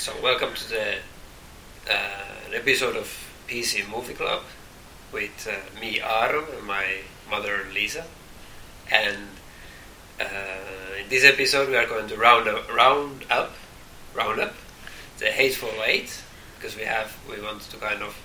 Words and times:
So 0.00 0.14
welcome 0.22 0.54
to 0.54 0.68
the 0.70 0.94
uh, 1.86 2.46
an 2.46 2.54
episode 2.54 2.96
of 2.96 3.06
PC 3.46 3.86
Movie 3.86 4.14
Club 4.14 4.44
with 5.12 5.46
uh, 5.46 5.78
me 5.78 6.00
Aaron 6.00 6.46
and 6.56 6.66
my 6.66 7.02
mother 7.30 7.66
Lisa, 7.74 8.06
and 8.90 9.28
uh, 10.18 10.24
in 10.98 11.06
this 11.10 11.22
episode 11.22 11.68
we 11.68 11.76
are 11.76 11.86
going 11.86 12.08
to 12.08 12.16
round 12.16 12.48
up, 12.48 12.74
round 12.74 13.26
up, 13.28 13.52
round 14.14 14.40
up 14.40 14.54
the 15.18 15.26
Hateful 15.26 15.68
Eight 15.84 16.22
because 16.56 16.78
we 16.78 16.84
have 16.84 17.14
we 17.28 17.38
want 17.38 17.60
to 17.60 17.76
kind 17.76 18.02
of 18.02 18.16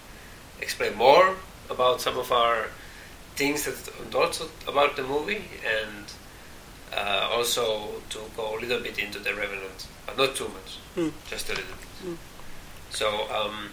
explain 0.61 0.95
more 0.95 1.35
about 1.69 1.99
some 1.99 2.17
of 2.17 2.31
our 2.31 2.67
things 3.35 3.65
that 3.65 4.15
also 4.15 4.47
about 4.65 4.95
the 4.95 5.03
movie 5.03 5.43
and 5.67 6.05
uh, 6.95 7.29
also 7.31 7.89
to 8.09 8.19
go 8.35 8.57
a 8.57 8.59
little 8.59 8.79
bit 8.79 8.97
into 8.99 9.19
the 9.19 9.33
Revenant, 9.33 9.87
but 10.05 10.17
not 10.17 10.35
too 10.35 10.47
much, 10.49 10.79
Mm. 10.95 11.11
just 11.29 11.49
a 11.49 11.53
little 11.53 11.65
bit. 11.75 12.09
Mm. 12.11 12.17
So, 12.89 13.07
um, 13.31 13.69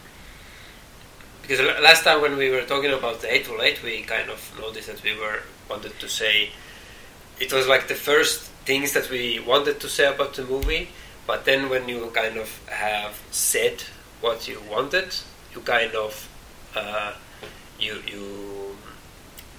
because 1.43 1.61
last 1.83 2.05
time 2.05 2.21
when 2.21 2.37
we 2.37 2.51
were 2.51 2.63
talking 2.63 2.93
about 2.93 3.21
the 3.21 3.29
Hateful 3.29 3.61
Eight, 3.63 3.83
we 3.83 4.03
kind 4.03 4.31
of 4.31 4.41
noticed 4.61 4.89
that 4.89 5.03
we 5.03 5.15
were 5.19 5.41
wanted 5.69 5.99
to 6.01 6.09
say 6.09 6.51
it 7.41 7.53
was 7.53 7.67
like 7.67 7.89
the 7.89 7.95
first 7.95 8.41
things 8.65 8.93
that 8.93 9.11
we 9.11 9.41
wanted 9.41 9.81
to 9.81 9.89
say 9.89 10.07
about 10.13 10.35
the 10.35 10.45
movie, 10.45 10.89
but 11.27 11.45
then 11.45 11.69
when 11.69 11.89
you 11.89 12.11
kind 12.15 12.37
of 12.37 12.49
have 12.69 13.21
said 13.31 13.83
what 14.21 14.47
you 14.49 14.61
wanted, 14.71 15.15
you 15.55 15.61
kind 15.63 15.93
of 15.95 16.29
uh, 16.77 17.13
you 17.81 18.01
you 18.07 18.52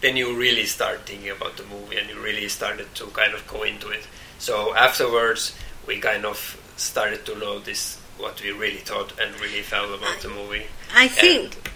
then 0.03 0.17
you 0.17 0.35
really 0.37 0.65
start 0.65 1.05
thinking 1.07 1.29
about 1.29 1.55
the 1.55 1.63
movie 1.63 1.97
and 1.97 2.09
you 2.09 2.19
really 2.21 2.49
started 2.49 2.93
to 2.93 3.05
kind 3.07 3.33
of 3.33 3.47
go 3.47 3.63
into 3.63 3.87
it. 3.89 4.05
So 4.37 4.75
afterwards, 4.75 5.55
we 5.87 5.99
kind 5.99 6.25
of 6.25 6.37
started 6.75 7.25
to 7.25 7.39
notice 7.39 7.99
what 8.17 8.41
we 8.43 8.51
really 8.51 8.83
thought 8.89 9.17
and 9.19 9.33
really 9.39 9.61
felt 9.61 9.97
about 9.97 10.19
the 10.21 10.27
movie. 10.29 10.65
I 10.93 11.07
think 11.07 11.55
And- 11.55 11.69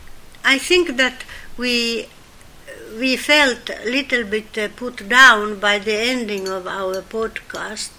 I 0.43 0.57
think 0.59 0.97
that 0.97 1.23
we 1.57 2.07
we 2.99 3.15
felt 3.17 3.69
a 3.69 3.85
little 3.85 4.23
bit 4.23 4.57
uh, 4.57 4.67
put 4.75 5.07
down 5.09 5.59
by 5.59 5.77
the 5.79 5.93
ending 6.13 6.47
of 6.47 6.67
our 6.67 7.01
podcast 7.01 7.91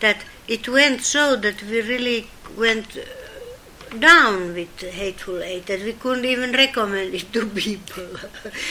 that 0.00 0.18
it 0.48 0.68
went 0.68 1.02
so 1.02 1.36
that 1.36 1.62
we 1.62 1.80
really 1.82 2.30
went 2.56 2.88
down 3.90 4.54
with 4.54 4.80
Hateful 4.80 5.42
Eight 5.42 5.66
that 5.66 5.80
we 5.82 5.92
couldn't 5.92 6.24
even 6.24 6.52
recommend 6.52 7.14
it 7.14 7.32
to 7.32 7.46
people. 7.64 8.08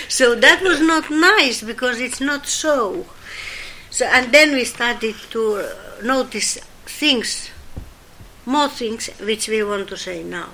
so 0.08 0.36
that 0.36 0.62
was 0.62 0.82
not 0.82 1.10
nice 1.10 1.62
because 1.62 2.00
it's 2.00 2.22
not 2.22 2.46
so. 2.48 3.06
So 3.90 4.06
and 4.06 4.32
then 4.32 4.52
we 4.52 4.64
started 4.66 5.16
to 5.32 5.70
notice 6.04 6.58
things, 6.86 7.50
more 8.45 8.70
things 8.70 9.08
which 9.20 9.48
we 9.48 9.64
want 9.64 9.88
to 9.90 9.98
say 9.98 10.23
now. 10.23 10.50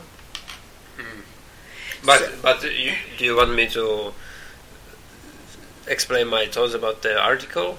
But 2.06 2.42
but 2.42 2.64
you, 2.64 2.94
do 3.18 3.24
you 3.24 3.36
want 3.38 3.56
me 3.56 3.68
to 3.70 4.14
explain 5.88 6.28
my 6.28 6.46
thoughts 6.48 6.74
about 6.74 7.02
the 7.02 7.18
article 7.20 7.78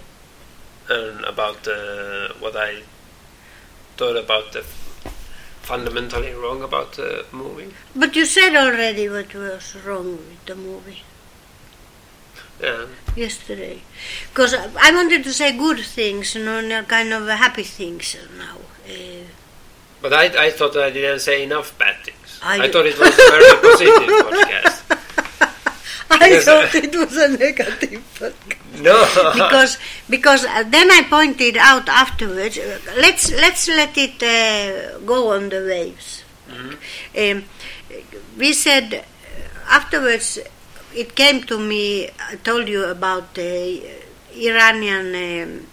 and 0.89 1.25
about 1.25 1.69
uh, 1.69 2.29
what 2.41 2.57
I 2.57 2.83
thought 3.97 4.17
about 4.17 4.53
the 4.53 4.65
fundamentally 5.65 6.33
wrong 6.33 6.63
about 6.63 6.93
the 6.95 7.25
movie? 7.33 7.73
But 7.97 8.15
you 8.17 8.25
said 8.27 8.55
already 8.57 9.09
what 9.09 9.35
was 9.35 9.75
wrong 9.85 10.13
with 10.17 10.45
the 10.47 10.55
movie 10.55 11.03
Yeah. 12.61 12.87
yesterday. 13.17 13.83
Because 14.31 14.55
I 14.55 14.91
wanted 14.93 15.25
to 15.25 15.33
say 15.33 15.57
good 15.57 15.81
things, 15.81 16.35
you 16.35 16.45
know, 16.45 16.83
kind 16.85 17.13
of 17.13 17.27
happy 17.29 17.65
things 17.65 18.17
now. 18.39 18.57
Uh, 18.89 19.25
But 20.03 20.13
I, 20.13 20.47
I 20.47 20.51
thought 20.51 20.77
I 20.77 20.91
didn't 20.91 21.21
say 21.21 21.43
enough 21.43 21.73
bad 21.79 21.97
things. 22.05 22.39
I 22.43 22.65
I, 22.65 22.71
thought 22.71 22.85
it 22.87 22.99
was 22.99 23.09
a 23.09 23.31
very 23.35 23.49
positive 23.65 24.11
podcast. 24.29 24.79
I 26.11 26.39
thought 26.41 26.75
uh, 26.75 26.79
it 26.79 26.95
was 26.95 27.17
a 27.17 27.29
negative 27.29 28.03
podcast. 28.19 28.81
No. 28.83 28.97
because 29.35 29.79
because 30.11 30.45
uh, 30.45 30.63
then 30.65 30.91
I 30.91 31.03
pointed 31.09 31.57
out 31.57 31.89
afterwards. 31.89 32.59
uh, 32.59 32.79
Let's 32.99 33.31
let's 33.33 33.69
let 33.69 33.97
it 33.97 34.23
uh, 34.23 34.99
go 35.01 35.31
on 35.35 35.49
the 35.49 35.63
waves. 35.65 36.23
Mhm. 36.49 36.77
Um, 37.39 37.45
we 38.39 38.53
said 38.53 38.95
uh, 38.95 39.71
afterwards. 39.71 40.39
It 40.95 41.17
came 41.17 41.43
to 41.45 41.59
me. 41.59 42.09
I 42.31 42.37
told 42.37 42.69
you 42.69 42.85
about 42.85 43.35
the 43.35 43.83
Iranian 44.37 45.09
um, 45.15 45.67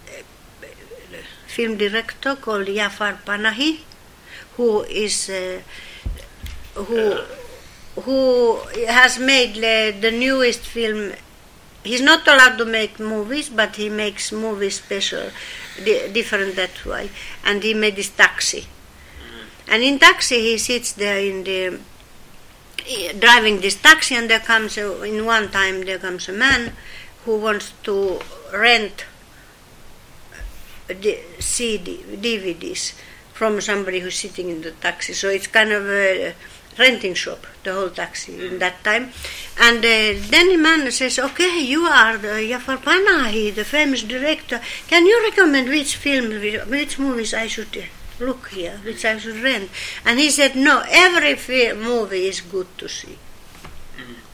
film 1.46 1.76
director 1.76 2.34
called 2.34 2.66
Jafar 2.66 3.18
Panahi, 3.24 3.78
who 4.56 4.82
is 4.82 5.30
uh, 5.30 5.60
who 6.74 7.18
who 8.00 8.56
has 8.88 9.18
made 9.18 9.56
uh, 9.58 9.98
the 10.00 10.10
newest 10.10 10.60
film. 10.60 11.12
He's 11.84 12.00
not 12.00 12.26
allowed 12.26 12.58
to 12.58 12.64
make 12.64 13.00
movies, 13.00 13.48
but 13.48 13.76
he 13.76 13.88
makes 13.88 14.32
movies 14.32 14.76
special, 14.76 15.30
di- 15.84 16.08
different 16.12 16.56
that 16.56 16.84
way. 16.86 17.10
And 17.44 17.62
he 17.62 17.74
made 17.74 17.96
this 17.96 18.10
taxi. 18.10 18.66
And 19.68 19.82
in 19.82 19.98
taxi, 19.98 20.40
he 20.40 20.58
sits 20.58 20.92
there 20.92 21.18
in 21.18 21.44
the 21.44 21.80
driving 23.18 23.60
this 23.60 23.80
taxi, 23.80 24.14
and 24.14 24.28
there 24.28 24.40
comes 24.40 24.76
a, 24.76 25.02
in 25.02 25.24
one 25.24 25.50
time 25.50 25.82
there 25.84 25.98
comes 25.98 26.28
a 26.28 26.32
man 26.32 26.72
who 27.24 27.38
wants 27.38 27.72
to 27.84 28.20
rent 28.52 29.04
the 30.88 31.18
CD, 31.38 32.04
DVDs 32.10 32.94
from 33.32 33.60
somebody 33.60 34.00
who's 34.00 34.16
sitting 34.16 34.50
in 34.50 34.62
the 34.62 34.72
taxi. 34.72 35.12
So 35.12 35.28
it's 35.28 35.46
kind 35.46 35.72
of 35.72 35.88
a 35.88 36.34
renting 36.78 37.14
shop, 37.14 37.46
the 37.64 37.72
whole 37.72 37.90
taxi 37.90 38.46
in 38.46 38.58
that 38.58 38.82
time. 38.82 39.12
And 39.60 39.78
uh, 39.78 40.20
then 40.30 40.48
the 40.48 40.56
man 40.56 40.90
says, 40.90 41.18
"Okay, 41.18 41.60
you 41.60 41.84
are 41.84 42.16
the 42.18 42.46
Jafar 42.48 42.78
Panahi, 42.78 43.54
the 43.54 43.64
famous 43.64 44.02
director. 44.02 44.60
Can 44.88 45.06
you 45.06 45.22
recommend 45.22 45.68
which 45.68 45.96
film, 45.96 46.30
which 46.70 46.98
movies 46.98 47.34
I 47.34 47.46
should 47.46 47.76
uh, 47.76 47.82
look 48.24 48.48
here, 48.48 48.80
which 48.84 49.04
I 49.04 49.18
should 49.18 49.40
rent?" 49.40 49.70
And 50.04 50.18
he 50.18 50.30
said, 50.30 50.56
"No, 50.56 50.82
every 50.88 51.34
movie 51.74 52.26
is 52.26 52.40
good 52.40 52.68
to 52.78 52.88
see." 52.88 53.18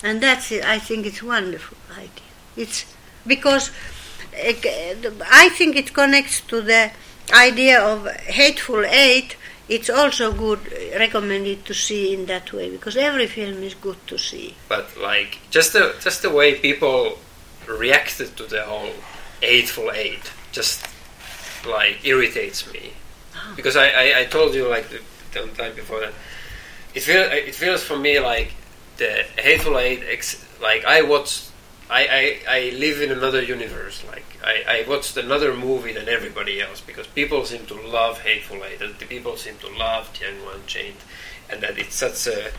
And 0.02 0.20
that's 0.20 0.52
it. 0.52 0.64
I 0.64 0.78
think 0.78 1.06
it's 1.06 1.22
wonderful 1.22 1.76
idea. 1.92 2.30
It's 2.56 2.86
because 3.26 3.70
uh, 4.32 4.52
I 5.30 5.48
think 5.50 5.76
it 5.76 5.92
connects 5.92 6.40
to 6.42 6.60
the 6.60 6.92
idea 7.32 7.80
of 7.80 8.06
hateful 8.08 8.84
eight. 8.84 9.36
It's 9.68 9.90
also 9.90 10.32
good 10.32 10.60
recommended 10.96 11.66
to 11.66 11.74
see 11.74 12.14
in 12.14 12.24
that 12.26 12.52
way 12.52 12.70
because 12.70 12.96
every 12.96 13.26
film 13.26 13.62
is 13.62 13.74
good 13.74 13.98
to 14.06 14.16
see. 14.18 14.54
but 14.68 14.86
like 14.96 15.38
just 15.50 15.72
the 15.72 15.94
just 16.00 16.22
the 16.22 16.30
way 16.30 16.54
people 16.54 17.18
reacted 17.66 18.36
to 18.38 18.44
the 18.44 18.62
whole 18.62 18.94
eightful 19.42 19.90
eight 19.92 20.32
just 20.52 20.86
like 21.66 22.04
irritates 22.04 22.70
me 22.72 22.92
ah. 23.34 23.52
because 23.56 23.76
I, 23.76 23.88
I, 23.88 24.20
I 24.20 24.24
told 24.24 24.54
you 24.54 24.68
like 24.68 24.88
the, 24.88 25.00
the 25.32 25.46
time 25.48 25.74
before 25.74 26.00
that 26.00 26.14
it 26.94 27.02
feels 27.02 27.28
it 27.32 27.54
feels 27.54 27.82
for 27.82 27.98
me 27.98 28.18
like 28.20 28.52
the 28.96 29.24
hateful 29.36 29.78
eight 29.78 30.02
ex, 30.08 30.44
like 30.62 30.84
I 30.84 31.02
watched 31.02 31.47
I, 31.90 32.40
I, 32.48 32.56
I 32.56 32.70
live 32.76 33.00
in 33.00 33.10
another 33.10 33.42
universe 33.42 34.04
like 34.06 34.24
I, 34.44 34.84
I 34.84 34.88
watched 34.88 35.16
another 35.16 35.54
movie 35.54 35.92
than 35.92 36.08
everybody 36.08 36.60
else 36.60 36.80
because 36.80 37.06
people 37.06 37.44
seem 37.44 37.64
to 37.66 37.74
love 37.74 38.20
hateful 38.20 38.62
eight 38.64 38.82
and 38.82 38.94
the 38.98 39.06
people 39.06 39.36
seem 39.36 39.56
to 39.58 39.68
love 39.68 40.12
Django 40.12 40.54
Unchained 40.54 40.98
and 41.48 41.62
that 41.62 41.78
it's 41.78 41.96
such 41.96 42.26
a 42.26 42.50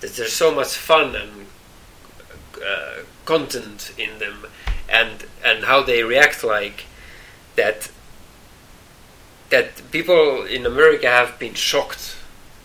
that 0.00 0.14
there's 0.16 0.32
so 0.34 0.54
much 0.54 0.74
fun 0.74 1.16
and 1.16 1.46
uh, 2.56 3.02
content 3.24 3.92
in 3.96 4.18
them 4.18 4.46
and 4.88 5.24
and 5.44 5.64
how 5.64 5.82
they 5.82 6.02
react 6.02 6.44
like 6.44 6.84
that 7.56 7.90
that 9.50 9.90
people 9.90 10.44
in 10.44 10.66
America 10.66 11.06
have 11.06 11.38
been 11.38 11.54
shocked 11.54 12.16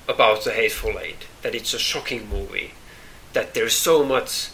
about 0.07 0.44
the 0.44 0.51
Hateful 0.51 1.00
Eight 1.00 1.27
that 1.44 1.56
it's 1.56 1.74
a 1.74 1.80
shocking 1.80 2.27
movie 2.27 2.74
that 3.33 3.54
there's 3.54 3.75
so 3.75 4.04
much 4.04 4.50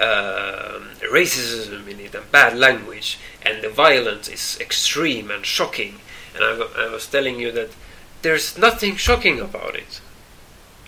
um 0.00 0.90
racism 1.12 1.86
in 1.88 2.00
it 2.00 2.14
and 2.14 2.30
bad 2.32 2.56
language 2.56 3.18
and 3.42 3.62
the 3.62 3.68
violence 3.68 4.28
is 4.28 4.58
extreme 4.60 5.30
and 5.30 5.44
shocking 5.46 5.94
and 6.34 6.42
I, 6.44 6.86
I 6.86 6.88
was 6.88 7.06
telling 7.06 7.38
you 7.38 7.52
that 7.52 7.70
there's 8.22 8.58
nothing 8.58 8.96
shocking 8.96 9.38
about 9.40 9.74
it 9.76 10.00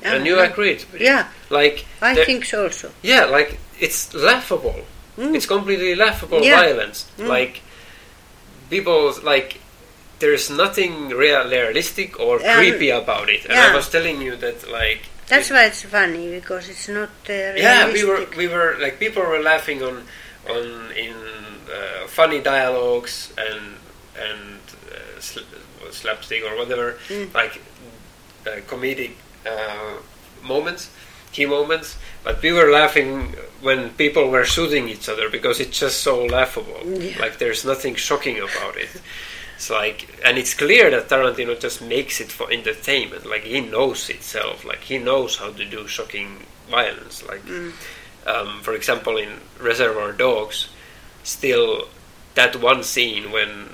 and 0.02 0.26
you 0.26 0.36
Yeah. 0.36 0.44
agreed. 0.50 0.84
Yeah, 0.98 1.28
like 1.50 1.86
I 2.02 2.14
there- 2.14 2.24
think 2.26 2.44
so 2.44 2.64
also. 2.64 2.90
yeah, 3.02 3.24
like 3.24 3.58
it's 3.80 4.12
laughable. 4.14 4.80
Mm. 5.18 5.34
It's 5.34 5.46
completely 5.46 5.94
laughable 5.94 6.42
Yeah. 6.42 6.60
violence. 6.60 7.06
Mm. 7.18 7.28
Like 7.28 7.62
people 8.70 9.14
like 9.22 9.60
there's 10.18 10.48
nothing 10.50 11.08
real 11.10 11.48
realistic 11.48 12.18
or 12.20 12.38
creepy 12.38 12.90
about 12.90 13.28
it. 13.28 13.44
And 13.44 13.54
yeah. 13.54 13.70
I 13.72 13.74
was 13.76 13.88
telling 13.88 14.20
you 14.22 14.36
that 14.36 14.70
like 14.70 15.02
That's 15.28 15.50
why 15.50 15.64
it's 15.64 15.82
funny 15.82 16.30
because 16.30 16.68
it's 16.68 16.88
not 16.88 17.10
uh, 17.28 17.32
yeah, 17.56 17.92
we 17.92 18.04
were 18.04 18.26
we 18.36 18.46
were 18.48 18.76
like 18.80 18.98
people 18.98 19.22
were 19.22 19.42
laughing 19.42 19.82
on 19.82 20.04
on 20.48 20.92
in 20.92 21.14
uh, 21.68 22.06
funny 22.06 22.40
dialogues 22.40 23.32
and 23.36 23.74
and 24.16 24.60
uh, 24.92 25.20
sl- 25.20 25.40
slapstick 25.90 26.42
or 26.44 26.56
whatever 26.56 26.96
Mm. 27.08 27.34
like 27.34 27.60
uh, 28.46 28.60
comedic 28.70 29.12
uh, 29.44 29.94
moments, 30.42 30.90
key 31.32 31.46
moments. 31.46 31.96
But 32.22 32.40
we 32.42 32.52
were 32.52 32.70
laughing 32.70 33.34
when 33.62 33.90
people 33.90 34.30
were 34.30 34.44
shooting 34.44 34.88
each 34.88 35.08
other 35.08 35.28
because 35.28 35.58
it's 35.60 35.78
just 35.78 36.00
so 36.02 36.24
laughable. 36.24 36.80
Yeah. 36.84 37.18
Like 37.18 37.38
there's 37.38 37.64
nothing 37.64 37.94
shocking 37.96 38.38
about 38.38 38.76
it. 38.76 38.88
It's 39.56 39.70
like, 39.70 40.20
and 40.22 40.36
it's 40.36 40.52
clear 40.52 40.90
that 40.90 41.08
Tarantino 41.08 41.58
just 41.58 41.80
makes 41.80 42.20
it 42.20 42.30
for 42.30 42.52
entertainment. 42.52 43.24
Like 43.24 43.44
he 43.44 43.60
knows 43.60 44.10
itself. 44.10 44.66
Like 44.66 44.82
he 44.82 44.98
knows 44.98 45.36
how 45.36 45.50
to 45.50 45.64
do 45.64 45.88
shocking 45.88 46.44
violence. 46.68 47.24
Like, 47.26 47.40
um, 48.26 48.60
for 48.60 48.74
example, 48.74 49.16
in 49.16 49.40
Reservoir 49.58 50.12
Dogs, 50.12 50.68
still 51.22 51.88
that 52.34 52.56
one 52.56 52.82
scene 52.82 53.32
when 53.32 53.70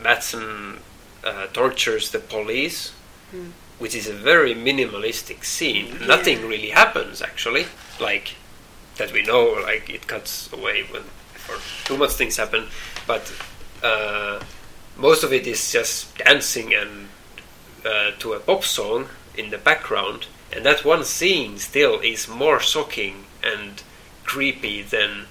Madsen 0.00 0.78
uh, 1.24 1.48
tortures 1.48 2.12
the 2.12 2.20
police, 2.20 2.92
which 3.80 3.96
is 3.96 4.08
a 4.08 4.14
very 4.14 4.54
minimalistic 4.54 5.44
scene. 5.44 5.86
Yeah. 6.00 6.06
Nothing 6.06 6.46
really 6.46 6.70
happens 6.70 7.20
actually. 7.20 7.66
Like 7.98 8.36
that 8.98 9.10
we 9.12 9.22
know. 9.22 9.60
Like 9.60 9.90
it 9.90 10.06
cuts 10.06 10.52
away 10.52 10.84
when 10.84 11.02
or 11.48 11.56
too 11.84 11.96
much 11.96 12.12
things 12.12 12.36
happen, 12.36 12.68
but. 13.08 13.32
Uh, 13.82 14.38
most 14.96 15.24
of 15.24 15.32
it 15.32 15.46
is 15.46 15.72
just 15.72 16.16
dancing 16.18 16.72
and 16.74 17.08
uh, 17.84 18.12
to 18.18 18.32
a 18.32 18.40
pop 18.40 18.64
song 18.64 19.08
in 19.36 19.50
the 19.50 19.58
background, 19.58 20.26
and 20.52 20.64
that 20.64 20.84
one 20.84 21.04
scene 21.04 21.58
still 21.58 22.00
is 22.00 22.28
more 22.28 22.60
shocking 22.60 23.24
and 23.42 23.82
creepy 24.24 24.82
than 24.82 25.26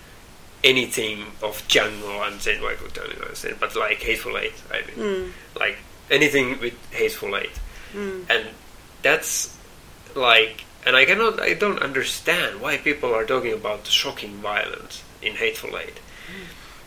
anything 0.64 1.26
of 1.42 1.66
Django. 1.68 2.22
I'm 2.22 2.40
saying 2.40 2.62
like 2.62 2.78
Django, 2.80 3.30
I'm 3.30 3.36
saying, 3.36 3.56
but 3.60 3.76
like 3.76 4.02
Hateful 4.02 4.38
Eight. 4.38 4.54
I 4.72 4.82
mean, 4.88 4.98
Mm. 4.98 5.32
like 5.60 5.78
anything 6.12 6.60
with 6.60 6.74
Hateful 6.92 7.36
Eight, 7.36 7.58
Mm. 7.96 8.26
and 8.30 8.48
that's 9.02 9.56
like, 10.16 10.64
and 10.86 10.96
I 10.96 11.06
cannot, 11.06 11.40
I 11.42 11.54
don't 11.54 11.80
understand 11.82 12.62
why 12.62 12.78
people 12.78 13.14
are 13.14 13.26
talking 13.26 13.54
about 13.54 13.88
shocking 13.88 14.38
violence 14.42 15.02
in 15.22 15.36
Hateful 15.36 15.78
Eight, 15.78 16.00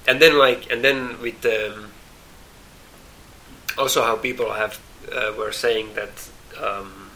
and 0.07 0.21
then 0.23 0.39
like, 0.39 0.71
and 0.71 0.85
then 0.85 1.21
with 1.21 1.41
the 1.41 1.73
um, 1.75 1.93
also 3.79 4.03
how 4.05 4.17
people 4.17 4.53
have 4.53 4.81
uh, 5.13 5.33
were 5.37 5.53
saying 5.53 5.95
that 5.95 6.29
um, 6.61 7.11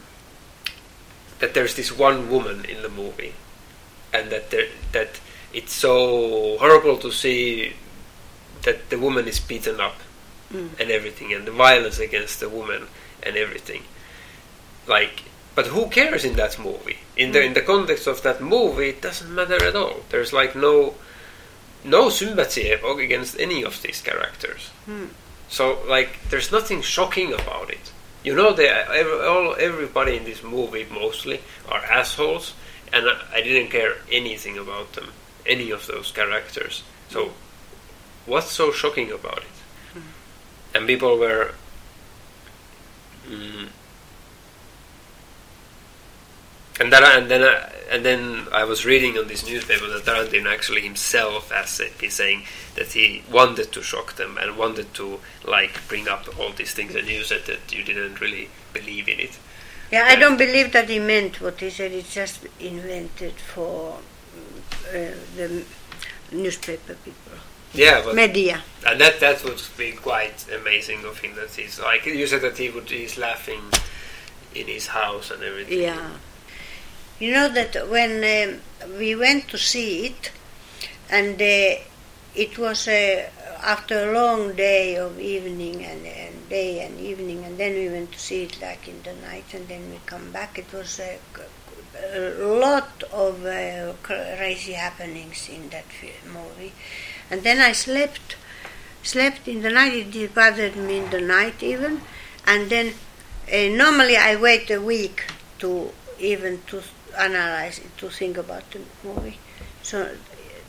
that 1.39 1.53
there's 1.53 1.75
this 1.75 1.91
one 1.91 2.29
woman 2.29 2.65
in 2.65 2.81
the 2.81 2.89
movie, 2.89 3.33
and 4.13 4.29
that 4.31 4.51
there, 4.51 4.67
that 4.91 5.19
it's 5.53 5.73
so 5.73 6.57
horrible 6.57 6.97
to 6.97 7.11
see 7.11 7.73
that 8.63 8.89
the 8.89 8.97
woman 8.97 9.27
is 9.27 9.39
beaten 9.39 9.79
up 9.79 9.95
Mm. 10.51 10.67
and 10.81 10.91
everything, 10.91 11.31
and 11.31 11.47
the 11.47 11.51
violence 11.51 11.97
against 11.97 12.41
the 12.41 12.49
woman 12.49 12.87
and 13.23 13.37
everything. 13.37 13.83
Like, 14.85 15.23
but 15.55 15.67
who 15.67 15.87
cares 15.87 16.25
in 16.25 16.35
that 16.35 16.59
movie? 16.59 16.97
In 17.15 17.31
the 17.31 17.41
in 17.41 17.53
the 17.53 17.61
context 17.61 18.05
of 18.05 18.21
that 18.23 18.41
movie, 18.41 18.89
it 18.89 19.01
doesn't 19.01 19.33
matter 19.33 19.63
at 19.63 19.77
all. 19.77 20.01
There's 20.09 20.33
like 20.33 20.53
no 20.53 20.95
no 21.85 22.09
sympathy 22.09 22.69
against 22.71 23.39
any 23.39 23.63
of 23.63 23.81
these 23.81 24.01
characters. 24.01 24.67
Hmm. 24.85 25.05
So 25.51 25.79
like, 25.85 26.17
there's 26.29 26.51
nothing 26.51 26.81
shocking 26.81 27.33
about 27.33 27.69
it. 27.69 27.91
You 28.23 28.33
know, 28.35 28.53
they 28.53 28.69
every, 28.69 29.19
all 29.25 29.55
everybody 29.59 30.15
in 30.15 30.23
this 30.23 30.41
movie 30.43 30.87
mostly 30.89 31.41
are 31.69 31.83
assholes, 31.83 32.53
and 32.93 33.05
I, 33.07 33.19
I 33.33 33.41
didn't 33.41 33.69
care 33.69 33.95
anything 34.11 34.57
about 34.57 34.93
them, 34.93 35.09
any 35.45 35.69
of 35.71 35.87
those 35.87 36.11
characters. 36.11 36.83
So, 37.09 37.31
what's 38.25 38.51
so 38.51 38.71
shocking 38.71 39.11
about 39.11 39.39
it? 39.39 40.01
And 40.73 40.87
people 40.87 41.17
were. 41.17 41.51
Mm, 43.27 43.67
and 46.81 46.91
then, 46.91 47.03
I- 47.03 47.17
and 47.17 47.29
then, 47.31 47.43
I, 47.43 47.71
and 47.91 48.05
then 48.05 48.47
I 48.53 48.63
was 48.63 48.85
reading 48.85 49.17
on 49.17 49.27
this 49.27 49.45
newspaper 49.45 49.87
that 49.87 50.03
Tarantino 50.05 50.47
actually 50.53 50.81
himself 50.81 51.51
said, 51.67 51.91
he's 51.99 52.13
saying 52.13 52.43
that 52.75 52.91
he 52.93 53.23
wanted 53.31 53.71
to 53.73 53.81
shock 53.83 54.15
them 54.15 54.37
and 54.41 54.57
wanted 54.57 54.93
to 54.95 55.19
like 55.45 55.79
bring 55.87 56.07
up 56.07 56.23
all 56.39 56.51
these 56.51 56.73
things, 56.73 56.95
and 56.95 57.07
you 57.07 57.23
said 57.23 57.45
that 57.45 57.71
you 57.75 57.83
didn't 57.83 58.19
really 58.21 58.49
believe 58.73 59.07
in 59.07 59.19
it. 59.19 59.37
Yeah, 59.91 60.05
I 60.07 60.15
don't 60.15 60.37
believe 60.37 60.71
that 60.71 60.89
he 60.89 60.99
meant 60.99 61.41
what 61.41 61.59
he 61.59 61.69
said. 61.69 61.91
It's 61.91 62.13
just 62.13 62.45
invented 62.61 63.33
for 63.33 63.97
uh, 64.89 65.11
the 65.35 65.63
newspaper 66.31 66.95
people, 66.95 67.33
Yeah, 67.73 68.01
but 68.05 68.15
media. 68.15 68.63
and 68.87 69.01
that 69.01 69.19
that 69.19 69.43
would 69.43 69.61
be 69.77 69.91
quite 69.91 70.45
amazing 70.53 71.03
of 71.03 71.19
him 71.19 71.35
that 71.35 71.51
he's 71.51 71.77
like 71.79 72.05
you 72.05 72.25
said 72.25 72.41
that 72.41 72.57
he 72.57 72.69
would 72.69 72.89
he's 72.89 73.17
laughing 73.17 73.59
in 74.55 74.67
his 74.67 74.87
house 74.87 75.29
and 75.29 75.43
everything. 75.43 75.81
Yeah. 75.81 76.09
You 77.21 77.31
know 77.33 77.49
that 77.49 77.87
when 77.87 78.13
um, 78.25 78.97
we 78.97 79.13
went 79.13 79.47
to 79.49 79.57
see 79.59 80.07
it, 80.07 80.31
and 81.07 81.39
uh, 81.39 81.79
it 82.33 82.57
was 82.57 82.87
uh, 82.87 83.29
after 83.61 84.09
a 84.09 84.11
long 84.11 84.55
day 84.55 84.95
of 84.95 85.19
evening 85.19 85.85
and, 85.85 86.03
and 86.07 86.49
day 86.49 86.83
and 86.83 86.99
evening, 86.99 87.45
and 87.45 87.59
then 87.59 87.75
we 87.75 87.89
went 87.89 88.13
to 88.13 88.17
see 88.17 88.41
it 88.45 88.59
like 88.59 88.87
in 88.87 89.03
the 89.03 89.13
night, 89.27 89.53
and 89.53 89.67
then 89.67 89.91
we 89.91 89.99
come 90.07 90.31
back. 90.31 90.57
It 90.57 90.73
was 90.73 90.99
a, 90.99 91.19
a 92.11 92.43
lot 92.59 93.03
of 93.13 93.45
uh, 93.45 93.93
crazy 94.01 94.73
happenings 94.73 95.47
in 95.47 95.69
that 95.69 95.85
movie, 96.25 96.73
and 97.29 97.43
then 97.43 97.59
I 97.61 97.73
slept, 97.73 98.35
slept 99.03 99.47
in 99.47 99.61
the 99.61 99.69
night. 99.69 100.15
It 100.15 100.33
bothered 100.33 100.75
me 100.75 100.97
in 100.97 101.11
the 101.11 101.21
night 101.21 101.61
even, 101.61 102.01
and 102.47 102.71
then 102.71 102.95
uh, 103.53 103.69
normally 103.77 104.17
I 104.17 104.35
wait 104.37 104.71
a 104.71 104.81
week 104.81 105.25
to 105.59 105.91
even 106.17 106.63
to 106.65 106.81
analyze 107.17 107.79
it, 107.79 107.97
to 107.97 108.09
think 108.09 108.37
about 108.37 108.69
the 108.71 108.79
movie. 109.03 109.39
So 109.83 110.15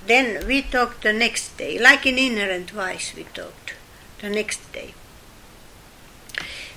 then 0.06 0.46
we 0.46 0.62
talked 0.62 1.02
the 1.02 1.12
next 1.12 1.56
day, 1.56 1.78
like 1.78 2.06
in 2.06 2.18
Inherent 2.18 2.70
Vice, 2.70 3.14
we 3.14 3.24
talked 3.24 3.74
the 4.20 4.30
next 4.30 4.72
day. 4.72 4.94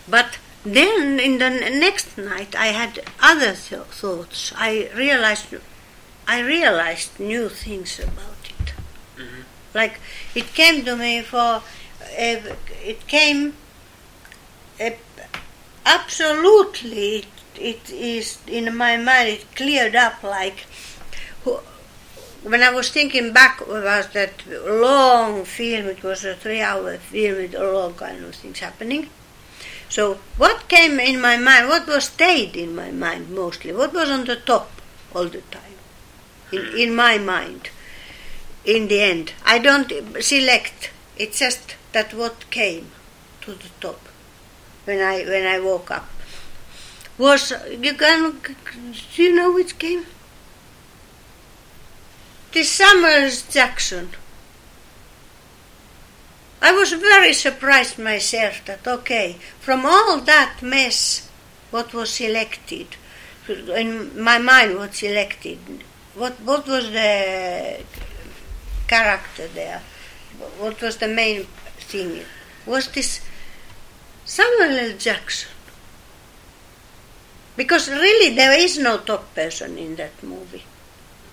But 0.08 0.38
then 0.64 1.20
in 1.20 1.38
the 1.40 1.50
next 1.50 2.18
night, 2.18 2.56
I 2.56 2.68
had 2.68 3.04
other 3.22 3.54
th- 3.54 3.82
thoughts. 3.84 4.54
I 4.56 4.90
realized, 4.96 5.48
I 6.28 6.40
realized 6.42 7.20
new 7.20 7.50
things 7.50 8.00
about 8.00 8.50
it. 8.60 8.74
Mhm. 9.18 9.44
Like 9.74 10.00
it 10.36 10.54
came 10.54 10.86
to 10.86 10.96
me 10.96 11.22
for, 11.22 11.62
uh, 12.02 12.38
it 12.84 13.08
came 13.08 13.56
uh, 14.80 14.90
absolutely. 15.86 17.26
It, 17.60 17.90
is 17.90 18.40
in 18.48 18.76
my 18.76 18.98
mind. 18.98 19.30
It 19.30 19.56
cleared 19.56 19.96
up 19.96 20.24
like 20.24 20.66
when 22.44 22.62
I 22.62 22.70
was 22.70 22.92
thinking 22.92 23.34
back 23.34 23.60
about 23.62 24.14
that 24.14 24.44
long 24.48 25.46
film, 25.46 25.88
it 25.88 26.04
was 26.04 26.24
a 26.24 26.36
three-hour 26.36 26.98
film 26.98 27.38
with 27.38 27.56
all 27.56 27.92
kind 27.94 28.24
of 28.24 28.36
things 28.36 28.60
happening. 28.60 29.10
So 29.90 30.20
what 30.38 30.68
came 30.68 31.00
in 31.00 31.20
my 31.20 31.38
mind? 31.38 31.68
What 31.68 31.88
was 31.88 32.06
stayed 32.06 32.56
in 32.56 32.76
my 32.76 32.92
mind 32.92 33.32
mostly? 33.32 33.74
What 33.74 33.94
was 33.94 34.10
on 34.10 34.26
the 34.26 34.36
top 34.36 34.70
all 35.14 35.26
the 35.26 35.42
time? 35.42 35.78
In, 36.52 36.78
in 36.78 36.96
my 36.96 37.18
mind. 37.18 37.70
In 38.64 38.88
the 38.88 39.02
end, 39.02 39.34
I 39.44 39.60
don't 39.60 39.92
select. 40.22 40.92
It's 41.18 41.40
just 41.40 41.76
that 41.94 42.14
what 42.14 42.50
came 42.50 42.92
to 43.42 43.54
the 43.54 43.70
top 43.80 44.00
when 44.86 45.00
I 45.00 45.24
when 45.24 45.46
I 45.46 45.60
woke 45.60 45.92
up 45.92 46.10
was 47.18 47.54
you 47.70 47.94
can 47.94 48.40
do 49.14 49.24
you 49.24 49.36
know 49.36 49.52
which 49.52 49.78
game? 49.78 50.06
This 52.52 52.72
Samuel 52.72 53.30
Jackson. 53.50 54.10
I 56.62 56.72
was 56.72 56.94
very 56.94 57.34
surprised 57.34 58.00
myself 58.00 58.66
that 58.66 58.88
okay, 58.88 59.38
from 59.60 59.86
all 59.86 60.20
that 60.22 60.62
mess, 60.62 61.30
what 61.72 61.94
was 61.94 62.12
selected, 62.12 62.88
in 63.48 64.20
my 64.20 64.40
mind, 64.40 64.78
what 64.78 64.96
selected, 64.96 65.60
what 66.16 66.34
what 66.42 66.68
was 66.68 66.92
the 66.92 67.84
character 68.88 69.48
there, 69.48 69.82
what 70.58 70.82
was 70.82 70.98
the 70.98 71.08
main 71.08 71.44
thing, 71.78 72.22
was 72.66 72.88
this 72.90 73.22
Samuel 74.26 74.92
L. 74.92 74.98
Jackson. 74.98 75.55
Because 77.56 77.90
really, 77.90 78.36
there 78.36 78.58
is 78.58 78.78
no 78.78 78.98
top 78.98 79.34
person 79.34 79.78
in 79.78 79.96
that 79.96 80.22
movie. 80.24 80.64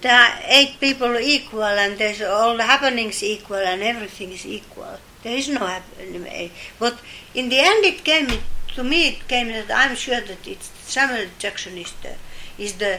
There 0.00 0.14
are 0.14 0.38
eight 0.46 0.78
people 0.80 1.16
equal, 1.18 1.62
and 1.62 1.98
there's 1.98 2.22
all 2.22 2.56
the 2.56 2.64
happenings 2.64 3.22
equal, 3.22 3.56
and 3.56 3.82
everything 3.82 4.32
is 4.32 4.46
equal. 4.46 4.98
There 5.22 5.36
is 5.36 5.48
no 5.48 5.66
happening. 5.66 6.50
But 6.78 6.98
in 7.34 7.48
the 7.48 7.58
end, 7.60 7.84
it 7.84 8.04
came 8.04 8.28
to 8.74 8.84
me. 8.84 9.08
It 9.08 9.28
came 9.28 9.48
that 9.48 9.70
I'm 9.70 9.96
sure 9.96 10.20
that 10.20 10.46
it's 10.46 10.70
Samuel 10.84 11.28
Jackson 11.38 11.78
is 11.78 11.92
the 12.02 12.14
is 12.58 12.74
the 12.74 12.98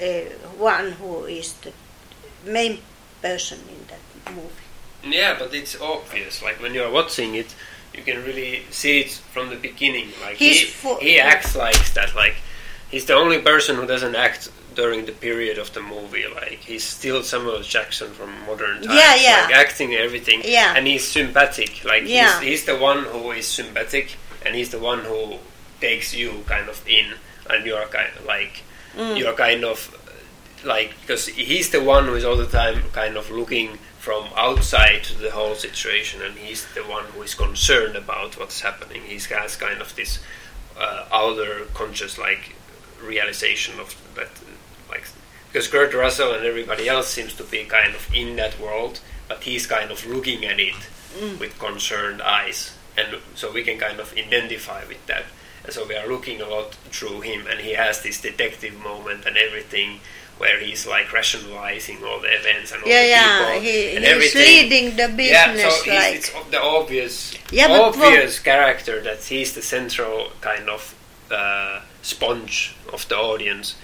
uh, 0.00 0.30
one 0.58 0.92
who 0.92 1.24
is 1.24 1.52
the 1.54 1.72
main 2.46 2.78
person 3.20 3.58
in 3.68 3.86
that 3.88 4.34
movie. 4.34 4.64
Yeah, 5.04 5.36
but 5.38 5.54
it's 5.54 5.80
obvious. 5.80 6.42
Like 6.42 6.60
when 6.60 6.74
you're 6.74 6.90
watching 6.90 7.34
it, 7.34 7.54
you 7.96 8.02
can 8.02 8.22
really 8.24 8.62
see 8.70 9.00
it 9.00 9.10
from 9.32 9.48
the 9.50 9.56
beginning. 9.56 10.08
Like 10.22 10.36
He's 10.36 10.60
he, 10.60 10.66
fu- 10.66 10.98
he 11.00 11.18
acts 11.20 11.54
like 11.56 11.92
that. 11.94 12.14
Like 12.14 12.34
he's 12.90 13.04
the 13.06 13.14
only 13.14 13.40
person 13.40 13.76
who 13.76 13.86
doesn't 13.86 14.14
act 14.16 14.50
during 14.74 15.06
the 15.06 15.12
period 15.12 15.58
of 15.58 15.72
the 15.72 15.80
movie. 15.80 16.24
Like 16.34 16.58
he's 16.60 16.82
still 16.84 17.22
Samuel 17.22 17.62
Jackson 17.62 18.10
from 18.12 18.30
modern 18.46 18.82
times. 18.82 18.86
Yeah, 18.94 19.14
yeah. 19.16 19.44
Like 19.46 19.54
acting 19.54 19.94
everything. 19.94 20.42
Yeah. 20.44 20.74
And 20.76 20.86
he's 20.86 21.06
sympathetic. 21.06 21.84
Like 21.84 22.02
Yeah. 22.06 22.40
he's, 22.40 22.48
he's 22.48 22.64
the 22.64 22.76
one 22.76 23.04
who 23.04 23.30
is 23.32 23.46
sympathetic, 23.46 24.16
and 24.44 24.54
he's 24.54 24.70
the 24.70 24.78
one 24.80 25.00
who 25.00 25.36
takes 25.80 26.14
you 26.14 26.42
kind 26.46 26.68
of 26.68 26.82
in, 26.88 27.06
and 27.50 27.64
you're 27.66 27.86
kind 27.86 28.10
of 28.18 28.24
like 28.26 28.62
Mm. 28.96 29.18
you're 29.18 29.32
kind 29.34 29.64
of 29.64 29.78
like 30.64 30.94
because 31.00 31.26
he's 31.26 31.70
the 31.70 31.82
one 31.82 32.04
who 32.06 32.14
is 32.14 32.24
all 32.24 32.36
the 32.36 32.46
time 32.46 32.80
kind 32.92 33.16
of 33.16 33.28
looking 33.28 33.76
from 34.04 34.28
outside 34.36 35.06
the 35.18 35.30
whole 35.30 35.54
situation, 35.54 36.20
and 36.20 36.36
he's 36.36 36.66
the 36.74 36.82
one 36.82 37.06
who 37.06 37.22
is 37.22 37.34
concerned 37.34 37.96
about 37.96 38.38
what's 38.38 38.60
happening. 38.60 39.00
He 39.00 39.18
has 39.34 39.56
kind 39.56 39.80
of 39.80 39.96
this 39.96 40.22
uh, 40.78 41.06
outer 41.10 41.64
conscious 41.72 42.18
like 42.18 42.54
realization 43.02 43.80
of 43.80 43.96
that, 44.14 44.28
like 44.90 45.06
because 45.48 45.68
Kurt 45.68 45.94
Russell 45.94 46.34
and 46.34 46.44
everybody 46.44 46.86
else 46.86 47.08
seems 47.08 47.32
to 47.36 47.44
be 47.44 47.64
kind 47.64 47.94
of 47.94 48.06
in 48.12 48.36
that 48.36 48.60
world, 48.60 49.00
but 49.26 49.42
he's 49.44 49.66
kind 49.66 49.90
of 49.90 50.04
looking 50.04 50.44
at 50.44 50.60
it 50.60 50.76
with 51.40 51.58
concerned 51.58 52.20
eyes, 52.20 52.76
and 52.98 53.08
so 53.34 53.50
we 53.50 53.62
can 53.62 53.78
kind 53.78 54.00
of 54.00 54.12
identify 54.12 54.84
with 54.84 55.06
that. 55.06 55.24
And 55.64 55.72
so 55.72 55.86
we 55.88 55.96
are 55.96 56.06
looking 56.06 56.42
a 56.42 56.46
lot 56.46 56.74
through 56.92 57.22
him, 57.22 57.46
and 57.46 57.60
he 57.60 57.72
has 57.72 58.02
this 58.02 58.20
detective 58.20 58.74
moment 58.82 59.24
and 59.24 59.38
everything 59.38 60.00
where 60.38 60.58
he's 60.60 60.86
like 60.86 61.12
rationalizing 61.12 62.02
all 62.04 62.20
the 62.20 62.28
events 62.34 62.72
and 62.72 62.82
all 62.82 62.88
Yeah, 62.88 63.02
the 63.02 63.08
yeah. 63.08 63.38
people 63.54 63.60
He, 63.62 63.96
and 63.96 64.04
he's 64.04 64.14
everything. 64.14 64.42
leading 64.42 64.96
the 64.96 65.08
business. 65.08 65.30
Yeah, 65.30 65.70
so 65.70 65.90
like. 65.94 66.14
it's 66.16 66.30
the 66.50 66.60
obvious, 66.60 67.34
Yeah, 67.52 67.68
obvious 67.70 68.40
character 68.40 69.00
that 69.02 69.22
he's 69.24 69.54
the 69.54 69.62
central 69.62 70.30
kind 70.40 70.68
of 70.68 70.94
uh, 71.30 71.80
sponge 72.02 72.74
of 72.92 73.06
the 73.08 73.16
audience. 73.16 73.76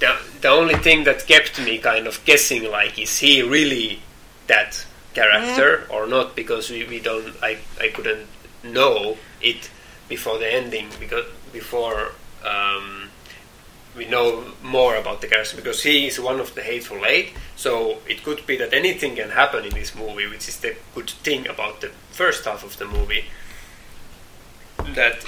The, 0.00 0.16
the 0.40 0.48
only 0.48 0.74
thing 0.76 1.04
that 1.04 1.26
kept 1.26 1.58
me 1.64 1.78
kind 1.78 2.06
of 2.06 2.22
guessing, 2.24 2.70
like, 2.70 2.98
is 2.98 3.18
he 3.18 3.42
really 3.42 4.00
that 4.48 4.84
character 5.14 5.86
or 5.90 6.06
not? 6.06 6.36
Because 6.36 6.68
we, 6.70 6.84
we 6.84 7.00
don't, 7.00 7.34
I, 7.42 7.58
I 7.80 7.88
couldn't 7.88 8.26
know 8.62 9.16
it 9.40 9.70
before 10.08 10.38
the 10.38 10.52
ending 10.52 10.88
because 11.00 11.24
before 11.52 12.12
um, 12.44 13.08
we 13.96 14.06
know 14.06 14.44
more 14.62 14.96
about 14.96 15.20
the 15.20 15.26
character 15.26 15.56
because 15.56 15.82
he 15.82 16.06
is 16.06 16.18
one 16.18 16.40
of 16.40 16.54
the 16.54 16.62
hateful 16.62 17.04
eight. 17.06 17.32
So 17.56 17.98
it 18.08 18.22
could 18.24 18.46
be 18.46 18.56
that 18.56 18.72
anything 18.72 19.16
can 19.16 19.30
happen 19.30 19.64
in 19.64 19.74
this 19.74 19.94
movie, 19.94 20.26
which 20.26 20.48
is 20.48 20.58
the 20.60 20.76
good 20.94 21.10
thing 21.10 21.46
about 21.46 21.80
the 21.80 21.90
first 22.10 22.44
half 22.44 22.64
of 22.64 22.76
the 22.78 22.86
movie. 22.86 23.26
That 24.94 25.24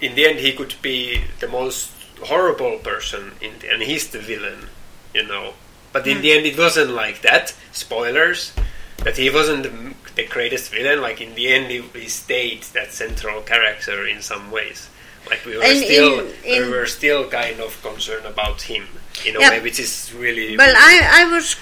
in 0.00 0.14
the 0.14 0.26
end 0.26 0.40
he 0.40 0.52
could 0.52 0.74
be 0.82 1.24
the 1.40 1.48
most 1.48 1.90
horrible 2.22 2.78
person, 2.78 3.32
in 3.40 3.58
the, 3.60 3.72
and 3.72 3.82
he's 3.82 4.08
the 4.08 4.18
villain, 4.18 4.68
you 5.14 5.26
know. 5.26 5.54
But 5.92 6.06
in 6.06 6.22
the 6.22 6.30
hmm. 6.32 6.38
end, 6.38 6.46
it 6.46 6.58
wasn't 6.58 6.90
like 6.90 7.22
that. 7.22 7.54
Spoilers. 7.72 8.52
That 8.98 9.16
he 9.16 9.30
wasn't 9.30 9.64
the, 9.64 9.94
the 10.16 10.26
greatest 10.26 10.72
villain. 10.72 11.00
Like 11.00 11.20
in 11.20 11.34
the 11.34 11.48
end, 11.48 11.70
he, 11.70 11.80
he 11.80 12.08
stayed 12.08 12.62
that 12.74 12.92
central 12.92 13.42
character 13.42 14.06
in 14.06 14.22
some 14.22 14.50
ways. 14.50 14.88
Like 15.30 15.44
we 15.46 15.56
were 15.56 15.64
And 15.64 15.78
still, 15.78 16.20
in- 16.20 16.32
in- 16.44 16.62
we 16.64 16.70
were 16.70 16.86
still 16.86 17.28
kind 17.28 17.60
of 17.60 17.80
concerned 17.82 18.26
about 18.26 18.62
him 18.62 18.86
in 19.26 19.36
a 19.36 19.40
Yeah. 19.40 19.58
which 19.62 19.78
is 19.80 20.12
really. 20.14 20.56
Well, 20.56 20.74
I, 20.76 21.22
I 21.22 21.24
was 21.32 21.56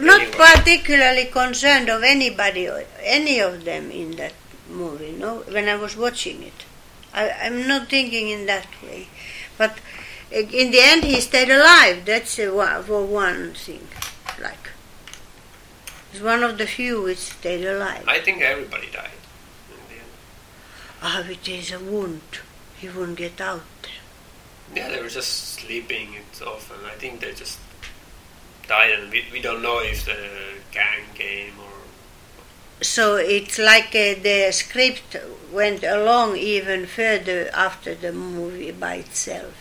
not 0.00 0.20
anyway. 0.20 0.36
particularly 0.36 1.24
concerned 1.26 1.88
of 1.88 2.02
anybody, 2.02 2.68
or 2.68 2.84
any 3.02 3.38
of 3.40 3.64
them 3.64 3.90
in 3.90 4.16
that 4.16 4.32
movie. 4.68 5.12
No, 5.12 5.38
when 5.48 5.68
I 5.68 5.76
was 5.76 5.96
watching 5.96 6.42
it, 6.42 6.64
I, 7.14 7.30
I'm 7.30 7.66
not 7.68 7.88
thinking 7.88 8.28
in 8.30 8.46
that 8.46 8.66
way. 8.82 9.08
But 9.56 9.78
uh, 10.32 10.38
in 10.40 10.70
the 10.72 10.80
end, 10.80 11.04
he 11.04 11.20
stayed 11.20 11.50
alive. 11.50 12.04
That's 12.04 12.38
uh, 12.38 12.50
one- 12.52 12.82
for 12.84 13.04
one 13.06 13.54
thing. 13.54 13.86
Like, 14.42 14.70
he's 16.12 16.20
one 16.20 16.42
of 16.42 16.58
the 16.58 16.66
few 16.66 17.02
which 17.02 17.18
stayed 17.18 17.64
alive. 17.64 18.04
I 18.08 18.18
think 18.20 18.42
everybody 18.42 18.88
died. 18.92 19.10
In 19.70 19.76
the 19.88 19.94
end. 20.00 20.10
Ah, 21.02 21.24
it 21.28 21.48
is 21.48 21.72
a 21.72 21.78
wound. 21.78 22.22
He 22.80 22.88
won't 22.88 23.16
get 23.16 23.40
out. 23.40 23.62
Yeah, 24.74 24.88
they 24.90 25.00
were 25.02 25.08
just 25.08 25.54
sleeping 25.54 26.14
it 26.14 26.42
off, 26.46 26.70
and 26.70 26.86
I 26.86 26.94
think 26.94 27.20
they 27.20 27.32
just 27.32 27.58
died. 28.68 28.90
And 28.98 29.10
we, 29.10 29.24
we 29.32 29.40
don't 29.40 29.62
know 29.62 29.80
if 29.80 30.04
the 30.04 30.16
gang 30.70 31.04
came 31.14 31.54
or 31.58 32.84
So 32.84 33.16
it's 33.16 33.58
like 33.58 33.88
uh, 33.94 34.14
the 34.22 34.50
script 34.52 35.16
went 35.52 35.82
along 35.82 36.36
even 36.36 36.86
further 36.86 37.50
after 37.54 37.94
the 37.94 38.12
movie 38.12 38.70
by 38.72 38.96
itself. 38.96 39.54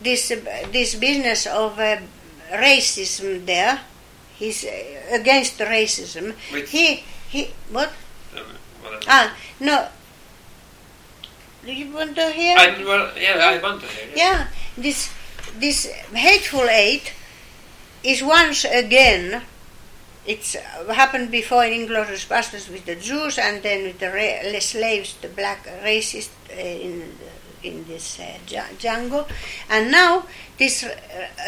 This 0.00 0.30
uh, 0.32 0.66
this 0.72 0.94
business 0.96 1.46
of 1.46 1.78
uh, 1.78 1.98
racism 2.50 3.46
there, 3.46 3.80
he's 4.34 4.64
uh, 4.64 4.70
against 5.12 5.58
racism. 5.58 6.34
Which- 6.50 6.70
He 6.70 7.04
he 7.30 7.50
what? 7.70 7.92
um. 8.34 8.56
Ah 9.06 9.36
no. 9.60 9.86
Do 11.64 11.72
you 11.72 11.92
want 11.92 12.16
to 12.16 12.30
hear? 12.30 12.56
I, 12.58 12.82
well, 12.84 13.10
yeah, 13.16 13.38
I 13.38 13.62
want 13.62 13.82
to 13.82 13.86
hear. 13.86 14.08
Yeah, 14.16 14.46
this 14.76 15.10
this 15.58 15.86
hateful 16.12 16.68
eight 16.68 17.12
is 18.02 18.22
once 18.22 18.64
again. 18.64 19.42
It's 20.26 20.54
happened 20.54 21.30
before 21.30 21.64
in 21.64 21.72
Inglourious 21.86 22.26
Basterds 22.26 22.68
with 22.70 22.86
the 22.86 22.96
Jews, 22.96 23.38
and 23.38 23.62
then 23.62 23.84
with 23.84 23.98
the 23.98 24.06
ra- 24.08 24.50
the 24.50 24.60
slaves, 24.60 25.16
the 25.20 25.28
black 25.28 25.66
racist 25.84 26.30
uh, 26.50 26.58
in 26.58 27.14
in 27.62 27.84
this 27.86 28.18
uh, 28.18 28.38
Django, 28.78 29.28
and 29.70 29.90
now 29.90 30.26
this 30.58 30.84
uh, 30.84 30.90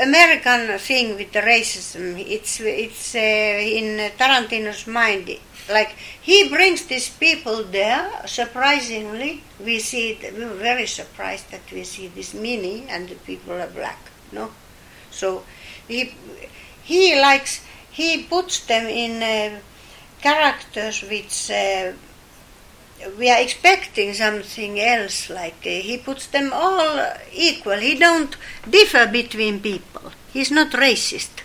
American 0.00 0.78
thing 0.78 1.16
with 1.16 1.32
the 1.32 1.40
racism. 1.40 2.18
It's 2.18 2.60
it's 2.60 3.14
uh, 3.14 3.18
in 3.18 3.98
Tarantino's 4.16 4.86
mind. 4.86 5.28
Like 5.68 5.96
he 6.20 6.48
brings 6.48 6.86
these 6.86 7.08
people 7.08 7.64
there. 7.64 8.10
Surprisingly, 8.26 9.42
we 9.58 9.78
see 9.78 10.10
it. 10.10 10.34
We 10.34 10.44
were 10.44 10.54
very 10.54 10.86
surprised 10.86 11.50
that 11.50 11.70
we 11.72 11.84
see 11.84 12.08
this 12.08 12.34
mini 12.34 12.86
and 12.88 13.08
the 13.08 13.14
people 13.14 13.54
are 13.54 13.68
black. 13.68 14.10
No, 14.32 14.50
so 15.10 15.44
he 15.88 16.14
he 16.82 17.18
likes 17.20 17.62
he 17.90 18.24
puts 18.24 18.66
them 18.66 18.86
in 18.86 19.22
uh, 19.22 19.60
characters 20.20 21.02
which 21.02 21.50
uh, 21.50 21.92
we 23.18 23.30
are 23.30 23.40
expecting 23.40 24.12
something 24.12 24.80
else. 24.80 25.30
Like 25.30 25.64
uh, 25.64 25.80
he 25.88 25.96
puts 25.96 26.26
them 26.26 26.50
all 26.52 27.12
equal. 27.32 27.78
He 27.78 27.98
don't 27.98 28.36
differ 28.68 29.06
between 29.06 29.60
people. 29.60 30.12
He's 30.32 30.50
not 30.50 30.72
racist, 30.72 31.43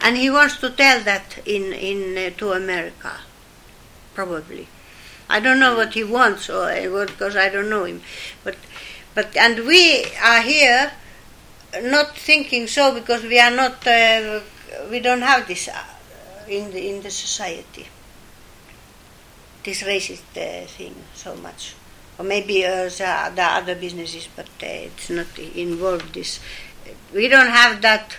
and 0.00 0.16
he 0.16 0.30
wants 0.30 0.58
to 0.58 0.70
tell 0.70 1.00
that 1.00 1.38
in 1.46 1.72
in 1.72 2.16
uh, 2.18 2.30
to 2.38 2.52
America, 2.52 3.12
probably. 4.14 4.68
I 5.28 5.40
don't 5.40 5.58
know 5.58 5.74
what 5.74 5.94
he 5.94 6.04
wants, 6.04 6.50
or 6.50 6.70
uh, 6.70 7.06
because 7.06 7.36
I 7.36 7.48
don't 7.48 7.70
know 7.70 7.84
him, 7.84 8.02
but 8.42 8.56
but 9.14 9.36
and 9.36 9.66
we 9.66 10.04
are 10.22 10.42
here 10.42 10.92
not 11.82 12.16
thinking 12.16 12.66
so 12.66 12.94
because 12.94 13.22
we 13.22 13.38
are 13.38 13.50
not 13.50 13.86
uh, 13.86 14.40
we 14.90 15.00
don't 15.00 15.22
have 15.22 15.46
this 15.48 15.68
uh, 15.68 15.82
in 16.48 16.70
the 16.70 16.88
in 16.88 17.02
the 17.02 17.10
society. 17.10 17.86
This 19.64 19.82
racist 19.82 20.28
uh, 20.36 20.66
thing 20.66 20.94
so 21.14 21.34
much. 21.36 21.74
Or 22.18 22.24
maybe 22.24 22.64
uh, 22.64 22.84
the, 22.84 23.32
the 23.34 23.42
other 23.42 23.74
businesses 23.74 24.28
but 24.36 24.46
uh, 24.62 24.86
it's 24.92 25.10
not 25.10 25.38
involved 25.38 26.14
this. 26.14 26.38
We 27.14 27.28
don't 27.28 27.48
have 27.50 27.80
that 27.82 28.16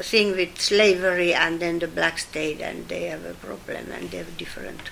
thing 0.00 0.32
with 0.32 0.60
slavery 0.60 1.34
and 1.34 1.60
then 1.60 1.78
the 1.78 1.88
black 1.88 2.18
state 2.18 2.60
and 2.60 2.88
they 2.88 3.04
have 3.04 3.24
a 3.24 3.34
problem 3.34 3.90
and 3.92 4.10
they're 4.10 4.24
different 4.36 4.90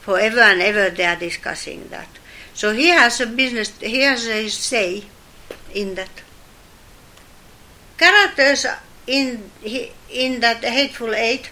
forever 0.00 0.40
and 0.40 0.60
ever 0.60 0.90
they 0.90 1.04
are 1.04 1.16
discussing 1.16 1.88
that. 1.88 2.08
So 2.54 2.72
he 2.72 2.88
has 2.88 3.20
a 3.20 3.26
business 3.26 3.76
he 3.78 4.02
has 4.02 4.26
a 4.26 4.48
say 4.48 5.04
in 5.74 5.94
that. 5.94 6.10
Characters 7.98 8.66
in 9.06 9.50
in 10.10 10.40
that 10.40 10.64
hateful 10.64 11.14
eight 11.14 11.50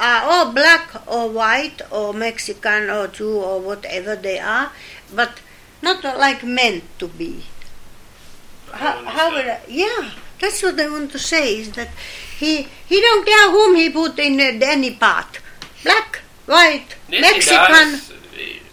are 0.00 0.22
all 0.22 0.52
black 0.52 1.06
or 1.06 1.28
white 1.28 1.82
or 1.90 2.14
Mexican 2.14 2.88
or 2.88 3.06
Jew 3.08 3.36
or 3.36 3.60
whatever 3.60 4.16
they 4.16 4.38
are, 4.38 4.72
but 5.14 5.40
not 5.82 6.02
like 6.02 6.42
meant 6.42 6.84
to 6.98 7.08
be. 7.08 7.44
How, 8.72 9.04
how 9.04 9.34
would 9.34 9.46
I, 9.46 9.60
yeah, 9.68 10.10
that's 10.40 10.62
what 10.62 10.80
I 10.80 10.88
want 10.88 11.12
to 11.12 11.18
say 11.18 11.56
is 11.58 11.72
that 11.72 11.88
he 12.38 12.66
he 12.88 13.00
don't 13.00 13.24
care 13.26 13.50
whom 13.50 13.76
he 13.76 13.90
put 13.90 14.18
in 14.18 14.40
any 14.40 14.94
part, 14.94 15.38
black, 15.82 16.20
white, 16.46 16.96
Yes, 17.08 17.20
Mexican. 17.20 17.90
Does. 17.92 18.12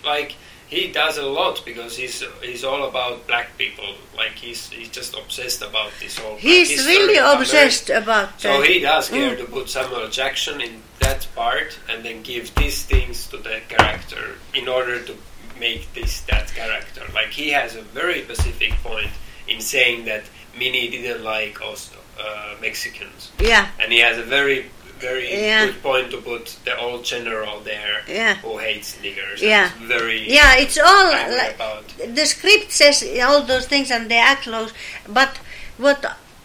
Like 0.05 0.35
he 0.67 0.91
does 0.91 1.17
a 1.17 1.25
lot 1.25 1.61
because 1.65 1.95
he's 1.97 2.23
he's 2.41 2.63
all 2.63 2.87
about 2.87 3.27
black 3.27 3.57
people. 3.57 3.95
Like 4.15 4.33
he's 4.33 4.69
he's 4.69 4.89
just 4.89 5.13
obsessed 5.15 5.61
about 5.61 5.91
this 5.99 6.17
whole. 6.17 6.35
He's 6.37 6.85
really 6.85 7.17
obsessed 7.17 7.89
America. 7.89 8.03
about. 8.03 8.41
So 8.41 8.51
uh, 8.59 8.61
he 8.61 8.79
does 8.79 9.09
care 9.09 9.35
Mm. 9.35 9.37
to 9.39 9.45
put 9.45 9.69
Samuel 9.69 10.07
Jackson 10.09 10.61
in 10.61 10.81
that 10.99 11.27
part 11.35 11.77
and 11.89 12.03
then 12.03 12.21
give 12.23 12.53
these 12.55 12.83
things 12.83 13.27
to 13.27 13.37
the 13.37 13.61
character 13.69 14.35
in 14.53 14.67
order 14.67 15.01
to 15.03 15.15
make 15.59 15.93
this 15.93 16.21
that 16.21 16.47
character. 16.53 17.03
Like 17.13 17.29
he 17.31 17.49
has 17.51 17.75
a 17.75 17.81
very 17.81 18.23
specific 18.23 18.71
point 18.83 19.11
in 19.47 19.59
saying 19.61 20.05
that 20.05 20.23
Minnie 20.57 20.89
didn't 20.89 21.23
like 21.23 21.57
us 21.61 21.91
uh, 22.19 22.55
Mexicans, 22.61 23.31
Yeah, 23.39 23.67
and 23.79 23.91
he 23.91 23.99
has 23.99 24.17
a 24.17 24.23
very 24.23 24.65
very 24.99 25.29
Yeah. 25.31 25.65
good 25.67 25.81
point 25.83 26.09
to 26.11 26.17
put 26.17 26.57
the 26.65 26.75
old 26.77 27.05
general 27.05 27.59
there 27.59 28.01
yeah. 28.07 28.33
who 28.35 28.57
hates 28.57 28.95
niggers. 29.03 29.41
Yeah. 29.41 29.67
is 29.67 29.71
very 29.87 30.19
Yeah, 30.27 30.55
it's 30.57 30.77
all 30.79 31.11
like 31.11 31.55
about. 31.55 31.85
the 32.15 32.25
script 32.25 32.71
says 32.71 33.03
all 33.23 33.43
those 33.43 33.67
things 33.67 33.91
and 33.91 34.09
they 34.09 34.17
act 34.17 34.43
close. 34.43 34.73
But 35.07 35.37
what 35.77 36.03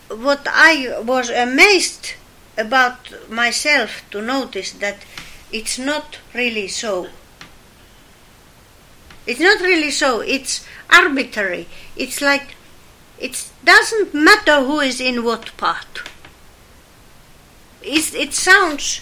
what 0.08 0.46
I 0.46 1.00
was 1.00 1.30
amazed 1.30 2.12
about 2.58 2.98
myself 3.30 3.90
to 4.10 4.20
notice 4.20 4.72
that 4.72 4.98
it's 5.50 5.78
not 5.78 6.18
really 6.34 6.68
so. 6.68 7.06
It's 9.26 9.40
not 9.40 9.60
really 9.60 9.90
so. 9.90 10.20
It's 10.20 10.66
arbitrary. 10.90 11.66
It's 11.96 12.20
like 12.20 12.54
it 13.18 13.50
doesn't 13.64 14.14
matter 14.14 14.64
who 14.64 14.80
is 14.80 15.00
in 15.00 15.24
what 15.24 15.56
part. 15.56 16.08
It's, 17.82 18.14
it 18.14 18.32
sounds 18.32 19.00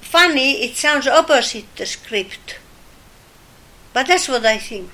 funny. 0.00 0.62
It 0.64 0.76
sounds 0.76 1.06
opposite 1.06 1.66
the 1.76 1.86
script. 1.86 2.58
But 3.92 4.06
that's 4.08 4.28
what 4.28 4.44
I 4.44 4.58
think. 4.58 4.90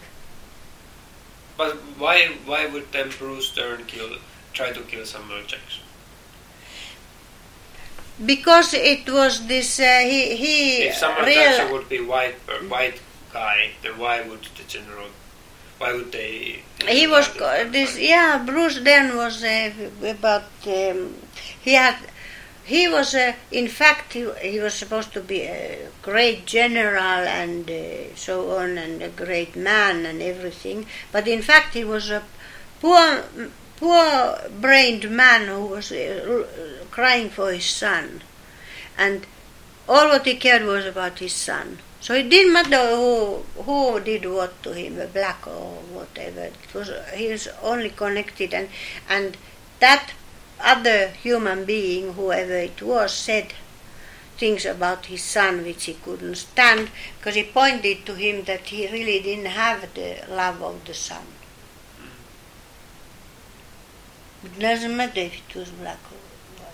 But 1.56 1.76
why 1.98 2.28
why 2.46 2.66
would 2.66 2.90
then 2.92 3.10
Bruce 3.18 3.54
Dern 3.54 3.84
kill 3.84 4.16
try 4.52 4.72
to 4.72 4.80
kill 4.82 5.04
Samuel 5.04 5.42
Jackson? 5.42 5.84
Because 8.24 8.74
it 8.74 9.08
was 9.08 9.46
this, 9.46 9.80
uh, 9.80 10.00
he, 10.04 10.36
he 10.36 10.82
If 10.84 10.96
Samuel 10.96 11.26
real- 11.26 11.34
Jackson 11.34 11.72
would 11.72 11.88
be 11.88 12.00
white 12.00 12.36
white 12.68 13.00
guy, 13.32 13.70
then 13.82 13.98
why 13.98 14.20
would 14.22 14.44
the 14.56 14.64
general? 14.64 15.08
Why 15.80 15.94
would 15.94 16.12
they? 16.12 16.60
he 16.86 17.06
was 17.06 17.26
have 17.28 17.36
co- 17.38 17.64
the- 17.64 17.70
this, 17.70 17.98
yeah. 17.98 18.42
Bruce 18.44 18.78
Dern 18.80 19.16
was 19.16 19.42
uh, 19.42 19.72
about 20.04 20.44
um, 20.66 21.14
he 21.62 21.72
had 21.72 21.96
he 22.64 22.86
was 22.86 23.14
uh, 23.14 23.32
in 23.50 23.66
fact 23.66 24.12
he, 24.12 24.28
he 24.42 24.60
was 24.60 24.74
supposed 24.74 25.14
to 25.14 25.22
be 25.22 25.40
a 25.40 25.88
great 26.02 26.44
general 26.44 27.24
and 27.40 27.70
uh, 27.70 28.14
so 28.14 28.56
on 28.58 28.76
and 28.76 29.00
a 29.02 29.08
great 29.08 29.56
man 29.56 30.04
and 30.04 30.20
everything, 30.20 30.84
but 31.12 31.26
in 31.26 31.40
fact 31.40 31.72
he 31.72 31.84
was 31.84 32.10
a 32.10 32.22
poor 32.82 33.24
poor 33.78 34.38
brained 34.60 35.10
man 35.10 35.48
who 35.48 35.64
was 35.64 35.90
uh, 35.92 36.46
crying 36.90 37.30
for 37.30 37.52
his 37.54 37.64
son, 37.64 38.22
and 38.98 39.26
all 39.88 40.08
what 40.08 40.26
he 40.26 40.36
cared 40.36 40.64
was 40.64 40.84
about 40.84 41.20
his 41.20 41.32
son. 41.32 41.78
So 42.00 42.14
it 42.14 42.30
didn't 42.30 42.54
matter 42.54 42.96
who 42.96 43.44
who 43.62 44.00
did 44.00 44.24
what 44.24 44.62
to 44.62 44.72
him, 44.72 45.00
black 45.12 45.46
or 45.46 45.74
whatever. 45.96 46.44
It 46.44 46.74
was 46.74 46.90
he 47.14 47.28
was 47.28 47.48
only 47.62 47.90
connected, 47.90 48.54
and 48.54 48.68
and 49.08 49.36
that 49.80 50.12
other 50.58 51.08
human 51.08 51.64
being, 51.64 52.14
whoever 52.14 52.56
it 52.56 52.80
was, 52.82 53.12
said 53.12 53.52
things 54.38 54.64
about 54.64 55.06
his 55.06 55.22
son 55.22 55.62
which 55.64 55.84
he 55.84 55.94
couldn't 55.94 56.34
stand 56.36 56.90
because 57.18 57.34
he 57.34 57.42
pointed 57.42 58.06
to 58.06 58.14
him 58.14 58.44
that 58.44 58.60
he 58.60 58.86
really 58.88 59.20
didn't 59.20 59.52
have 59.62 59.92
the 59.94 60.24
love 60.30 60.62
of 60.62 60.82
the 60.86 60.94
son. 60.94 61.26
It 64.42 64.58
doesn't 64.58 64.96
matter 64.96 65.20
if 65.20 65.34
it 65.34 65.54
was 65.54 65.68
black 65.68 66.00
or 66.10 66.62
white. 66.62 66.72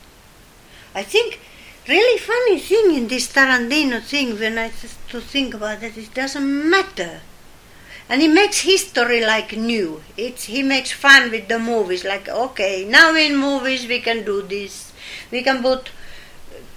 I 0.95 1.02
think 1.02 1.40
really 1.88 2.19
funny 2.19 2.59
thing 2.59 2.95
in 2.95 3.09
this 3.09 3.28
Tarantino 3.33 4.02
thing 4.02 4.38
when 4.38 4.59
I 4.59 4.71
to 5.09 5.21
think 5.21 5.55
about 5.55 5.83
it, 5.83 5.97
it 5.97 6.14
doesn't 6.14 6.71
matter. 6.71 7.21
And 8.09 8.23
he 8.23 8.28
makes 8.28 8.61
history 8.61 9.25
like 9.25 9.57
new. 9.57 10.02
It's 10.16 10.45
he 10.45 10.62
makes 10.62 10.93
fun 10.93 11.31
with 11.31 11.49
the 11.49 11.59
movies. 11.59 12.05
Like 12.05 12.28
okay, 12.28 12.84
now 12.84 13.15
in 13.15 13.37
movies 13.37 13.87
we 13.89 14.00
can 14.00 14.25
do 14.25 14.43
this. 14.43 14.93
We 15.30 15.43
can 15.43 15.63
put 15.63 15.91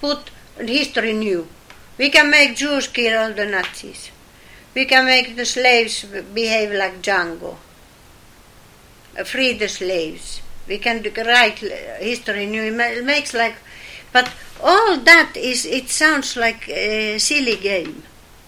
put 0.01 0.31
history 0.57 1.13
new. 1.13 1.47
We 1.97 2.09
can 2.09 2.31
make 2.31 2.55
Jews 2.55 2.87
kill 2.87 3.19
all 3.19 3.33
the 3.33 3.45
Nazis. 3.45 4.09
We 4.73 4.85
can 4.85 5.05
make 5.05 5.35
the 5.35 5.45
slaves 5.45 6.05
behave 6.33 6.71
like 6.71 7.01
Django. 7.01 7.57
Free 9.25 9.53
the 9.53 9.67
slaves. 9.67 10.41
We 10.67 10.77
can 10.77 11.03
write 11.03 11.59
history 11.59 12.45
new. 12.45 12.63
It 12.63 13.03
makes 13.03 13.33
like, 13.33 13.55
but 14.13 14.31
all 14.61 14.97
that 14.97 15.35
is. 15.35 15.65
It 15.65 15.89
sounds 15.89 16.35
like 16.35 16.67
a 16.69 17.17
silly 17.19 17.55
game. 17.57 18.03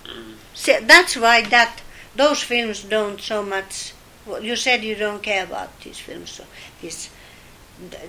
Mm. 0.05 0.33
So 0.53 0.79
that's 0.81 1.15
why 1.15 1.41
that 1.43 1.81
those 2.15 2.41
films 2.43 2.83
don't 2.83 3.19
so 3.19 3.43
much. 3.43 3.93
well, 4.25 4.43
You 4.43 4.55
said 4.55 4.83
you 4.83 4.95
don't 4.95 5.23
care 5.23 5.43
about 5.43 5.79
these 5.81 5.99
films, 5.99 6.31
so 6.31 6.43
this 6.81 7.09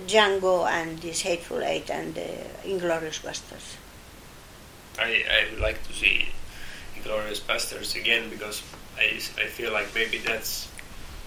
Django 0.07 0.69
and 0.69 0.99
this 0.99 1.21
Hateful 1.21 1.63
Eight 1.63 1.89
and 1.89 2.17
uh, 2.17 2.21
Inglourious 2.63 3.21
Basterds. 3.21 3.77
I, 4.99 5.23
I 5.27 5.51
would 5.51 5.61
like 5.61 5.85
to 5.87 5.93
see 5.93 6.27
Glorious 7.03 7.39
Bastards 7.39 7.95
again 7.95 8.29
because 8.29 8.61
I, 8.97 9.15
I 9.41 9.47
feel 9.47 9.73
like 9.73 9.93
maybe 9.95 10.19
that's 10.19 10.69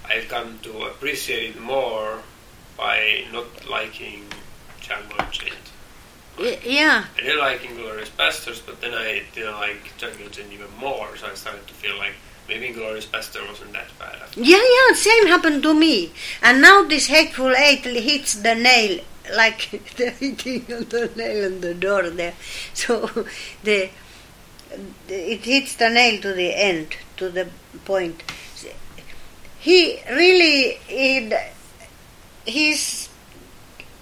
I've 0.09 0.29
come 0.29 0.59
to 0.62 0.83
appreciate 0.85 1.57
it 1.57 1.61
more 1.61 2.21
by 2.77 3.25
not 3.33 3.69
liking 3.69 4.25
Django 4.81 5.19
Unchained. 5.19 5.57
Y- 6.38 6.59
Yeah, 6.64 7.05
I 7.16 7.20
didn't 7.20 7.38
like 7.38 7.61
Inglourious 7.62 8.11
Basterds, 8.11 8.61
but 8.64 8.81
then 8.81 8.92
I 8.94 9.22
didn't 9.35 9.55
like 9.55 9.92
Django 9.99 10.27
Unchained 10.27 10.53
even 10.53 10.68
more, 10.79 11.16
so 11.16 11.27
I 11.31 11.35
started 11.35 11.66
to 11.66 11.75
feel 11.75 11.96
like 11.99 12.12
maybe 12.49 12.66
Inglorious 12.66 13.07
Bastard 13.07 13.49
wasn't 13.49 13.72
that 13.72 13.88
bad. 13.99 14.16
yeah, 14.37 14.57
yeah. 14.62 14.94
Same 14.94 15.27
happened 15.29 15.62
to 15.62 15.72
me. 15.75 16.12
And 16.42 16.61
now 16.61 16.83
this 16.85 17.07
Hateful 17.07 17.55
Eight 17.57 17.85
hits 17.85 18.35
the 18.35 18.55
nail 18.55 19.01
like 19.35 19.70
the 19.96 20.11
hitting 20.11 20.70
of 20.72 20.90
the 20.90 21.11
nail 21.16 21.46
on 21.46 21.61
the 21.61 21.75
door 21.75 22.11
there. 22.11 22.35
So 22.75 23.07
the, 23.64 23.88
the 25.09 25.33
it 25.33 25.40
hits 25.44 25.75
the 25.77 25.88
nail 25.88 26.20
to 26.20 26.33
the 26.35 26.53
end, 26.55 26.96
to 27.16 27.31
the 27.31 27.49
point. 27.85 28.22
He 29.59 29.99
really 30.11 30.79
he, 30.87 31.33
he's 32.44 33.06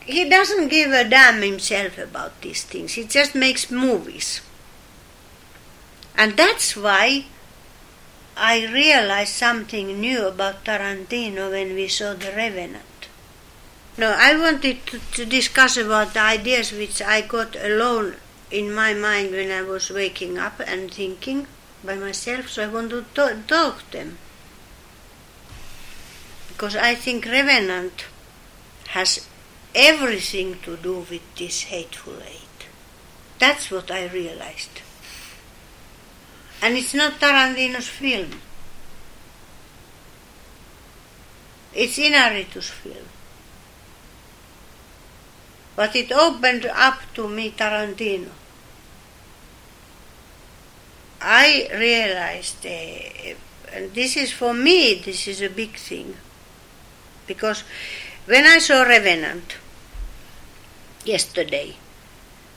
he 0.06 0.28
doesn't 0.28 0.68
give 0.68 0.90
a 0.92 1.04
damn 1.04 1.42
himself 1.42 1.98
about 1.98 2.40
these 2.42 2.62
things. 2.62 2.94
He 2.94 3.04
just 3.04 3.34
makes 3.34 3.70
movies. 3.70 4.40
And 6.16 6.36
that's 6.36 6.76
why 6.76 7.26
I 8.36 8.66
realized 8.66 9.32
something 9.34 10.00
new 10.00 10.26
about 10.26 10.64
Tarantino 10.64 11.50
when 11.50 11.74
we 11.74 11.88
saw 11.88 12.14
The 12.14 12.32
Revenant. 12.32 13.08
No, 13.96 14.14
I 14.16 14.36
wanted 14.36 14.86
to, 14.86 14.98
to 15.12 15.24
discuss 15.24 15.76
about 15.76 16.14
the 16.14 16.20
ideas 16.20 16.72
which 16.72 17.00
I 17.00 17.20
got 17.20 17.54
alone 17.56 18.16
in 18.50 18.74
my 18.74 18.92
mind 18.92 19.30
when 19.30 19.50
I 19.50 19.62
was 19.62 19.90
waking 19.90 20.36
up 20.38 20.60
and 20.60 20.92
thinking 20.92 21.46
by 21.84 21.94
myself, 21.94 22.48
so 22.48 22.64
I 22.64 22.66
want 22.66 22.90
to 22.90 23.04
to- 23.14 23.42
talk 23.46 23.90
them. 23.90 24.18
Because 26.48 26.76
I 26.76 26.94
think 26.94 27.26
Revenant 27.26 28.06
has 28.88 29.28
everything 29.74 30.58
to 30.62 30.76
do 30.76 31.06
with 31.10 31.34
this 31.36 31.62
hateful 31.62 32.16
eight. 32.26 32.66
That's 33.38 33.70
what 33.70 33.90
I 33.90 34.06
realized. 34.06 34.80
And 36.62 36.76
it's 36.76 36.94
not 36.94 37.20
Tarantino's 37.20 37.88
film. 37.88 38.30
It's 41.74 41.98
Inarritu's 41.98 42.70
film. 42.70 43.06
But 45.76 45.96
it 45.96 46.12
opened 46.12 46.66
up 46.66 47.00
to 47.14 47.28
me 47.28 47.50
Tarantino. 47.50 48.30
I 51.20 51.68
realized, 51.72 52.64
uh, 52.64 53.34
and 53.72 53.92
this 53.92 54.16
is 54.16 54.30
for 54.30 54.54
me, 54.54 55.02
this 55.04 55.26
is 55.26 55.42
a 55.42 55.48
big 55.48 55.76
thing. 55.76 56.16
Because 57.26 57.64
when 58.26 58.44
I 58.44 58.58
saw 58.58 58.82
Revenant 58.82 59.56
yesterday, 61.04 61.76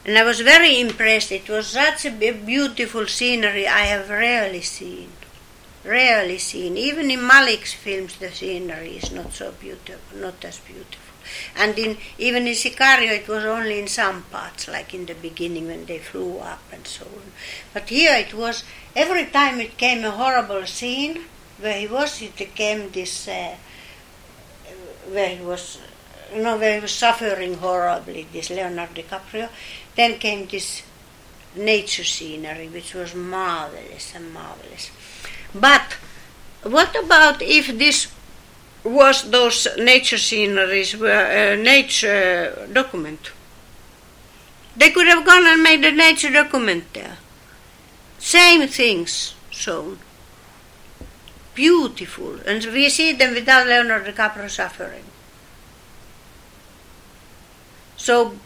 and 0.05 0.17
I 0.17 0.23
was 0.23 0.39
very 0.39 0.79
impressed, 0.79 1.33
it 1.33 1.49
was 1.49 1.67
such 1.67 2.05
a 2.05 2.11
beautiful 2.11 3.07
scenery 3.07 3.67
I 3.67 3.81
have 3.81 4.09
rarely 4.09 4.61
seen. 4.61 5.09
Rarely 5.83 6.37
seen. 6.37 6.77
Even 6.77 7.11
in 7.11 7.19
Malick's 7.19 7.73
films, 7.73 8.15
the 8.17 8.31
scenery 8.31 8.97
is 8.97 9.11
not 9.11 9.33
so 9.33 9.51
beautiful, 9.51 10.17
not 10.17 10.43
as 10.45 10.59
beautiful. 10.59 11.07
And 11.57 11.77
in 11.77 11.97
even 12.17 12.47
in 12.47 12.53
Sicario, 12.53 13.11
it 13.11 13.27
was 13.27 13.43
only 13.43 13.79
in 13.79 13.87
some 13.87 14.23
parts, 14.23 14.69
like 14.69 14.93
in 14.93 15.05
the 15.05 15.13
beginning 15.13 15.67
when 15.67 15.85
they 15.85 15.99
flew 15.99 16.39
up 16.39 16.61
and 16.71 16.87
so 16.87 17.05
on. 17.05 17.31
But 17.73 17.89
here 17.89 18.15
it 18.15 18.33
was 18.33 18.63
every 18.95 19.25
time 19.25 19.59
it 19.59 19.77
came 19.77 20.05
a 20.05 20.11
horrible 20.11 20.65
scene 20.65 21.25
where 21.59 21.79
he 21.79 21.87
was, 21.87 22.21
it 22.21 22.55
came 22.55 22.91
this 22.91 23.27
uh, 23.27 23.55
where 25.09 25.35
he 25.35 25.43
was, 25.43 25.79
where 26.31 26.75
he 26.75 26.79
was 26.79 26.91
suffering 26.91 27.55
horribly. 27.55 28.27
This 28.31 28.49
Leonardo 28.49 29.01
DiCaprio. 29.01 29.49
Then 29.95 30.19
came 30.19 30.47
this 30.47 30.83
nature 31.55 32.03
scenery, 32.03 32.67
which 32.67 32.93
was 32.93 33.15
marvelous 33.15 34.13
and 34.15 34.33
marvelous. 34.33 34.91
But 35.53 35.97
what 36.63 36.95
about 36.95 37.41
if 37.41 37.67
this 37.77 38.07
was 38.83 39.29
those 39.31 39.67
nature 39.77 40.17
sceneries 40.17 40.95
were 40.95 41.09
a 41.09 41.55
nature 41.57 42.67
document? 42.71 43.31
They 44.75 44.91
could 44.91 45.07
have 45.07 45.25
gone 45.25 45.47
and 45.47 45.63
made 45.63 45.83
a 45.83 45.91
nature 45.91 46.31
document 46.31 46.93
there. 46.93 47.17
Same 48.19 48.67
things 48.67 49.33
shown. 49.49 49.99
Beautiful. 51.55 52.39
And 52.45 52.63
we 52.65 52.89
see 52.89 53.13
them 53.13 53.33
without 53.33 53.65
Leonardo 53.65 54.11
DiCaprio 54.11 54.49
suffering. 54.49 55.03
So, 58.07 58.37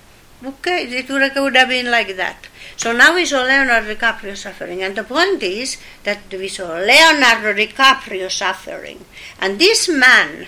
okay, 0.43 0.88
it 0.88 1.08
would 1.08 1.56
have 1.56 1.69
been 1.69 1.91
like 1.91 2.15
that. 2.17 2.47
So 2.78 2.93
now 2.93 3.13
we 3.13 3.26
saw 3.26 3.43
Leonardo 3.43 3.93
DiCaprio 3.93 4.36
suffering. 4.36 4.82
And 4.82 4.95
the 4.95 5.04
point 5.04 5.43
is 5.43 5.78
that 6.04 6.21
we 6.32 6.47
saw 6.47 6.78
Leonardo 6.78 7.54
DiCaprio 7.54 8.32
suffering. 8.32 9.06
And 9.39 9.60
this 9.60 9.88
man, 9.88 10.47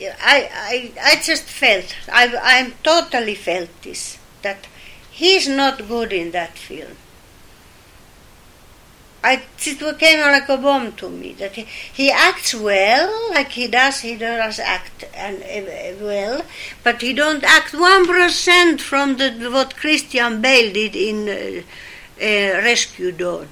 I, 0.00 0.50
I, 0.52 0.92
I 1.00 1.14
just 1.22 1.44
felt, 1.44 1.94
I, 2.12 2.24
I 2.42 2.72
totally 2.82 3.36
felt 3.36 3.70
this, 3.82 4.18
that 4.42 4.66
he's 5.12 5.46
not 5.46 5.86
good 5.86 6.12
in 6.12 6.32
that 6.32 6.58
film. 6.58 6.96
I, 9.24 9.42
it 9.64 9.98
came 9.98 10.20
like 10.20 10.48
a 10.48 10.56
bomb 10.56 10.92
to 10.92 11.08
me 11.08 11.34
that 11.34 11.52
he, 11.52 11.62
he 11.92 12.10
acts 12.10 12.54
well, 12.54 13.30
like 13.30 13.52
he 13.52 13.68
does, 13.68 14.00
he 14.00 14.16
does 14.16 14.58
act 14.58 15.04
and 15.14 15.42
uh, 15.42 16.04
well, 16.04 16.42
but 16.82 17.00
he 17.00 17.12
don't 17.12 17.44
act 17.44 17.72
one 17.72 18.06
percent 18.06 18.80
from 18.80 19.18
the, 19.18 19.30
what 19.52 19.76
Christian 19.76 20.40
Bale 20.40 20.72
did 20.72 20.96
in 20.96 21.28
uh, 21.28 21.62
uh, 22.20 22.62
Rescue 22.62 23.12
Dawn. 23.12 23.48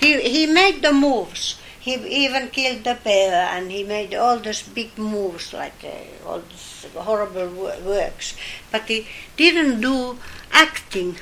He 0.00 0.20
he 0.20 0.46
made 0.46 0.82
the 0.82 0.92
moves. 0.92 1.58
He 1.80 1.94
even 2.24 2.48
killed 2.48 2.84
the 2.84 2.98
bear, 3.02 3.48
and 3.48 3.70
he 3.70 3.82
made 3.84 4.14
all 4.14 4.38
those 4.38 4.62
big 4.62 4.98
moves, 4.98 5.54
like 5.54 5.82
all 6.26 6.40
these 6.40 6.86
horrible 6.94 7.48
works. 7.48 8.36
But 8.70 8.82
he 8.82 9.06
didn't 9.38 9.80
do 9.80 10.18
acting 10.52 11.16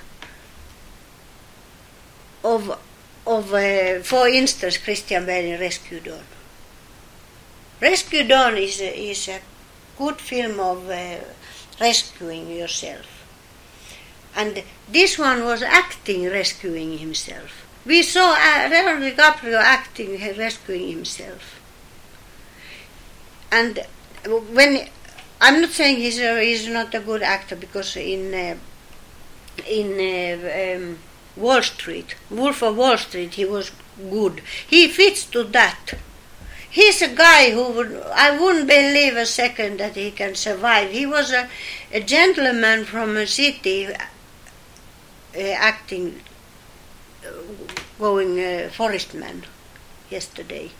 of, 2.54 2.78
of 3.26 3.52
uh, 3.52 4.00
for 4.02 4.28
instance, 4.28 4.78
Christian 4.78 5.26
Bale 5.26 5.58
Rescue 5.58 6.00
Dawn. 6.00 6.26
Rescue 7.80 8.26
Dawn 8.26 8.56
is 8.56 8.80
a, 8.80 9.10
is 9.10 9.28
a 9.28 9.40
good 9.98 10.16
film 10.16 10.60
of 10.60 10.88
uh, 10.88 11.18
rescuing 11.80 12.50
yourself. 12.50 13.06
And 14.34 14.62
this 14.88 15.18
one 15.18 15.44
was 15.44 15.62
acting, 15.62 16.24
rescuing 16.24 16.98
himself. 16.98 17.66
We 17.84 18.02
saw 18.02 18.34
uh, 18.34 18.68
Leonardo 18.70 19.10
DiCaprio 19.10 19.58
acting, 19.60 20.10
rescuing 20.36 20.88
himself. 20.88 21.60
And 23.50 23.80
when 24.52 24.88
I'm 25.40 25.60
not 25.60 25.70
saying 25.70 25.96
he's 25.98 26.18
a, 26.18 26.42
he's 26.42 26.68
not 26.68 26.94
a 26.94 27.00
good 27.00 27.22
actor 27.22 27.56
because 27.56 27.96
in 27.96 28.34
uh, 28.34 28.56
in 29.68 29.88
uh, 29.98 30.76
um, 30.76 30.98
Wall 31.36 31.62
Street, 31.62 32.14
Wolf 32.30 32.62
of 32.62 32.76
Wall 32.76 32.96
Street, 32.96 33.34
he 33.34 33.44
was 33.44 33.70
good. 34.10 34.42
He 34.66 34.88
fits 34.88 35.24
to 35.26 35.44
that. 35.44 35.94
He's 36.70 37.00
a 37.02 37.08
guy 37.08 37.50
who 37.50 37.72
would, 37.72 38.02
I 38.14 38.38
wouldn't 38.38 38.66
believe 38.66 39.16
a 39.16 39.26
second 39.26 39.78
that 39.80 39.96
he 39.96 40.10
can 40.10 40.34
survive. 40.34 40.90
He 40.90 41.06
was 41.06 41.32
a, 41.32 41.48
a 41.92 42.00
gentleman 42.00 42.84
from 42.84 43.16
a 43.16 43.26
city 43.26 43.86
uh, 43.86 43.98
acting, 45.38 46.20
uh, 47.26 47.30
going 47.98 48.38
uh, 48.38 48.70
forest 48.70 49.14
man 49.14 49.44
yesterday. 50.10 50.70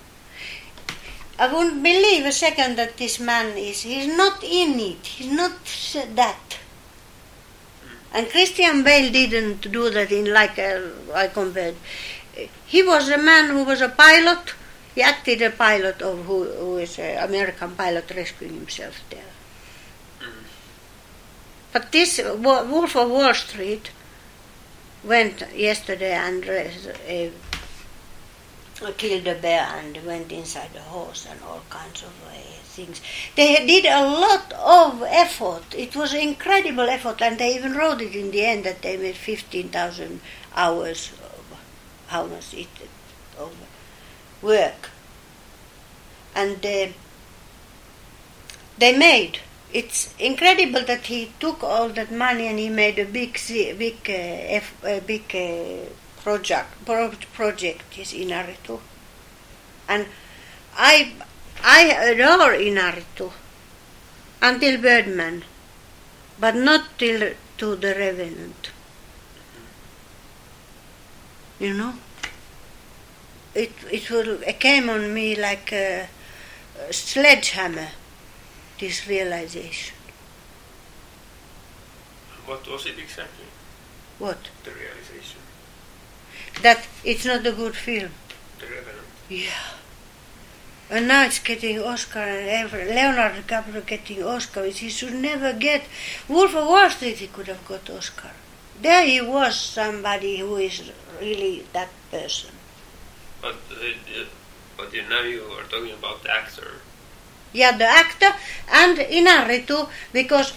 I 1.39 1.53
wouldn't 1.53 1.83
believe 1.83 2.25
a 2.25 2.33
second 2.33 2.77
that 2.77 2.97
this 2.97 3.21
man 3.21 3.57
is, 3.59 3.83
he's 3.83 4.07
not 4.07 4.43
in 4.43 4.81
it, 4.81 5.07
he's 5.07 5.33
not 5.33 5.53
that. 6.15 6.59
And 8.17 8.31
Christian 8.31 8.83
Bale 8.83 9.13
didn't 9.13 9.71
do 9.71 9.91
that 9.91 10.11
in 10.11 10.33
like 10.33 10.57
a, 10.57 10.91
I 11.15 11.27
compared. 11.29 11.75
He 12.67 12.83
was 12.83 13.11
a 13.11 13.19
man 13.19 13.51
who 13.51 13.63
was 13.63 13.83
a 13.83 13.91
pilot. 13.91 14.55
He 14.95 15.03
acted 15.03 15.43
a 15.43 15.51
pilot 15.51 16.01
of 16.01 16.25
who, 16.25 16.45
who 16.45 16.79
is 16.79 16.99
an 16.99 17.29
American 17.29 17.73
pilot 17.73 18.11
rescuing 18.17 18.55
himself 18.55 19.03
there. 19.11 19.33
But 21.75 21.93
this 21.93 22.19
Wolf 22.39 22.97
of 22.97 23.11
Wall 23.11 23.35
Street 23.35 23.91
went 25.05 25.43
yesterday 25.55 26.15
and 26.15 26.43
uh, 26.49 27.29
killed 28.97 29.27
a 29.27 29.35
bear 29.35 29.69
and 29.77 30.03
went 30.07 30.33
inside 30.33 30.73
the 30.73 30.81
horse 30.81 31.27
and 31.31 31.39
all 31.43 31.61
kinds 31.69 32.03
of 32.03 32.15
uh, 32.29 32.33
things. 32.77 33.01
They 33.35 33.67
did 33.67 33.87
a 33.87 34.03
lot 34.03 34.53
of 34.53 35.03
effort. 35.03 35.75
It 35.75 35.97
was 35.97 36.15
incredible 36.15 36.89
effort, 36.89 37.23
and 37.23 37.39
they 37.39 37.55
even 37.57 37.73
wrote 37.73 38.01
it 38.01 38.15
in 38.15 38.31
the 38.31 38.45
end 38.45 38.65
that 38.65 38.83
they 38.83 38.97
made 38.97 39.17
15,000 39.17 40.21
hours 40.55 41.13
of 41.23 41.59
how 42.09 42.27
much 42.27 42.55
it 42.55 42.69
of 43.39 43.53
work. 44.43 44.91
And 46.35 46.65
uh, 46.65 46.89
they 48.79 48.97
made. 48.97 49.41
It's 49.73 50.15
incredible 50.19 50.85
that 50.85 51.07
he 51.07 51.33
took 51.41 51.65
all 51.65 51.89
that 51.91 52.13
money 52.13 52.47
and 52.47 52.59
he 52.59 52.69
made 52.69 52.99
a 52.99 53.05
big, 53.05 53.39
big, 53.79 53.99
uh, 54.09 54.87
uh, 54.87 55.01
big 55.01 55.25
uh, 55.35 55.89
project. 56.23 56.85
Project 56.85 57.99
is 57.99 58.13
Inarritu, 58.13 58.81
and 59.89 60.07
I 60.77 61.13
I 61.69 61.83
adore 62.11 62.53
Inarritu 62.55 63.33
until 64.41 64.81
Birdman, 64.81 65.43
but 66.39 66.55
not 66.55 66.97
till 66.97 67.33
to 67.59 67.75
the 67.75 67.93
Revenant. 67.93 68.71
You 71.59 71.75
know, 71.75 71.95
it 73.53 73.73
it 73.91 74.09
will 74.11 74.43
it 74.45 74.61
came 74.61 74.89
on 74.89 75.13
me 75.13 75.35
like 75.35 75.73
a, 75.73 76.09
a 76.89 76.93
sledgehammer. 76.93 77.89
This 78.79 79.09
realization. 79.09 79.97
What 82.45 82.69
was 82.69 82.87
it 82.87 82.99
exactly? 82.99 83.47
What? 84.19 84.51
The 84.63 84.71
realization. 84.71 85.41
That 86.63 86.87
it's 87.03 87.25
not 87.25 87.45
a 87.45 87.53
good 87.53 87.75
film. 87.75 88.13
The 88.61 88.67
Revenant. 88.67 89.09
Yeah. 89.29 89.76
And 90.89 91.09
now 91.09 91.25
it's 91.25 91.41
getting 91.41 91.83
Oscar 91.83 92.21
and 92.21 92.49
ever. 92.49 92.79
Leonardo 92.85 93.41
DiCaprio 93.41 93.85
getting 93.85 94.23
Oscar, 94.23 94.63
which 94.63 94.79
he 94.79 94.89
should 94.89 95.15
never 95.15 95.53
get. 95.53 95.83
Wolf 96.29 96.55
of 96.55 96.69
Wall 96.69 96.89
Street, 96.91 97.17
he 97.17 97.27
could 97.27 97.49
have 97.49 97.67
got 97.67 97.91
Oscar. 97.91 98.31
There 98.81 99.05
he 99.05 99.21
was 99.21 99.57
somebody 99.57 100.39
who 100.39 100.57
is 100.57 100.93
really 101.21 101.65
that 101.73 101.89
person. 102.11 102.51
But, 103.43 103.57
uh, 103.71 104.25
but 104.77 104.93
you 104.95 105.03
now 105.09 105.23
you 105.23 105.43
are 105.59 105.65
talking 105.65 105.93
about 105.93 106.23
the 106.23 106.31
actor. 106.31 106.71
Yeah, 107.53 107.77
the 107.77 107.87
actor 107.87 108.33
and 108.71 108.99
Inarritu, 108.99 109.89
because 110.13 110.53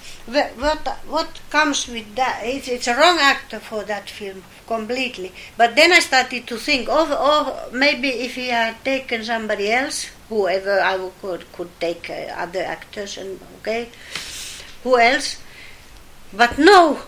what 0.58 0.86
what 1.08 1.40
comes 1.50 1.88
with 1.88 2.16
that, 2.16 2.42
it's, 2.44 2.68
it's 2.68 2.88
a 2.88 2.96
wrong 2.96 3.18
actor 3.20 3.60
for 3.60 3.84
that 3.84 4.10
film 4.10 4.44
completely. 4.68 5.32
But 5.56 5.76
then 5.76 5.94
I 5.94 6.00
started 6.00 6.46
to 6.48 6.58
think, 6.58 6.88
oh, 6.90 7.08
oh 7.10 7.70
maybe 7.72 8.10
if 8.10 8.36
he 8.36 8.50
had 8.50 8.84
taken 8.84 9.24
somebody 9.24 9.72
else, 9.72 10.08
whoever 10.30 10.80
I 10.80 11.10
could 11.22 11.52
could 11.52 11.70
take 11.80 12.10
uh, 12.10 12.34
other 12.38 12.64
actors 12.64 13.18
and 13.18 13.40
okay, 13.60 13.90
who 14.84 14.98
else? 14.98 15.38
But 16.32 16.58
no. 16.58 17.02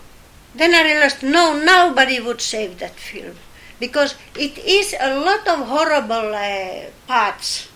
Then 0.53 0.73
I 0.73 0.83
realized 0.83 1.23
no, 1.23 1.57
nobody 1.57 2.19
would 2.19 2.41
save 2.41 2.79
that 2.79 2.95
film. 2.95 3.35
Because 3.79 4.15
it 4.35 4.57
is 4.57 4.93
a 4.99 5.17
lot 5.17 5.47
of 5.47 5.67
horrible 5.67 6.35
uh, 6.35 6.89
parts. 7.07 7.69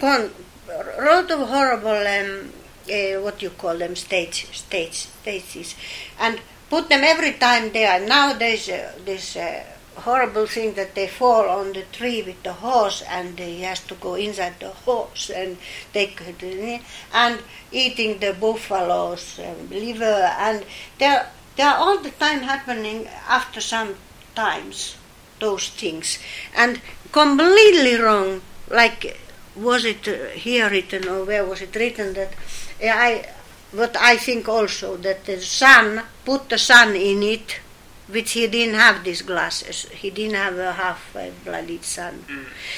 Con- 0.00 0.32
lot 0.68 1.30
of 1.30 1.48
horrible 1.48 2.06
um, 2.06 2.52
uh, 2.90 3.20
what 3.22 3.40
you 3.42 3.50
call 3.50 3.76
them? 3.76 3.96
Stage 3.96 4.46
stage 4.52 5.08
stages. 5.20 5.74
And 6.18 6.40
put 6.68 6.88
them 6.88 7.02
every 7.04 7.32
time 7.34 7.72
there. 7.72 8.06
Now 8.06 8.32
there's 8.32 8.68
uh, 8.68 8.92
this 9.04 9.36
uh, 9.36 9.64
horrible 10.00 10.46
thing 10.46 10.74
that 10.74 10.94
they 10.94 11.06
fall 11.06 11.48
on 11.48 11.72
the 11.72 11.82
tree 11.92 12.22
with 12.22 12.42
the 12.42 12.52
horse 12.52 13.02
and 13.02 13.38
he 13.38 13.62
has 13.62 13.80
to 13.80 13.94
go 13.96 14.14
inside 14.14 14.54
the 14.60 14.70
horse 14.70 15.30
and 15.30 15.56
take 15.92 16.20
and 17.12 17.38
eating 17.72 18.18
the 18.18 18.32
buffalo's 18.32 19.38
um, 19.38 19.70
liver. 19.70 20.32
And 20.38 20.64
they're 20.98 21.28
they're 21.56 21.74
all 21.74 21.98
the 21.98 22.10
time 22.10 22.42
happening 22.42 23.08
after 23.28 23.60
some 23.60 23.96
times 24.34 24.96
those 25.40 25.68
things. 25.68 26.18
And 26.56 26.80
completely 27.12 27.96
wrong 27.96 28.42
like 28.70 29.18
was 29.56 29.84
it 29.84 30.06
uh, 30.06 30.28
here 30.28 30.70
written 30.70 31.08
or 31.08 31.24
where 31.24 31.44
was 31.44 31.62
it 31.62 31.74
written 31.74 32.14
that 32.14 32.32
I 32.82 33.26
what 33.72 33.96
I 33.96 34.16
think 34.16 34.48
also 34.48 34.96
that 34.98 35.24
the 35.24 35.40
sun 35.40 36.02
put 36.24 36.48
the 36.48 36.58
sun 36.58 36.94
in 36.94 37.22
it 37.22 37.60
which 38.10 38.32
he 38.32 38.46
didn't 38.46 38.74
have 38.74 39.04
these 39.04 39.22
glasses. 39.22 39.86
He 39.90 40.10
didn't 40.10 40.36
have 40.36 40.58
a 40.58 40.72
half 40.72 41.14
uh, 41.14 41.30
blooded 41.44 41.84
son. 41.84 42.24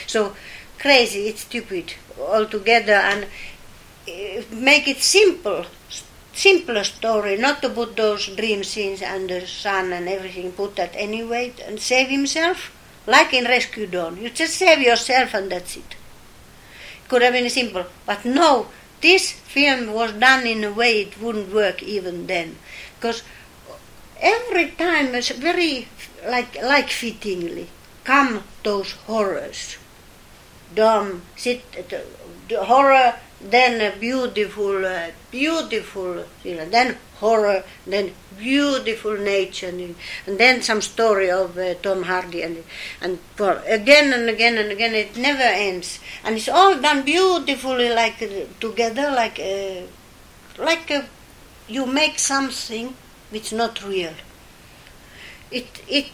So 0.06 0.34
crazy, 0.78 1.28
it's 1.28 1.42
stupid 1.42 1.94
altogether, 2.18 2.94
and 2.94 3.24
uh, 4.08 4.42
make 4.52 4.88
it 4.88 4.98
simple, 4.98 5.66
simpler 6.32 6.84
story. 6.84 7.36
Not 7.36 7.62
to 7.62 7.68
put 7.68 7.96
those 7.96 8.26
dream 8.34 8.64
scenes 8.64 9.02
and 9.02 9.30
the 9.30 9.46
son 9.46 9.92
and 9.92 10.08
everything. 10.08 10.52
Put 10.52 10.76
that 10.76 10.94
anyway 10.94 11.52
and 11.64 11.78
save 11.80 12.08
himself, 12.08 12.76
like 13.06 13.32
in 13.32 13.44
Rescue 13.44 13.86
Dawn. 13.86 14.20
You 14.20 14.30
just 14.30 14.54
save 14.54 14.80
yourself 14.80 15.34
and 15.34 15.50
that's 15.50 15.76
it. 15.76 15.96
Could 17.08 17.22
have 17.22 17.32
been 17.32 17.50
simple, 17.50 17.86
but 18.06 18.24
no. 18.24 18.68
This 19.00 19.32
film 19.32 19.94
was 19.94 20.12
done 20.12 20.46
in 20.46 20.62
a 20.62 20.70
way 20.70 21.00
it 21.00 21.18
wouldn't 21.18 21.54
work 21.54 21.82
even 21.82 22.26
then, 22.26 22.58
because 22.96 23.22
every 24.20 24.68
time 24.72 25.12
very 25.12 25.88
like 26.26 26.60
like 26.62 26.90
fittingly 26.90 27.68
come 28.04 28.42
those 28.62 28.92
horrors. 29.06 29.76
Dumb 30.74 31.22
sit 31.36 31.60
the, 32.48 32.64
horror 32.64 33.14
then 33.40 33.98
beautiful 33.98 34.84
beautiful 35.30 36.24
you 36.44 36.56
know, 36.56 36.68
then 36.68 36.96
horror 37.16 37.62
then 37.86 38.12
beautiful 38.38 39.16
nature 39.16 39.68
and, 39.68 39.94
and 40.26 40.38
then 40.38 40.62
some 40.62 40.80
story 40.80 41.30
of 41.30 41.56
uh, 41.58 41.74
Tom 41.74 42.02
Hardy 42.04 42.42
and 42.42 42.64
and 43.00 43.18
well, 43.38 43.62
again 43.66 44.12
and 44.12 44.28
again 44.28 44.58
and 44.58 44.70
again 44.70 44.94
it 44.94 45.16
never 45.16 45.42
ends. 45.42 46.00
And 46.24 46.36
it's 46.36 46.48
all 46.48 46.80
done 46.80 47.02
beautifully 47.04 47.90
like 47.90 48.22
uh, 48.22 48.46
together 48.60 49.10
like 49.10 49.38
uh, 49.38 49.82
like 50.62 50.90
uh, 50.90 51.02
you 51.68 51.86
make 51.86 52.18
something 52.18 52.94
which 53.30 53.52
not 53.52 53.82
real. 53.84 54.14
It 55.50 55.82
it 55.88 56.10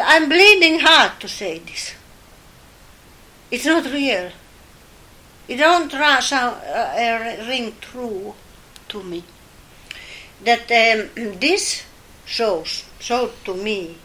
I'm 0.00 0.28
bleeding 0.28 0.80
hard 0.80 1.20
to 1.20 1.28
say 1.28 1.58
this. 1.58 1.94
It's 3.50 3.66
not 3.66 3.84
real. 3.86 4.30
It 5.48 5.56
don't 5.58 5.90
sound, 5.90 6.56
uh, 6.66 6.94
uh, 6.98 7.46
ring 7.48 7.74
true 7.80 8.34
to 8.88 9.02
me. 9.02 9.22
That 10.44 10.70
um, 10.70 11.38
this 11.40 11.84
shows 12.24 12.84
showed 12.98 13.32
to 13.44 13.54
me 13.54 13.98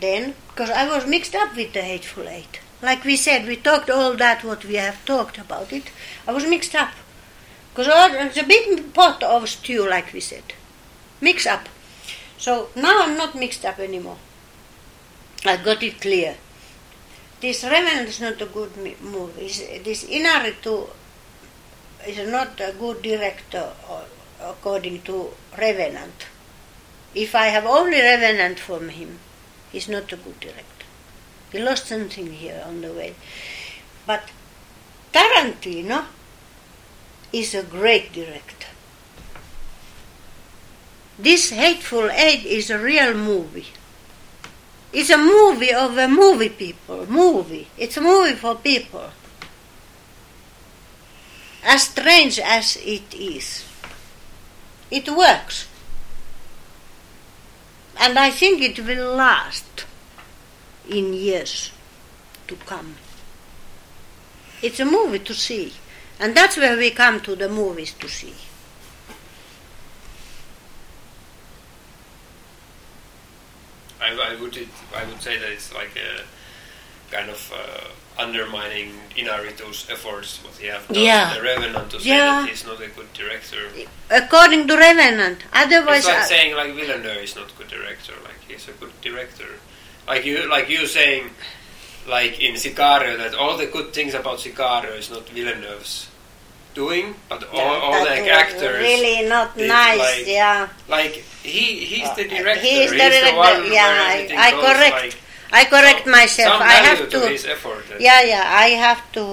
then 0.00 0.34
because 0.48 0.70
I 0.70 0.86
was 0.88 1.06
mixed 1.06 1.34
up 1.34 1.56
with 1.56 1.72
the 1.72 1.82
hateful 1.82 2.28
eight. 2.28 2.60
Like 2.82 3.04
we 3.04 3.16
said 3.16 3.46
we 3.46 3.56
talked 3.56 3.88
all 3.88 4.14
that 4.14 4.44
what 4.44 4.64
we 4.64 4.74
have 4.74 5.04
talked 5.06 5.38
about 5.38 5.72
it. 5.72 5.90
I 6.28 6.32
was 6.32 6.46
mixed 6.46 6.74
up. 6.74 6.92
Because 7.74 7.88
it's 8.26 8.36
a 8.36 8.44
big 8.44 8.94
pot 8.94 9.22
of 9.22 9.48
stew 9.48 9.88
like 9.88 10.12
we 10.12 10.20
said. 10.20 10.52
Mix 11.20 11.46
up 11.46 11.68
so 12.38 12.68
now 12.76 13.02
I'm 13.02 13.16
not 13.16 13.34
mixed 13.34 13.64
up 13.64 13.78
anymore 13.78 14.18
I 15.44 15.56
got 15.56 15.82
it 15.82 16.00
clear 16.00 16.36
this 17.44 17.62
Revenant 17.62 18.08
is 18.08 18.20
not 18.22 18.40
a 18.40 18.46
good 18.46 18.74
movie. 19.02 19.48
This 19.84 20.04
Inarritu 20.04 20.88
is 22.06 22.26
not 22.30 22.58
a 22.58 22.72
good 22.72 23.02
director 23.02 23.70
according 24.40 25.02
to 25.02 25.30
Revenant. 25.58 26.24
If 27.14 27.34
I 27.34 27.48
have 27.48 27.66
only 27.66 28.00
Revenant 28.00 28.58
from 28.60 28.88
him, 28.88 29.18
he's 29.70 29.90
not 29.90 30.10
a 30.10 30.16
good 30.16 30.40
director. 30.40 30.86
He 31.52 31.58
lost 31.58 31.86
something 31.86 32.32
here 32.32 32.62
on 32.66 32.80
the 32.80 32.92
way. 32.92 33.14
But 34.06 34.30
Tarantino 35.12 36.06
is 37.30 37.54
a 37.54 37.62
great 37.62 38.10
director. 38.14 38.53
This 41.18 41.50
Hateful 41.50 42.10
Eight 42.10 42.44
is 42.44 42.70
a 42.70 42.78
real 42.78 43.14
movie. 43.14 43.68
It's 44.92 45.10
a 45.10 45.18
movie 45.18 45.72
of 45.72 45.96
a 45.96 46.08
movie 46.08 46.48
people. 46.48 47.06
Movie. 47.06 47.68
It's 47.78 47.96
a 47.96 48.00
movie 48.00 48.34
for 48.34 48.56
people. 48.56 49.10
As 51.64 51.84
strange 51.84 52.38
as 52.38 52.76
it 52.76 53.14
is, 53.14 53.64
it 54.90 55.08
works. 55.08 55.66
And 57.98 58.18
I 58.18 58.30
think 58.30 58.60
it 58.60 58.78
will 58.78 59.14
last 59.14 59.86
in 60.88 61.14
years 61.14 61.70
to 62.48 62.56
come. 62.66 62.96
It's 64.62 64.80
a 64.80 64.84
movie 64.84 65.20
to 65.20 65.34
see. 65.34 65.72
And 66.20 66.36
that's 66.36 66.56
where 66.56 66.76
we 66.76 66.90
come 66.90 67.20
to 67.20 67.34
the 67.34 67.48
movies 67.48 67.92
to 67.94 68.08
see. 68.08 68.34
I, 74.06 74.08
I 74.32 74.40
would 74.40 74.56
it, 74.56 74.68
I 74.94 75.04
would 75.08 75.20
say 75.26 75.38
that 75.38 75.50
it's 75.56 75.72
like 75.80 75.92
a 75.96 76.12
kind 77.14 77.30
of 77.30 77.40
uh, 77.54 78.22
undermining 78.22 78.88
Inarritu's 79.16 79.86
efforts 79.90 80.42
what 80.44 80.54
he 80.56 80.66
have 80.68 80.86
done. 80.88 81.02
Yeah. 81.02 81.34
The 81.34 81.42
Revenant 81.42 81.90
to 81.92 82.00
say 82.00 82.08
Yeah. 82.10 82.40
that 82.42 82.48
he's 82.48 82.64
not 82.66 82.80
a 82.80 82.88
good 82.88 83.10
director. 83.12 83.62
According 84.10 84.68
to 84.68 84.76
Revenant. 84.76 85.38
Otherwise, 85.52 85.98
It's 86.04 86.08
like 86.08 86.18
I- 86.18 86.24
saying 86.34 86.54
like 86.56 86.74
Villeneuve 86.74 87.22
is 87.28 87.34
not 87.36 87.48
good 87.58 87.68
director. 87.68 88.14
Like 88.28 88.40
he's 88.48 88.68
a 88.68 88.72
good 88.72 88.92
director. 89.00 89.48
Like 90.06 90.24
you 90.24 90.48
like 90.48 90.68
you 90.68 90.86
saying 90.86 91.30
like 92.06 92.38
in 92.40 92.54
Sicario 92.54 93.16
that 93.18 93.34
all 93.34 93.56
the 93.56 93.66
good 93.66 93.92
things 93.94 94.12
about 94.14 94.38
Sicario 94.38 94.96
is 94.98 95.10
not 95.10 95.28
Villeneuve's 95.30 96.08
doing, 96.74 97.14
but 97.28 97.40
all, 97.52 97.60
all 97.60 98.04
that 98.04 98.18
the 98.24 98.30
actors 98.30 98.78
really 98.78 99.28
not 99.28 99.56
nice. 99.56 99.98
like- 99.98 100.26
yeah. 100.26 100.68
like 100.88 101.14
he 101.42 101.84
he's 101.90 102.10
the 102.18 102.24
Uh, 102.26 102.36
director. 102.38 102.60
He's 102.66 102.90
is 102.90 102.90
the 102.90 102.96
he's 103.10 103.20
director, 103.20 103.36
one 103.36 103.72
yeah, 103.72 104.12
I- 104.14 104.34
I 104.48 104.50
correct 104.66 104.96
like, 105.02 105.16
I 105.52 105.62
correct 105.74 106.06
myself. 106.06 106.52
Some 106.58 106.62
I 106.62 106.72
have 106.88 106.98
to 106.98 107.20
to. 107.20 107.28
his 107.28 107.46
effort. 107.46 107.84
Yeah, 108.00 108.22
yeah. 108.22 108.44
I 108.64 108.68
have 108.86 109.00
to 109.12 109.24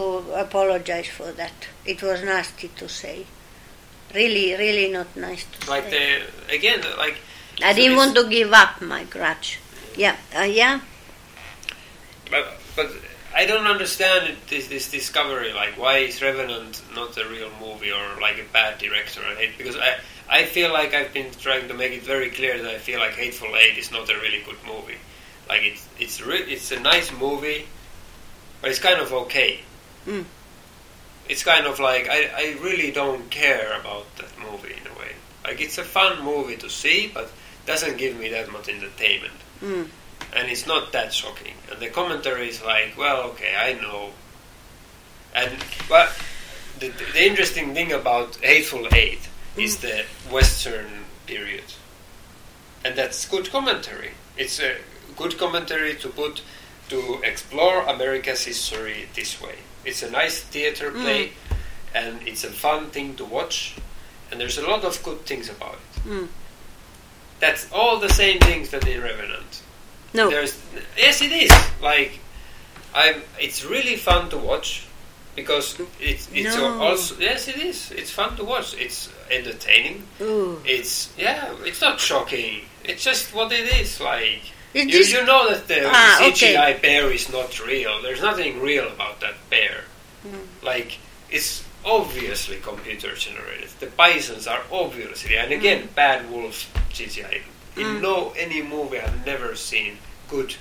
apologize 0.45 1.08
for 1.08 1.32
that. 1.34 1.58
It 1.86 2.01
was 2.04 2.21
nasty 2.23 2.67
to 2.77 2.88
say. 2.88 3.25
Really, 4.13 4.54
really 4.56 4.91
not 4.91 5.10
nice 5.15 5.45
to 5.51 5.69
Like 5.69 5.89
say. 5.89 6.21
the 6.47 6.56
again, 6.56 6.82
like 6.97 7.17
I 7.63 7.73
didn't 7.73 7.97
want 7.97 8.13
to 8.19 8.23
give 8.30 8.51
up 8.54 8.82
my 8.82 9.04
grudge. 9.06 9.58
Yeah, 9.95 10.15
uh, 10.38 10.43
yeah. 10.43 10.82
But, 12.30 12.45
but 12.75 12.88
I 13.33 13.45
don't 13.45 13.65
understand 13.67 14.35
this 14.49 14.67
this 14.67 14.91
discovery. 14.91 15.53
Like, 15.53 15.77
why 15.77 15.99
is 15.99 16.21
Revenant 16.21 16.81
not 16.93 17.17
a 17.17 17.27
real 17.27 17.49
movie 17.59 17.91
or 17.91 18.19
like 18.21 18.37
a 18.39 18.51
bad 18.51 18.77
director? 18.79 19.21
I 19.25 19.35
hate 19.35 19.57
because 19.57 19.77
I 19.77 19.99
I 20.29 20.45
feel 20.45 20.71
like 20.71 20.93
I've 20.93 21.13
been 21.13 21.31
trying 21.31 21.67
to 21.67 21.73
make 21.73 21.93
it 21.93 22.03
very 22.03 22.29
clear 22.29 22.61
that 22.61 22.71
I 22.71 22.77
feel 22.77 22.99
like 22.99 23.13
Hateful 23.13 23.55
Eight 23.55 23.77
is 23.77 23.91
not 23.91 24.09
a 24.09 24.15
really 24.15 24.41
good 24.45 24.57
movie. 24.65 24.97
Like 25.47 25.61
it's 25.63 25.87
it's 25.99 26.21
re- 26.21 26.47
it's 26.53 26.71
a 26.71 26.79
nice 26.79 27.11
movie, 27.11 27.67
but 28.61 28.69
it's 28.69 28.79
kind 28.79 28.99
of 28.99 29.11
okay. 29.13 29.61
Mm. 30.05 30.25
It's 31.29 31.43
kind 31.43 31.65
of 31.65 31.79
like 31.79 32.09
I 32.09 32.29
I 32.35 32.57
really 32.61 32.91
don't 32.91 33.29
care 33.29 33.79
about 33.79 34.05
that 34.17 34.31
movie 34.39 34.73
in 34.79 34.87
a 34.91 34.99
way. 34.99 35.11
Like 35.45 35.61
it's 35.61 35.77
a 35.77 35.83
fun 35.83 36.23
movie 36.23 36.57
to 36.57 36.69
see, 36.69 37.09
but 37.13 37.31
doesn't 37.65 37.97
give 37.97 38.17
me 38.17 38.29
that 38.29 38.51
much 38.51 38.67
entertainment 38.69 39.33
Mm. 39.61 39.87
And 40.33 40.49
it's 40.49 40.65
not 40.65 40.91
that 40.91 41.13
shocking. 41.13 41.53
And 41.71 41.79
the 41.79 41.89
commentary 41.89 42.49
is 42.49 42.63
like, 42.63 42.97
well, 42.97 43.23
okay, 43.31 43.55
I 43.57 43.73
know. 43.73 44.11
And 45.33 45.51
but 45.87 46.11
the, 46.79 46.89
the 46.89 47.25
interesting 47.25 47.73
thing 47.73 47.91
about 47.91 48.35
Hateful 48.37 48.87
Eight 48.93 49.27
is 49.57 49.77
the 49.77 50.05
Western 50.29 51.05
period, 51.27 51.63
and 52.83 52.95
that's 52.95 53.27
good 53.27 53.49
commentary. 53.51 54.11
It's 54.37 54.59
a 54.59 54.77
good 55.15 55.37
commentary 55.37 55.95
to 55.95 56.09
put 56.09 56.41
to 56.89 57.21
explore 57.23 57.83
America's 57.83 58.43
history 58.43 59.07
this 59.15 59.41
way. 59.41 59.55
It's 59.85 60.03
a 60.03 60.11
nice 60.11 60.41
theater 60.41 60.91
play, 60.91 61.31
and 61.95 62.19
it's 62.27 62.43
a 62.43 62.51
fun 62.51 62.89
thing 62.89 63.15
to 63.15 63.25
watch, 63.25 63.75
and 64.29 64.39
there's 64.39 64.57
a 64.57 64.67
lot 64.67 64.83
of 64.83 65.01
good 65.03 65.25
things 65.25 65.49
about 65.49 65.75
it. 65.75 66.09
Mm. 66.09 66.27
That's 67.39 67.71
all 67.71 67.99
the 67.99 68.09
same 68.09 68.39
things 68.39 68.69
that 68.69 68.87
in 68.87 69.01
Revenant. 69.01 69.61
No. 70.13 70.30
There's 70.30 70.60
yes, 70.97 71.21
it 71.21 71.32
is. 71.32 71.52
Like 71.82 72.19
I'm. 72.93 73.21
It's 73.39 73.63
really 73.65 73.95
fun 73.95 74.30
to 74.30 74.38
watch 74.38 74.86
because 75.36 75.80
it's 76.00 76.28
it's 76.34 76.56
No. 76.56 76.82
also 76.82 77.15
yes, 77.19 77.47
it 77.47 77.58
is. 77.58 77.91
It's 77.91 78.12
fun 78.12 78.36
to 78.38 78.43
watch. 78.43 78.76
It's 78.78 79.10
entertaining. 79.30 80.04
Ooh. 80.21 80.62
It's 80.65 81.13
yeah. 81.17 81.54
It's 81.63 81.82
not 81.82 82.00
shocking. 82.00 82.62
It's 82.84 83.04
just 83.04 83.34
what 83.34 83.52
it 83.52 83.67
is. 83.82 84.00
Like 84.02 84.41
It 84.74 84.89
you, 84.89 85.00
you 85.00 85.26
know 85.26 85.50
that 85.50 85.67
the 85.67 85.88
Ah, 85.88 86.17
CGI 86.21 86.82
bear 86.82 87.10
is 87.12 87.32
not 87.32 87.60
real. 87.65 88.02
There's 88.02 88.21
nothing 88.21 88.60
real 88.62 88.88
about 88.88 89.21
that 89.21 89.36
bear. 89.50 89.86
Mm. 90.28 90.63
Like 90.63 90.97
it's 91.30 91.63
obviously 91.86 92.58
computer 92.58 93.15
generated. 93.15 93.69
The 93.80 93.88
bisons 93.88 94.45
are 94.47 94.62
obviously, 94.71 95.38
and 95.38 95.52
again, 95.54 95.88
bad 95.95 96.30
wolf 96.30 96.71
CGI. 96.91 97.41
In 97.77 97.84
Mm. 97.86 98.01
no 98.01 98.34
any 98.38 98.62
movie 98.62 98.99
I've 98.99 99.25
never 99.25 99.55
seen 99.55 99.97
good 100.29 100.55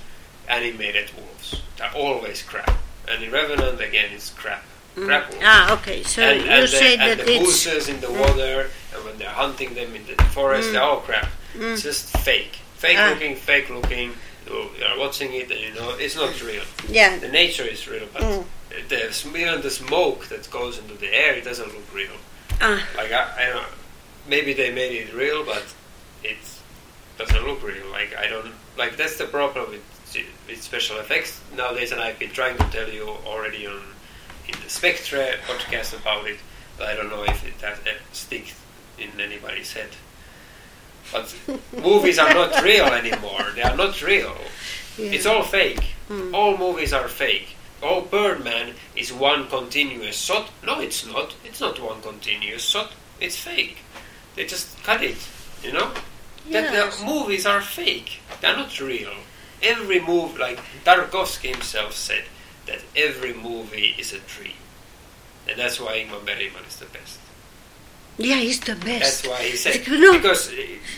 animated 0.49 1.11
wolves. 1.17 1.63
They're 1.77 1.91
always 1.95 2.43
crap. 2.43 2.71
And 3.09 3.23
in 3.23 3.31
Revenant 3.31 3.81
again, 3.81 4.11
it's 4.15 4.31
crap. 4.31 4.63
Crap 4.95 5.31
wolves. 5.31 5.45
Ah, 5.47 5.73
okay. 5.75 6.03
So 6.03 6.23
and, 6.23 6.43
you 6.45 6.49
and 6.51 6.69
say 6.69 6.97
the, 6.97 7.03
and 7.03 7.21
that 7.21 7.27
the 7.27 7.35
it's 7.35 7.89
in 7.89 8.01
the 8.01 8.11
water, 8.13 8.71
and 8.95 9.05
when 9.05 9.19
they're 9.19 9.29
hunting 9.29 9.75
them 9.75 9.95
in 9.95 10.05
the 10.07 10.23
forest, 10.25 10.69
Mm. 10.69 10.73
they're 10.73 10.83
all 10.83 11.01
crap. 11.01 11.29
Mm. 11.57 11.73
It's 11.75 11.83
just 11.83 12.17
fake, 12.19 12.59
fake 12.77 12.97
Ah. 12.99 13.11
looking, 13.11 13.37
fake 13.37 13.71
looking. 13.71 14.15
You 14.47 14.71
are 14.85 14.99
watching 14.99 15.33
it, 15.35 15.51
and 15.51 15.61
you 15.61 15.73
know 15.75 15.91
it's 15.99 16.17
not 16.17 16.41
real. 16.43 16.65
Yeah. 16.89 17.17
The 17.19 17.29
nature 17.29 17.65
is 17.65 17.87
real, 17.87 18.07
but 18.13 18.23
Mm. 18.23 18.45
the 18.89 19.13
sm- 19.13 19.37
even 19.37 19.61
the 19.63 19.71
smoke 19.71 20.27
that 20.29 20.51
goes 20.51 20.79
into 20.79 20.95
the 20.95 21.13
air, 21.15 21.35
it 21.35 21.45
doesn't 21.45 21.69
look 21.73 21.89
real. 21.95 22.17
Ah, 22.61 22.83
Like 22.97 23.13
I, 23.13 23.23
I 23.39 23.47
don't. 23.53 23.67
Maybe 24.29 24.53
they 24.53 24.71
made 24.71 24.93
it 24.93 25.13
real, 25.15 25.45
but 25.45 25.63
it 26.25 26.39
doesn't 27.21 27.47
look 27.47 27.63
real. 27.63 27.87
Like 27.91 28.17
I 28.17 28.27
don't. 28.27 28.53
Like 28.79 28.97
that's 28.97 29.17
the 29.17 29.27
problem 29.27 29.71
with 29.71 29.83
with 30.49 30.63
special 30.63 30.99
effects 30.99 31.41
nowadays, 31.57 31.93
and 31.93 32.01
I've 32.01 32.19
been 32.19 32.31
trying 32.31 32.57
to 32.57 32.65
tell 32.71 32.89
you 32.89 33.09
already 33.27 33.67
on 33.67 33.81
in 34.49 34.55
the 34.65 34.71
Spectre 34.71 35.35
podcast 35.47 35.99
about 36.01 36.27
it, 36.27 36.39
but 36.77 36.89
I 36.89 36.95
don't 36.97 37.11
know 37.11 37.23
if 37.25 37.47
it 37.47 37.61
has 37.61 37.79
uh, 37.81 37.93
stick 38.13 38.55
in 38.99 39.21
anybody's 39.21 39.73
head. 39.73 39.91
But 41.13 41.35
movies 41.73 42.19
are 42.19 42.33
not 42.33 42.63
real 42.63 42.87
anymore. 42.87 43.45
They 43.55 43.63
are 43.63 43.77
not 43.77 44.01
real. 44.03 44.35
yeah. 44.99 45.13
It's 45.13 45.27
all 45.27 45.43
fake. 45.43 45.85
Mm. 46.09 46.35
All 46.35 46.57
movies 46.57 46.93
are 46.93 47.07
fake. 47.09 47.57
Oh, 47.83 48.03
Birdman 48.03 48.75
is 48.97 49.13
one 49.13 49.47
continuous 49.49 50.17
shot. 50.17 50.51
No, 50.65 50.81
it's 50.81 51.07
not. 51.07 51.35
It's 51.45 51.61
not 51.61 51.81
one 51.81 52.01
continuous 52.03 52.65
shot. 52.65 52.93
It's 53.21 53.37
fake. 53.37 53.79
They 54.37 54.47
just 54.47 54.83
cut 54.83 55.03
it. 55.03 55.19
You 55.63 55.73
know. 55.73 55.93
That 56.49 56.73
Yes. 56.73 56.99
the 56.99 57.05
movies 57.05 57.47
are 57.47 57.61
fake. 57.61 58.21
They're 58.41 58.57
not 58.57 58.79
real. 58.81 59.13
Every 59.63 60.01
move, 60.01 60.39
like 60.39 60.59
Tarkovsky 60.85 61.51
himself 61.55 61.95
said, 61.95 62.25
that 62.67 62.81
every 62.97 63.35
movie 63.35 63.95
is 63.99 64.13
a 64.13 64.19
dream, 64.21 64.57
and 65.49 65.59
that's 65.59 65.79
why 65.81 65.99
Ingmar 65.99 66.25
Bergman 66.25 66.65
is 66.69 66.77
the 66.77 66.87
best. 66.87 67.19
yeah, 68.19 68.37
he's 68.37 68.61
the 68.61 68.75
best. 68.75 69.23
That's 69.23 69.27
why 69.27 69.43
he 69.51 69.57
said 69.57 69.87
No. 69.89 70.13
because 70.13 70.49
uh, 70.53 70.57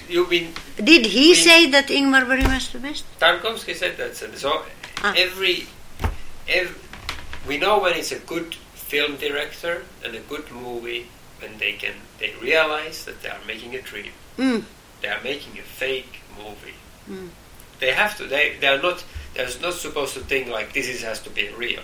you've 0.08 0.28
been 0.30 0.52
Did 0.82 1.06
he 1.06 1.28
We- 1.30 1.34
say 1.34 1.70
that 1.70 1.88
Ingmar 1.88 2.26
Bergman 2.26 2.56
is 2.56 2.68
the 2.70 2.78
best? 2.78 3.04
Tarkovsky 3.20 3.74
said 3.76 3.96
that. 3.96 4.16
So 4.16 4.26
so 4.34 4.62
Ah. 5.02 5.14
every, 5.16 5.66
ev 6.48 6.68
we 7.48 7.58
know 7.58 7.78
when 7.78 7.94
it's 7.94 8.12
a 8.12 8.18
good 8.32 8.54
film 8.74 9.16
director 9.16 9.84
and 10.04 10.14
a 10.14 10.20
good 10.32 10.50
movie 10.50 11.06
when 11.40 11.58
they 11.58 11.72
can 11.72 11.94
they 12.18 12.30
realize 12.40 13.04
that 13.06 13.22
they 13.22 13.28
are 13.28 13.44
making 13.46 13.74
a 13.74 13.82
dream. 13.82 14.12
Mm. 14.38 14.62
They 15.02 15.08
are 15.08 15.20
making 15.22 15.58
a 15.58 15.62
fake 15.62 16.20
movie. 16.38 16.74
Mm. 17.10 17.28
They 17.80 17.92
have 17.92 18.16
to. 18.18 18.26
They 18.26 18.56
they 18.60 18.68
are 18.68 18.80
not. 18.80 19.04
They're 19.34 19.48
not 19.60 19.74
supposed 19.74 20.14
to 20.14 20.20
think 20.20 20.48
like 20.48 20.72
this 20.72 20.88
is, 20.88 21.02
has 21.02 21.20
to 21.22 21.30
be 21.30 21.48
real. 21.56 21.82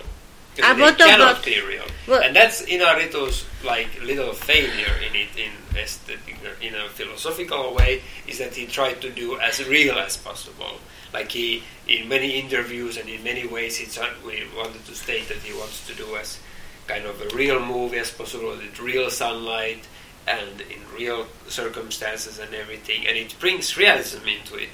Ah, 0.61 0.73
Because 0.73 0.75
they 0.75 0.81
what 0.81 0.97
cannot 0.97 1.45
be 1.45 1.61
real, 1.61 1.85
Well- 2.07 2.21
and 2.23 2.35
that's 2.35 2.61
Inarritu's 2.63 3.45
like 3.63 3.87
little 4.03 4.33
failure 4.33 4.93
in 5.07 5.15
it 5.15 5.29
in 5.37 5.51
aesthetic, 5.77 6.35
in 6.61 6.75
a 6.75 6.89
philosophical 6.89 7.73
way 7.75 8.01
is 8.27 8.39
that 8.39 8.53
he 8.55 8.65
tried 8.65 8.99
to 9.01 9.09
do 9.09 9.39
as 9.39 9.63
real 9.67 9.95
as 9.97 10.17
possible. 10.17 10.79
Like 11.13 11.31
he, 11.31 11.63
in 11.87 12.09
many 12.09 12.39
interviews 12.39 12.97
and 12.97 13.07
in 13.09 13.23
many 13.23 13.47
ways, 13.47 13.77
he 13.77 13.85
tried- 13.87 14.21
we 14.25 14.43
wanted 14.55 14.85
to 14.85 14.95
state 14.95 15.27
that 15.29 15.37
he 15.37 15.53
wants 15.53 15.85
to 15.87 15.93
do 15.95 16.15
as 16.17 16.39
kind 16.87 17.05
of 17.05 17.21
a 17.21 17.29
real 17.35 17.59
movie 17.59 17.97
as 17.99 18.11
possible 18.11 18.49
with 18.49 18.79
real 18.79 19.09
sunlight 19.09 19.83
and 20.29 20.61
in 20.61 20.79
real 20.95 21.25
circumstances 21.47 22.37
and 22.39 22.53
everything, 22.53 23.07
and 23.07 23.17
it 23.17 23.35
brings 23.39 23.75
realism 23.77 24.27
into 24.27 24.55
it. 24.55 24.69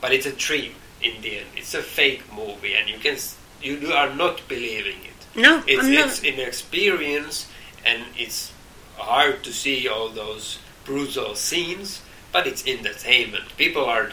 But 0.00 0.12
it's 0.12 0.26
a 0.26 0.32
dream 0.32 0.74
in 1.00 1.22
the 1.22 1.38
end. 1.38 1.46
It's 1.56 1.74
a 1.74 1.82
fake 1.82 2.22
movie, 2.34 2.74
and 2.74 2.88
you 2.88 2.98
can 2.98 3.16
you 3.62 3.92
are 3.92 4.12
not 4.14 4.42
believing 4.48 4.98
it. 5.04 5.36
No, 5.36 5.62
It's 5.66 5.84
I'm 5.84 5.92
not. 5.94 6.06
it's 6.08 6.20
an 6.24 6.40
experience, 6.40 7.46
and 7.86 8.02
it's 8.16 8.52
hard 8.96 9.42
to 9.44 9.52
see 9.52 9.88
all 9.88 10.08
those 10.08 10.58
brutal 10.84 11.34
scenes, 11.34 12.02
but 12.32 12.46
it's 12.46 12.66
entertainment. 12.66 13.56
People 13.56 13.84
are 13.84 14.10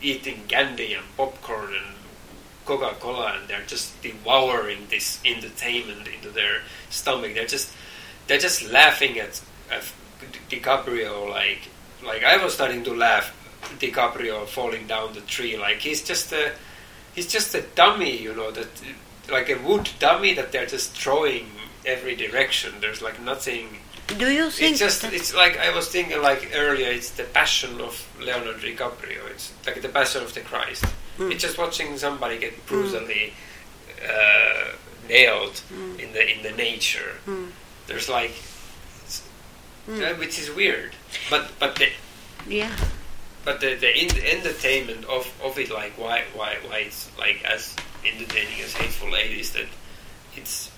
eating 0.00 0.42
candy 0.48 0.94
and 0.94 1.04
popcorn 1.16 1.74
and 1.74 1.94
Coca 2.64 2.94
Cola, 3.00 3.34
and 3.38 3.48
they're 3.48 3.66
just 3.66 4.00
devouring 4.02 4.86
this 4.90 5.18
entertainment 5.24 6.06
into 6.06 6.28
their 6.30 6.62
stomach. 6.90 7.34
They're 7.34 7.46
just 7.46 7.72
they're 8.26 8.38
just 8.38 8.70
laughing 8.70 9.18
at, 9.18 9.40
at 9.70 9.84
DiCaprio 10.50 11.28
like 11.30 11.60
like 12.04 12.22
I 12.24 12.42
was 12.42 12.54
starting 12.54 12.84
to 12.84 12.94
laugh 12.94 13.34
DiCaprio 13.78 14.46
falling 14.46 14.86
down 14.86 15.12
the 15.14 15.20
tree 15.22 15.56
like 15.56 15.78
he's 15.78 16.02
just 16.02 16.32
a 16.32 16.52
he's 17.14 17.26
just 17.26 17.54
a 17.54 17.62
dummy 17.74 18.16
you 18.16 18.34
know 18.34 18.50
that 18.50 18.68
like 19.30 19.48
a 19.50 19.56
wood 19.66 19.88
dummy 19.98 20.34
that 20.34 20.52
they're 20.52 20.66
just 20.66 20.96
throwing 20.96 21.46
every 21.84 22.14
direction 22.16 22.72
there's 22.80 23.02
like 23.02 23.20
nothing 23.20 23.78
Do 24.18 24.30
you 24.30 24.50
think 24.50 24.70
it's 24.72 24.78
just 24.80 25.04
it's 25.04 25.34
like 25.34 25.58
I 25.58 25.74
was 25.74 25.88
thinking 25.88 26.22
like 26.22 26.50
earlier 26.54 26.88
it's 26.90 27.10
the 27.10 27.24
passion 27.24 27.80
of 27.80 27.94
Leonardo 28.20 28.54
DiCaprio 28.58 29.28
it's 29.30 29.52
like 29.66 29.82
the 29.82 29.88
passion 29.88 30.22
of 30.22 30.32
the 30.34 30.40
Christ 30.40 30.84
Mm. 31.18 31.32
it's 31.32 31.42
just 31.42 31.58
watching 31.58 31.98
somebody 31.98 32.38
get 32.38 32.54
brutally 32.66 33.32
uh, 34.08 34.68
nailed 35.08 35.60
Mm. 35.72 35.98
in 35.98 36.12
the 36.12 36.22
in 36.36 36.42
the 36.44 36.52
nature 36.52 37.16
Mm. 37.26 37.50
there's 37.88 38.08
like 38.08 38.34
Mm. 39.88 40.18
which 40.18 40.38
is 40.38 40.50
weird. 40.54 40.92
But 41.30 41.50
but 41.58 41.76
the 41.76 41.88
yeah. 42.46 42.76
but 43.44 43.60
the, 43.60 43.74
the 43.74 43.90
in, 43.96 44.10
entertainment 44.38 45.04
of, 45.06 45.32
of 45.42 45.58
it 45.58 45.70
like 45.70 45.96
why 45.96 46.24
why 46.34 46.56
why 46.66 46.78
it's 46.80 47.10
like 47.18 47.42
as 47.44 47.74
entertaining 48.04 48.60
as 48.62 48.74
hateful 48.74 49.16
eight 49.16 49.38
is 49.38 49.52
that 49.52 49.66
it's 50.36 50.70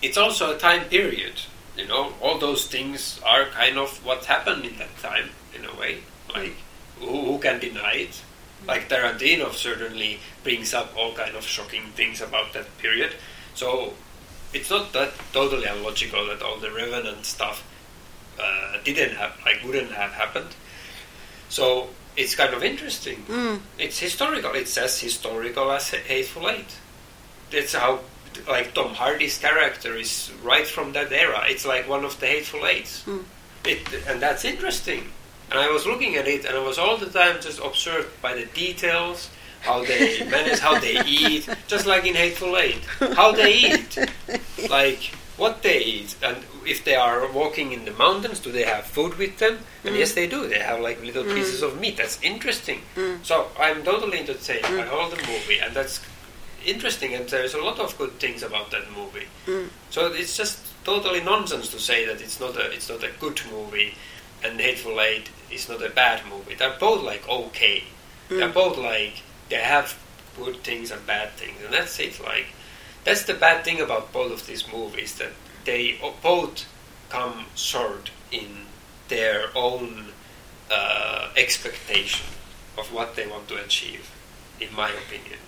it's 0.00 0.16
also 0.16 0.54
a 0.54 0.58
time 0.58 0.84
period 0.88 1.34
you 1.76 1.86
know? 1.86 2.12
All 2.20 2.38
those 2.38 2.66
things 2.66 3.20
are 3.24 3.46
kind 3.46 3.78
of 3.78 4.04
what 4.04 4.24
happened 4.24 4.64
in 4.64 4.76
that 4.78 4.96
time 4.98 5.30
in 5.54 5.64
a 5.64 5.74
way. 5.76 5.98
Like 6.32 6.54
who, 6.98 7.06
who 7.06 7.38
can 7.38 7.60
deny 7.60 7.94
it? 7.94 8.22
Like 8.66 8.88
Tarantino 8.88 9.52
certainly 9.52 10.20
brings 10.44 10.72
up 10.72 10.94
all 10.96 11.12
kind 11.14 11.34
of 11.34 11.44
shocking 11.44 11.86
things 11.94 12.20
about 12.20 12.52
that 12.52 12.66
period. 12.78 13.12
So 13.54 13.94
it's 14.54 14.70
not 14.70 14.92
that 14.92 15.12
totally 15.32 15.66
illogical 15.66 16.26
that 16.26 16.42
all 16.42 16.58
the 16.58 16.70
Revenant 16.70 17.24
stuff 17.24 17.66
uh, 18.40 18.76
didn't 18.84 19.16
have 19.16 19.32
like 19.44 19.62
wouldn't 19.64 19.92
have 19.92 20.12
happened 20.12 20.54
so 21.48 21.88
it's 22.16 22.34
kind 22.34 22.52
of 22.54 22.62
interesting 22.62 23.24
Mm. 23.28 23.60
it's 23.78 23.98
historical. 23.98 24.52
It's 24.54 24.76
as 24.76 25.00
historical 25.00 25.70
as 25.72 25.90
Hateful 25.90 26.48
Eight. 26.50 26.76
That's 27.50 27.74
how, 27.74 28.00
like 28.48 28.74
Tom 28.74 28.94
Hardy's 28.94 29.38
character 29.38 29.96
is 29.96 30.30
right 30.42 30.66
from 30.66 30.92
that 30.92 31.10
era. 31.12 31.44
It's 31.46 31.64
like 31.66 31.88
one 31.88 32.04
of 32.04 32.18
the 32.20 32.26
Hateful 32.26 32.66
Eights. 32.66 33.02
Mm. 33.04 33.24
It, 33.64 33.80
and 34.08 34.20
that's 34.20 34.44
interesting. 34.44 35.04
And 35.50 35.58
I 35.58 35.70
was 35.70 35.86
looking 35.86 36.16
at 36.16 36.26
it, 36.28 36.44
and 36.46 36.56
I 36.56 36.60
was 36.62 36.78
all 36.78 36.96
the 36.96 37.06
time 37.10 37.36
just 37.40 37.60
observed 37.62 38.08
by 38.22 38.34
the 38.34 38.46
details, 38.46 39.28
how 39.62 39.84
they 39.84 40.24
manage, 40.30 40.58
how 40.60 40.78
they 40.78 41.00
eat, 41.06 41.48
just 41.68 41.86
like 41.86 42.04
in 42.06 42.14
Hateful 42.14 42.56
Eight, 42.58 42.82
how 43.14 43.32
they 43.32 43.52
eat, 43.54 43.98
like 44.70 45.12
what 45.36 45.62
they 45.62 45.78
eat, 45.82 46.14
and 46.22 46.36
if 46.66 46.84
they 46.84 46.94
are 46.94 47.26
walking 47.32 47.72
in 47.72 47.84
the 47.84 47.90
mountains, 47.92 48.38
do 48.38 48.52
they 48.52 48.64
have 48.64 48.84
food 48.86 49.16
with 49.18 49.38
them? 49.38 49.58
And 49.84 49.94
Mm. 49.94 49.98
yes, 49.98 50.12
they 50.12 50.26
do. 50.26 50.46
They 50.48 50.58
have 50.60 50.80
like 50.80 51.02
little 51.02 51.24
Mm. 51.24 51.34
pieces 51.34 51.62
of 51.62 51.80
meat. 51.80 51.96
That's 51.96 52.18
interesting. 52.22 52.82
Mm. 52.96 53.24
So 53.24 53.50
I'm 53.58 53.82
totally 53.82 54.18
entertained 54.18 54.62
by 54.62 54.84
Mm. 54.86 54.92
all 54.92 55.08
the 55.08 55.22
movie, 55.26 55.58
and 55.58 55.74
that's 55.74 56.00
interesting. 56.64 57.14
And 57.14 57.28
there's 57.28 57.54
a 57.54 57.58
lot 57.62 57.78
of 57.80 57.96
good 57.98 58.18
things 58.20 58.42
about 58.42 58.70
that 58.70 58.90
movie. 58.92 59.26
Mm. 59.46 59.68
So 59.90 60.06
it's 60.12 60.36
just 60.36 60.58
totally 60.84 61.20
nonsense 61.20 61.68
to 61.68 61.80
say 61.80 62.04
that 62.06 62.20
it's 62.20 62.38
not 62.40 62.56
a 62.56 62.70
it's 62.70 62.88
not 62.88 63.02
a 63.02 63.10
good 63.20 63.40
movie, 63.50 63.94
and 64.44 64.60
Hateful 64.60 65.00
Eight 65.00 65.28
is 65.50 65.68
not 65.68 65.82
a 65.82 65.88
bad 65.90 66.24
movie. 66.26 66.54
They're 66.54 66.78
both 66.78 67.02
like 67.02 67.28
okay. 67.28 67.84
They're 68.28 68.48
Mm. 68.48 68.54
both 68.54 68.76
like 68.78 69.22
they 69.48 69.56
have 69.60 69.94
good 70.36 70.62
things 70.64 70.90
and 70.90 71.04
bad 71.06 71.28
things, 71.36 71.58
and 71.64 71.72
that's 71.74 71.98
it. 71.98 72.20
Like 72.20 72.46
that's 73.04 73.24
the 73.24 73.34
bad 73.34 73.64
thing 73.64 73.80
about 73.80 74.12
both 74.12 74.32
of 74.32 74.46
these 74.46 74.70
movies 74.72 75.14
that 75.16 75.32
they 75.64 75.98
both 76.22 76.66
come 77.08 77.46
short 77.54 78.10
in 78.30 78.66
their 79.08 79.46
own 79.54 80.06
uh, 80.70 81.28
expectation 81.36 82.26
of 82.78 82.92
what 82.92 83.16
they 83.16 83.26
want 83.26 83.48
to 83.48 83.56
achieve, 83.56 84.10
in 84.60 84.74
my 84.74 84.90
opinion, 84.90 85.38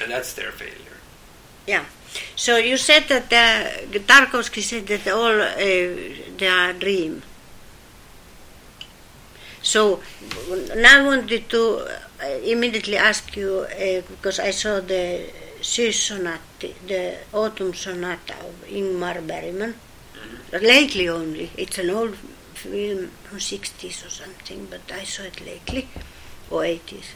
and 0.00 0.10
that's 0.10 0.34
their 0.34 0.52
failure. 0.52 0.98
Yeah. 1.66 1.84
So 2.36 2.58
you 2.58 2.76
said 2.76 3.08
that 3.08 3.32
uh, 3.32 3.98
Tarkovsky 3.98 4.62
said 4.62 4.86
that 4.86 5.08
all 5.08 5.40
uh, 5.40 5.56
they 6.38 6.46
are 6.48 6.72
dream. 6.72 7.22
So 9.62 10.00
now 10.76 11.00
I 11.00 11.06
wanted 11.06 11.48
to 11.48 11.88
uh, 12.22 12.26
immediately 12.44 12.98
ask 12.98 13.34
you 13.36 13.66
uh, 13.66 14.02
because 14.08 14.38
I 14.38 14.50
saw 14.50 14.80
the 14.80 15.26
Sonata, 15.64 16.68
the 16.86 17.16
Autumn 17.32 17.72
Sonata 17.74 18.34
of 18.34 18.66
Ingmar 18.68 19.26
Bergman. 19.26 19.74
Lately 20.52 21.08
only. 21.08 21.50
It's 21.56 21.78
an 21.78 21.90
old 21.90 22.16
film 22.54 23.08
from 23.24 23.38
60s 23.38 24.06
or 24.06 24.10
something, 24.10 24.66
but 24.70 24.82
I 24.92 25.04
saw 25.04 25.22
it 25.24 25.40
lately, 25.44 25.88
or 26.50 26.62
80s. 26.62 27.06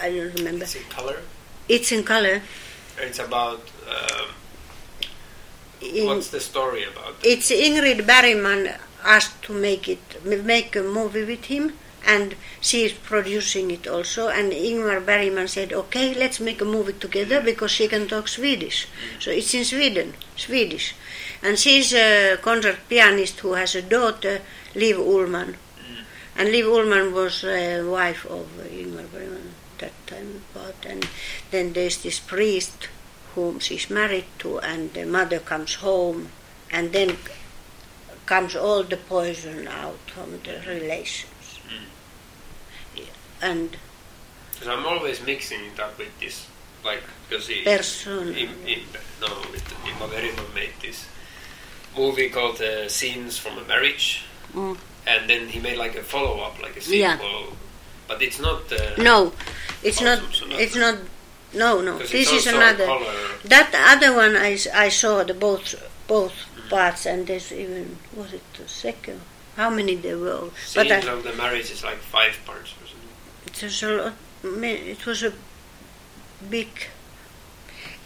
I 0.00 0.10
don't 0.10 0.34
remember. 0.34 0.64
It's 0.64 0.74
in 0.76 0.82
color. 0.84 1.18
It's 1.68 1.92
in 1.92 2.04
color. 2.04 2.42
It's 2.98 3.18
about 3.18 3.62
um, 3.88 4.28
In, 5.82 6.06
what's 6.06 6.30
the 6.30 6.40
story 6.40 6.84
about? 6.84 7.16
it's 7.24 7.50
Ingrid 7.50 8.06
Bergman 8.06 8.72
asked 9.04 9.42
to 9.44 9.52
make 9.52 9.88
it 9.88 10.04
make 10.24 10.76
a 10.76 10.82
movie 10.82 11.24
with 11.24 11.44
him, 11.46 11.72
and 12.06 12.34
she 12.60 12.84
is 12.84 12.92
producing 12.92 13.70
it 13.70 13.86
also. 13.86 14.28
And 14.28 14.52
Ingmar 14.52 15.00
Bergman 15.04 15.48
said, 15.48 15.72
"Okay, 15.72 16.14
let's 16.14 16.40
make 16.40 16.60
a 16.60 16.64
movie 16.64 16.94
together 16.94 17.40
because 17.40 17.70
she 17.70 17.88
can 17.88 18.08
talk 18.08 18.28
Swedish." 18.28 18.86
So 19.18 19.30
it's 19.30 19.54
in 19.54 19.64
Sweden, 19.64 20.14
Swedish, 20.36 20.94
and 21.42 21.58
she's 21.58 21.92
a 21.92 22.38
concert 22.42 22.78
pianist 22.88 23.40
who 23.40 23.52
has 23.54 23.74
a 23.74 23.82
daughter, 23.82 24.40
Liv 24.74 24.96
Ullmann, 24.98 25.56
and 26.36 26.50
Liv 26.50 26.66
Ullmann 26.66 27.12
was 27.12 27.44
a 27.44 27.82
wife 27.82 28.24
of 28.26 28.46
Ingmar 28.58 29.10
Bergman 29.12 29.54
at 29.72 29.78
that 29.78 30.06
time. 30.06 30.42
But 30.54 30.76
and 30.86 31.06
then 31.50 31.72
there's 31.72 31.98
this 31.98 32.18
priest 32.18 32.88
whom 33.34 33.60
she's 33.60 33.88
married 33.90 34.26
to, 34.40 34.58
and 34.58 34.92
the 34.94 35.04
mother 35.04 35.38
comes 35.38 35.74
home, 35.74 36.30
and 36.72 36.92
then 36.92 37.16
comes 38.26 38.54
all 38.54 38.82
the 38.82 38.96
poison 38.96 39.66
out 39.68 39.98
from 40.14 40.40
the 40.44 40.60
relations. 40.66 41.29
And 43.42 43.76
Because 44.52 44.68
I'm 44.68 44.84
always 44.86 45.24
mixing 45.24 45.60
it 45.64 45.80
up 45.80 45.96
with 45.98 46.18
this, 46.20 46.46
like, 46.84 47.02
because 47.28 47.46
he, 47.48 47.62
Person. 47.64 48.28
in, 48.34 48.48
in, 48.66 48.80
no, 49.20 49.28
with 49.50 49.64
Bergman 49.98 50.54
made 50.54 50.72
this 50.82 51.06
movie 51.96 52.28
called 52.28 52.60
uh, 52.60 52.88
Scenes 52.88 53.38
from 53.38 53.58
a 53.58 53.64
Marriage, 53.64 54.24
Mm. 54.54 54.76
and 55.06 55.30
then 55.30 55.46
he 55.48 55.60
made 55.60 55.76
like 55.78 55.94
a 55.94 56.02
follow 56.02 56.40
up, 56.40 56.60
like 56.60 56.76
a 56.76 56.80
sequel, 56.80 56.98
Yeah. 56.98 57.46
but 58.08 58.20
it's 58.20 58.40
not. 58.40 58.70
Uh, 58.72 58.96
no, 58.98 59.32
it's 59.84 60.00
not. 60.00 60.18
It's 60.58 60.74
not. 60.74 60.98
No, 61.54 61.80
no. 61.80 61.98
This 61.98 62.32
is 62.32 62.46
another. 62.48 62.84
That 63.44 63.70
other 63.74 64.12
one 64.14 64.34
I, 64.36 64.58
I 64.74 64.88
saw 64.88 65.22
the 65.22 65.34
both 65.34 65.74
both 66.08 66.32
parts, 66.68 67.06
and 67.06 67.28
there's 67.28 67.52
even 67.52 67.96
was 68.12 68.32
it 68.32 68.42
the 68.58 68.66
second? 68.68 69.20
How 69.54 69.70
many 69.70 69.94
there 69.94 70.18
were? 70.18 70.50
But 70.74 70.88
Scenes 70.88 71.06
I, 71.06 71.12
of 71.12 71.22
the 71.22 71.32
Marriage 71.34 71.70
is 71.70 71.84
like 71.84 71.98
five 71.98 72.36
parts. 72.44 72.74
It 73.62 73.66
was 73.66 73.82
a 73.82 73.88
lot. 73.88 74.12
It 74.42 75.06
was 75.06 75.22
a 75.22 75.32
big. 76.48 76.68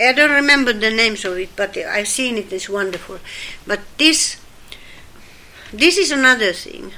I 0.00 0.12
don't 0.12 0.32
remember 0.32 0.72
the 0.72 0.90
names 0.90 1.24
of 1.24 1.38
it, 1.38 1.50
but 1.54 1.76
I've 1.76 2.08
seen 2.08 2.36
it. 2.36 2.52
It's 2.52 2.68
wonderful. 2.68 3.18
But 3.66 3.80
this, 3.96 4.40
this 5.72 5.96
is 5.96 6.10
another 6.10 6.52
thing. 6.52 6.92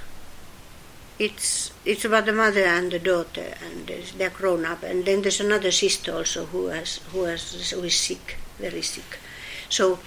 It's 1.18 1.72
it's 1.84 2.04
about 2.04 2.26
the 2.26 2.32
mother 2.32 2.64
and 2.64 2.90
the 2.90 2.98
daughter, 2.98 3.54
and 3.64 3.86
they're 4.16 4.30
grown 4.30 4.64
up. 4.64 4.82
And 4.82 5.04
then 5.04 5.22
there's 5.22 5.40
another 5.40 5.70
sister 5.70 6.14
also 6.14 6.46
who 6.46 6.66
has 6.66 7.00
who 7.12 7.24
has 7.24 7.70
who 7.70 7.82
is 7.82 7.96
sick, 7.96 8.36
very 8.58 8.82
sick. 8.82 9.18
So, 9.68 9.98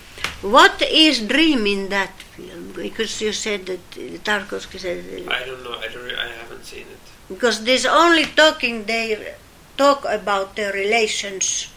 what 0.41 0.81
is 0.81 1.19
dream 1.21 1.67
in 1.67 1.89
that 1.89 2.13
film? 2.35 2.71
Because 2.73 3.21
you 3.21 3.33
said 3.33 3.65
that 3.67 3.91
Tarkovsky 4.23 4.79
said 4.79 5.05
I 5.27 5.45
don't 5.45 5.63
know. 5.63 5.77
I 5.77 5.87
don't. 5.87 6.09
I 6.11 6.27
haven't 6.27 6.65
seen 6.65 6.85
it. 6.87 7.08
Because 7.29 7.63
there's 7.63 7.85
only 7.85 8.25
talking 8.25 8.85
they 8.85 9.35
talk 9.77 10.03
about 10.05 10.55
the 10.55 10.71
relations 10.73 11.71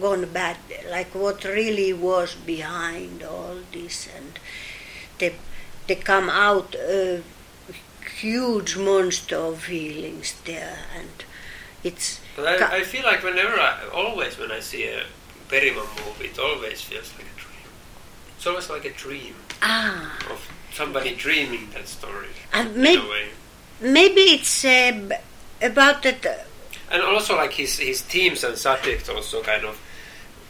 gone 0.00 0.24
bad 0.32 0.56
like 0.90 1.14
what 1.14 1.44
really 1.44 1.92
was 1.92 2.34
behind 2.34 3.22
all 3.22 3.56
this 3.72 4.08
and 4.16 4.38
they 5.18 5.34
they 5.86 5.94
come 5.94 6.30
out 6.30 6.74
a 6.74 7.22
huge 8.18 8.76
monster 8.76 9.36
of 9.36 9.60
feelings 9.60 10.34
there 10.46 10.78
and 10.96 11.24
it's 11.82 12.20
But 12.34 12.58
Ca- 12.58 12.70
I, 12.72 12.76
I 12.78 12.82
feel 12.82 13.04
like 13.04 13.22
whenever 13.22 13.60
I, 13.60 13.88
always 13.92 14.38
when 14.38 14.50
I 14.50 14.60
see 14.60 14.84
a 14.88 15.04
Bergman 15.50 15.84
movie, 16.04 16.28
it 16.32 16.38
always 16.38 16.80
feels 16.80 17.12
like 17.16 17.26
a 17.28 17.36
dream. 17.38 17.68
It's 18.36 18.46
always 18.46 18.70
like 18.70 18.86
a 18.86 18.92
dream 18.92 19.34
ah 19.62 20.16
of 20.32 20.40
somebody 20.72 21.14
dreaming 21.14 21.68
that 21.74 21.86
story 21.86 22.28
and 22.52 22.74
maybe. 22.74 23.28
Maybe 23.80 24.20
it's 24.20 24.64
uh, 24.64 25.10
about 25.62 26.02
that 26.02 26.24
uh, 26.26 26.34
And 26.90 27.02
also 27.02 27.36
like 27.36 27.52
his 27.52 27.78
his 27.78 28.02
themes 28.02 28.44
and 28.44 28.56
subjects 28.56 29.08
also 29.08 29.42
kind 29.42 29.64
of 29.64 29.80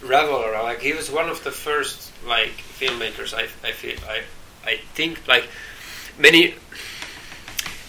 revel 0.02 0.42
around. 0.42 0.64
Like 0.64 0.80
he 0.80 0.92
was 0.92 1.10
one 1.10 1.28
of 1.28 1.42
the 1.44 1.50
first 1.50 2.12
like 2.26 2.52
filmmakers. 2.78 3.34
I 3.34 3.44
I 3.66 3.72
feel 3.72 3.96
I 4.08 4.22
I 4.64 4.76
think 4.94 5.26
like 5.28 5.48
many. 6.18 6.54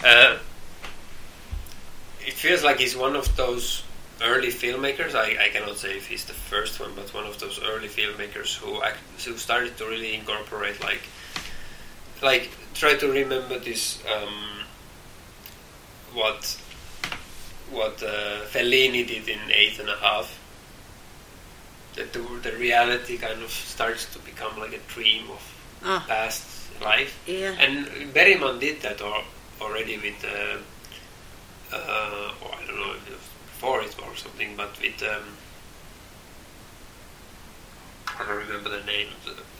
Uh, 0.04 0.38
it 2.26 2.34
feels 2.34 2.64
like 2.64 2.80
he's 2.80 2.96
one 2.96 3.16
of 3.16 3.36
those 3.36 3.84
early 4.22 4.50
filmmakers. 4.50 5.16
I, 5.16 5.46
I 5.46 5.50
cannot 5.50 5.78
say 5.78 5.98
if 5.98 6.08
he's 6.08 6.26
the 6.26 6.34
first 6.34 6.80
one, 6.80 6.92
but 6.96 7.14
one 7.14 7.26
of 7.26 7.40
those 7.40 7.60
early 7.64 7.88
filmmakers 7.88 8.56
who 8.56 8.82
act, 8.82 8.98
who 9.26 9.38
started 9.38 9.78
to 9.78 9.86
really 9.86 10.14
incorporate 10.16 10.82
like 10.84 11.02
like 12.22 12.50
try 12.74 12.96
to 12.96 13.08
remember 13.12 13.60
this 13.60 14.00
um, 14.14 14.65
what 16.16 16.58
what 17.72 18.02
uh, 18.04 18.46
Fellini 18.54 19.06
did 19.08 19.28
in 19.28 19.40
Eight 19.52 19.80
and 19.80 19.90
a 19.90 19.98
Half. 19.98 20.40
That 21.96 22.12
the, 22.14 22.20
the 22.44 22.56
reality 22.58 23.18
kind 23.18 23.42
of 23.42 23.52
starts 23.52 24.06
to 24.14 24.20
become 24.20 24.60
like 24.60 24.74
a 24.74 24.94
dream 24.94 25.30
of 25.32 25.42
ah 25.84 26.04
past 26.08 26.44
life. 26.82 27.14
yeah 27.28 27.56
And 27.60 28.14
Bergman 28.14 28.60
did 28.60 28.82
that 28.82 29.02
al- 29.02 29.24
already 29.62 29.96
with, 29.98 30.20
uh, 30.26 30.58
uh, 31.74 32.44
or 32.44 32.52
I 32.60 32.66
don't 32.68 32.80
know 32.80 32.94
if 33.00 33.08
it 33.08 33.14
was 33.14 33.28
before 33.48 33.82
it 33.82 33.96
or 34.04 34.16
something, 34.16 34.56
but 34.58 34.72
with, 34.82 35.02
um, 35.04 35.24
I 38.20 38.26
don't 38.28 38.38
remember 38.48 38.70
the 38.70 38.84
name, 38.86 39.08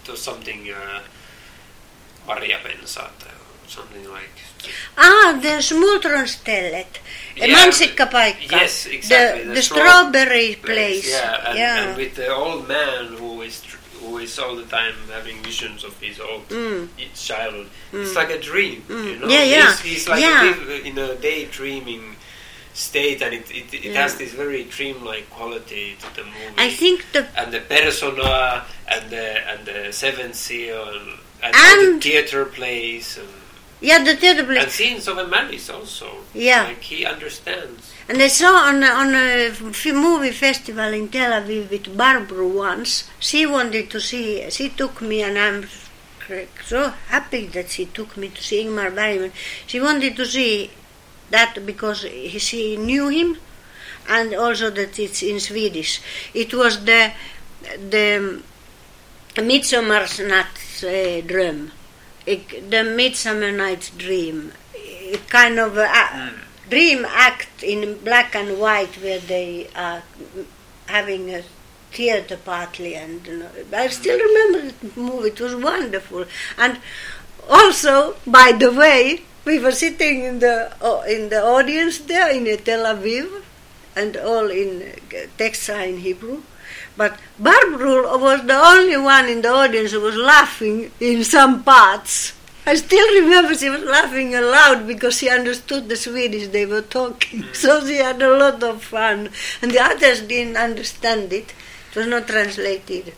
it 0.04 0.10
was 0.12 0.22
something, 0.22 0.70
uh, 0.72 1.02
Maria 2.28 2.60
Pensat, 2.64 3.16
or 3.26 3.35
something 3.68 4.06
like. 4.12 4.30
ah 4.98 5.34
the 5.42 5.62
smultronstället 5.62 7.02
Yeah. 7.36 7.52
mansikkapaikka 7.52 8.56
Yes, 8.62 8.86
exactly. 8.88 9.42
the, 9.44 9.48
the 9.50 9.56
the 9.56 9.62
strawberry 9.62 10.56
place 10.56 11.10
Yeah, 11.10 11.50
and, 11.50 11.58
yeah. 11.58 11.82
and 11.84 11.98
with 11.98 12.16
the 12.16 12.30
old 12.34 12.68
man 12.68 13.06
who 13.20 13.42
is 13.42 13.62
tr- 13.62 13.78
who 14.02 14.18
is 14.20 14.38
all 14.40 14.56
the 14.56 14.70
time 14.80 14.96
having 15.12 15.38
visions 15.44 15.84
of 15.84 15.94
his 16.02 16.20
old 16.20 16.48
Mm. 16.50 16.88
childhood. 17.28 17.68
It's 17.94 18.12
Mm. 18.12 18.16
like 18.22 18.32
a 18.40 18.42
dream, 18.52 18.84
Mm. 18.88 19.06
you 19.10 19.16
know. 19.20 19.28
Yeah, 19.28 19.44
yeah, 19.56 19.72
He's, 19.72 19.80
he's 19.92 20.06
like 20.08 20.22
yeah. 20.22 20.88
in 20.90 20.98
a 20.98 21.16
daydreaming 21.16 22.16
state, 22.74 23.20
and 23.26 23.34
it 23.34 23.48
it, 23.60 23.68
it 23.74 23.84
Yeah. 23.86 24.02
has 24.02 24.16
this 24.22 24.32
very 24.44 24.64
dreamlike 24.78 25.28
quality 25.38 25.86
to 26.02 26.08
the 26.18 26.24
movie. 26.24 26.56
I 26.58 26.70
think 26.82 26.98
the 27.14 27.22
and 27.40 27.52
the 27.56 27.62
persona 27.62 28.66
and 28.94 29.04
the 29.16 29.28
and 29.52 29.60
the 29.66 29.80
seventh 30.04 30.36
seal 30.36 30.84
and, 30.96 31.08
and, 31.44 31.56
all 31.56 31.78
the 31.94 32.00
theater 32.08 32.42
plays 32.46 33.18
and, 33.22 33.30
yeah 33.82 34.04
the 34.04 34.16
place 34.16 34.64
and 34.64 34.72
scenes 34.72 35.08
of 35.08 35.18
a 35.18 35.28
marriage 35.28 35.70
also. 35.70 36.10
Yeah. 36.34 36.64
like 36.64 36.82
he 36.82 37.06
understands. 37.06 37.94
And 38.08 38.22
I 38.22 38.28
saw 38.28 38.68
on 38.68 38.84
a, 38.84 38.88
on 38.88 39.16
a 39.16 39.48
f- 39.48 39.86
movie 39.94 40.32
festival 40.32 40.94
in 40.94 41.10
Tel 41.10 41.32
Aviv 41.42 41.72
with 41.72 41.98
Barbara 41.98 42.48
once. 42.48 43.10
She 43.20 43.46
wanted 43.46 43.90
to 43.90 44.00
see. 44.00 44.48
She 44.52 44.70
took 44.70 45.02
me, 45.02 45.24
and 45.24 45.38
I'm 45.40 45.68
so 46.64 46.90
happy 47.08 47.48
that 47.48 47.72
she 47.72 47.86
took 47.88 48.16
me 48.16 48.30
to 48.30 48.44
see 48.44 48.64
Ingmar 48.64 48.94
Bergman. 48.94 49.32
She 49.66 49.80
wanted 49.80 50.16
to 50.18 50.26
see 50.26 50.70
that 51.32 51.66
because 51.66 52.04
he, 52.04 52.38
she 52.38 52.78
knew 52.78 53.10
him, 53.10 53.38
and 54.08 54.36
also 54.36 54.70
that 54.70 55.00
it's 55.00 55.24
in 55.24 55.40
Swedish. 55.40 56.00
It 56.34 56.54
was 56.54 56.86
the 56.86 57.12
the 57.90 58.42
Midsommarnatt's 59.38 60.84
uh, 60.84 61.22
dröm, 61.26 61.72
Ik- 62.26 62.70
the 62.70 62.84
Midsummer 62.84 63.52
Night's 63.52 63.90
Dream, 63.90 64.52
kind 65.30 65.60
of 65.60 65.78
a, 65.78 66.34
dream 66.70 67.06
act 67.06 67.64
in 67.64 67.98
black 68.04 68.36
and 68.36 68.60
white 68.60 68.96
where 69.02 69.20
they 69.20 69.68
are 69.76 70.04
having 70.88 71.34
a 71.34 71.44
theater 71.92 72.38
partly 72.38 72.96
and 72.96 73.26
you 73.26 73.38
know, 73.38 73.50
I 73.74 73.88
hmm. 73.88 73.92
still 73.92 74.20
remember 74.20 74.72
the 74.82 75.00
movie 75.00 75.30
it 75.30 75.40
was 75.40 75.56
wonderful. 75.56 76.26
And 76.58 76.80
also 77.50 78.16
by 78.26 78.52
the 78.52 78.72
way 78.72 79.22
we 79.46 79.60
were 79.60 79.72
sitting 79.72 80.24
in 80.24 80.40
the 80.40 80.76
oh, 80.82 81.02
in 81.04 81.30
the 81.30 81.42
audience 81.42 82.00
there 82.00 82.32
in 82.32 82.46
Tel 82.64 82.86
Aviv 82.86 83.44
and 83.96 84.18
all 84.18 84.50
in 84.50 84.82
uh, 84.82 85.28
Texas 85.38 85.70
in 85.70 86.00
Hebrew 86.00 86.42
but 86.98 87.20
Barbara 87.40 88.18
was 88.18 88.46
the 88.46 88.56
only 88.56 88.98
one 88.98 89.28
in 89.28 89.42
the 89.42 89.50
audience 89.50 89.92
who 89.92 90.02
was 90.02 90.16
laughing 90.16 90.92
in 91.00 91.24
some 91.24 91.64
parts 91.64 92.34
I 92.68 92.74
still 92.76 93.22
remember 93.22 93.54
she 93.54 93.70
was 93.70 93.84
laughing 93.84 94.34
aloud 94.34 94.88
because 94.88 95.20
she 95.20 95.30
understood 95.30 95.88
the 95.88 95.96
Swedish 95.96 96.48
they 96.48 96.66
were 96.66 96.82
talking. 96.82 97.44
So 97.54 97.86
she 97.86 97.98
had 97.98 98.22
a 98.22 98.36
lot 98.36 98.64
of 98.64 98.84
fun. 98.84 99.30
And 99.62 99.72
the 99.72 99.82
others 99.82 100.22
didn't 100.22 100.58
understand 100.58 101.32
it. 101.32 101.54
It 101.92 101.96
was 101.96 102.08
not 102.08 102.28
translated. 102.28 103.14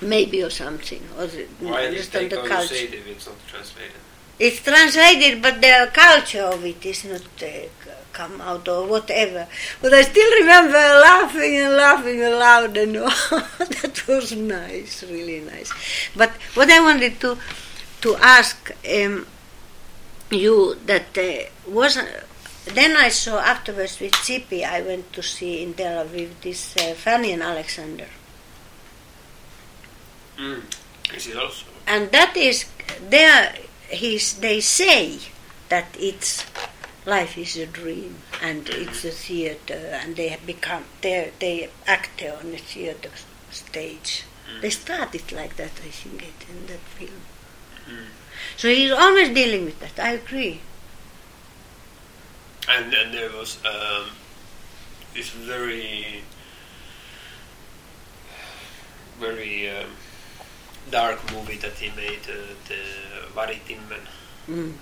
Maybe 0.00 0.42
or 0.42 0.50
something. 0.50 1.02
Or 1.18 1.26
Why 1.26 1.26
did 1.26 1.48
they 1.58 1.86
understand 1.86 2.30
the 2.30 2.36
culture. 2.48 2.74
if 2.74 3.06
it's 3.08 3.26
not 3.26 3.36
translated? 3.48 3.92
It's 4.38 4.60
translated, 4.60 5.42
but 5.42 5.60
the 5.60 5.90
culture 5.92 6.42
of 6.42 6.64
it 6.64 6.84
is 6.86 7.04
not 7.04 7.22
uh, 7.42 7.90
come 8.14 8.40
out 8.40 8.66
or 8.68 8.86
whatever. 8.86 9.46
But 9.82 9.92
I 9.92 10.02
still 10.02 10.30
remember 10.40 10.78
laughing 10.78 11.56
and 11.56 11.74
laughing 11.74 12.22
aloud, 12.22 12.76
and 12.76 12.96
all 13.04 13.10
that 13.58 14.04
was 14.08 14.32
nice, 14.32 15.02
really 15.02 15.40
nice. 15.40 15.70
But 16.16 16.30
what 16.54 16.70
I 16.70 16.80
wanted 16.80 17.20
to 17.20 17.36
to 18.02 18.16
ask, 18.16 18.70
um, 18.88 19.26
you 20.30 20.76
that 20.86 21.18
uh, 21.18 21.50
was. 21.70 21.98
then 22.64 22.96
I 22.96 23.10
saw 23.10 23.40
afterwards 23.40 24.00
with 24.00 24.16
Zippy, 24.24 24.64
I 24.64 24.80
went 24.80 25.12
to 25.12 25.22
see 25.22 25.62
in 25.62 25.74
Tel 25.74 26.06
Aviv 26.06 26.30
this 26.40 26.74
uh, 26.78 26.94
Fanny 26.94 27.32
and 27.32 27.42
Alexander. 27.42 28.08
Mm. 30.38 30.62
Is 31.14 31.26
it 31.28 31.36
also? 31.36 31.66
And 31.86 32.10
that 32.12 32.36
is, 32.36 32.64
there, 33.08 33.54
he's, 33.88 34.34
they 34.38 34.60
say 34.60 35.18
that 35.68 35.86
it's 35.98 36.44
life 37.06 37.36
is 37.36 37.56
a 37.56 37.66
dream 37.66 38.16
and 38.42 38.68
it's 38.68 39.04
a 39.04 39.10
theater 39.10 39.90
and 39.92 40.16
they 40.16 40.28
have 40.28 40.46
become, 40.46 40.84
they 41.02 41.32
they 41.38 41.70
act 41.86 42.22
on 42.22 42.50
the 42.52 42.58
theater 42.58 43.10
stage. 43.50 44.24
They 44.60 44.70
started 44.70 45.32
like 45.32 45.56
that, 45.56 45.72
I 45.84 45.90
think, 45.90 46.22
it, 46.22 46.48
in 46.48 46.66
that 46.66 46.78
film. 46.96 47.20
Mm. 47.88 48.06
So 48.56 48.68
he's 48.68 48.92
always 48.92 49.30
dealing 49.30 49.64
with 49.64 49.80
that, 49.80 49.98
I 49.98 50.12
agree. 50.12 50.60
And 52.68 52.94
and 52.94 53.12
there 53.12 53.30
was 53.30 53.58
um, 53.64 54.10
this 55.14 55.30
very 55.30 56.22
very 59.20 59.70
um, 59.70 59.90
dark 60.90 61.18
movie 61.32 61.56
that 61.58 61.72
he 61.78 61.88
made, 61.96 62.20
uh, 62.28 62.54
the 62.68 62.80
Vargtimmen, 63.34 64.06
Mm. 64.48 64.74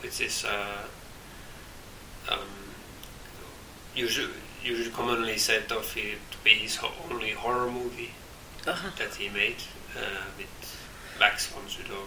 which 0.00 0.20
is 0.20 0.44
uh, 0.44 0.84
um, 2.30 2.40
usually 3.94 4.32
usually 4.62 4.90
commonly 4.90 5.38
said 5.38 5.70
of 5.72 5.96
it 5.96 6.18
to 6.30 6.38
be 6.44 6.50
his 6.50 6.76
ho- 6.76 6.92
only 7.10 7.30
horror 7.30 7.70
movie 7.70 8.10
Uh-huh. 8.66 8.90
that 8.98 9.14
he 9.14 9.28
made 9.30 9.56
uh, 9.96 10.24
with 10.36 10.50
Max 11.18 11.46
von 11.48 11.62
Sydow. 11.68 12.04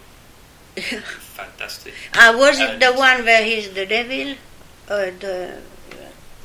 Fantastic. 1.36 1.94
Uh, 2.14 2.34
was 2.38 2.60
it 2.60 2.80
the 2.80 2.92
one 2.94 3.24
where 3.26 3.44
he's 3.44 3.70
the 3.74 3.86
devil? 3.86 4.36
Or 4.90 5.12
the. 5.12 5.58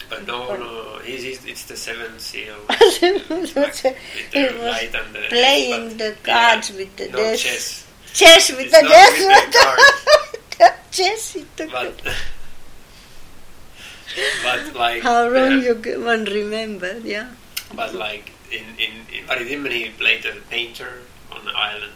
But 0.08 0.26
no, 0.26 0.54
no, 0.56 0.98
he's, 1.04 1.22
he's, 1.22 1.44
it's 1.44 1.64
the 1.64 1.76
seventh 1.76 2.20
seal. 2.20 2.54
It 2.70 3.28
with 3.28 3.82
the 3.82 3.94
it 4.32 4.52
was 4.54 4.62
light 4.62 4.94
and 4.94 5.14
the 5.14 5.22
playing 5.28 5.96
the 5.98 6.16
yeah, 6.24 6.54
cards 6.54 6.70
with 6.72 6.94
the 6.96 7.08
no 7.08 7.18
death. 7.18 7.38
chess, 7.40 7.86
Chess 8.14 8.50
with 8.50 8.60
It's 8.60 8.80
the 8.80 8.86
death. 8.86 9.18
with 9.18 10.58
the 10.58 10.72
chess. 10.92 11.36
It 11.36 11.56
took 11.56 11.70
but 11.72 12.00
but 14.42 14.74
like 14.74 15.02
How 15.02 15.28
wrong 15.28 15.62
you 15.62 15.74
one 16.04 16.24
remembered, 16.24 17.04
yeah. 17.04 17.28
But 17.74 17.94
like 17.94 18.32
in 18.50 18.64
in 18.78 18.92
in 19.12 19.70
he 19.70 19.90
played 19.90 20.24
a 20.24 20.34
painter 20.50 21.02
on 21.32 21.44
the 21.44 21.52
island, 21.52 21.92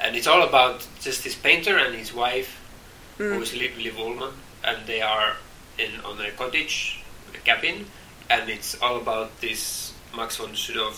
and 0.00 0.16
it's 0.16 0.26
all 0.26 0.42
about 0.42 0.86
just 1.00 1.24
this 1.24 1.34
painter 1.34 1.76
and 1.78 1.94
his 1.94 2.12
wife, 2.14 2.60
who 3.18 3.24
Mm. 3.24 3.42
is 3.42 3.54
Liv, 3.54 3.76
Liv 3.78 3.94
Ullmann, 3.98 4.34
and 4.64 4.86
they 4.86 5.02
are 5.02 5.36
in 5.78 6.00
on 6.04 6.20
a 6.20 6.30
cottage, 6.32 7.00
a 7.34 7.38
cabin, 7.38 7.86
and 8.30 8.48
it's 8.48 8.74
all 8.80 8.96
about 8.96 9.40
this 9.40 9.92
Max 10.16 10.36
von 10.36 10.54
Sydow 10.56 10.92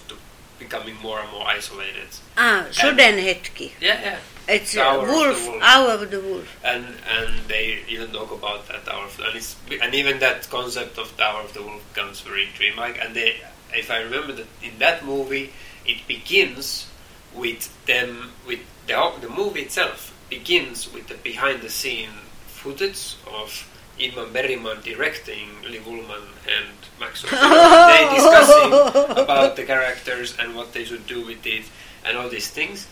becoming 0.58 0.96
more 1.02 1.20
and 1.20 1.30
more 1.32 1.46
isolated. 1.46 2.08
Ah, 2.36 2.66
Sudenhetki. 2.70 3.72
Yeah, 3.80 4.00
yeah. 4.00 4.18
It's 4.48 4.72
The 4.74 4.80
a 4.80 4.84
Hour 4.84 5.00
of 5.00 5.06
the 5.08 5.12
wolf, 5.14 5.48
Wolf. 5.48 5.62
hour 5.62 5.90
of 5.90 6.10
the 6.10 6.20
wolf. 6.20 6.56
and 6.64 6.84
and 7.16 7.48
they 7.48 7.80
even 7.88 8.12
talk 8.12 8.30
about 8.30 8.68
that 8.68 8.86
hour 8.88 9.04
of, 9.06 9.18
and 9.20 9.34
it's 9.36 9.56
and 9.82 9.94
even 9.94 10.18
that 10.20 10.48
concept 10.50 10.98
of 10.98 11.16
the 11.16 11.24
hour 11.24 11.42
of 11.42 11.52
the 11.52 11.62
wolf 11.62 11.82
becomes 11.92 12.20
very 12.20 12.48
dreamlike 12.56 12.98
and 13.02 13.14
they 13.16 13.40
if 13.74 13.90
I 13.90 13.98
remember 14.02 14.32
that 14.34 14.46
in 14.62 14.78
that 14.78 15.04
movie 15.04 15.52
it 15.84 16.06
begins 16.06 16.86
with 17.34 17.62
them 17.86 18.30
with 18.46 18.60
the 18.86 19.12
the 19.20 19.28
movie 19.28 19.62
itself 19.62 20.12
begins 20.30 20.92
with 20.92 21.08
the 21.08 21.14
behind 21.16 21.60
the 21.62 21.70
scene 21.70 22.10
footage 22.46 23.16
of 23.26 23.48
Ingmar 23.98 24.32
Bergman 24.32 24.80
directing 24.82 25.48
Liv 25.62 25.84
Ullmann 25.86 26.26
and 26.56 26.68
Max 27.00 27.22
they 27.90 28.08
discussing 28.14 28.72
about 29.24 29.56
the 29.56 29.64
characters 29.64 30.36
and 30.38 30.54
what 30.54 30.72
they 30.72 30.84
should 30.84 31.06
do 31.06 31.24
with 31.26 31.44
it 31.46 31.64
and 32.04 32.16
all 32.16 32.28
these 32.28 32.48
things 32.50 32.86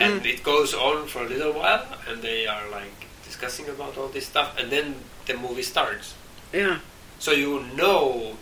and 0.00 0.24
it 0.26 0.42
goes 0.42 0.74
on 0.74 1.06
for 1.06 1.22
a 1.24 1.28
little 1.28 1.52
while 1.52 1.86
and 2.08 2.22
they 2.22 2.46
are 2.46 2.68
like 2.70 3.06
discussing 3.24 3.68
about 3.68 3.96
all 3.98 4.08
this 4.08 4.26
stuff 4.26 4.56
and 4.58 4.70
then 4.70 4.94
the 5.26 5.34
movie 5.36 5.62
starts 5.62 6.14
Yeah. 6.52 6.78
so 7.18 7.30
you 7.32 7.60
know 7.76 8.36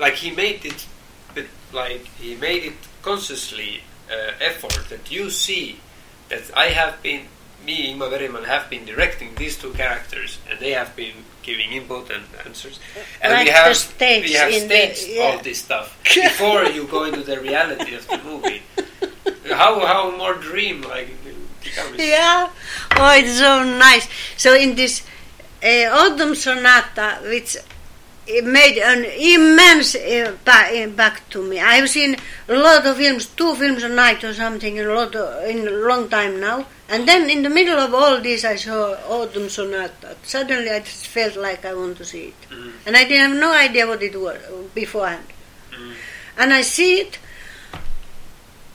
like 0.00 0.14
he 0.14 0.30
made 0.30 0.64
it 0.64 0.86
but 1.34 1.44
like 1.72 2.06
he 2.20 2.34
made 2.36 2.62
it 2.64 2.74
consciously 3.02 3.82
uh, 4.10 4.32
effort 4.40 4.78
that 4.90 5.10
you 5.10 5.30
see 5.30 5.78
that 6.28 6.42
I 6.56 6.66
have 6.68 7.02
been 7.02 7.22
me 7.66 7.94
Ingmar 7.94 8.10
Bergman 8.10 8.44
have 8.44 8.68
been 8.68 8.84
directing 8.84 9.34
these 9.36 9.56
two 9.56 9.72
characters 9.72 10.38
and 10.50 10.58
they 10.58 10.72
have 10.72 10.96
been 10.96 11.14
giving 11.42 11.70
input 11.72 12.10
and 12.10 12.24
answers 12.44 12.80
and 13.20 13.32
Like 13.32 13.46
we 13.46 13.50
have 13.52 13.76
we 14.00 14.32
have 14.32 14.50
in 14.50 14.68
the- 14.68 15.06
yeah. 15.08 15.22
all 15.22 15.38
this 15.42 15.58
stuff 15.60 15.96
before 16.14 16.64
you 16.64 16.86
go 16.88 17.04
into 17.04 17.22
the 17.22 17.38
reality 17.40 17.94
of 17.94 18.06
the 18.08 18.18
movie 18.18 18.62
how 19.50 19.84
how 19.86 20.10
more 20.16 20.34
dream 20.34 20.82
like 20.82 21.08
Yeah. 21.96 22.50
Oh, 22.96 23.14
it's 23.16 23.38
so 23.38 23.62
nice. 23.64 24.08
So 24.36 24.54
in 24.54 24.74
this 24.74 25.02
uh, 25.62 25.88
autumn 25.92 26.34
sonata, 26.34 27.18
which 27.22 27.56
it 28.26 28.44
made 28.44 28.78
an 28.78 29.04
immense 29.04 29.94
impa- 29.94 30.72
impact 30.74 31.30
to 31.32 31.42
me. 31.42 31.60
I've 31.60 31.88
seen 31.88 32.16
a 32.48 32.54
lot 32.54 32.84
of 32.86 32.96
films, 32.96 33.26
two 33.26 33.54
films 33.54 33.82
a 33.84 33.88
night 33.88 34.22
or 34.24 34.34
something, 34.34 34.76
in 34.76 34.86
a 34.86 34.92
lot 34.94 35.14
of, 35.14 35.44
in 35.48 35.66
a 35.66 35.70
long 35.70 36.08
time 36.08 36.40
now. 36.40 36.66
And 36.88 37.06
then 37.08 37.30
in 37.30 37.42
the 37.42 37.48
middle 37.50 37.78
of 37.78 37.94
all 37.94 38.20
this, 38.20 38.44
I 38.44 38.56
saw 38.56 38.94
autumn 39.08 39.48
sonata. 39.48 40.16
Suddenly, 40.24 40.70
I 40.70 40.80
just 40.80 41.06
felt 41.06 41.36
like 41.36 41.64
I 41.64 41.74
want 41.74 41.96
to 41.98 42.04
see 42.04 42.26
it, 42.34 42.34
Mm. 42.50 42.72
and 42.86 42.96
I 42.96 43.04
didn't 43.04 43.30
have 43.30 43.40
no 43.40 43.52
idea 43.52 43.86
what 43.86 44.02
it 44.02 44.14
was 44.20 44.38
beforehand. 44.74 45.26
Mm. 45.72 45.94
And 46.38 46.52
I 46.52 46.62
see 46.62 46.96
it, 47.00 47.18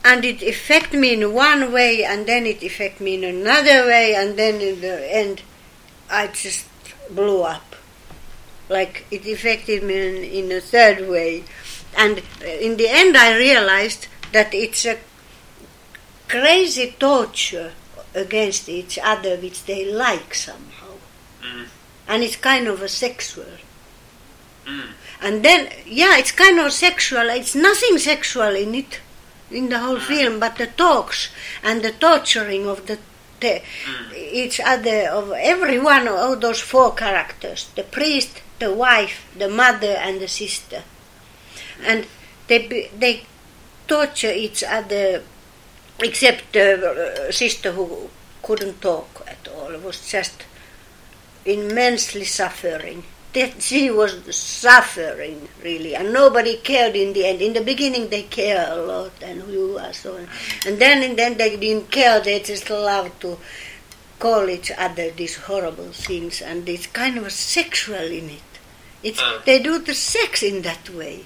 and 0.04 0.24
it 0.24 0.42
affect 0.42 0.92
me 0.92 1.12
in 1.14 1.34
one 1.34 1.72
way, 1.72 2.04
and 2.04 2.26
then 2.26 2.46
it 2.46 2.62
affect 2.62 3.00
me 3.00 3.14
in 3.14 3.24
another 3.24 3.86
way, 3.86 4.14
and 4.14 4.38
then 4.38 4.60
in 4.60 4.80
the 4.80 5.14
end, 5.14 5.42
I 6.10 6.28
just 6.28 6.66
blew 7.10 7.42
up. 7.42 7.76
Like 8.68 9.06
it 9.10 9.26
affected 9.26 9.82
me 9.82 9.94
in, 10.08 10.46
in 10.46 10.52
a 10.52 10.60
third 10.60 11.08
way, 11.08 11.44
and 11.96 12.22
in 12.42 12.76
the 12.76 12.88
end, 12.88 13.16
I 13.16 13.36
realized 13.36 14.06
that 14.32 14.52
it's 14.54 14.84
a 14.84 14.98
crazy 16.28 16.94
torture 16.98 17.72
against 18.14 18.68
each 18.68 18.98
other, 19.02 19.36
which 19.36 19.64
they 19.64 19.90
like 19.90 20.34
somehow, 20.34 20.92
Mm. 21.42 21.66
and 22.08 22.22
it's 22.22 22.36
kind 22.36 22.66
of 22.66 22.82
a 22.82 22.88
sexual. 22.88 23.46
Mm. 24.66 24.88
And 25.22 25.42
then, 25.44 25.70
yeah, 25.86 26.18
it's 26.18 26.32
kind 26.32 26.58
of 26.58 26.72
sexual. 26.72 27.28
It's 27.30 27.54
nothing 27.54 27.96
sexual 27.98 28.54
in 28.54 28.74
it, 28.74 29.00
in 29.50 29.68
the 29.68 29.78
whole 29.78 30.00
film, 30.00 30.40
but 30.40 30.56
the 30.56 30.66
talks 30.66 31.28
and 31.62 31.82
the 31.82 31.92
torturing 31.92 32.66
of 32.66 32.86
the, 32.86 32.98
the 33.40 33.62
each 34.16 34.60
other 34.60 35.08
of 35.08 35.32
every 35.32 35.78
one 35.78 36.08
of 36.08 36.40
those 36.40 36.60
four 36.60 36.94
characters: 36.94 37.70
the 37.74 37.84
priest, 37.84 38.42
the 38.58 38.72
wife, 38.72 39.26
the 39.36 39.48
mother, 39.48 39.96
and 40.00 40.20
the 40.20 40.28
sister. 40.28 40.82
And 41.84 42.06
they 42.48 42.90
they 42.98 43.22
torture 43.86 44.32
each 44.32 44.62
other, 44.64 45.22
except 46.00 46.52
the 46.52 47.28
uh, 47.28 47.32
sister 47.32 47.72
who 47.72 48.10
couldn't 48.42 48.80
talk 48.82 49.24
at 49.26 49.48
all. 49.48 49.72
Was 49.78 50.10
just 50.10 50.44
immensely 51.44 52.24
suffering. 52.24 53.04
That 53.38 53.62
she 53.62 53.90
was 53.90 54.12
suffering 54.34 55.48
really, 55.62 55.94
and 55.94 56.12
nobody 56.12 56.56
cared 56.56 56.96
in 56.96 57.12
the 57.12 57.24
end. 57.24 57.40
In 57.40 57.52
the 57.52 57.60
beginning, 57.60 58.08
they 58.08 58.22
care 58.22 58.66
a 58.68 58.76
lot, 58.76 59.12
and 59.22 59.46
you 59.48 59.78
are 59.78 59.92
so, 59.92 60.16
and 60.66 60.78
then 60.82 61.02
and 61.06 61.16
then 61.16 61.36
they 61.38 61.56
didn't 61.56 61.90
care. 61.90 62.18
They 62.20 62.40
just 62.40 62.68
loved 62.70 63.20
to 63.20 63.38
call 64.18 64.48
each 64.50 64.72
other 64.76 65.10
these 65.10 65.36
horrible 65.36 65.92
things, 65.92 66.42
and 66.42 66.68
it's 66.68 66.88
kind 66.88 67.16
of 67.18 67.30
sexual 67.30 68.08
in 68.20 68.30
it. 68.38 68.50
It's 69.02 69.20
Ah. 69.22 69.38
they 69.46 69.58
do 69.62 69.78
the 69.78 69.94
sex 69.94 70.42
in 70.42 70.62
that 70.62 70.90
way, 70.90 71.16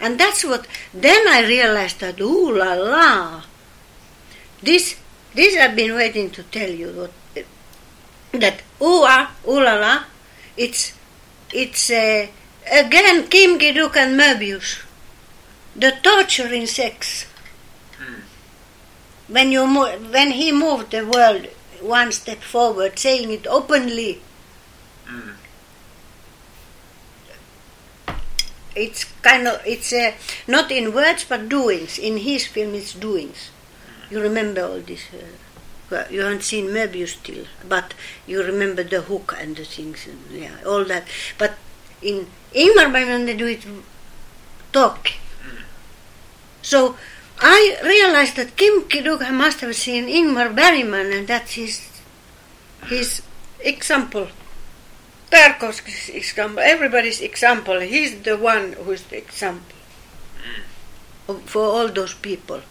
and 0.00 0.18
that's 0.18 0.42
what. 0.44 0.66
Then 0.94 1.28
I 1.28 1.44
realized 1.46 2.00
that 2.00 2.18
ooh 2.20 2.48
la 2.56 2.72
la, 2.72 3.42
this 4.62 4.96
this 5.34 5.56
I've 5.56 5.76
been 5.76 5.94
waiting 5.94 6.30
to 6.30 6.42
tell 6.44 6.70
you 6.70 6.88
what 6.96 7.12
that 8.32 8.62
ooh 8.80 9.04
ah 9.04 9.30
ooh 9.46 9.60
la 9.60 9.74
la, 9.84 9.94
it's 10.56 10.92
it's 11.52 11.90
uh, 11.90 12.26
again 12.70 13.26
Kim 13.28 13.58
Ki-duk 13.58 13.96
and 13.96 14.18
Möbius, 14.18 14.82
the 15.76 15.92
torture 16.02 16.52
in 16.52 16.66
sex. 16.66 17.26
Mm. 18.00 18.20
When 19.28 19.52
you 19.52 19.66
mo- 19.66 19.96
when 20.10 20.32
he 20.32 20.52
moved 20.52 20.90
the 20.90 21.06
world 21.06 21.46
one 21.80 22.12
step 22.12 22.40
forward, 22.42 22.98
saying 22.98 23.30
it 23.30 23.46
openly, 23.46 24.20
Mm. 25.08 25.34
it's 28.74 29.04
kind 29.22 29.46
of 29.46 29.60
it's 29.66 29.92
uh, 29.92 30.12
not 30.46 30.70
in 30.70 30.94
words 30.94 31.24
but 31.28 31.48
doings. 31.48 31.98
In 31.98 32.18
his 32.18 32.46
film, 32.46 32.74
it's 32.74 32.94
doings. 32.94 33.50
You 34.10 34.20
remember 34.20 34.62
all 34.64 34.80
this 34.80 35.02
uh, 35.12 35.24
Well, 35.92 36.10
you 36.10 36.22
haven't 36.22 36.42
seen 36.42 36.68
Möbius 36.68 37.20
still, 37.20 37.44
but 37.68 37.92
you 38.26 38.42
remember 38.42 38.82
the 38.82 39.02
hook 39.02 39.36
and 39.38 39.54
the 39.54 39.66
things, 39.66 40.06
and 40.06 40.40
yeah, 40.40 40.56
all 40.64 40.84
that. 40.86 41.04
But 41.36 41.52
in 42.00 42.28
Ingmar 42.54 42.90
Bergman, 42.90 43.26
they 43.26 43.36
do 43.36 43.46
it 43.46 43.60
talk. 44.72 45.10
So 46.62 46.96
I 47.38 47.76
realized 47.84 48.36
that 48.36 48.56
Kim 48.56 48.88
Ki-duk 48.88 49.20
must 49.32 49.60
have 49.60 49.76
seen 49.76 50.06
Ingmar 50.06 50.56
Bergman, 50.56 51.12
and 51.12 51.28
that's 51.28 51.52
his 51.52 51.86
his 52.86 53.20
example. 53.60 54.28
Tarkovsky's 55.30 56.08
example, 56.08 56.62
everybody's 56.64 57.20
example. 57.20 57.80
He's 57.80 58.22
the 58.22 58.38
one 58.38 58.72
who's 58.84 59.02
the 59.02 59.18
example 59.18 59.76
hmm. 61.26 61.40
for 61.40 61.64
all 61.64 61.88
those 61.88 62.14
people. 62.14 62.62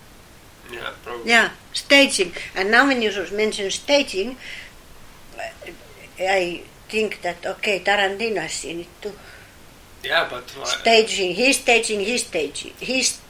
Yeah, 0.71 0.89
probably. 1.03 1.29
Yeah, 1.29 1.51
staging. 1.73 2.31
And 2.55 2.71
now 2.71 2.87
when 2.87 3.01
you 3.01 3.11
mention 3.33 3.69
staging, 3.71 4.37
I 6.19 6.63
think 6.89 7.21
that 7.21 7.45
okay, 7.45 7.79
Tarantino 7.79 8.41
has 8.41 8.53
seen 8.53 8.81
it 8.81 8.87
too. 9.01 9.13
Yeah, 10.03 10.27
but 10.29 10.49
Staging, 10.67 11.35
he's 11.35 11.59
staging, 11.59 11.99
he's 11.99 12.25
staging, 12.25 12.73
he's. 12.79 13.21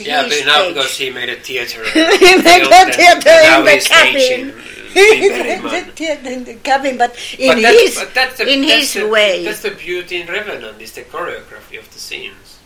yeah, 0.00 0.22
but 0.28 0.46
now 0.46 0.68
because 0.68 0.96
he 0.98 1.10
made 1.10 1.28
a 1.28 1.36
theater. 1.36 1.82
He 1.94 2.36
made 2.42 2.66
a 2.66 2.92
theater 2.92 3.36
in 3.48 3.64
the 3.64 3.80
cabin. 3.86 4.52
He 4.92 5.30
made 5.30 5.62
the 5.62 5.92
theater 5.92 6.30
in 6.30 6.44
the 6.44 6.54
cabin, 6.56 6.98
but 6.98 7.14
in 7.38 7.48
But 7.62 7.72
his 7.72 7.94
but 7.94 8.14
that's 8.14 8.38
the- 8.38 8.52
in 8.52 8.62
his 8.64 8.94
the- 8.94 9.06
way. 9.08 9.44
That's 9.44 9.62
the 9.62 9.70
beauty 9.70 10.20
in 10.22 10.26
Revenant 10.26 10.80
is 10.82 10.92
the 10.92 11.02
choreography 11.02 11.78
of 11.78 11.86
the 11.92 12.00
scenes. 12.00 12.58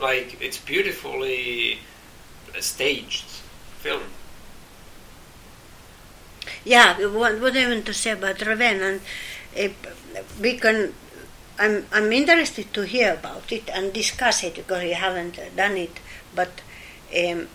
Like 0.00 0.36
it's 0.40 0.58
beautifully 0.58 1.78
staged 2.58 3.24
film. 3.82 4.02
Yeah, 6.64 7.06
what, 7.06 7.40
what 7.40 7.56
I 7.56 7.68
want 7.68 7.86
to 7.86 7.94
say 7.94 8.10
about 8.12 8.40
Revenant, 8.44 9.02
uh, 9.58 9.68
we 10.40 10.56
can. 10.58 10.94
I'm 11.58 11.86
I'm 11.92 12.10
interested 12.12 12.72
to 12.74 12.82
hear 12.82 13.12
about 13.14 13.52
it 13.52 13.68
and 13.70 13.92
discuss 13.92 14.42
it 14.44 14.54
because 14.56 14.82
we 14.82 14.92
haven't 14.92 15.38
done 15.56 15.76
it. 15.76 16.00
But 16.34 16.60
um, 17.16 17.48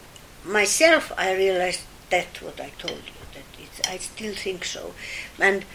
myself, 0.46 1.12
I 1.18 1.34
realized 1.34 1.82
that's 2.10 2.42
what 2.42 2.60
I 2.60 2.70
told 2.78 3.00
you. 3.00 3.22
That 3.34 3.48
it's, 3.64 3.82
I 3.88 3.98
still 3.98 4.34
think 4.34 4.66
so. 4.66 4.94
And 5.40 5.66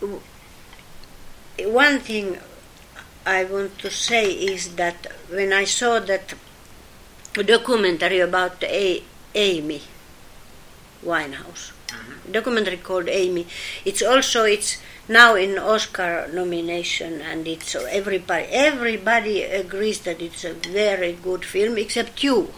w- 0.00 0.20
one 1.58 2.00
thing 2.00 2.38
I 3.24 3.44
want 3.44 3.78
to 3.80 3.90
say 3.90 4.30
is 4.32 4.76
that 4.76 5.06
when 5.30 5.52
I 5.52 5.64
saw 5.64 5.98
that 6.00 6.34
documentary 7.34 8.20
about 8.20 8.62
A- 8.64 9.02
Amy 9.36 9.82
Winehouse, 11.04 11.72
mm-hmm. 11.88 12.32
documentary 12.32 12.78
called 12.78 13.08
Amy. 13.08 13.46
It's 13.84 14.02
also 14.02 14.44
it's 14.44 14.78
now 15.08 15.34
in 15.36 15.58
Oscar 15.58 16.28
nomination, 16.32 17.20
and 17.20 17.46
it's 17.46 17.70
so 17.70 17.84
everybody 17.86 18.46
everybody 18.50 19.42
agrees 19.42 20.00
that 20.00 20.20
it's 20.20 20.44
a 20.44 20.54
very 20.54 21.12
good 21.12 21.44
film, 21.44 21.76
except 21.78 22.24
you. 22.24 22.52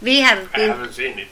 We 0.00 0.20
have 0.20 0.48
I 0.54 0.56
been. 0.58 0.70
haven't 0.70 0.92
seen 0.94 1.18
it. 1.18 1.28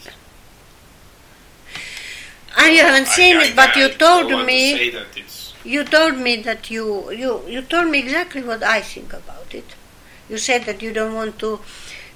Ah, 2.56 2.66
you 2.68 2.82
haven't 2.82 3.08
seen 3.08 3.36
I- 3.38 3.44
it, 3.44 3.56
but 3.56 3.76
I- 3.76 3.80
you 3.80 3.88
told 3.90 4.30
me. 4.46 4.72
To 4.72 4.78
say 4.78 4.90
that 4.90 5.16
it's 5.16 5.40
You 5.64 5.82
told 5.82 6.18
me 6.24 6.32
that 6.46 6.66
you, 6.70 6.86
you 7.20 7.30
you 7.48 7.60
told 7.62 7.88
me 7.92 7.98
exactly 8.00 8.42
what 8.48 8.62
I 8.62 8.80
think 8.82 9.14
about 9.18 9.54
it. 9.60 9.70
You 10.28 10.36
said 10.46 10.66
that 10.66 10.82
you 10.86 10.90
don't 10.98 11.14
want 11.20 11.38
to 11.44 11.52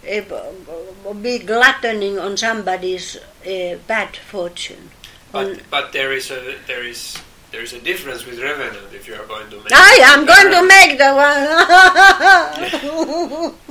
uh, 0.09 1.13
be 1.15 1.39
gluttoning 1.39 2.19
on 2.19 2.37
somebody's 2.37 3.17
uh, 3.47 3.77
bad 3.87 4.17
fortune. 4.17 4.91
But 5.33 5.61
but 5.71 5.93
there 5.93 6.13
is 6.13 6.31
a 6.31 6.57
there 6.67 6.85
is 6.85 7.17
there 7.51 7.63
is 7.63 7.73
a 7.73 7.81
difference 7.81 8.25
with 8.27 8.41
Revenant 8.41 8.93
if 8.93 9.07
you 9.09 9.15
are 9.15 9.27
going 9.27 9.51
to 9.51 9.57
make. 9.57 9.73
I 9.73 10.01
am 10.13 10.27
going 10.27 10.51
to 10.53 10.63
make 10.67 10.99
the 10.99 11.13
one. 13.55 13.55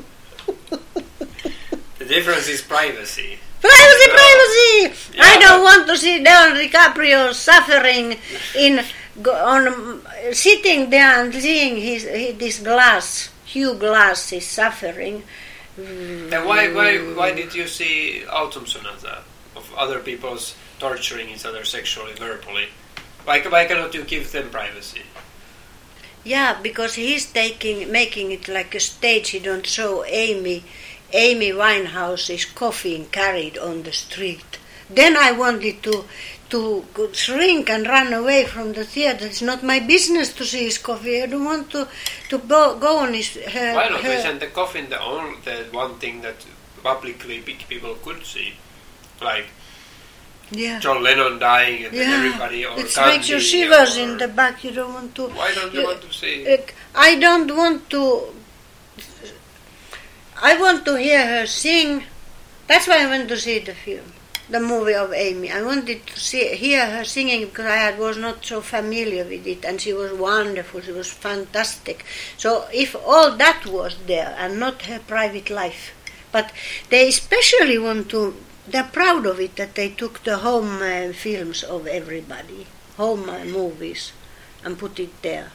The 1.98 2.06
difference 2.06 2.48
is 2.48 2.62
privacy. 2.62 3.40
privacy, 3.60 4.08
privacy. 4.08 5.18
Yeah, 5.18 5.24
I 5.24 5.40
don't 5.40 5.64
want 5.64 5.88
to 5.88 5.98
see 5.98 6.20
Leonardo 6.20 6.62
DiCaprio 6.62 7.34
suffering 7.34 8.18
in 8.56 8.86
on 9.26 10.02
sitting 10.32 10.90
there 10.90 11.24
and 11.24 11.34
seeing 11.34 11.76
his, 11.76 12.04
his 12.04 12.38
this 12.38 12.60
glass, 12.60 13.30
Hugh 13.46 13.74
Glass 13.74 14.32
is 14.32 14.46
suffering. 14.46 15.24
Then 15.78 16.46
why 16.46 16.74
why 16.74 16.98
why 16.98 17.34
did 17.34 17.54
you 17.54 17.68
see 17.68 18.26
Autumn 18.26 18.66
Sonata 18.66 19.24
of 19.56 19.72
other 19.78 20.00
people's 20.00 20.56
torturing 20.80 21.30
each 21.30 21.46
other 21.46 21.64
sexually, 21.64 22.14
verbally? 22.14 22.70
Why, 23.26 23.42
why 23.42 23.66
cannot 23.66 23.94
you 23.94 24.04
give 24.04 24.32
them 24.32 24.50
privacy? 24.50 25.04
Yeah, 26.24 26.60
because 26.62 26.96
he's 26.96 27.32
taking 27.32 27.92
making 27.92 28.32
it 28.32 28.48
like 28.48 28.74
a 28.74 28.80
stage. 28.80 29.30
He 29.30 29.40
don't 29.40 29.68
show 29.68 30.04
Amy, 30.06 30.64
Amy 31.14 31.52
Winehouse's 31.52 32.46
coffin 32.46 33.06
carried 33.06 33.58
on 33.58 33.84
the 33.84 33.92
street. 33.92 34.58
Then 34.90 35.16
I 35.16 35.32
wanted 35.32 35.84
to 35.84 36.06
to 36.50 36.86
go- 36.93 37.12
shrink 37.12 37.70
and 37.70 37.86
run 37.88 38.14
away 38.14 38.45
from 38.45 38.74
the 38.74 38.84
theater. 38.86 39.26
It's 39.26 39.41
not 39.41 39.64
my 39.64 39.80
business 39.80 40.32
to 40.34 40.45
see 40.45 40.64
his 40.66 40.78
coffee. 40.78 41.22
I 41.22 41.26
don't 41.26 41.45
want 41.45 41.70
to 41.72 41.88
to 42.30 42.38
go, 42.38 42.78
go 42.80 43.00
on 43.00 43.14
his. 43.14 43.36
Her, 43.36 43.74
Why 43.76 43.89
not? 43.89 44.02
her- 44.02 44.12
Isn't 44.12 44.39
the 44.39 44.48
coffin 44.48 44.89
the 44.89 45.02
only 45.02 45.38
the 45.43 45.66
one 45.72 45.95
thing 46.00 46.22
that 46.22 46.36
publicly 46.84 47.39
big 47.41 47.68
people 47.68 47.95
could 47.95 48.26
see? 48.26 48.54
Like 49.22 49.48
yeah. 50.52 50.80
John 50.80 51.04
Lennon 51.04 51.39
dying 51.39 51.84
and 51.86 51.93
then 51.93 52.10
Yeah, 52.10 52.16
everybody 52.26 52.66
or 52.66 52.80
it 52.80 52.95
makes 53.06 53.28
you 53.28 53.39
shivers 53.39 53.98
in 53.98 54.18
the 54.18 54.28
back. 54.30 54.64
You 54.64 54.72
don't 54.72 54.93
want 54.93 55.16
to. 55.16 55.28
Why 55.28 55.54
don't 55.54 55.74
you 55.74 55.82
you- 55.82 55.88
want 55.88 56.02
to 56.02 56.14
see? 56.14 56.45
I 56.95 57.16
don't 57.20 57.54
want 57.56 57.89
to. 57.89 58.34
I 60.41 60.56
want 60.62 60.86
to 60.86 60.95
hear 60.98 61.26
her 61.26 61.45
sing. 61.48 62.04
That's 62.68 62.88
why 62.88 63.04
I 63.04 63.08
went 63.08 63.28
to 63.30 63.38
see 63.38 63.60
the 63.60 63.74
film, 63.74 64.14
the 64.50 64.60
movie 64.60 64.93
of 64.93 65.14
Amy. 65.14 65.52
I 65.52 65.62
wanted 65.62 66.06
to 66.08 66.20
see, 66.20 66.56
hear 66.56 66.86
her 66.89 67.04
singing 67.04 67.45
because 67.45 67.66
I 67.66 67.98
was 67.98 68.18
not 68.18 68.45
so 68.45 68.62
familiar 68.62 69.24
with 69.24 69.45
it, 69.45 69.66
and 69.66 69.82
she 69.82 69.93
was 69.93 70.14
wonderful. 70.14 70.82
She 70.82 70.91
was 70.91 71.12
fantastic. 71.12 72.06
So 72.38 72.68
if 72.74 72.95
all 72.95 73.36
that 73.36 73.66
was 73.66 73.98
there 74.06 74.36
and 74.38 74.60
not 74.60 74.84
her 74.84 75.00
private 75.00 75.50
life, 75.50 75.93
but 76.32 76.52
they 76.89 77.08
especially 77.10 77.78
want 77.78 78.10
to. 78.10 78.36
They're 78.68 78.84
proud 78.84 79.26
of 79.26 79.39
it 79.39 79.56
that 79.56 79.76
they 79.76 79.89
took 79.89 80.24
the 80.24 80.39
home 80.39 80.82
uh, 80.82 81.14
films 81.14 81.64
of 81.64 81.88
everybody, 81.88 82.68
home 82.98 83.30
uh, 83.30 83.45
movies, 83.45 84.12
and 84.64 84.78
put 84.78 85.00
it 85.00 85.22
there. 85.22 85.52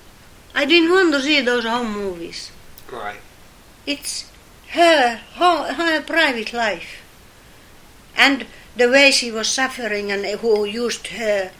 I 0.55 0.64
didn't 0.64 0.90
want 0.90 1.12
to 1.12 1.20
see 1.20 1.40
those 1.43 1.64
home 1.64 1.93
movies. 1.93 2.51
Right. 2.90 3.20
It's 3.86 4.30
her, 4.70 5.20
her, 5.34 5.72
her 5.74 6.01
private 6.03 6.55
life. 6.55 7.03
And 8.16 8.47
the 8.77 8.89
way 8.89 9.11
she 9.11 9.31
was 9.31 9.49
suffering 9.49 10.11
and 10.11 10.25
who 10.41 10.64
used 10.64 11.09
her, 11.09 11.51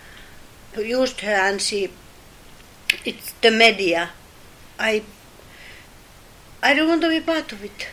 who 0.73 0.83
used 0.83 1.21
her 1.21 1.33
and 1.49 1.61
she, 1.61 1.91
it's 3.05 3.33
the 3.43 3.51
media. 3.51 4.11
I, 4.79 5.03
I 6.63 6.75
don't 6.75 6.89
want 6.89 7.03
to 7.03 7.09
be 7.09 7.21
part 7.21 7.53
of 7.53 7.63
it. 7.65 7.89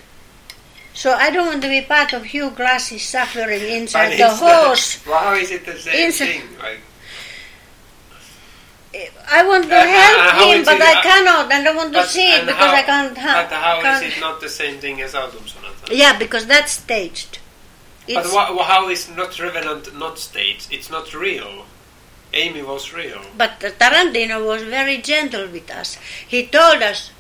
So 0.93 1.13
I 1.13 1.29
don't 1.29 1.47
want 1.47 1.61
to 1.61 1.69
be 1.69 1.81
part 1.81 2.13
of 2.13 2.23
Hugh 2.25 2.49
Glass's 2.51 3.03
suffering 3.03 3.61
inside 3.61 4.17
the 4.17 4.29
horse. 4.29 5.01
How 5.03 5.33
is 5.35 5.51
it 5.51 5.65
the 5.65 5.77
same 5.77 6.07
Inside- 6.07 6.25
thing? 6.25 6.41
Like, 6.59 6.79
I 9.31 9.43
want 9.45 9.65
to 9.69 9.75
Uh, 9.75 9.79
uh, 9.79 9.85
help 9.85 10.19
how 10.31 10.51
him, 10.51 10.65
but 10.65 10.75
it- 10.75 10.81
I 10.81 11.01
cannot, 11.01 11.51
and 11.51 11.67
I 11.67 11.71
want 11.75 11.93
to 11.93 12.05
see 12.07 12.31
it 12.33 12.45
because 12.45 12.57
how- 12.71 12.73
I 12.73 12.81
can't. 12.81 13.17
ha- 13.17 13.47
But 13.49 13.55
how 13.55 13.81
can't. 13.81 14.03
is 14.05 14.17
it 14.17 14.19
not 14.19 14.41
the 14.41 14.49
same 14.49 14.79
thing 14.79 14.99
as 15.01 15.13
Autumn 15.13 15.47
Sonata? 15.47 15.95
Yeah, 15.95 16.17
because 16.17 16.47
that's 16.47 16.71
staged. 16.73 17.38
But 18.15 18.25
wha- 18.33 18.63
how 18.63 18.89
is 18.89 19.09
not 19.09 19.37
Revenant 19.39 19.95
not 19.97 20.17
staged? 20.19 20.71
It's 20.71 20.89
not 20.89 21.13
real. 21.13 21.65
Amy 22.33 22.61
was 22.61 22.93
real. 22.93 23.21
but 23.37 23.59
Tarantino 23.59 24.45
was 24.45 24.61
very 24.63 24.97
gentle 24.99 25.47
with 25.47 25.69
us. 25.71 25.97
He 26.27 26.45
told 26.45 26.81
us 26.83 27.11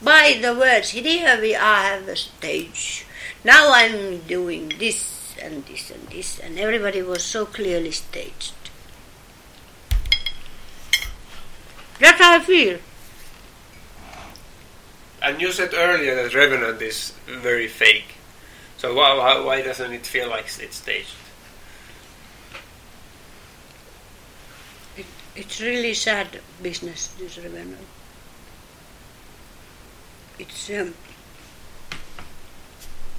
by 0.00 0.38
the 0.40 0.54
words, 0.54 0.90
here 0.90 1.38
we 1.40 1.54
are, 1.54 1.82
have 1.82 2.08
a 2.08 2.16
stage. 2.16 3.04
Now 3.44 3.72
I'm 3.72 4.18
doing 4.20 4.72
this 4.78 5.34
and 5.42 5.64
this 5.66 5.90
and 5.90 6.08
this, 6.08 6.38
and 6.38 6.58
everybody 6.58 7.02
was 7.02 7.22
so 7.24 7.44
clearly 7.46 7.90
staged. 7.92 8.54
That's 12.00 12.20
how 12.20 12.36
I 12.36 12.40
feel. 12.40 12.78
And 15.20 15.40
you 15.40 15.52
said 15.52 15.74
earlier 15.74 16.14
that 16.14 16.34
Revenant 16.34 16.80
is 16.80 17.12
very 17.26 17.66
fake. 17.68 18.14
So 18.78 18.94
why, 18.94 19.40
why, 19.40 19.60
doesn't 19.62 19.92
it 19.92 20.06
feel 20.06 20.28
like 20.28 20.44
it's 20.60 20.76
staged? 20.76 21.14
It, 24.96 25.06
it's 25.34 25.60
really 25.60 25.94
sad 25.94 26.40
business, 26.62 27.08
this 27.18 27.38
Revenant. 27.38 27.86
It's 30.38 30.70
um, 30.70 30.94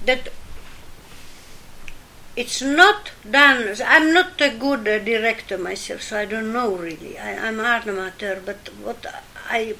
that 0.06 0.30
it's 2.34 2.62
not 2.62 3.10
done. 3.30 3.76
I'm 3.84 4.14
not 4.14 4.40
a 4.40 4.48
good 4.48 4.88
uh, 4.88 4.98
director 4.98 5.58
myself, 5.58 6.00
so 6.00 6.18
I 6.18 6.24
don't 6.24 6.54
know 6.54 6.74
really. 6.74 7.18
I, 7.18 7.48
I'm 7.48 7.60
art 7.60 7.86
amateur, 7.86 8.40
but 8.40 8.70
what 8.82 9.04
I 9.50 9.74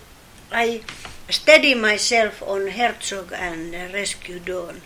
I 0.52 0.82
study 1.30 1.74
myself 1.74 2.42
on 2.42 2.66
Herzog 2.68 3.32
and 3.32 3.74
uh, 3.74 3.94
Rescue 3.94 4.40
Dawn. 4.40 4.82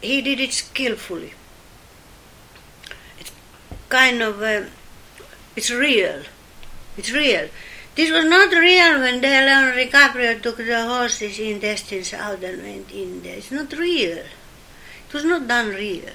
He 0.00 0.20
did 0.22 0.40
it 0.40 0.52
skillfully. 0.52 1.34
It's 3.18 3.32
kind 3.88 4.22
of 4.22 4.40
uh, 4.42 4.62
it's 5.56 5.70
real. 5.70 6.22
It's 6.96 7.12
real. 7.12 7.48
This 7.96 8.10
was 8.10 8.24
not 8.24 8.52
real 8.52 9.00
when 9.00 9.20
Leonardo 9.20 9.76
DiCaprio 9.76 10.40
took 10.40 10.56
the 10.58 10.86
horse's 10.86 11.38
intestines 11.38 12.14
out 12.14 12.42
and 12.42 12.62
went 12.62 12.90
in 12.92 13.22
there. 13.22 13.36
It's 13.36 13.50
not 13.50 13.72
real. 13.72 14.18
It 14.18 15.12
was 15.12 15.24
not 15.24 15.46
done 15.48 15.68
real. 15.70 16.08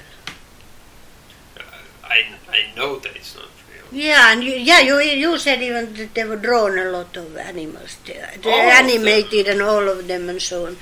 I, 2.04 2.24
I 2.50 2.76
know 2.76 2.98
that 3.00 3.16
it's 3.16 3.36
not 3.36 3.46
real. 3.92 4.02
Yeah, 4.02 4.32
and 4.32 4.44
you, 4.44 4.54
yeah, 4.54 4.80
you 4.80 5.00
you 5.00 5.38
said 5.38 5.62
even 5.62 5.94
that 5.96 6.14
they 6.16 6.24
were 6.24 6.38
drawn 6.38 6.78
a 6.80 6.86
lot 6.86 7.16
of 7.18 7.36
animals, 7.38 7.98
they, 8.06 8.14
they 8.42 8.52
All 8.52 8.60
of 8.60 8.66
them. 8.66 8.86
animated 8.90 9.48
and 9.48 9.62
all 9.62 9.88
of 9.88 10.08
them 10.08 10.30
and 10.30 10.42
so 10.42 10.68
on. 10.68 10.78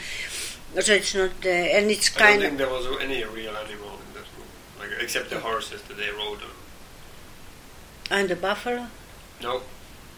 So 0.81 0.93
it's 0.93 1.13
not, 1.13 1.31
uh, 1.45 1.49
and 1.49 1.91
it's 1.91 2.09
kind. 2.09 2.25
I 2.25 2.31
don't 2.33 2.41
think 2.41 2.57
there 2.57 2.69
was 2.69 2.87
any 3.01 3.23
real 3.23 3.55
animal 3.55 3.99
in 4.07 4.13
that 4.15 4.25
movie, 4.37 4.49
like 4.79 4.89
except 5.03 5.29
the 5.29 5.39
horses 5.39 5.81
that 5.83 5.97
they 5.97 6.09
rode 6.09 6.41
on. 6.41 6.49
and 8.09 8.29
the 8.29 8.35
buffalo. 8.35 8.87
No, 9.41 9.61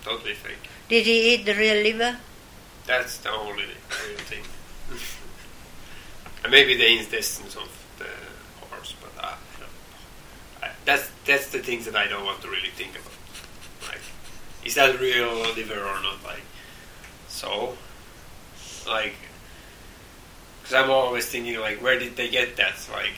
totally 0.04 0.34
fake. 0.34 0.70
Did 0.88 1.06
he 1.06 1.34
eat 1.34 1.46
the 1.46 1.56
real 1.56 1.84
liver? 1.84 2.18
That's 2.86 3.18
the 3.18 3.32
only 3.32 3.64
real 3.64 4.18
thing. 4.30 4.44
and 6.44 6.52
maybe 6.52 6.76
the 6.78 7.00
intestines 7.00 7.56
of 7.56 7.70
the 7.98 8.06
horse, 8.68 8.96
but 9.02 9.12
uh, 9.24 9.36
I, 10.64 10.70
that's 10.86 11.10
that's 11.26 11.50
the 11.50 11.60
things 11.60 11.86
that 11.86 11.96
I 11.96 12.08
don't 12.08 12.24
want 12.24 12.42
to 12.42 12.48
really 12.48 12.70
think 12.70 12.92
about. 12.92 13.90
Like, 13.90 14.02
is 14.64 14.76
that 14.76 15.00
real 15.02 15.34
liver 15.54 15.80
or 15.82 16.02
not? 16.02 16.24
Like, 16.24 16.44
so, 17.28 17.76
like, 18.88 19.16
because 20.66 20.84
I'm 20.84 20.90
always 20.90 21.28
thinking 21.28 21.60
like, 21.60 21.78
where 21.78 22.00
did 22.00 22.16
they 22.16 22.28
get 22.28 22.58
that? 22.58 22.74
Like, 22.92 23.14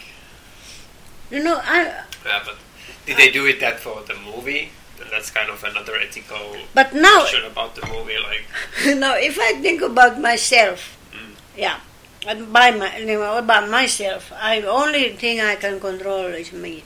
You 1.32 1.42
know, 1.44 1.56
I. 1.64 2.04
yeah, 2.26 2.44
but 2.44 2.58
did 3.06 3.16
they 3.16 3.32
do 3.32 3.46
it 3.46 3.62
that 3.62 3.80
for 3.80 4.04
the 4.04 4.16
movie? 4.16 4.72
That's 5.12 5.32
kind 5.32 5.50
of 5.50 5.64
another 5.64 5.96
ethical 5.96 6.58
But 6.74 6.94
now, 6.94 7.22
question 7.22 7.46
about 7.46 7.76
the 7.76 7.86
movie. 7.88 8.18
Like, 8.20 8.44
now, 9.00 9.16
if 9.16 9.40
I 9.40 9.54
think 9.62 9.82
about 9.82 10.20
myself, 10.20 10.98
Mm. 11.16 11.36
yeah, 11.56 11.80
and 12.28 12.52
by 12.52 12.72
my, 12.72 12.98
you 12.98 13.06
know, 13.06 13.38
about 13.38 13.70
myself, 13.70 14.34
I 14.36 14.62
only 14.64 15.16
thing 15.16 15.40
I 15.40 15.56
can 15.56 15.80
control 15.80 16.26
is 16.36 16.52
me. 16.52 16.84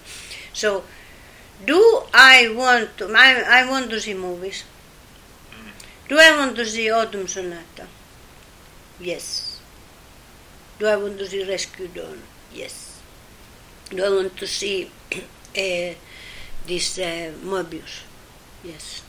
So, 0.53 0.83
do 1.65 2.03
I 2.13 2.53
want 2.53 2.97
to? 2.97 3.09
I, 3.17 3.61
I 3.63 3.69
want 3.69 3.89
to 3.89 3.99
see 3.99 4.13
movies. 4.13 4.63
Do 6.07 6.19
I 6.19 6.37
want 6.37 6.55
to 6.57 6.65
see 6.65 6.91
Autumn 6.91 7.27
Sonata? 7.27 7.87
Yes. 8.99 9.50
Do 10.81 10.87
I 10.87 10.95
want 10.95 11.19
to 11.19 11.27
see 11.29 11.43
Rescue 11.47 11.89
Dawn? 11.89 12.19
Yes. 12.51 12.99
Do 13.91 14.03
I 14.03 14.09
want 14.09 14.35
to 14.35 14.47
see 14.47 14.89
uh, 15.13 15.93
this 16.65 16.97
uh, 16.97 17.33
Mobius? 17.43 18.01
Yes. 18.63 19.03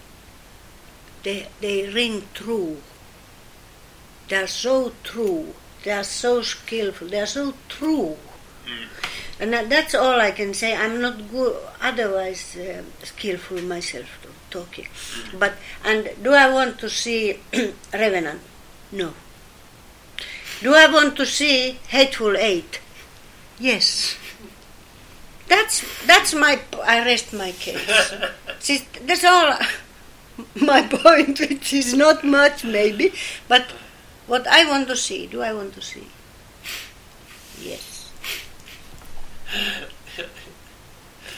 They 1.22 1.48
they 1.62 1.88
ring 1.88 2.28
true. 2.34 2.76
They 4.28 4.36
are 4.36 4.46
so 4.46 4.92
true. 5.02 5.54
They 5.82 5.92
are 5.92 6.04
so 6.04 6.42
skillful. 6.42 7.08
They 7.08 7.20
are 7.20 7.32
so 7.40 7.54
true. 7.70 8.18
Mm. 8.66 8.88
And 9.40 9.52
that, 9.54 9.70
that's 9.70 9.94
all 9.94 10.20
I 10.20 10.32
can 10.32 10.52
say. 10.52 10.76
I'm 10.76 11.00
not 11.00 11.30
good, 11.30 11.56
otherwise 11.80 12.54
uh, 12.54 12.82
skillful 13.02 13.62
myself 13.62 14.08
to 14.20 14.28
talking. 14.50 14.88
But 15.38 15.54
and 15.86 16.10
do 16.22 16.34
I 16.34 16.52
want 16.52 16.78
to 16.80 16.90
see 16.90 17.40
Revenant? 17.94 18.42
No. 18.92 19.14
Do 20.60 20.74
I 20.74 20.86
want 20.92 21.16
to 21.16 21.26
see 21.26 21.78
Hateful 21.88 22.36
Eight? 22.36 22.80
Yes. 23.58 24.16
That's 25.48 25.84
that's 26.06 26.34
my. 26.34 26.60
I 26.82 27.04
rest 27.04 27.32
my 27.32 27.52
case. 27.52 28.14
See, 28.60 28.86
that's 29.02 29.24
all. 29.24 29.58
My 30.54 30.80
point, 30.82 31.38
which 31.40 31.74
is 31.74 31.92
not 31.92 32.24
much 32.24 32.64
maybe, 32.64 33.12
but 33.48 33.70
what 34.26 34.46
I 34.46 34.64
want 34.68 34.88
to 34.88 34.96
see. 34.96 35.26
Do 35.26 35.42
I 35.42 35.52
want 35.52 35.74
to 35.74 35.82
see? 35.82 36.06
Yes. 37.60 38.10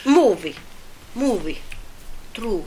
Movie, 0.07 0.55
movie, 1.15 1.61
true. 2.35 2.65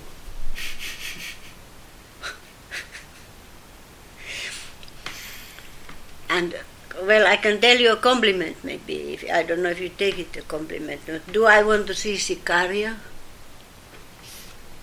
And 6.30 6.56
well, 7.04 7.28
I 7.28 7.38
can 7.38 7.62
tell 7.62 7.78
you 7.78 7.94
a 7.94 7.98
compliment. 7.98 8.64
Maybe 8.64 9.14
if 9.14 9.24
I 9.32 9.44
don't 9.44 9.64
know 9.64 9.70
if 9.70 9.80
you 9.80 9.90
take 9.90 10.20
it 10.20 10.36
a 10.38 10.42
compliment. 10.42 11.02
Do 11.32 11.46
I 11.46 11.64
want 11.64 11.88
to 11.88 11.96
see 11.96 12.16
Sicario? 12.16 12.96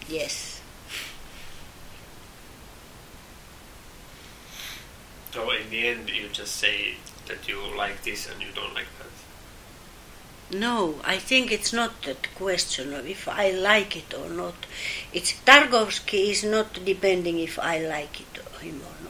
Yes. 0.08 0.54
so 5.34 5.50
in 5.50 5.68
the 5.68 5.88
end, 5.88 6.08
you 6.10 6.28
just 6.28 6.54
say 6.54 6.94
that 7.26 7.48
you 7.48 7.58
like 7.76 8.04
this 8.04 8.30
and 8.30 8.40
you 8.40 8.48
don't 8.54 8.72
like 8.72 8.86
that. 8.98 10.56
No, 10.56 11.00
I 11.04 11.18
think 11.18 11.50
it's 11.50 11.72
not 11.72 12.02
that 12.02 12.32
question 12.36 12.94
of 12.94 13.08
if 13.08 13.26
I 13.26 13.50
like 13.50 13.96
it 13.96 14.14
or 14.14 14.28
not. 14.30 14.54
It's 15.12 15.32
Tarkovsky 15.44 16.30
is 16.30 16.44
not 16.44 16.84
depending 16.84 17.40
if 17.40 17.58
I 17.58 17.78
like 17.78 18.20
it 18.20 18.38
or 18.38 18.60
him 18.60 18.80
or 18.80 18.96
not. 19.02 19.03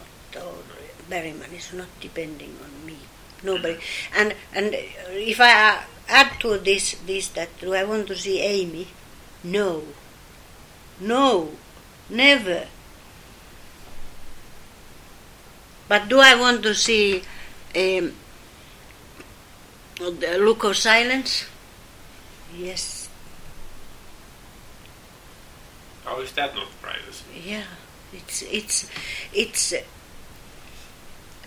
Bergman 1.08 1.52
is 1.52 1.72
not 1.72 1.88
depending 2.00 2.56
on 2.62 2.86
me. 2.86 2.96
Nobody. 3.42 3.78
And 4.16 4.34
and 4.54 4.74
if 4.74 5.40
I 5.40 5.84
add 6.08 6.40
to 6.40 6.58
this 6.58 6.96
this 7.06 7.28
that 7.36 7.48
do 7.60 7.74
I 7.74 7.84
want 7.84 8.08
to 8.08 8.16
see 8.16 8.40
Amy? 8.40 8.88
No. 9.42 9.84
No. 11.00 11.52
Never. 12.08 12.66
But 15.88 16.08
do 16.08 16.20
I 16.20 16.34
want 16.34 16.62
to 16.62 16.74
see 16.74 17.22
um, 17.76 18.12
the 19.96 20.38
look 20.40 20.64
of 20.64 20.76
silence? 20.76 21.44
Yes. 22.56 23.08
How 26.04 26.20
is 26.20 26.32
that 26.32 26.54
not 26.54 26.68
privacy? 26.80 27.24
Yeah. 27.44 27.64
It's 28.12 28.42
it's 28.42 28.90
it's 29.32 29.74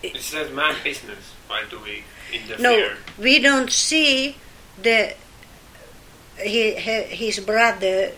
It's 0.03 0.31
that 0.31 0.53
man 0.53 0.75
business. 0.83 1.33
Why 1.47 1.63
do 1.69 1.79
we 1.79 2.03
interfere? 2.33 2.57
no. 2.59 2.93
We 3.17 3.39
don't 3.39 3.71
see 3.71 4.35
the 4.81 5.13
he, 6.39 6.75
he, 6.75 7.01
his 7.03 7.39
brother 7.39 8.11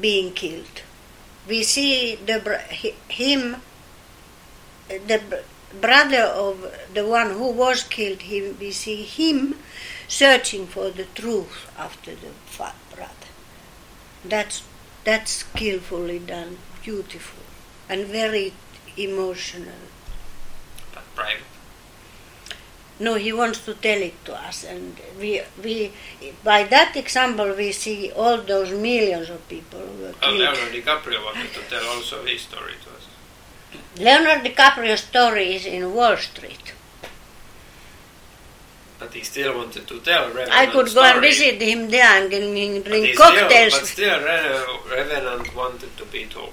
being 0.00 0.32
killed. 0.32 0.82
We 1.48 1.62
see 1.62 2.16
the 2.16 2.38
him 3.08 3.56
the 4.88 5.42
brother 5.80 6.22
of 6.22 6.74
the 6.92 7.06
one 7.06 7.30
who 7.30 7.50
was 7.50 7.82
killed. 7.84 8.22
Him 8.22 8.56
we 8.58 8.70
see 8.72 9.02
him 9.02 9.56
searching 10.08 10.66
for 10.66 10.90
the 10.90 11.04
truth 11.14 11.70
after 11.78 12.14
the 12.14 12.32
brother. 12.56 13.30
That's 14.24 14.62
that's 15.04 15.30
skillfully 15.30 16.18
done, 16.18 16.58
beautiful, 16.82 17.42
and 17.88 18.06
very 18.06 18.52
emotional. 18.96 19.80
Private. 21.14 21.42
No, 22.98 23.14
he 23.14 23.32
wants 23.32 23.64
to 23.64 23.72
tell 23.74 23.98
it 23.98 24.22
to 24.26 24.34
us, 24.34 24.64
and 24.64 24.94
we 25.18 25.40
we 25.62 25.90
by 26.44 26.64
that 26.64 26.94
example 26.96 27.54
we 27.54 27.72
see 27.72 28.12
all 28.12 28.36
those 28.42 28.70
millions 28.72 29.30
of 29.30 29.46
people 29.48 29.80
who 29.80 30.02
were 30.02 30.12
Oh, 30.22 30.26
killed. 30.26 30.38
Leonardo 30.38 30.66
DiCaprio 30.76 31.24
wanted 31.24 31.52
to 31.54 31.60
tell 31.70 31.86
also 31.94 32.24
his 32.26 32.42
story 32.42 32.74
to 32.84 32.90
us. 32.90 33.06
Leonardo 33.96 34.44
DiCaprio's 34.50 35.00
story 35.00 35.54
is 35.56 35.64
in 35.64 35.94
Wall 35.94 36.16
Street. 36.18 36.74
But 38.98 39.14
he 39.14 39.22
still 39.22 39.56
wanted 39.56 39.86
to 39.88 39.98
tell 40.00 40.26
Revenant 40.26 40.52
I 40.52 40.66
could 40.66 40.84
go 40.86 40.90
story. 40.90 41.08
and 41.12 41.20
visit 41.22 41.62
him 41.62 41.88
there 41.88 42.20
and 42.20 42.30
drink 42.30 42.84
But 42.84 43.16
cocktails. 43.16 43.88
Still, 43.88 44.20
but 44.20 44.20
still, 44.20 44.20
Re- 44.90 44.96
Revenant 44.98 45.56
wanted 45.56 45.96
to 45.96 46.04
be 46.04 46.26
told. 46.26 46.52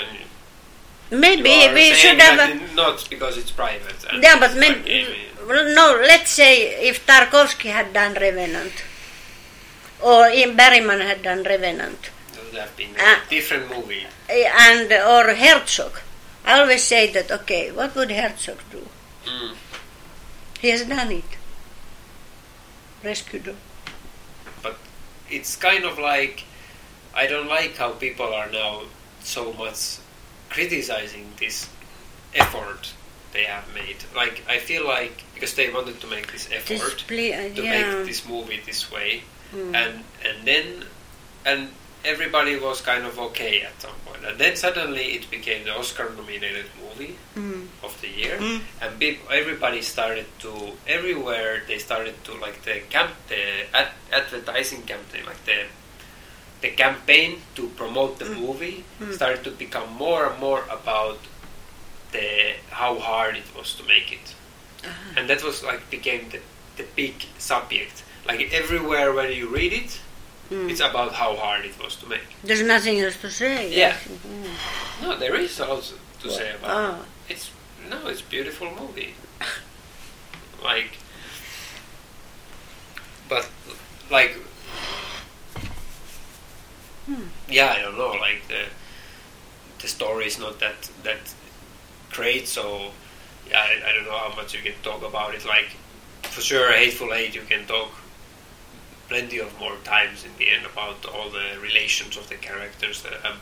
And 0.00 0.18
Maybe 1.10 1.68
we 1.72 1.92
should 1.94 2.20
have. 2.20 2.74
Not 2.74 3.06
because 3.08 3.36
it's 3.38 3.50
private. 3.52 4.04
yeah, 4.20 4.38
but 4.40 4.56
maybe, 4.56 5.06
like 5.46 5.66
no. 5.74 6.00
Let's 6.02 6.30
say 6.30 6.88
if 6.88 7.06
Tarkovsky 7.06 7.70
had 7.70 7.92
done 7.92 8.14
Revenant, 8.14 8.72
or 10.02 10.26
if 10.28 10.56
Bergman 10.56 11.00
had 11.00 11.22
done 11.22 11.42
Revenant, 11.44 12.10
It 12.32 12.44
would 12.44 12.54
have 12.60 12.76
been 12.76 12.90
a 12.98 13.18
different 13.30 13.70
movie. 13.70 14.06
eh, 14.28 14.50
and 14.68 14.92
or 14.92 15.34
Herzog. 15.34 16.00
I 16.44 16.60
always 16.60 16.82
say 16.82 17.10
that. 17.12 17.30
Okay, 17.30 17.70
what 17.70 17.94
would 17.94 18.10
Herzog 18.10 18.58
do? 18.72 18.86
Mm. 19.26 19.54
He 20.60 20.68
has 20.70 20.84
done 20.84 21.12
it. 21.12 21.24
Rescue 23.04 23.38
Dawn. 23.40 23.56
but 24.62 24.76
it's 25.30 25.54
kind 25.54 25.84
of 25.84 25.98
like 25.98 26.44
I 27.14 27.26
don't 27.26 27.46
like 27.48 27.76
how 27.76 27.90
people 27.92 28.34
are 28.34 28.50
now 28.50 28.82
so 29.22 29.52
much 29.52 29.98
criticizing 30.50 31.32
this 31.38 31.68
effort 32.34 32.92
they 33.32 33.44
have 33.44 33.64
made. 33.74 33.96
Like 34.14 34.42
I 34.48 34.58
feel 34.58 34.86
like 34.86 35.24
because 35.34 35.54
they 35.54 35.70
wanted 35.70 36.00
to 36.00 36.06
make 36.06 36.32
this 36.32 36.48
effort 36.52 36.96
Display, 36.96 37.32
uh, 37.34 37.54
to 37.54 37.62
yeah. 37.62 37.94
make 37.94 38.06
this 38.06 38.26
movie 38.26 38.60
this 38.64 38.90
way, 38.90 39.22
Mm. 39.54 39.74
and 39.74 40.04
and 40.26 40.36
then 40.46 40.66
and 41.44 41.68
everybody 42.04 42.58
was 42.58 42.80
kind 42.80 43.04
of 43.06 43.18
okay 43.18 43.62
at 43.62 43.80
some 43.82 43.94
point, 44.04 44.24
and 44.24 44.38
then 44.38 44.56
suddenly 44.56 45.14
it 45.18 45.30
became 45.30 45.64
the 45.64 45.70
Oscar-nominated 45.74 46.66
movie 46.82 47.14
Mm. 47.36 47.66
of 47.82 47.94
the 48.00 48.08
year, 48.08 48.38
Mm. 48.38 48.60
and 48.80 48.98
peop 48.98 49.18
everybody 49.30 49.82
started 49.82 50.26
to 50.40 50.72
everywhere 50.86 51.62
they 51.68 51.78
started 51.78 52.14
to 52.24 52.32
like 52.34 52.62
the 52.62 52.80
camp 52.90 53.12
the 53.28 53.42
ad- 53.74 53.94
advertising 54.12 54.82
campaign 54.82 55.24
like 55.26 55.42
the 55.44 55.66
the 56.62 56.70
campaign 56.70 57.40
to 57.54 57.62
promote 57.76 58.18
the 58.18 58.24
Mm. 58.24 58.40
movie 58.40 58.84
Mm. 59.00 59.14
started 59.14 59.42
to 59.44 59.50
become 59.50 59.88
more 60.04 60.22
and 60.30 60.38
more 60.40 60.62
about 60.78 61.18
the 62.12 62.28
how 62.70 62.98
hard 62.98 63.36
it 63.36 63.48
was 63.56 63.74
to 63.78 63.82
make 63.94 64.08
it 64.18 64.26
Ah. 64.84 64.88
and 65.16 65.28
that 65.30 65.42
was 65.42 65.62
like 65.62 65.80
became 65.90 66.22
the, 66.32 66.40
the 66.78 66.84
big 66.96 67.14
subject 67.38 68.02
like 68.28 68.40
everywhere 68.52 69.12
when 69.12 69.30
you 69.32 69.46
read 69.48 69.72
it 69.72 69.92
Mm. 70.50 70.70
it's 70.70 70.80
about 70.90 71.12
how 71.22 71.34
hard 71.44 71.64
it 71.64 71.76
was 71.82 71.96
to 71.96 72.06
make 72.06 72.26
There's 72.44 72.62
nothing 72.62 73.00
else 73.04 73.16
to 73.24 73.30
say. 73.30 73.56
Yeah. 73.82 73.96
Mm. 73.96 74.54
no 75.02 75.16
there 75.22 75.34
is 75.46 75.60
also 75.60 75.94
to 76.22 76.28
say 76.30 76.48
about 76.54 76.70
it. 76.70 76.94
Oh. 77.00 77.04
It's 77.32 77.50
no, 77.90 77.98
it's 78.12 78.22
beautiful 78.22 78.68
movie. 78.80 79.14
like, 80.70 80.92
but 83.28 83.48
like, 84.10 84.36
Hmm. 87.06 87.28
yeah, 87.48 87.74
I 87.76 87.82
don't 87.82 87.96
know. 87.96 88.12
Like 88.12 88.48
the 88.48 88.64
the 89.80 89.88
story 89.88 90.26
is 90.26 90.38
not 90.38 90.58
that 90.60 90.90
that 91.04 91.34
great, 92.10 92.48
so 92.48 92.90
I, 93.54 93.80
I 93.86 93.92
don't 93.94 94.04
know 94.04 94.18
how 94.18 94.34
much 94.34 94.54
you 94.54 94.60
can 94.60 94.74
talk 94.82 95.02
about 95.02 95.34
it. 95.34 95.44
Like, 95.44 95.76
for 96.22 96.40
sure, 96.40 96.72
Hateful 96.72 97.14
Eight, 97.14 97.34
you 97.34 97.42
can 97.42 97.66
talk 97.66 97.90
plenty 99.08 99.38
of 99.38 99.58
more 99.60 99.76
times 99.84 100.24
in 100.24 100.30
the 100.38 100.50
end 100.50 100.66
about 100.66 101.04
all 101.06 101.30
the 101.30 101.60
relations 101.60 102.16
of 102.16 102.28
the 102.28 102.34
characters, 102.34 103.04
um, 103.24 103.36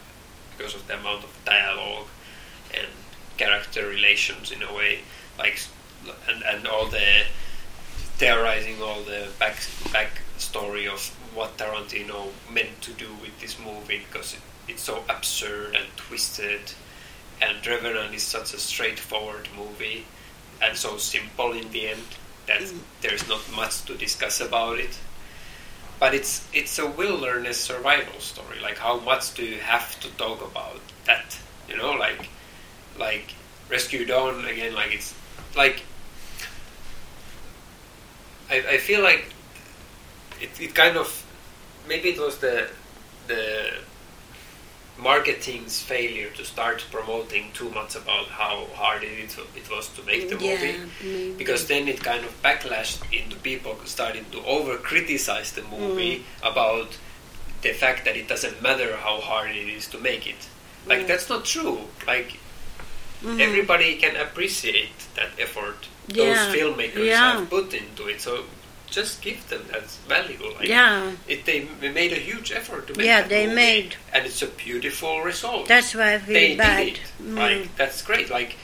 because 0.56 0.74
of 0.74 0.86
the 0.86 0.98
amount 0.98 1.24
of 1.24 1.38
dialogue 1.44 2.08
and 2.74 2.88
character 3.36 3.86
relations 3.88 4.52
in 4.52 4.62
a 4.62 4.74
way, 4.74 5.00
like 5.38 5.58
and 6.28 6.42
and 6.42 6.66
all 6.66 6.86
the 6.86 7.24
theorizing 8.18 8.80
all 8.82 9.02
the 9.02 9.28
back 9.38 9.56
back 9.92 10.20
story 10.36 10.86
of 10.86 11.00
what 11.34 11.56
Tarantino 11.58 12.28
meant 12.50 12.80
to 12.82 12.92
do 12.92 13.08
with 13.20 13.38
this 13.40 13.58
movie 13.58 14.04
because 14.10 14.34
it, 14.34 14.40
it's 14.68 14.82
so 14.82 15.04
absurd 15.08 15.74
and 15.74 15.86
twisted, 15.96 16.72
and 17.42 17.66
Revenant 17.66 18.14
is 18.14 18.22
such 18.22 18.54
a 18.54 18.58
straightforward 18.58 19.48
movie 19.56 20.06
and 20.62 20.76
so 20.76 20.96
simple 20.96 21.52
in 21.52 21.70
the 21.72 21.88
end 21.88 22.02
that 22.46 22.60
Mm. 22.62 22.78
there's 23.00 23.26
not 23.28 23.40
much 23.54 23.82
to 23.86 23.94
discuss 23.94 24.40
about 24.40 24.78
it. 24.78 24.98
But 26.00 26.14
it's 26.14 26.46
it's 26.52 26.78
a 26.78 26.86
wilderness 26.86 27.58
survival 27.60 28.20
story. 28.20 28.60
Like 28.60 28.78
how 28.78 28.98
much 29.00 29.34
do 29.34 29.44
you 29.44 29.58
have 29.60 29.98
to 30.00 30.08
talk 30.16 30.42
about 30.42 30.80
that? 31.06 31.38
You 31.68 31.76
know, 31.76 31.92
like 31.92 32.28
like 32.98 33.34
Rescue 33.70 34.04
Dawn 34.04 34.44
again. 34.44 34.74
Like 34.74 34.92
it's 34.94 35.14
like 35.56 35.82
I, 38.50 38.56
I 38.72 38.78
feel 38.78 39.02
like 39.02 39.32
it, 40.40 40.60
it 40.60 40.74
kind 40.74 40.96
of 40.96 41.23
maybe 41.88 42.08
it 42.10 42.18
was 42.18 42.38
the 42.38 42.68
the 43.26 43.44
marketing's 44.98 45.80
failure 45.80 46.30
to 46.30 46.44
start 46.44 46.84
promoting 46.92 47.50
too 47.52 47.68
much 47.70 47.96
about 47.96 48.26
how 48.28 48.64
hard 48.74 49.02
it, 49.02 49.36
it 49.56 49.68
was 49.70 49.88
to 49.88 50.02
make 50.04 50.28
the 50.28 50.36
yeah, 50.44 50.50
movie 50.54 50.78
maybe. 51.02 51.34
because 51.36 51.66
then 51.66 51.88
it 51.88 52.00
kind 52.00 52.24
of 52.24 52.30
backlashed 52.42 53.00
into 53.12 53.34
people 53.36 53.76
starting 53.84 54.24
to 54.30 54.38
over 54.44 54.76
criticize 54.76 55.52
the 55.52 55.62
movie 55.62 56.18
Mm. 56.18 56.50
about 56.52 56.96
the 57.62 57.72
fact 57.72 58.04
that 58.04 58.16
it 58.16 58.28
doesn't 58.28 58.62
matter 58.62 58.96
how 58.96 59.20
hard 59.20 59.50
it 59.50 59.68
is 59.68 59.88
to 59.88 59.98
make 59.98 60.28
it 60.28 60.48
like 60.86 61.00
Mm. 61.00 61.08
that's 61.08 61.28
not 61.28 61.44
true 61.44 61.80
like 62.06 62.30
Mhm. 63.24 63.40
everybody 63.40 63.96
can 63.96 64.14
appreciate 64.16 64.98
that 65.16 65.30
effort 65.40 65.88
Yeah, 66.06 66.24
those 66.24 66.54
filmmakers 66.54 67.06
yeah. 67.06 67.32
have 67.32 67.50
put 67.50 67.74
into 67.74 68.06
it 68.06 68.20
so 68.20 68.44
just 68.94 69.20
give 69.22 69.46
them 69.48 69.62
that 69.72 69.82
value 70.08 70.38
like 70.56 70.68
yeah, 70.68 71.10
it, 71.26 71.44
they 71.44 71.66
made 71.90 72.12
a 72.12 72.22
huge 72.30 72.52
effort 72.52 72.86
to 72.86 72.92
make 72.96 73.06
yeah, 73.06 73.22
they 73.26 73.44
movie, 73.44 73.56
made. 73.56 73.96
and 74.12 74.24
it's 74.24 74.40
a 74.42 74.46
beautiful 74.46 75.20
result 75.22 75.66
That's 75.66 75.94
why 75.94 76.14
I 76.14 76.18
feel 76.18 76.34
they 76.34 76.56
bad. 76.56 76.84
did 76.84 76.94
it. 76.94 77.00
Mm. 77.22 77.36
Like 77.36 77.76
that's 77.76 78.02
great. 78.02 78.30
Like 78.30 78.56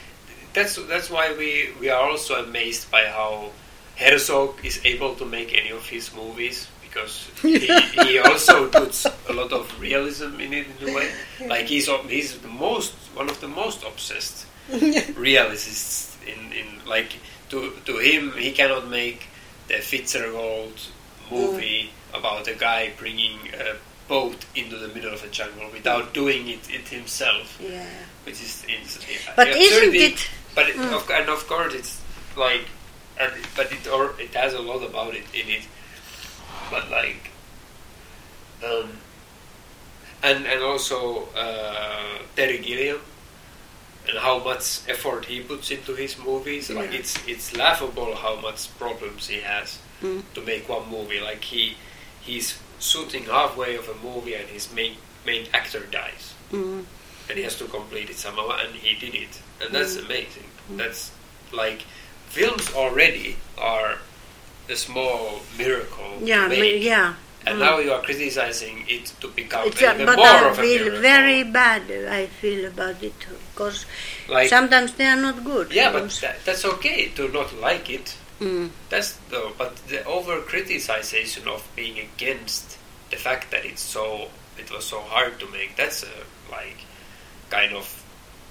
that's 0.54 0.76
that's 0.86 1.10
why 1.10 1.34
we 1.36 1.70
we 1.80 1.88
are 1.90 2.08
also 2.10 2.34
amazed 2.44 2.90
by 2.90 3.04
how 3.06 3.50
Herzog 3.96 4.64
is 4.64 4.80
able 4.84 5.14
to 5.16 5.26
make 5.26 5.50
any 5.60 5.70
of 5.70 5.84
his 5.86 6.14
movies 6.14 6.68
because 6.86 7.28
he, 7.42 7.58
he 8.06 8.18
also 8.18 8.68
puts 8.68 9.06
a 9.28 9.32
lot 9.32 9.52
of 9.52 9.64
realism 9.80 10.38
in 10.40 10.52
it 10.52 10.66
in 10.80 10.88
a 10.88 10.94
way. 10.94 11.10
Like 11.46 11.66
he's 11.66 11.88
he's 12.08 12.38
the 12.38 12.48
most 12.66 12.94
one 13.14 13.28
of 13.28 13.40
the 13.40 13.48
most 13.48 13.82
obsessed 13.82 14.46
realists 15.16 16.16
in 16.26 16.52
in 16.52 16.66
like 16.86 17.10
to 17.50 17.72
to 17.86 17.98
him 17.98 18.32
he 18.38 18.52
cannot 18.52 18.88
make 18.88 19.26
the 19.70 19.76
Fitzcarraldo 19.76 20.88
movie 21.30 21.90
about 22.12 22.48
a 22.48 22.54
guy 22.54 22.90
bringing 22.98 23.38
a 23.54 23.76
boat 24.08 24.44
into 24.56 24.76
the 24.76 24.88
middle 24.88 25.12
of 25.14 25.22
a 25.22 25.28
jungle 25.28 25.70
without 25.72 26.12
doing 26.12 26.48
it, 26.48 26.68
it 26.68 26.88
himself, 26.88 27.56
yeah. 27.62 27.86
which 28.24 28.34
is 28.42 28.64
ins- 28.68 28.98
But 29.36 29.46
yeah, 29.48 29.54
isn't 29.56 29.94
it? 29.94 30.28
But 30.56 30.68
it, 30.70 30.74
Mm. 30.76 30.92
of, 30.92 31.08
and 31.10 31.28
of 31.28 31.46
course 31.46 31.72
it's 31.74 32.00
like, 32.36 32.66
and 33.16 33.30
it- 33.38 33.46
but 33.54 33.70
it 33.70 33.86
or 33.86 34.14
it 34.18 34.34
has 34.34 34.54
a 34.54 34.58
lot 34.70 34.82
about 34.82 35.14
it 35.14 35.26
in 35.32 35.48
it. 35.48 35.62
But 36.72 36.90
like, 36.90 37.30
um, 38.66 38.98
and 40.22 40.46
and 40.46 40.60
also 40.62 41.28
uh, 41.36 42.18
Terry 42.34 42.58
Gilliam 42.58 43.00
and 44.08 44.18
how 44.18 44.38
much 44.38 44.80
effort 44.88 45.26
he 45.26 45.40
puts 45.40 45.70
into 45.70 45.94
his 45.94 46.16
movies. 46.18 46.70
Like 46.70 46.92
it's 46.94 47.14
it's 47.26 47.56
laughable 47.56 48.14
how 48.16 48.36
much 48.40 48.68
problems 48.78 49.28
he 49.28 49.40
has 49.40 49.78
Mm. 50.02 50.22
to 50.34 50.40
make 50.40 50.66
one 50.68 50.88
movie. 50.88 51.20
Like 51.20 51.44
he 51.44 51.76
he's 52.22 52.58
shooting 52.78 53.24
halfway 53.24 53.76
of 53.76 53.86
a 53.88 53.94
movie 54.06 54.34
and 54.34 54.48
his 54.48 54.72
main 54.72 54.96
main 55.26 55.46
actor 55.52 55.80
dies 55.90 56.32
Mm. 56.52 56.84
and 57.28 57.36
he 57.38 57.42
has 57.44 57.56
to 57.58 57.64
complete 57.66 58.08
it 58.10 58.16
somehow 58.16 58.48
and 58.62 58.74
he 58.74 58.94
did 58.98 59.14
it 59.14 59.40
and 59.60 59.74
that's 59.74 59.96
Mm. 59.96 60.04
amazing 60.06 60.48
that's 60.70 61.10
like 61.52 61.82
films 62.28 62.72
already 62.74 63.36
are 63.58 63.98
a 64.68 64.76
small 64.76 65.42
miracle 65.58 66.12
Yeah, 66.22 66.48
yeah. 66.52 67.14
And 67.46 67.56
Mm. 67.56 67.60
now 67.66 67.78
you 67.78 67.92
are 67.92 68.02
criticizing 68.02 68.84
it 68.88 69.06
to 69.20 69.28
become 69.28 69.66
It's 69.68 69.80
a, 69.82 69.94
even 69.94 70.06
but 70.06 70.16
more 70.16 70.26
I 70.26 70.48
of 70.50 70.58
a 70.58 70.62
feel 70.62 70.82
miracle 70.84 71.00
very 71.02 71.42
bad. 71.44 71.82
I 72.20 72.26
feel 72.26 72.66
about 72.66 73.02
it 73.02 73.14
because 73.52 73.86
like 74.28 74.48
sometimes 74.48 74.92
they 74.94 75.06
are 75.06 75.16
not 75.28 75.44
good. 75.44 75.72
yeah 75.72 75.90
but 75.92 76.10
that, 76.22 76.36
that's 76.44 76.64
okay 76.64 77.08
to 77.16 77.28
not 77.28 77.52
like 77.60 77.88
it 77.90 78.16
Mm. 78.40 78.70
That's 78.88 79.18
though, 79.28 79.52
but 79.58 79.76
the 79.88 80.02
over 80.06 80.40
criticization 80.40 81.46
of 81.46 81.60
being 81.76 81.98
against 81.98 82.78
the 83.10 83.16
fact 83.16 83.50
that 83.50 83.66
it's 83.66 83.82
so 83.82 84.28
it 84.58 84.70
was 84.70 84.84
so 84.86 85.00
hard 85.00 85.38
to 85.40 85.46
make. 85.48 85.76
That's 85.76 86.02
a 86.04 86.16
like 86.50 86.78
kind 87.50 87.74
of 87.76 87.84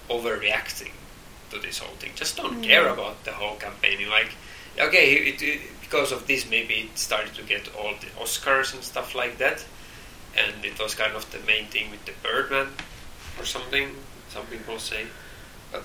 overreacting 0.10 0.92
to 1.52 1.60
this 1.60 1.80
whole 1.80 1.96
thing. 1.96 2.12
Just 2.16 2.38
don't 2.38 2.62
Mm. 2.62 2.64
care 2.64 2.88
about 2.88 3.24
the 3.26 3.32
whole 3.32 3.56
campaigning. 3.56 4.10
Like, 4.10 4.32
okay, 4.80 5.14
it, 5.30 5.42
it, 5.42 5.62
because 5.90 6.12
of 6.12 6.28
this, 6.28 6.48
maybe 6.48 6.74
it 6.92 6.98
started 6.98 7.34
to 7.34 7.44
get 7.44 7.68
all 7.76 7.94
the 8.00 8.08
Oscars 8.22 8.74
and 8.76 8.84
stuff 8.84 9.16
like 9.16 9.40
that, 9.40 9.66
and 10.38 10.64
it 10.64 10.80
was 10.80 10.94
kind 10.94 11.16
of 11.16 11.30
the 11.32 11.40
main 11.40 11.66
thing 11.66 11.90
with 11.90 12.06
the 12.06 12.12
Birdman 12.22 12.68
or 13.40 13.46
something. 13.46 13.90
Some 14.30 14.46
people 14.46 14.78
say, 14.78 15.08
but 15.72 15.84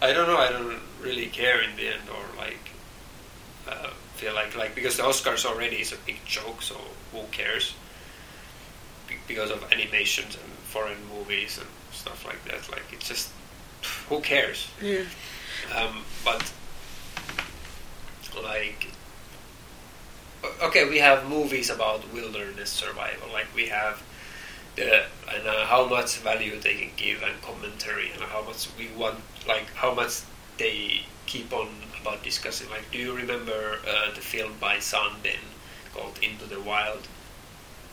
I 0.00 0.14
don't 0.14 0.26
know. 0.26 0.38
I 0.38 0.50
don't 0.50 0.80
really 1.02 1.26
care 1.26 1.60
in 1.60 1.76
the 1.76 1.88
end, 1.88 2.02
or 2.08 2.36
like 2.38 2.70
uh, 3.68 3.90
feel 4.14 4.34
like 4.34 4.56
like 4.56 4.74
because 4.74 4.96
the 4.96 5.02
Oscars 5.02 5.44
already 5.44 5.76
is 5.76 5.92
a 5.92 5.98
big 6.06 6.24
joke, 6.24 6.62
so 6.62 6.76
who 7.12 7.24
cares? 7.32 7.74
Be- 9.08 9.16
because 9.28 9.50
of 9.50 9.62
animations 9.70 10.36
and 10.36 10.52
foreign 10.64 11.04
movies 11.14 11.58
and 11.58 11.68
stuff 11.92 12.24
like 12.24 12.42
that, 12.46 12.70
like 12.70 12.84
it's 12.92 13.08
just 13.08 13.28
who 14.08 14.20
cares? 14.20 14.68
Yeah. 14.80 15.04
Um, 15.76 16.02
but 16.24 16.50
like 18.42 18.88
okay, 20.62 20.88
we 20.88 20.98
have 20.98 21.28
movies 21.28 21.70
about 21.70 22.12
wilderness 22.12 22.70
survival, 22.70 23.28
like 23.32 23.46
we 23.54 23.66
have 23.68 24.02
the 24.76 25.04
and 25.34 25.46
uh, 25.46 25.66
how 25.66 25.86
much 25.86 26.16
value 26.18 26.58
they 26.60 26.74
can 26.74 26.90
give 26.96 27.22
and 27.22 27.40
commentary 27.42 28.10
and 28.14 28.22
how 28.22 28.42
much 28.42 28.68
we 28.78 28.88
want, 28.96 29.20
like 29.46 29.66
how 29.74 29.92
much 29.94 30.22
they 30.58 31.02
keep 31.26 31.52
on 31.52 31.68
about 32.00 32.22
discussing. 32.22 32.68
Like, 32.70 32.90
do 32.90 32.98
you 32.98 33.14
remember 33.14 33.78
uh, 33.88 34.14
the 34.14 34.20
film 34.20 34.52
by 34.60 34.78
Sanden 34.78 35.40
called 35.94 36.18
Into 36.22 36.46
the 36.46 36.60
Wild 36.60 37.06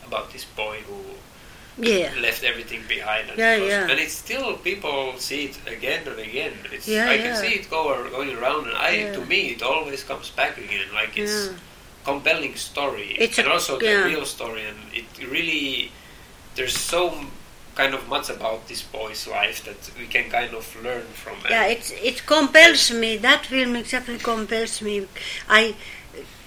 about 0.06 0.32
this 0.32 0.46
boy 0.46 0.78
who 0.88 1.00
Yeah. 1.82 2.12
left 2.20 2.44
everything 2.44 2.84
behind. 2.88 3.30
And, 3.30 3.38
Yeah, 3.40 3.56
yeah. 3.56 3.88
and 3.90 4.00
it's 4.00 4.14
still 4.26 4.58
people 4.58 5.14
see 5.18 5.46
it 5.46 5.58
again 5.76 6.02
and 6.08 6.20
again. 6.20 6.54
It's, 6.74 6.88
Yeah, 6.88 7.10
I 7.10 7.18
can 7.18 7.36
see 7.36 7.54
it 7.60 7.70
go 7.70 7.82
going 8.10 8.36
around, 8.36 8.68
and 8.68 8.76
I 8.76 9.12
to 9.14 9.22
me 9.26 9.40
it 9.56 9.62
always 9.62 10.04
comes 10.04 10.30
back 10.32 10.58
again. 10.58 10.88
Like 10.94 11.18
it's. 11.18 11.50
Compelling 12.04 12.56
story, 12.56 13.16
It's 13.20 13.38
and 13.38 13.48
a- 13.48 13.52
also 13.52 13.78
the 13.80 13.86
yeah. 13.86 14.04
real 14.06 14.26
story, 14.26 14.64
and 14.66 14.78
it 14.94 15.06
really 15.30 15.92
there's 16.56 16.78
so 16.78 17.26
kind 17.76 17.94
of 17.94 18.08
much 18.10 18.30
about 18.30 18.68
this 18.68 18.82
boy's 18.82 19.26
life 19.28 19.64
that 19.64 19.78
we 19.98 20.06
can 20.08 20.30
kind 20.30 20.54
of 20.54 20.66
learn 20.84 21.06
from. 21.14 21.36
and- 21.42 21.50
Yeah, 21.52 21.66
it's 21.66 21.92
it 21.92 22.26
compels 22.26 22.92
me. 22.92 23.18
That 23.18 23.46
film 23.46 23.76
exactly 23.76 24.18
compels 24.18 24.82
me. 24.82 25.08
I 25.48 25.76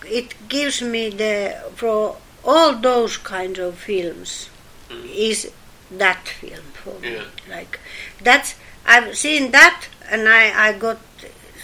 it 0.05 0.35
gives 0.49 0.83
me 0.83 1.11
the 1.11 1.57
for 1.77 2.17
all 2.45 2.75
those 2.75 3.17
kinds 3.19 3.59
of 3.59 3.79
films 3.79 4.49
Mm. 4.91 5.09
is 5.31 5.51
that 5.93 6.29
film 6.29 6.65
for 6.83 6.99
me. 7.01 7.23
Like 7.49 7.79
that's 8.21 8.55
I've 8.85 9.17
seen 9.17 9.53
that 9.53 9.87
and 10.11 10.29
I 10.29 10.69
I 10.69 10.73
got 10.73 10.99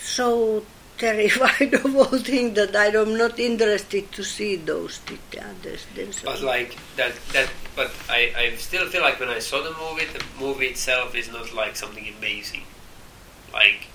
so 0.00 0.62
terrified 0.98 1.74
of 1.74 1.94
all 1.96 2.18
things 2.18 2.54
that 2.56 2.74
I'm 2.76 3.16
not 3.16 3.38
interested 3.38 4.10
to 4.12 4.22
see 4.24 4.56
those 4.56 5.00
the 5.06 5.18
others. 5.40 5.86
Then 5.94 6.10
But 6.24 6.40
like 6.42 6.76
that, 6.96 7.12
that. 7.32 7.48
But 7.76 7.92
I, 8.08 8.32
I 8.36 8.56
still 8.56 8.86
feel 8.88 9.02
like 9.02 9.20
when 9.20 9.28
I 9.28 9.38
saw 9.38 9.62
the 9.62 9.70
movie, 9.78 10.04
the 10.06 10.22
movie 10.40 10.66
itself 10.66 11.14
is 11.14 11.30
not 11.30 11.54
like 11.54 11.76
something 11.76 12.06
amazing. 12.18 12.64
Like 13.52 13.86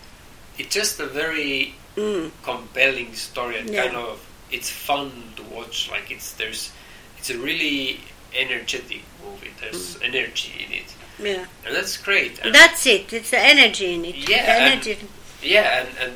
it's 0.58 0.74
just 0.74 1.00
a 1.00 1.06
very 1.06 1.76
mm, 1.96 2.32
compelling 2.44 3.14
story 3.14 3.60
and 3.60 3.70
Yeah. 3.70 3.84
kind 3.86 3.98
of 3.98 4.26
it's 4.52 4.70
fun 4.70 5.12
to 5.36 5.44
watch. 5.44 5.90
Like 5.92 6.10
it's 6.12 6.34
there's 6.34 6.72
it's 7.18 7.30
a 7.30 7.38
really 7.38 8.00
energetic 8.36 9.02
movie. 9.24 9.52
There's 9.60 10.00
energy 10.02 10.66
in 10.66 10.74
it, 10.74 10.96
yeah. 11.20 11.46
and 11.66 11.76
that's 11.76 11.98
great. 11.98 12.40
And 12.44 12.54
That's 12.56 12.86
it. 12.88 13.12
It's 13.14 13.30
the 13.30 13.40
energy 13.40 13.94
in 13.94 14.06
it. 14.06 14.16
Yeah, 14.30 14.46
The 14.46 14.52
and- 14.52 14.74
energy. 14.74 14.98
yeah, 15.42 15.80
and 15.86 15.90
and 16.00 16.14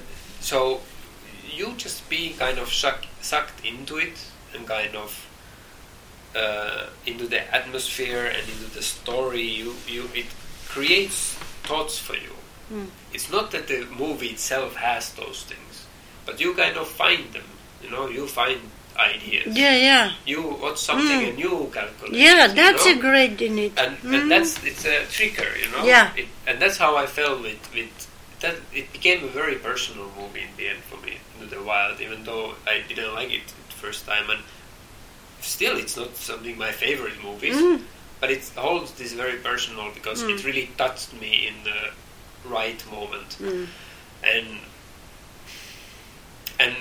so 0.47 0.79
you 1.57 1.67
just 1.77 1.99
be 2.09 2.21
kind 2.43 2.57
of 2.63 2.67
suck, 2.71 2.99
sucked 3.21 3.59
into 3.65 3.97
it 3.97 4.17
and 4.53 4.65
kind 4.75 4.95
of 4.95 5.11
uh, 6.35 6.85
into 7.05 7.25
the 7.27 7.41
atmosphere 7.53 8.25
and 8.35 8.43
into 8.53 8.67
the 8.77 8.81
story. 8.81 9.41
You 9.59 9.75
you 9.87 10.03
it 10.13 10.27
creates 10.73 11.33
thoughts 11.67 11.97
for 11.99 12.15
you. 12.15 12.33
Mm. 12.71 12.87
It's 13.13 13.29
not 13.31 13.51
that 13.51 13.67
the 13.67 13.79
movie 14.03 14.27
itself 14.35 14.75
has 14.75 15.03
those 15.13 15.43
things, 15.51 15.73
but 16.25 16.39
you 16.39 16.53
kind 16.53 16.77
of 16.77 16.87
find 16.87 17.23
them. 17.33 17.47
You 17.83 17.89
know, 17.91 18.07
you 18.07 18.27
find 18.27 18.59
ideas. 18.99 19.55
Yeah, 19.63 19.75
yeah. 19.89 20.05
You 20.25 20.41
watch 20.63 20.79
something 20.79 21.19
Mm. 21.21 21.29
and 21.29 21.39
you 21.39 21.53
calculate. 21.73 22.15
Yeah, 22.25 22.47
you 22.47 22.53
that's 22.59 22.85
know? 22.85 22.91
a 22.93 22.95
great 23.07 23.41
in 23.41 23.55
it. 23.59 23.73
and, 23.77 23.97
Mm. 24.03 24.13
and 24.21 24.31
that's 24.31 24.63
it's 24.63 24.85
a 24.85 25.05
trigger, 25.17 25.49
you 25.61 25.67
know. 25.71 25.83
Yeah. 25.83 26.11
It, 26.15 26.27
and 26.47 26.55
that's 26.61 26.77
how 26.77 26.95
I 27.03 27.05
felt 27.17 27.41
with 27.41 27.61
with 27.73 27.93
that. 28.41 28.55
It 28.73 28.91
became 28.93 29.23
a 29.23 29.27
very 29.27 29.55
personal 29.55 30.11
movie 30.19 30.41
in 30.41 30.55
the 30.57 30.67
end 30.69 30.79
for 30.89 30.97
me, 31.05 31.17
Into 31.39 31.55
the 31.55 31.61
Wild. 31.63 31.99
Even 32.01 32.23
though 32.23 32.55
I 32.67 32.81
didn't 32.87 33.13
like 33.13 33.31
it 33.31 33.47
the 33.47 33.75
first 33.75 34.05
time, 34.05 34.29
and 34.29 34.41
still, 35.41 35.77
it's 35.77 35.95
not 35.97 36.15
something 36.15 36.57
my 36.57 36.71
favorite 36.71 37.21
movies. 37.23 37.55
Mm. 37.55 37.81
But 38.19 38.31
it 38.31 38.43
holds 38.55 38.91
this 38.93 39.13
very 39.13 39.37
personal 39.37 39.91
because 39.93 40.23
Mm. 40.23 40.31
it 40.39 40.45
really 40.45 40.69
touched 40.77 41.13
me 41.13 41.47
in 41.47 41.63
the 41.63 41.91
right 42.49 42.81
moment, 42.91 43.37
Mm. 43.39 43.67
and 44.23 44.47
and 46.59 46.75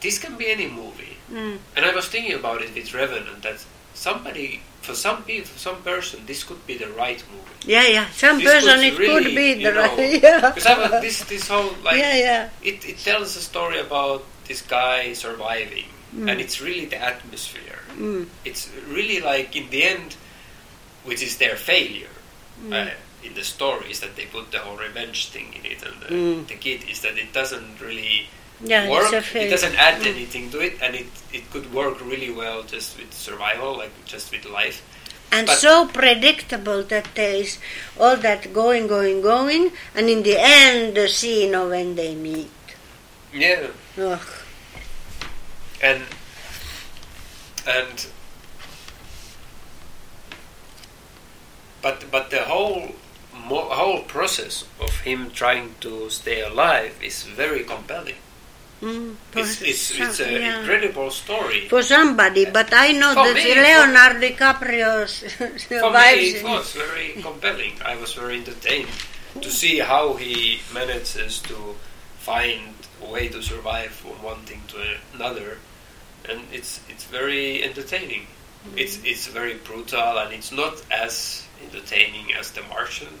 this 0.00 0.18
can 0.18 0.36
be 0.36 0.46
any 0.50 0.66
movie. 0.66 1.16
Mm. 1.30 1.58
And 1.76 1.84
I 1.84 1.94
was 1.94 2.08
thinking 2.08 2.32
about 2.34 2.62
it 2.62 2.74
with 2.74 2.94
Revenant 2.94 3.42
that 3.42 3.64
somebody, 3.94 4.62
for 4.80 4.94
some 4.94 5.22
people, 5.24 5.46
for 5.46 5.58
some 5.58 5.82
person, 5.82 6.20
this 6.26 6.44
could 6.44 6.64
be 6.66 6.76
the 6.78 6.88
right 6.90 7.22
movie. 7.30 7.46
Yeah, 7.72 7.86
yeah. 7.86 8.08
Some 8.10 8.38
This 8.38 8.52
person 8.52 8.74
could 8.80 8.84
it 8.94 8.98
really, 8.98 9.24
could 9.24 9.34
be 9.36 9.54
the 9.64 9.72
right. 9.74 10.22
Yeah. 10.22 10.50
Because 10.54 10.90
this 11.02 11.24
this 11.24 11.48
whole 11.48 11.72
like 11.84 11.98
yeah, 11.98 12.16
yeah. 12.16 12.48
it, 12.62 12.84
it 12.88 12.98
tells 12.98 13.36
a 13.36 13.40
story 13.40 13.78
about 13.80 14.24
this 14.48 14.62
guy 14.62 15.12
surviving, 15.12 15.84
Mm. 16.10 16.26
and 16.28 16.40
it's 16.40 16.60
really 16.60 16.86
the 16.86 16.98
atmosphere. 16.98 17.78
Mm. 17.94 18.26
It's 18.44 18.68
really 18.88 19.20
like 19.20 19.54
in 19.54 19.70
the 19.70 19.84
end, 19.84 20.16
which 21.04 21.22
is 21.22 21.38
their 21.38 21.54
failure. 21.54 22.10
Mm. 22.64 22.72
Uh, 22.74 22.90
in 23.22 23.34
the 23.34 23.44
story 23.44 23.90
is 23.92 24.00
that 24.00 24.16
they 24.16 24.24
put 24.26 24.50
the 24.50 24.58
whole 24.58 24.76
revenge 24.76 25.28
thing 25.28 25.52
in 25.54 25.64
it, 25.70 25.78
and 25.86 25.94
the, 26.02 26.08
Mm. 26.10 26.48
the 26.48 26.54
kid 26.58 26.82
is 26.90 27.00
that 27.02 27.14
it 27.16 27.32
doesn't 27.32 27.78
really 27.80 28.26
Yeah, 28.62 28.90
work. 28.90 29.12
It 29.34 29.48
doesn't 29.48 29.74
add 29.76 30.06
anything 30.06 30.50
to 30.50 30.60
it, 30.60 30.76
and 30.82 30.94
it, 30.94 31.06
it 31.32 31.50
could 31.50 31.72
work 31.72 32.00
really 32.00 32.30
well 32.30 32.62
just 32.62 32.98
with 32.98 33.12
survival, 33.14 33.76
like 33.78 33.92
just 34.04 34.30
with 34.32 34.44
life. 34.44 34.82
And 35.32 35.46
but- 35.46 35.56
so 35.58 35.86
predictable 35.86 36.82
that 36.84 37.08
there 37.14 37.36
is 37.36 37.58
all 37.98 38.16
that 38.18 38.52
going, 38.52 38.86
going, 38.86 39.22
going, 39.22 39.72
and 39.94 40.08
in 40.10 40.22
the 40.22 40.36
end, 40.38 40.96
the 40.96 41.08
scene 41.08 41.54
of 41.54 41.70
when 41.70 41.94
they 41.94 42.14
meet. 42.14 42.50
Yeah, 43.32 43.68
Ugh. 43.96 44.20
and 45.80 46.02
and 47.66 48.06
but 51.80 52.10
but 52.10 52.30
the 52.30 52.42
whole 52.42 52.96
mo- 53.32 53.68
whole 53.70 54.02
process 54.02 54.64
of 54.80 54.90
him 55.00 55.30
trying 55.30 55.76
to 55.80 56.10
stay 56.10 56.40
alive 56.42 56.98
is 57.00 57.22
very 57.22 57.62
compelling. 57.64 58.16
Mm, 58.80 59.14
It's 59.36 59.60
it's, 59.60 59.80
some- 59.80 60.06
it's 60.08 60.20
an 60.20 60.32
yeah. 60.40 60.60
incredible 60.60 61.10
story. 61.10 61.68
For 61.68 61.82
somebody, 61.82 62.46
but 62.46 62.72
I 62.72 62.92
know 62.92 63.12
For 63.12 63.26
that 63.28 63.34
me, 63.36 63.54
Leonardo 63.54 64.20
DiCaprio 64.20 65.06
survives. 65.06 66.34
it 66.40 66.44
was 66.44 66.72
very 66.72 67.20
compelling. 67.22 67.72
I 67.84 67.96
was 67.96 68.14
very 68.14 68.38
entertained 68.38 68.88
to 69.40 69.50
see 69.50 69.78
how 69.78 70.14
he 70.14 70.60
manages 70.72 71.40
to 71.42 71.76
find 72.18 72.72
a 73.02 73.08
way 73.10 73.28
to 73.28 73.42
survive 73.42 73.90
from 73.92 74.22
one 74.22 74.40
thing 74.48 74.62
to 74.68 74.76
another, 75.14 75.58
and 76.28 76.40
it's 76.52 76.80
it's 76.88 77.04
very 77.04 77.62
entertaining. 77.62 78.26
It's 78.76 78.98
it's 79.04 79.26
very 79.28 79.54
brutal, 79.54 80.18
and 80.18 80.32
it's 80.32 80.52
not 80.52 80.80
as 80.90 81.44
entertaining 81.62 82.32
as 82.32 82.50
The 82.52 82.62
Martian, 82.62 83.12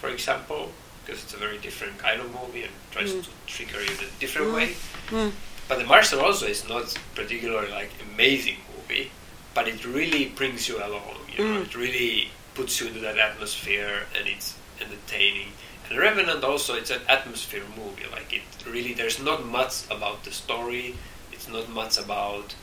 for 0.00 0.08
example, 0.10 0.72
because 1.10 1.24
it's 1.24 1.34
a 1.34 1.36
very 1.38 1.58
different 1.58 1.98
kind 1.98 2.20
of 2.20 2.26
movie 2.32 2.62
and 2.62 2.72
tries 2.92 3.10
Mm. 3.12 3.24
to 3.24 3.30
trigger 3.46 3.82
you 3.82 3.90
in 3.98 4.04
a 4.04 4.10
different 4.20 4.48
Mm. 4.48 4.54
way. 4.54 4.76
Mm. 5.10 5.32
But 5.68 5.78
The 5.80 5.84
Martian 5.86 6.20
also 6.20 6.46
is 6.46 6.68
not 6.68 6.96
particularly 7.16 7.70
like 7.70 7.90
amazing 8.12 8.58
movie, 8.76 9.10
but 9.52 9.66
it 9.66 9.84
really 9.84 10.26
brings 10.26 10.68
you 10.68 10.76
along. 10.78 11.18
You 11.32 11.38
know, 11.44 11.60
Mm. 11.60 11.66
it 11.66 11.74
really 11.74 12.30
puts 12.54 12.80
you 12.80 12.86
into 12.88 13.00
that 13.00 13.18
atmosphere, 13.18 14.06
and 14.16 14.28
it's 14.28 14.54
entertaining. 14.80 15.52
And 15.88 15.98
Revenant 15.98 16.44
also, 16.44 16.74
it's 16.74 16.90
an 16.90 17.02
atmosphere 17.08 17.64
movie. 17.76 18.06
Like 18.16 18.32
it 18.32 18.42
really, 18.64 18.94
there's 18.94 19.18
not 19.18 19.44
much 19.44 19.74
about 19.90 20.22
the 20.24 20.32
story. 20.32 20.94
It's 21.32 21.48
not 21.48 21.68
much 21.68 21.98
about 21.98 22.54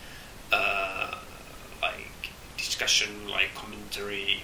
uh, 0.53 1.15
like 1.81 2.11
discussion, 2.57 3.27
like 3.27 3.53
commentary 3.55 4.43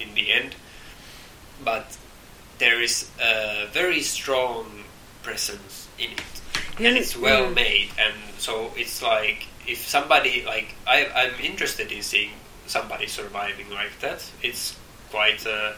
in 0.00 0.14
the 0.14 0.32
end. 0.32 0.54
But 1.62 1.86
there 2.58 2.80
is 2.80 3.10
a 3.20 3.66
very 3.72 4.02
strong 4.02 4.84
presence 5.22 5.88
in 5.98 6.12
it 6.12 6.36
and 6.78 6.96
it's 6.96 7.16
well 7.16 7.46
mm. 7.46 7.54
made 7.54 7.88
and 7.98 8.14
so 8.38 8.70
it's 8.76 9.02
like 9.02 9.46
if 9.66 9.86
somebody 9.86 10.44
like 10.44 10.74
I, 10.86 11.06
i'm 11.14 11.40
interested 11.40 11.90
in 11.90 12.02
seeing 12.02 12.30
somebody 12.66 13.06
surviving 13.06 13.70
like 13.70 13.98
that 14.00 14.30
it's 14.42 14.78
quite 15.10 15.44
a 15.46 15.74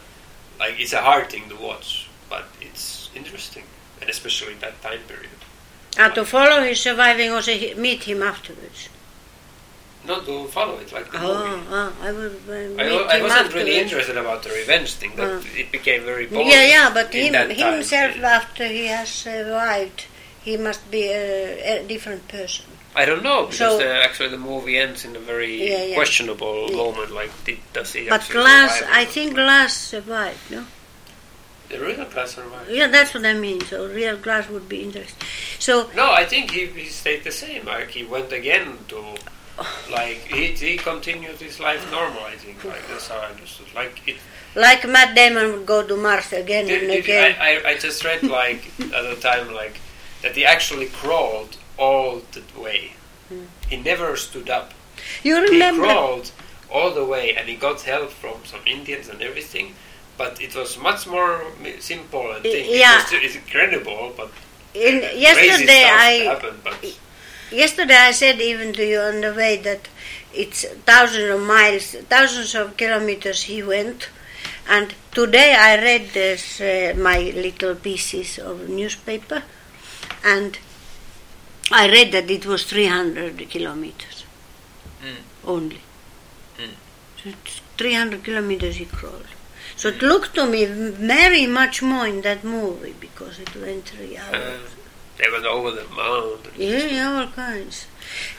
like 0.59 0.79
it's 0.79 0.93
a 0.93 1.01
hard 1.01 1.31
thing 1.31 1.49
to 1.49 1.57
watch 1.57 2.09
but 2.29 2.45
it's 2.61 3.11
interesting 3.15 3.65
and 4.01 4.11
especially 4.11 4.55
in 4.55 4.61
that 4.61 4.81
time 4.83 5.01
period 5.09 5.31
And 5.97 6.15
to 6.15 6.25
follow 6.25 6.63
his 6.63 6.81
surviving 6.81 7.31
or 7.33 7.43
to 7.43 7.75
meet 7.75 8.05
him 8.05 8.23
afterwards. 8.23 8.89
Not 10.09 10.25
to 10.25 10.47
follow 10.49 10.77
it 10.79 10.91
like 10.93 11.11
the 11.13 11.19
Oh, 11.21 11.37
movie 11.37 11.67
oh, 11.71 11.93
I 12.03 12.09
uh, 12.09 13.13
I, 13.13 13.19
I 13.19 13.23
wasn't 13.23 13.55
really 13.55 13.79
interested 13.79 14.17
about 14.17 14.43
the 14.43 14.51
revenge 14.51 14.95
thing 14.95 15.13
but 15.17 15.29
Uh. 15.29 15.41
it 15.63 15.71
became 15.71 16.03
very 16.05 16.27
boring 16.27 16.49
Yeah, 16.49 16.65
yeah, 16.75 16.91
but 16.93 17.13
him, 17.15 17.33
that 17.33 17.57
time 17.57 17.75
himself, 17.75 18.17
after 18.41 18.67
he 18.67 18.87
has 18.87 19.09
survived, 19.09 20.07
he 20.43 20.57
must 20.57 20.91
be 20.91 21.05
a, 21.09 21.79
a 21.83 21.87
different 21.87 22.27
person. 22.29 22.65
I 22.97 23.05
don't 23.05 23.23
know 23.23 23.41
because 23.47 23.59
So- 23.59 23.79
the, 23.79 23.91
actually 24.07 24.31
the 24.31 24.39
movie 24.53 24.77
ends 24.79 25.05
in 25.05 25.15
a 25.15 25.21
very 25.21 25.55
Yeah, 25.71 25.85
yeah. 25.85 25.95
questionable 25.95 26.71
Yeah. 26.71 26.77
moment. 26.83 27.11
Like, 27.21 27.31
did, 27.45 27.59
does 27.73 27.93
he? 27.93 28.09
But 28.09 28.27
Glass, 28.31 28.83
I 29.01 29.05
think 29.05 29.35
Glass 29.35 29.77
survived, 29.77 30.51
no? 30.51 30.65
the 31.69 31.79
real 31.79 32.05
Glass 32.07 32.31
survived. 32.35 32.71
Yeah, 32.71 32.87
that's 32.89 33.13
what 33.15 33.27
I 33.27 33.35
mean. 33.35 33.61
So 33.61 33.77
real 33.87 34.17
Glass 34.17 34.49
would 34.49 34.69
be 34.71 34.81
interesting. 34.83 35.21
So 35.59 35.73
No, 35.95 36.07
I 36.11 36.25
think 36.25 36.51
he, 36.51 36.65
he 36.67 36.87
stayed 36.87 37.25
the 37.25 37.31
same. 37.45 37.67
Like 37.67 37.91
he 37.91 38.05
went 38.05 38.33
again 38.33 38.67
to, 38.89 38.99
like 39.91 40.19
he, 40.29 40.47
he 40.53 40.77
continued 40.77 41.37
his 41.41 41.59
life 41.61 41.91
normal. 41.91 42.23
I 42.23 42.37
think 42.37 42.65
like 42.65 42.87
that's 42.89 43.09
how 43.09 43.19
I 43.19 43.27
understood. 43.27 43.67
Like 43.75 44.01
it. 44.07 44.17
like 44.55 44.87
Matt 44.89 45.15
Damon 45.17 45.53
would 45.53 45.67
go 45.67 45.87
to 45.87 45.97
Mars 45.97 46.33
again 46.33 46.67
Did, 46.67 46.83
and 46.83 46.93
did, 46.93 47.05
again. 47.05 47.37
I, 47.41 47.61
I, 47.61 47.69
I 47.71 47.79
just 47.79 48.05
read 48.05 48.23
like 48.23 48.71
at 48.81 49.03
the 49.11 49.17
time 49.21 49.53
like 49.53 49.81
that 50.23 50.37
he 50.37 50.45
actually 50.45 50.87
crawled 50.87 51.57
all 51.77 52.23
the 52.33 52.61
way. 52.61 52.93
Hmm. 53.29 53.45
He 53.69 53.77
never 53.77 54.17
stood 54.17 54.49
up. 54.51 54.73
You 55.23 55.41
remember? 55.41 55.83
he 55.83 55.89
crawled 55.89 56.33
all 56.71 56.93
the 56.93 57.05
way 57.05 57.35
and 57.35 57.49
he 57.49 57.55
got 57.57 57.81
help 57.83 58.11
from 58.11 58.45
some 58.45 58.61
Indians 58.67 59.09
and 59.09 59.23
everything. 59.23 59.75
But 60.17 60.43
it 60.43 60.55
was 60.57 60.77
much 60.79 61.07
more 61.07 61.43
simple 61.79 62.33
and 62.33 62.43
thing. 62.43 62.67
yeah. 62.69 63.01
It 63.01 63.13
was, 63.13 63.23
it's 63.23 63.37
incredible, 63.37 64.13
but 64.17 64.31
In, 64.75 65.01
yesterday, 65.17 65.85
I 65.85 66.11
happened. 66.25 66.59
But 66.65 66.99
yesterday 67.51 67.97
I 67.97 68.13
said 68.13 68.41
even 68.41 68.73
to 68.75 68.85
you 68.87 69.01
on 69.01 69.21
the 69.21 69.35
way 69.35 69.57
that 69.59 69.89
it's 70.35 70.65
thousands 70.85 71.31
of 71.31 71.41
miles, 71.47 71.93
thousands 72.09 72.55
of 72.55 72.77
kilometers 72.77 73.43
he 73.45 73.63
went, 73.63 74.09
and 74.69 74.95
today 75.13 75.55
I 75.55 75.77
read 75.77 76.11
this 76.13 76.61
uh, 76.61 76.95
my 76.99 77.19
little 77.19 77.75
pieces 77.75 78.39
of 78.39 78.69
newspaper, 78.69 79.43
and 80.25 80.59
I 81.71 81.89
read 81.91 82.13
that 82.13 82.31
it 82.31 82.47
was 82.47 82.65
300 82.65 83.39
kilometers 83.51 84.25
Mm. 85.03 85.15
only. 85.45 85.81
Mm. 86.59 86.71
So 87.23 87.29
it's 87.31 87.61
300 87.77 88.25
kilometers 88.25 88.77
he 88.77 88.85
crawled. 88.85 89.27
So 89.77 89.91
it 89.91 90.03
looked 90.03 90.35
to 90.35 90.45
me 90.45 90.65
very 90.65 91.47
much 91.47 91.83
more 91.83 92.05
in 92.09 92.23
that 92.23 92.43
movie 92.43 92.95
because 92.99 93.39
it 93.39 93.55
went 93.55 93.85
three 93.85 94.17
hours. 94.17 94.61
They 95.19 95.31
went 95.31 95.47
over 95.47 95.71
the 95.73 95.85
mountain. 95.89 96.53
Yeah, 96.57 97.21
all 97.21 97.27
kinds. 97.33 97.87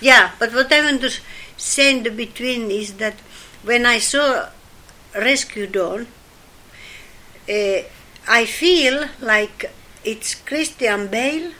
Yeah, 0.01 0.31
but 0.39 0.53
what 0.53 0.71
I 0.71 0.81
want 0.81 1.01
to 1.01 1.11
say 1.57 1.95
in 1.95 2.03
the 2.03 2.09
between 2.09 2.71
is 2.71 2.93
that 2.93 3.15
when 3.63 3.85
I 3.85 3.99
saw 3.99 4.49
Rescue 5.13 5.67
Dawn, 5.67 6.07
uh, 7.49 7.81
I 8.27 8.45
feel 8.45 9.05
like 9.19 9.71
it's 10.03 10.35
Christian 10.35 11.07
Bale 11.07 11.51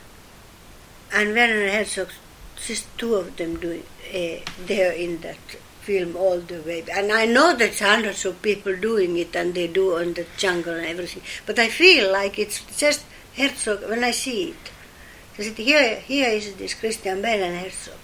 and 1.12 1.34
Werner 1.34 1.70
Herzog, 1.70 2.08
just 2.56 2.86
two 2.96 3.14
of 3.14 3.36
them 3.36 3.58
doing 3.58 3.84
uh, 4.14 4.36
there 4.66 4.92
in 4.92 5.20
that 5.20 5.36
film 5.82 6.16
all 6.16 6.40
the 6.40 6.60
way. 6.62 6.84
And 6.92 7.12
I 7.12 7.26
know 7.26 7.54
there's 7.54 7.80
hundreds 7.80 8.24
of 8.24 8.40
people 8.40 8.76
doing 8.76 9.18
it 9.18 9.34
and 9.34 9.54
they 9.54 9.66
do 9.66 9.96
on 9.96 10.14
the 10.14 10.26
jungle 10.36 10.74
and 10.74 10.86
everything, 10.86 11.22
but 11.46 11.58
I 11.58 11.68
feel 11.68 12.12
like 12.12 12.38
it's 12.38 12.64
just 12.78 13.04
Herzog 13.36 13.88
when 13.88 14.04
I 14.04 14.12
see 14.12 14.50
it. 14.50 14.70
Said, 15.40 15.56
here, 15.56 15.96
here 16.00 16.28
is 16.28 16.54
this 16.56 16.74
Christian 16.74 17.22
Bale 17.22 17.42
and 17.44 17.56
Herzog. 17.58 17.94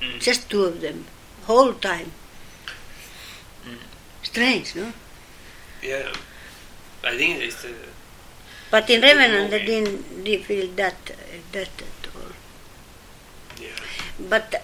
Mm. 0.00 0.20
Just 0.20 0.48
two 0.48 0.64
of 0.64 0.80
them, 0.80 1.04
whole 1.44 1.74
time. 1.74 2.12
Mm. 3.66 3.76
Strange, 4.22 4.74
no? 4.74 4.90
Yeah, 5.82 6.12
I 7.04 7.16
think 7.16 7.42
it's 7.42 7.62
uh, 7.64 7.68
But 8.70 8.88
in 8.88 9.02
Revenant, 9.02 9.50
movie. 9.50 9.66
didn't, 9.66 10.44
feel 10.44 10.68
that, 10.76 10.96
that 11.52 11.68
at 11.68 12.08
all. 12.16 12.32
yeah. 13.60 13.68
But 14.30 14.62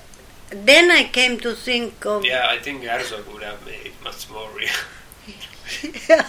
then 0.49 0.91
I 0.91 1.05
came 1.05 1.39
to 1.41 1.55
think 1.55 2.05
of 2.07 2.25
Yeah, 2.25 2.47
I 2.49 2.59
think 2.59 2.85
Herzog 2.85 3.27
would 3.33 3.43
have 3.43 3.65
made 3.67 3.85
it 3.87 3.93
much 4.03 4.31
more 4.31 4.49
real. 4.57 4.71
yeah, 6.09 6.27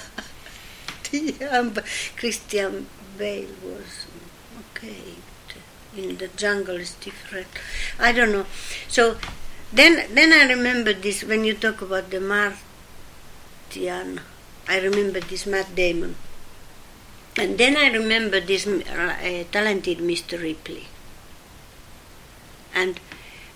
yeah, 1.12 1.70
but 1.74 1.86
Christian 2.18 2.88
Bale 3.18 3.48
was 3.64 4.06
okay. 4.76 5.13
In 5.96 6.18
the 6.18 6.28
jungle 6.30 6.78
is 6.78 6.94
different. 6.96 7.48
I 8.00 8.12
don't 8.12 8.32
know. 8.32 8.46
So 8.88 9.18
then, 9.72 10.14
then 10.14 10.34
I 10.34 10.52
remember 10.52 10.94
this 10.94 11.24
when 11.24 11.44
you 11.44 11.54
talk 11.54 11.82
about 11.82 12.10
the 12.10 12.20
Martian. 12.20 12.62
I 14.68 14.80
remember 14.80 15.20
this 15.20 15.46
Matt 15.46 15.76
Damon, 15.76 16.16
and 17.38 17.58
then 17.58 17.76
I 17.76 17.92
remember 17.92 18.40
this 18.40 18.66
uh, 18.66 19.44
talented 19.52 19.98
Mr. 19.98 20.42
Ripley. 20.42 20.88
And 22.74 23.00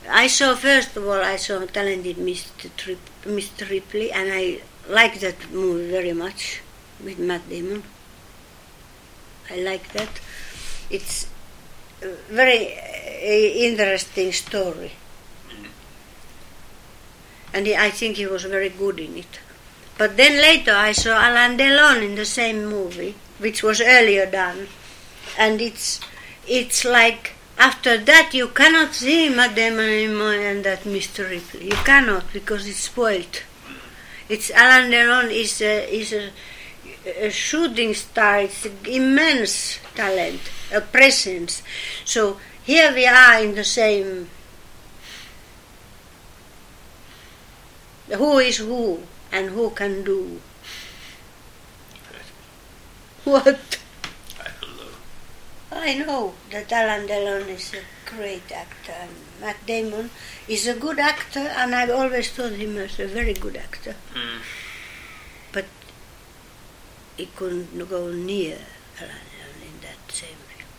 I 0.09 0.27
saw 0.27 0.55
first 0.55 0.97
of 0.97 1.07
all 1.07 1.21
I 1.21 1.37
saw 1.37 1.65
talented 1.65 2.17
Mr. 2.17 2.69
Trip, 2.75 2.99
Mr. 3.23 3.69
Ripley, 3.69 4.11
and 4.11 4.29
I 4.33 4.61
like 4.89 5.19
that 5.21 5.51
movie 5.51 5.89
very 5.89 6.13
much 6.13 6.61
with 7.03 7.19
Matt 7.19 7.47
Damon. 7.49 7.83
I 9.49 9.57
like 9.59 9.93
that. 9.93 10.19
It's 10.89 11.27
very 12.29 12.73
uh, 12.73 13.67
interesting 13.67 14.31
story, 14.31 14.91
and 17.53 17.67
I 17.67 17.89
think 17.89 18.17
he 18.17 18.25
was 18.25 18.43
very 18.43 18.69
good 18.69 18.99
in 18.99 19.17
it. 19.17 19.39
But 19.97 20.15
then 20.15 20.33
later 20.39 20.73
I 20.73 20.91
saw 20.91 21.17
Alain 21.17 21.57
Delon 21.57 22.03
in 22.03 22.15
the 22.15 22.25
same 22.25 22.65
movie, 22.65 23.15
which 23.39 23.63
was 23.63 23.81
earlier 23.81 24.29
done, 24.29 24.67
and 25.37 25.59
it's 25.59 25.99
it's 26.47 26.85
like 26.85 27.33
after 27.57 27.97
that 27.97 28.33
you 28.33 28.47
cannot 28.49 28.93
see 28.93 29.29
Madame 29.29 29.79
anymore 29.79 30.35
and 30.35 30.63
that 30.63 30.81
Mr. 30.83 31.29
Ripley. 31.29 31.65
You 31.65 31.79
cannot 31.83 32.31
because 32.31 32.67
it's 32.67 32.83
spoiled. 32.83 33.41
It's 34.29 34.49
Alain 34.51 34.91
Delon 34.91 35.31
is 35.31 35.61
a, 35.61 35.89
is 35.93 36.13
a 36.13 36.29
shooting 37.31 37.93
star. 37.93 38.41
It's 38.41 38.65
immense 38.85 39.79
talent, 39.95 40.41
a 40.73 40.81
presence. 40.81 41.63
So 42.05 42.37
here 42.63 42.93
we 42.93 43.05
are 43.07 43.41
in 43.41 43.55
the 43.55 43.63
same. 43.63 44.29
Who 48.11 48.39
is 48.39 48.57
who 48.57 49.03
and 49.31 49.49
who 49.49 49.69
can 49.71 50.03
do 50.03 50.39
what? 53.27 53.79
I 54.39 54.49
don't 54.61 54.77
know. 54.77 54.93
I 55.71 55.93
know 55.95 56.33
that 56.51 56.71
Alain 56.71 57.07
Delon 57.07 57.49
is 57.49 57.73
a 57.73 57.83
great 58.09 58.49
actor 58.51 58.93
and 58.93 59.11
Matt 59.41 59.65
Damon 59.65 60.09
is 60.47 60.65
a 60.65 60.73
good 60.73 60.97
actor 60.97 61.39
and 61.39 61.75
I've 61.75 61.89
always 61.89 62.31
thought 62.31 62.53
him 62.53 62.77
as 62.77 62.99
a 62.99 63.07
very 63.07 63.33
good 63.33 63.57
actor. 63.57 63.95
Mm. 64.13 64.39
He 67.17 67.25
couldn't 67.35 67.89
go 67.89 68.11
near 68.11 68.59
Alain 68.99 69.59
in 69.61 69.81
that 69.81 70.11
same 70.11 70.37
film. 70.47 70.69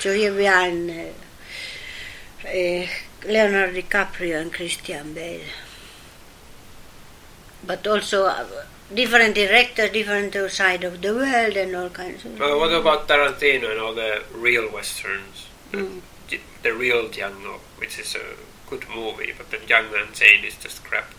So 0.00 0.12
here 0.12 0.34
we 0.34 0.46
are 0.48 0.68
in 0.68 0.90
uh, 0.90 2.48
uh, 2.48 2.86
Leonardo 3.24 3.80
DiCaprio 3.80 4.40
and 4.40 4.52
Christian 4.52 5.14
Bale. 5.14 5.40
But 7.64 7.86
also 7.86 8.26
uh, 8.26 8.44
different 8.92 9.34
directors, 9.34 9.90
different 9.90 10.34
side 10.50 10.84
of 10.84 11.00
the 11.00 11.14
world 11.14 11.56
and 11.56 11.74
all 11.76 11.88
kinds 11.90 12.24
of 12.24 12.38
Well, 12.38 12.58
what 12.58 12.72
about 12.72 13.08
Tarantino 13.08 13.70
and 13.70 13.80
all 13.80 13.94
the 13.94 14.22
real 14.34 14.70
westerns? 14.72 15.46
Mm. 15.72 16.00
The, 16.28 16.40
the 16.62 16.72
real 16.74 17.08
Django, 17.08 17.60
which 17.78 17.98
is 17.98 18.14
a 18.16 18.36
good 18.68 18.84
movie, 18.94 19.32
but 19.36 19.50
the 19.50 19.58
Django 19.58 20.06
Unchained 20.06 20.44
is 20.44 20.56
just 20.56 20.82
crap. 20.84 21.12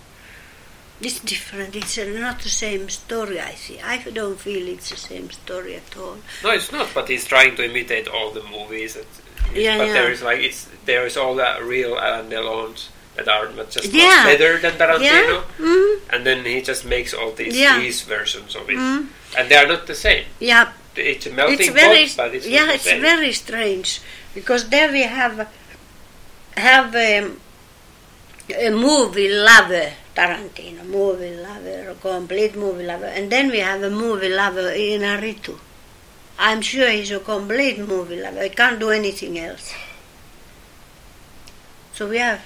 It's 0.99 1.19
different. 1.19 1.75
It's 1.75 1.97
uh, 1.97 2.05
not 2.17 2.39
the 2.41 2.49
same 2.49 2.89
story. 2.89 3.39
I 3.39 3.53
see. 3.53 3.79
I 3.79 3.97
don't 3.97 4.39
feel 4.39 4.67
it's 4.67 4.89
the 4.89 4.97
same 4.97 5.29
story 5.29 5.75
at 5.75 5.95
all. 5.95 6.17
No, 6.43 6.49
it's 6.51 6.71
not. 6.71 6.89
But 6.93 7.07
he's 7.07 7.25
trying 7.25 7.55
to 7.57 7.65
imitate 7.65 8.07
all 8.07 8.31
the 8.31 8.43
movies. 8.43 8.95
That, 8.95 9.05
Yeah, 9.53 9.77
but 9.77 9.87
yeah. 9.87 9.93
there 9.93 10.11
is 10.11 10.21
like 10.23 10.39
it's 10.41 10.67
there 10.85 11.05
is 11.05 11.15
all 11.15 11.35
the 11.35 11.47
real 11.63 11.93
Alain 11.93 12.29
Delons 12.29 12.89
that 13.15 13.27
are 13.27 13.47
not 13.59 13.69
just 13.69 13.93
Yeah. 13.93 14.07
much 14.07 14.25
better 14.37 14.57
than 14.57 14.73
Tarantino, 14.81 15.37
Yeah. 15.59 15.65
Mm. 15.65 15.99
and 16.13 16.25
then 16.25 16.45
he 16.45 16.61
just 16.61 16.83
makes 16.85 17.13
all 17.13 17.31
these 17.31 17.53
these 17.53 18.01
versions 18.01 18.55
of 18.55 18.69
it, 18.69 18.77
Mm. 18.77 19.07
and 19.37 19.49
they 19.49 19.55
are 19.55 19.67
not 19.67 19.85
the 19.87 19.95
same. 19.95 20.25
Yeah. 20.39 20.71
It's 20.95 21.27
a 21.27 21.31
melting 21.31 21.59
it's 21.59 21.69
very. 21.69 22.05
pot, 22.07 22.17
but 22.17 22.29
it's 22.35 22.47
yeah. 22.47 22.71
It's 22.73 22.85
very 23.09 23.31
strange 23.33 24.01
because 24.33 24.69
there 24.69 24.91
we 24.91 25.03
have 25.03 25.47
have 26.57 26.87
um, 26.95 27.39
a 28.67 28.69
movie 28.71 29.29
lover 29.29 29.93
Tarantino, 30.17 30.83
movie 30.83 31.35
lover, 31.35 31.91
a 31.91 31.95
complete 31.95 32.55
movie 32.55 32.83
lover, 32.83 33.05
and 33.05 33.31
then 33.31 33.51
we 33.51 33.59
have 33.59 33.83
a 33.83 33.89
movie 33.91 34.29
lover 34.29 34.71
Inarritu. 34.71 35.55
I'm 36.39 36.61
sure 36.61 36.89
he's 36.89 37.11
a 37.11 37.19
complete 37.19 37.77
movie 37.77 38.19
lover. 38.19 38.41
He 38.41 38.49
can't 38.49 38.79
do 38.79 38.89
anything 38.89 39.37
else. 39.37 39.75
So 41.93 42.09
we 42.09 42.17
have 42.17 42.41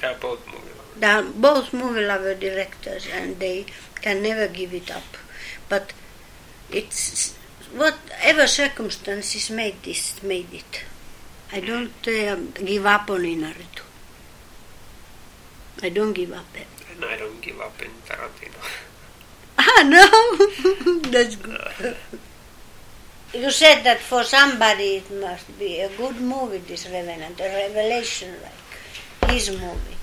They 0.00 0.08
are 0.08 0.14
both 0.14 0.44
movie 0.46 0.74
lovers. 0.78 1.00
They 1.00 1.06
are 1.06 1.22
both 1.22 1.72
movie 1.72 2.04
lover 2.04 2.34
directors 2.34 3.06
and 3.12 3.38
they 3.38 3.66
can 4.02 4.22
never 4.22 4.48
give 4.48 4.74
it 4.74 4.90
up. 4.90 5.16
But 5.68 5.92
it's 6.70 7.36
whatever 7.72 8.48
circumstances 8.48 9.50
made 9.50 9.82
this 9.84 10.20
made 10.22 10.52
it. 10.52 10.82
I 11.52 11.60
don't 11.60 12.08
um, 12.08 12.50
give 12.64 12.86
up 12.86 13.08
on 13.08 13.20
Inarritu. 13.20 13.85
I 15.82 15.88
don't 15.90 16.12
give 16.12 16.32
up. 16.32 16.46
And 16.94 17.04
I 17.04 17.16
don't 17.16 17.40
give 17.40 17.60
up 17.60 17.80
in 17.82 17.90
Tarantino. 18.08 18.60
Ah 19.58 19.82
no, 19.84 21.00
that's 21.10 21.36
good. 21.36 21.96
You 23.34 23.50
said 23.50 23.82
that 23.82 23.98
for 24.00 24.24
somebody 24.24 24.96
it 24.96 25.10
must 25.10 25.58
be 25.58 25.80
a 25.80 25.88
good 25.96 26.16
movie. 26.20 26.58
This 26.58 26.88
Revenant, 26.88 27.40
a 27.40 27.44
revelation 27.44 28.34
like 28.42 29.30
his 29.32 29.50
movie. 29.50 29.96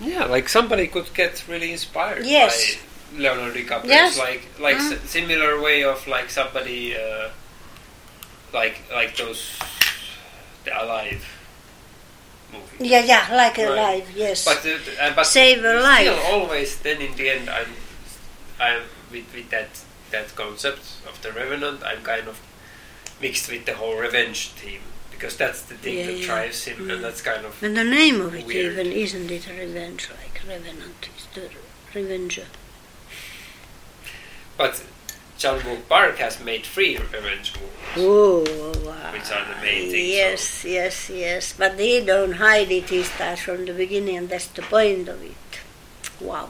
Yeah, 0.00 0.24
like 0.24 0.48
somebody 0.48 0.88
could 0.88 1.12
get 1.14 1.44
really 1.48 1.72
inspired 1.72 2.26
Yes. 2.26 2.76
by 3.12 3.18
Leonardo 3.22 3.54
DiCaprio. 3.58 3.84
Yes. 3.86 4.18
Like 4.18 4.42
like 4.58 4.76
Mm. 4.76 4.92
s- 4.92 5.10
similar 5.10 5.60
way 5.60 5.84
of 5.84 6.06
like 6.08 6.28
somebody 6.30 6.96
uh, 6.96 7.28
like 8.52 8.82
like 8.92 9.16
those 9.16 9.58
the 10.64 10.72
Alive 10.82 11.24
movie. 12.52 12.88
Yeah, 12.88 13.04
yeah, 13.04 13.28
like 13.32 13.56
Right. 13.58 13.68
alive, 13.68 14.10
yes. 14.14 14.44
But, 14.44 14.64
uh, 14.66 14.78
uh, 15.00 15.14
but 15.14 15.24
Save 15.26 15.64
a 15.64 15.74
life. 15.80 16.06
Still, 16.08 16.34
always 16.40 16.76
then 16.78 17.00
in 17.00 17.14
the 17.16 17.28
end, 17.30 17.48
I'm, 17.50 17.68
I'm 18.60 18.82
with, 19.10 19.24
with 19.34 19.50
that 19.50 19.68
that 20.10 20.34
concept 20.36 20.80
of 21.08 21.20
the 21.22 21.32
Revenant. 21.32 21.82
I'm 21.82 22.02
kind 22.02 22.28
of 22.28 22.38
mixed 23.20 23.50
with 23.50 23.64
the 23.64 23.74
whole 23.74 23.96
revenge 23.96 24.48
theme 24.50 24.82
because 25.10 25.36
that's 25.36 25.62
the 25.62 25.74
thing 25.74 25.98
Yeah, 25.98 26.06
that 26.06 26.18
yeah. 26.18 26.26
drives 26.26 26.64
him, 26.64 26.78
Mm. 26.78 26.92
and 26.94 27.04
that's 27.04 27.22
kind 27.22 27.44
of 27.46 27.62
and 27.62 27.76
the 27.76 27.84
name 27.84 28.20
of 28.20 28.34
it 28.34 28.44
Weird. 28.46 28.72
even 28.72 28.92
isn't 28.92 29.30
it 29.30 29.46
revenge 29.48 30.08
like 30.10 30.40
Revenant 30.46 31.08
is 31.16 31.26
the 31.34 31.48
Revenger. 31.94 32.46
But 34.56 34.82
John 35.42 35.60
Park 35.88 36.18
has 36.18 36.38
made 36.38 36.64
three 36.64 36.96
revenge 36.96 37.52
movies. 37.56 37.96
Oh, 37.96 38.44
wow. 38.86 39.12
Which 39.12 39.28
are 39.32 39.44
the 39.44 39.60
main 39.60 39.90
things, 39.90 40.08
Yes, 40.08 40.64
yes, 40.64 41.10
yes. 41.10 41.52
But 41.58 41.76
they 41.76 42.04
don't 42.04 42.34
hide 42.34 42.70
it. 42.70 42.88
He 42.90 43.02
starts 43.02 43.40
from 43.42 43.64
the 43.66 43.72
beginning, 43.72 44.16
and 44.18 44.28
that's 44.28 44.46
the 44.46 44.62
point 44.62 45.08
of 45.08 45.20
it. 45.20 45.34
Wow. 46.20 46.48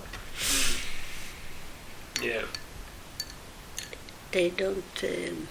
Yeah, 2.23 2.43
They 4.31 4.51
don't 4.51 4.85
um, 5.03 5.49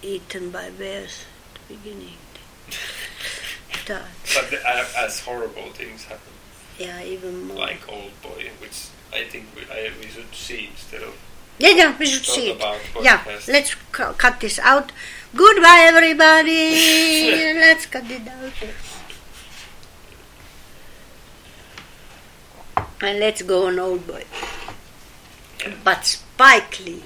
eaten 0.00 0.50
by 0.50 0.70
bears 0.70 1.26
at 1.54 1.68
the 1.68 1.74
beginning. 1.74 2.16
But 3.86 4.50
the, 4.50 4.66
uh, 4.66 4.84
as 4.96 5.20
horrible 5.20 5.70
things 5.72 6.04
happen, 6.04 6.32
Yeah, 6.78 7.02
even 7.02 7.48
more. 7.48 7.58
like 7.58 7.86
Old 7.86 8.20
Boy, 8.22 8.50
which 8.60 8.86
I 9.12 9.24
think 9.24 9.46
we, 9.54 9.62
I, 9.70 9.92
we 10.00 10.08
should 10.08 10.34
see 10.34 10.68
instead 10.72 11.02
of 11.02 11.14
Yeah, 11.58 11.70
yeah, 11.70 11.96
we 11.98 12.06
should 12.06 12.24
see 12.24 12.50
it. 12.50 12.62
Yeah, 13.00 13.22
let's 13.48 13.74
cu- 13.92 14.12
cut 14.12 14.40
this 14.40 14.58
out. 14.58 14.92
Goodbye, 15.34 15.88
everybody. 15.88 17.54
let's 17.64 17.86
cut 17.86 18.04
it 18.10 18.28
out. 18.28 18.52
And 23.00 23.18
let's 23.18 23.42
go 23.42 23.66
on 23.68 23.78
Old 23.78 24.06
Boy. 24.06 24.24
But 25.84 26.04
Spike 26.04 26.80
Lee. 26.84 27.02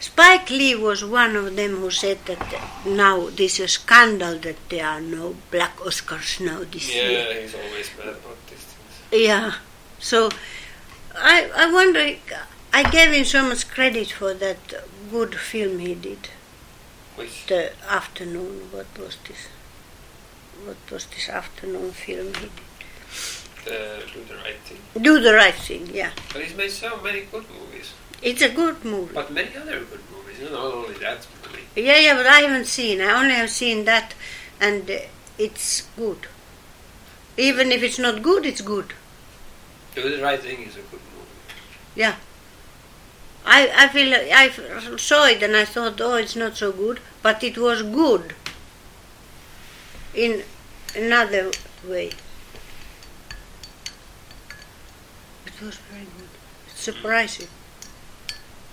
Spike 0.00 0.50
Lee 0.50 0.74
was 0.76 1.04
one 1.04 1.34
of 1.34 1.56
them 1.56 1.76
who 1.76 1.90
said 1.90 2.18
that 2.26 2.42
now 2.86 3.28
this 3.30 3.54
is 3.58 3.64
a 3.64 3.68
scandal 3.68 4.38
that 4.38 4.56
there 4.68 4.86
are 4.86 5.00
no 5.00 5.34
black 5.50 5.76
Oscars 5.78 6.40
now 6.40 6.62
this 6.70 6.94
year. 6.94 7.10
Yeah, 7.10 7.40
he's 7.40 7.54
always 7.54 7.90
mad 7.98 8.08
about 8.08 8.46
these 8.48 8.58
things. 8.58 9.24
Yeah. 9.26 9.54
So 9.98 10.28
I 11.16 11.50
I 11.56 11.72
wonder 11.72 12.14
I 12.72 12.88
gave 12.90 13.12
him 13.12 13.24
so 13.24 13.42
much 13.48 13.68
credit 13.68 14.12
for 14.12 14.34
that 14.34 14.58
good 15.10 15.34
film 15.34 15.78
he 15.78 15.94
did. 15.94 16.28
Which 17.16 17.46
The 17.46 17.72
afternoon 17.88 18.68
what 18.70 18.86
was 18.98 19.16
this? 19.26 19.48
What 20.64 20.76
was 20.90 21.06
this 21.06 21.28
afternoon 21.28 21.92
film 21.92 22.26
he 22.34 22.40
did? 22.40 22.50
the 23.68 24.02
do 24.12 24.24
the 24.24 24.36
right 24.36 24.60
thing. 24.64 25.02
Do 25.02 25.20
the 25.20 25.34
right 25.34 25.54
thing, 25.54 25.88
yeah. 25.92 26.10
But 26.32 26.42
he's 26.42 26.56
made 26.56 26.70
so 26.70 27.00
many 27.02 27.22
good 27.32 27.44
movies. 27.50 27.92
It's 28.22 28.42
a 28.42 28.48
good 28.48 28.84
movie. 28.84 29.14
But 29.14 29.32
many 29.32 29.54
other 29.56 29.80
good 29.80 30.00
movies, 30.12 30.50
not 30.50 30.52
only 30.52 30.94
that 30.94 31.26
movie. 31.44 31.62
Yeah, 31.76 31.98
yeah, 31.98 32.14
but 32.16 32.26
I 32.26 32.40
haven't 32.40 32.66
seen. 32.66 33.00
I 33.00 33.20
only 33.20 33.34
have 33.34 33.50
seen 33.50 33.84
that, 33.84 34.14
and 34.60 34.90
uh, 34.90 34.98
it's 35.38 35.82
good. 35.96 36.26
Even 37.36 37.70
if 37.70 37.82
it's 37.82 37.98
not 37.98 38.22
good, 38.22 38.44
it's 38.44 38.60
good. 38.60 38.92
Do 39.94 40.16
the 40.16 40.22
right 40.22 40.40
thing 40.40 40.62
is 40.62 40.74
a 40.74 40.80
good 40.80 41.04
movie. 41.14 41.38
Yeah. 41.94 42.16
I 43.50 43.84
I 43.84 43.88
feel 43.88 44.14
I 44.14 44.96
saw 44.96 45.24
it 45.26 45.42
and 45.42 45.56
I 45.56 45.64
thought, 45.64 46.00
oh, 46.02 46.16
it's 46.16 46.36
not 46.36 46.56
so 46.56 46.70
good, 46.70 47.00
but 47.22 47.42
it 47.42 47.56
was 47.56 47.82
good. 47.82 48.34
In 50.14 50.42
another 50.94 51.50
way. 51.86 52.10
It 55.46 55.62
was 55.62 55.76
very 55.90 56.04
good. 56.04 56.28
It's 56.66 56.80
surprising 56.80 57.48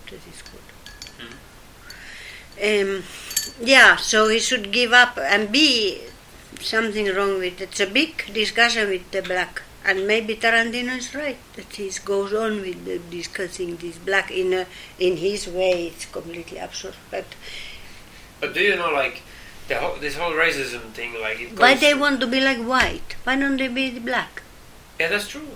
that 0.08 0.20
it's 0.28 0.42
good. 0.42 0.66
Um, 2.62 3.04
yeah, 3.62 3.96
so 3.96 4.28
he 4.28 4.40
should 4.40 4.72
give 4.72 4.92
up 4.92 5.18
and 5.18 5.52
be 5.52 6.02
something 6.60 7.08
wrong 7.14 7.40
with 7.40 7.62
it. 7.62 7.70
It's 7.70 7.80
a 7.80 7.88
big 7.88 8.34
discussion 8.34 8.90
with 8.90 9.10
the 9.12 9.22
black. 9.22 9.62
And 9.88 10.08
maybe 10.08 10.36
Tarantino 10.36 10.98
is 10.98 11.14
right 11.14 11.38
that 11.56 11.72
he 11.74 11.92
goes 12.04 12.34
on 12.34 12.62
with 12.62 12.86
the 12.86 12.98
discussing 13.16 13.76
this 13.76 13.98
black 14.00 14.32
in 14.32 14.52
a, 14.54 14.66
in 15.00 15.18
his 15.18 15.48
way. 15.48 15.88
It's 15.88 16.06
completely 16.06 16.58
absurd. 16.58 16.96
But 17.12 17.26
But 18.40 18.56
do 18.56 18.62
you 18.62 18.76
know, 18.76 18.92
like, 18.92 19.22
the 19.68 19.76
whole, 19.76 19.96
this 19.98 20.16
whole 20.18 20.32
racism 20.32 20.82
thing, 20.94 21.14
like, 21.22 21.40
it 21.40 21.50
goes... 21.52 21.60
why 21.60 21.76
they 21.76 21.94
want 21.94 22.20
to 22.22 22.28
be 22.28 22.42
like 22.42 22.58
white? 22.58 23.16
Why 23.24 23.36
don't 23.36 23.58
they 23.58 23.68
be 23.68 24.00
black? 24.00 24.42
Yeah, 25.00 25.10
that's 25.10 25.28
true. 25.28 25.48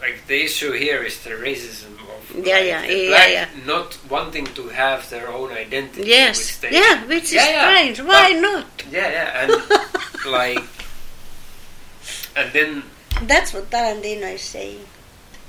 Like, 0.00 0.26
the 0.28 0.44
issue 0.44 0.72
here 0.72 1.02
is 1.02 1.22
the 1.24 1.30
racism 1.30 1.94
of 2.14 2.46
Yeah, 2.46 2.54
like, 2.54 2.66
yeah, 2.66 2.86
the 2.86 2.94
yeah, 2.96 3.08
black 3.08 3.30
yeah. 3.32 3.48
not 3.66 3.98
wanting 4.08 4.46
to 4.54 4.68
have 4.68 5.08
their 5.10 5.28
own 5.28 5.50
identity. 5.50 6.08
Yes, 6.08 6.38
which 6.38 6.60
they, 6.60 6.78
yeah, 6.78 7.04
which 7.06 7.24
is 7.24 7.32
yeah, 7.34 7.68
strange. 7.68 8.00
Why 8.00 8.32
but- 8.34 8.40
not? 8.40 8.84
Yeah, 8.90 9.10
yeah, 9.10 9.42
and, 9.42 10.32
like... 10.32 10.62
And 12.36 12.52
then... 12.52 12.82
That's 13.22 13.52
what 13.54 13.70
Tarantino 13.70 14.34
is 14.34 14.42
saying. 14.42 14.84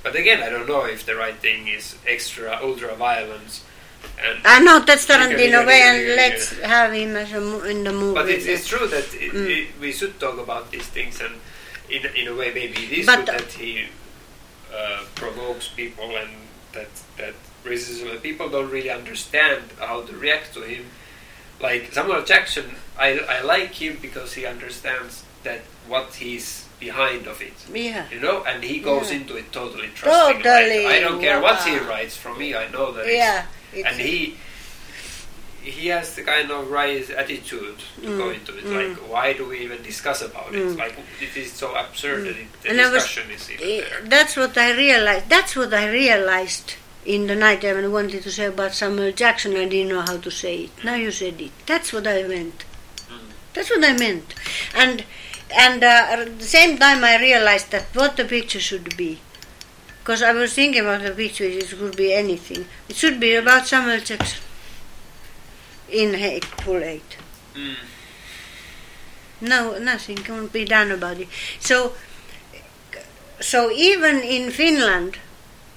But 0.03 0.15
again, 0.15 0.43
I 0.43 0.49
don't 0.49 0.67
know 0.67 0.85
if 0.85 1.05
the 1.05 1.15
right 1.15 1.35
thing 1.35 1.67
is 1.67 1.95
extra, 2.07 2.59
ultra 2.61 2.95
violence. 2.95 3.63
And 4.23 4.37
I 4.45 4.59
know 4.59 4.79
that's 4.85 5.09
Yeah, 5.09 5.17
yeah, 5.27 5.35
Tarantino 5.35 5.65
way, 5.67 5.81
and 5.81 6.07
yeah, 6.07 6.15
let's 6.15 6.59
have 6.59 6.93
him 6.93 7.15
as 7.15 7.33
a 7.33 7.41
mo- 7.41 7.63
in 7.63 7.83
the 7.83 7.91
movie. 7.91 8.13
But 8.13 8.29
it's, 8.29 8.45
it's 8.45 8.67
true 8.67 8.87
that 8.87 9.13
it, 9.15 9.31
Mm. 9.33 9.49
it, 9.49 9.67
we 9.81 9.91
should 9.91 10.19
talk 10.19 10.37
about 10.37 10.69
these 10.71 10.85
things, 10.87 11.19
and 11.21 11.33
in, 11.89 12.05
in 12.15 12.27
a 12.27 12.35
way, 12.35 12.53
maybe 12.53 12.83
it 12.85 12.91
is 12.91 13.05
But- 13.07 13.25
good 13.25 13.39
that 13.39 13.51
he 13.53 13.87
uh, 14.73 15.03
provokes 15.15 15.69
people 15.69 16.15
and 16.15 16.29
that 16.73 16.89
that 17.17 17.33
racism 17.63 18.11
and 18.11 18.21
people 18.21 18.47
don't 18.49 18.69
really 18.69 18.89
understand 18.91 19.63
how 19.79 20.01
to 20.01 20.13
react 20.15 20.53
to 20.53 20.61
him. 20.61 20.85
Like 21.59 21.91
Samuel 21.93 22.21
Jackson, 22.23 22.75
I, 22.99 23.17
I 23.19 23.41
like 23.41 23.73
him 23.73 23.97
because 24.01 24.33
he 24.33 24.45
understands 24.45 25.23
that 25.43 25.61
what 25.87 26.13
he's 26.15 26.64
behind 26.79 27.27
of 27.27 27.41
it. 27.41 27.53
yeah. 27.73 28.05
You 28.11 28.19
know, 28.19 28.43
and 28.43 28.63
he 28.63 28.79
goes 28.79 29.09
Yeah. 29.11 29.17
into 29.17 29.35
it 29.37 29.51
totally 29.51 29.89
trusting. 29.95 30.41
Totally, 30.43 30.83
Like, 30.85 30.95
I 30.95 30.99
don't 30.99 31.19
care 31.21 31.39
what 31.41 31.61
he 31.63 31.77
writes 31.77 32.15
from 32.17 32.37
me. 32.37 32.53
I 32.55 32.67
know 32.69 32.91
that 32.91 33.07
Yeah. 33.07 33.45
it's- 33.73 33.91
and 33.93 34.01
he 34.01 34.37
he 35.61 35.87
has 35.87 36.13
the 36.13 36.21
kind 36.21 36.51
of 36.51 36.69
right 36.69 37.09
attitude 37.09 37.79
to 37.99 38.17
go 38.17 38.25
Mm, 38.29 38.35
into 38.35 38.55
it. 38.55 38.65
mm. 38.65 38.89
Like, 38.89 38.97
why 39.11 39.33
do 39.33 39.45
we 39.45 39.61
even 39.61 39.81
discuss 39.81 40.21
about 40.21 40.53
it? 40.53 40.61
Mm. 40.63 40.77
Like, 40.77 40.93
it 41.19 41.35
is 41.35 41.51
so 41.53 41.73
absurd 41.73 42.25
that 42.25 42.37
it, 42.37 42.61
the 42.61 42.69
And 42.69 42.79
I 42.81 42.83
was- 42.91 43.01
discussion 43.01 43.31
is 43.31 43.49
even 43.49 43.67
there. 43.67 44.01
That's 44.03 44.35
what 44.35 44.55
I 44.59 44.73
realized. 44.73 45.27
That's 45.27 45.55
what 45.55 45.73
I 45.73 45.87
realized 45.89 46.75
in 47.03 47.25
the 47.25 47.35
night 47.35 47.65
I 47.65 47.73
wanted 47.87 48.21
to 48.21 48.31
say 48.31 48.45
about 48.45 48.75
Samuel 48.75 49.11
Jackson. 49.11 49.57
I 49.57 49.65
didn't 49.65 49.89
know 49.89 50.01
how 50.01 50.17
to 50.17 50.29
say 50.29 50.55
it. 50.65 50.83
Now 50.83 50.95
you 50.95 51.09
said 51.11 51.41
it. 51.41 51.51
That's 51.65 51.91
what 51.91 52.05
I 52.05 52.21
meant. 52.23 52.63
Mm. 53.09 53.17
That's 53.55 53.71
what 53.71 53.83
I 53.83 53.93
meant. 53.93 54.35
And 54.75 55.03
and 55.55 55.83
uh, 55.83 56.07
at 56.09 56.39
the 56.39 56.45
same 56.45 56.77
time, 56.77 57.03
I 57.03 57.19
realized 57.19 57.71
that 57.71 57.85
what 57.93 58.17
the 58.17 58.25
picture 58.25 58.59
should 58.59 58.95
be. 58.97 59.19
Because 59.99 60.21
I 60.21 60.33
was 60.33 60.53
thinking 60.53 60.81
about 60.81 61.01
the 61.01 61.11
picture, 61.11 61.45
it 61.45 61.69
could 61.69 61.95
be 61.95 62.13
anything. 62.13 62.65
It 62.87 62.95
should 62.95 63.19
be 63.19 63.35
about 63.35 63.65
Samuel 63.65 63.99
Jackson 64.01 64.41
in 65.89 66.13
Hateful 66.13 66.83
Eight. 66.83 67.17
Mm. 67.55 67.75
No, 69.41 69.77
nothing 69.79 70.17
can 70.17 70.47
be 70.47 70.65
done 70.65 70.91
about 70.91 71.19
it. 71.19 71.27
So, 71.59 71.93
so 73.39 73.71
even 73.71 74.19
in 74.19 74.51
Finland, 74.51 75.17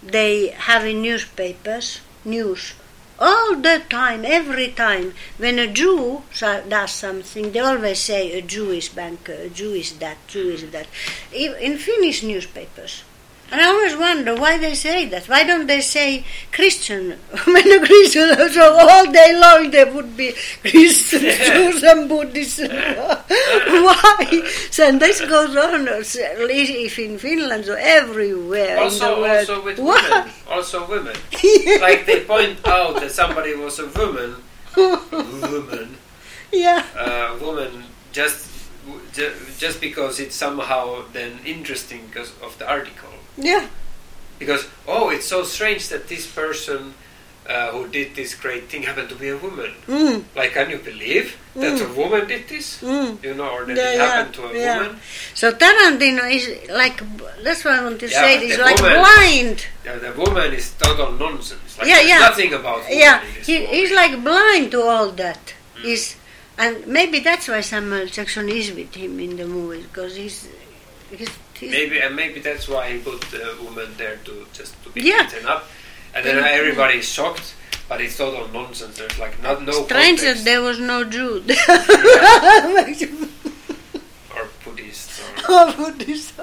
they 0.03 0.49
have 0.49 0.87
in 0.87 1.03
newspapers 1.03 2.01
news 2.25 2.75
all 3.19 3.57
the 3.57 3.83
time, 3.89 4.25
every 4.25 4.69
time. 4.69 5.15
When 5.39 5.59
a 5.59 5.67
Jew 5.67 6.23
does 6.39 6.91
something, 6.93 7.53
they 7.53 7.61
always 7.61 7.99
say 7.99 8.33
a 8.33 8.43
Jewish 8.43 8.89
banker, 8.91 9.33
a 9.33 9.49
Jew 9.49 9.73
is 9.73 9.99
that, 9.99 10.19
Jew 10.29 10.51
is 10.51 10.71
that. 10.71 10.87
In 11.33 11.79
Finnish 11.79 12.23
newspapers. 12.23 13.03
And 13.51 13.63
I 13.63 13.65
always 13.67 13.97
wonder 13.97 14.35
why 14.35 14.59
they 14.59 14.75
say 14.75 15.07
that. 15.07 15.27
Why 15.27 15.43
don't 15.43 15.67
they 15.67 15.81
say 15.81 16.25
Christian? 16.53 17.19
When 17.47 17.85
Christians 17.87 18.53
so 18.55 18.77
all 18.77 19.11
day 19.11 19.33
long 19.41 19.71
there 19.71 19.91
would 19.91 20.17
be 20.17 20.33
Christians, 20.63 21.39
Jews, 21.49 21.83
and 21.83 22.09
Buddhists. 22.11 22.61
why? 22.61 24.43
So 24.71 24.87
and 24.89 25.01
this 25.01 25.21
goes 25.21 25.57
on, 25.57 25.89
uh, 25.89 26.03
if 26.03 26.99
in 26.99 27.19
Finland, 27.19 27.65
so 27.65 27.75
everywhere 27.75 28.69
in 28.71 28.77
the 28.77 28.83
Also, 28.83 29.21
world. 29.21 29.39
also 29.39 29.65
with 29.65 29.79
Why? 29.79 30.03
women. 30.03 30.33
Also 30.51 30.87
women. 30.87 31.17
like 31.81 32.05
they 32.07 32.21
point 32.25 32.61
out 32.67 33.01
that 33.01 33.11
somebody 33.13 33.55
was 33.55 33.79
a 33.79 33.87
woman, 33.89 34.37
woman, 34.77 35.97
yeah. 36.53 36.85
uh, 36.97 37.37
woman, 37.41 37.85
just 38.13 38.47
just 39.59 39.81
because 39.81 40.21
it's 40.21 40.37
somehow 40.37 41.03
then 41.13 41.39
interesting 41.45 42.07
because 42.09 42.33
of 42.43 42.57
the 42.59 42.69
article. 42.69 43.11
Yeah. 43.39 43.67
because 44.39 44.67
oh 44.87 45.11
it's 45.11 45.27
so 45.27 45.43
strange 45.43 45.89
that 45.89 46.09
this 46.09 46.27
person 46.27 46.95
uh, 47.49 47.71
who 47.73 47.89
did 47.89 48.15
this 48.15 48.35
great 48.35 48.69
thing 48.69 48.83
happened 48.83 49.09
to 49.09 49.15
be 49.15 49.29
a 49.31 49.37
woman. 49.39 49.73
Mm. 49.87 50.23
Like, 50.37 50.53
can 50.53 50.69
you 50.69 50.77
believe 50.79 51.35
that 51.57 51.81
a 51.81 51.89
woman 51.95 52.29
did 52.29 52.47
this? 52.47 52.83
Mm. 52.83 53.25
You 53.25 53.33
know, 53.35 53.49
or 53.49 53.65
that 53.65 53.75
Yeah, 53.77 53.93
it 53.93 53.97
yeah, 53.97 54.07
happened 54.07 54.35
to 54.35 54.43
a 54.49 54.53
yeah. 54.53 54.79
woman? 54.79 55.01
So 55.35 55.53
Tarantino 55.53 56.25
is 56.31 56.45
like 56.69 57.01
that's 57.43 57.65
what 57.65 57.73
I 57.75 57.83
want 57.85 58.01
to 58.01 58.09
Yeah, 58.09 58.21
say. 58.21 58.47
He's 58.47 58.59
like 58.59 58.77
woman- 58.77 59.01
blind. 59.01 59.59
Yeah, 59.85 59.97
the 59.97 60.13
woman 60.13 60.53
is 60.53 60.75
total 60.77 61.13
nonsense. 61.13 61.79
Like, 61.79 61.89
Yeah, 61.89 62.01
yeah. 62.03 62.19
nothing 62.19 62.53
about 62.53 62.81
women 62.85 62.99
Yeah, 62.99 63.25
he, 63.49 63.65
he's 63.65 63.93
like 63.93 64.23
blind 64.23 64.71
to 64.73 64.83
all 64.83 65.09
that. 65.13 65.55
Mm. 65.79 65.83
He's 65.89 66.17
and 66.59 66.87
maybe 66.87 67.21
that's 67.21 67.49
why 67.49 67.63
Samuel 67.63 68.07
Jackson 68.07 68.49
is 68.51 68.73
with 68.73 68.93
him 68.95 69.19
in 69.21 69.37
the 69.39 69.47
movie 69.47 69.83
because 69.89 70.17
he's 70.17 70.49
he's, 71.11 71.31
he's 71.59 71.71
Maybe 71.71 72.01
and 72.01 72.15
maybe 72.17 72.41
that's 72.41 72.69
why 72.69 72.91
he 72.93 72.99
put 72.99 73.21
the 73.31 73.57
woman 73.63 73.89
there 73.97 74.17
to 74.25 74.47
just 74.53 74.75
to 74.85 74.91
be 74.91 75.03
Yeah. 75.03 75.25
beaten 75.25 75.47
up, 75.47 75.69
and 76.15 76.25
then 76.25 76.37
Mm. 76.43 76.47
everybody 76.59 76.99
is 76.99 77.09
shocked. 77.09 77.55
But 77.89 78.01
it's 78.03 78.17
total 78.19 78.47
nonsense. 78.49 78.99
There's 78.99 79.19
like 79.19 79.41
not 79.43 79.63
no 79.63 79.85
strange 79.87 80.21
that 80.21 80.45
there 80.45 80.61
was 80.61 80.79
no 80.79 81.05
Jew. 81.05 81.43
or 84.37 84.49
Buddhist 84.65 85.11
or 85.49 85.73
Buddhist. 85.73 86.35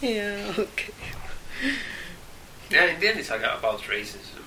yeah, 0.00 0.52
okay. 0.58 0.92
yeah. 2.70 2.84
In 2.86 3.00
the 3.00 3.08
end, 3.08 3.18
it's 3.20 3.30
like 3.30 3.40
about 3.42 3.80
racism. 3.82 4.40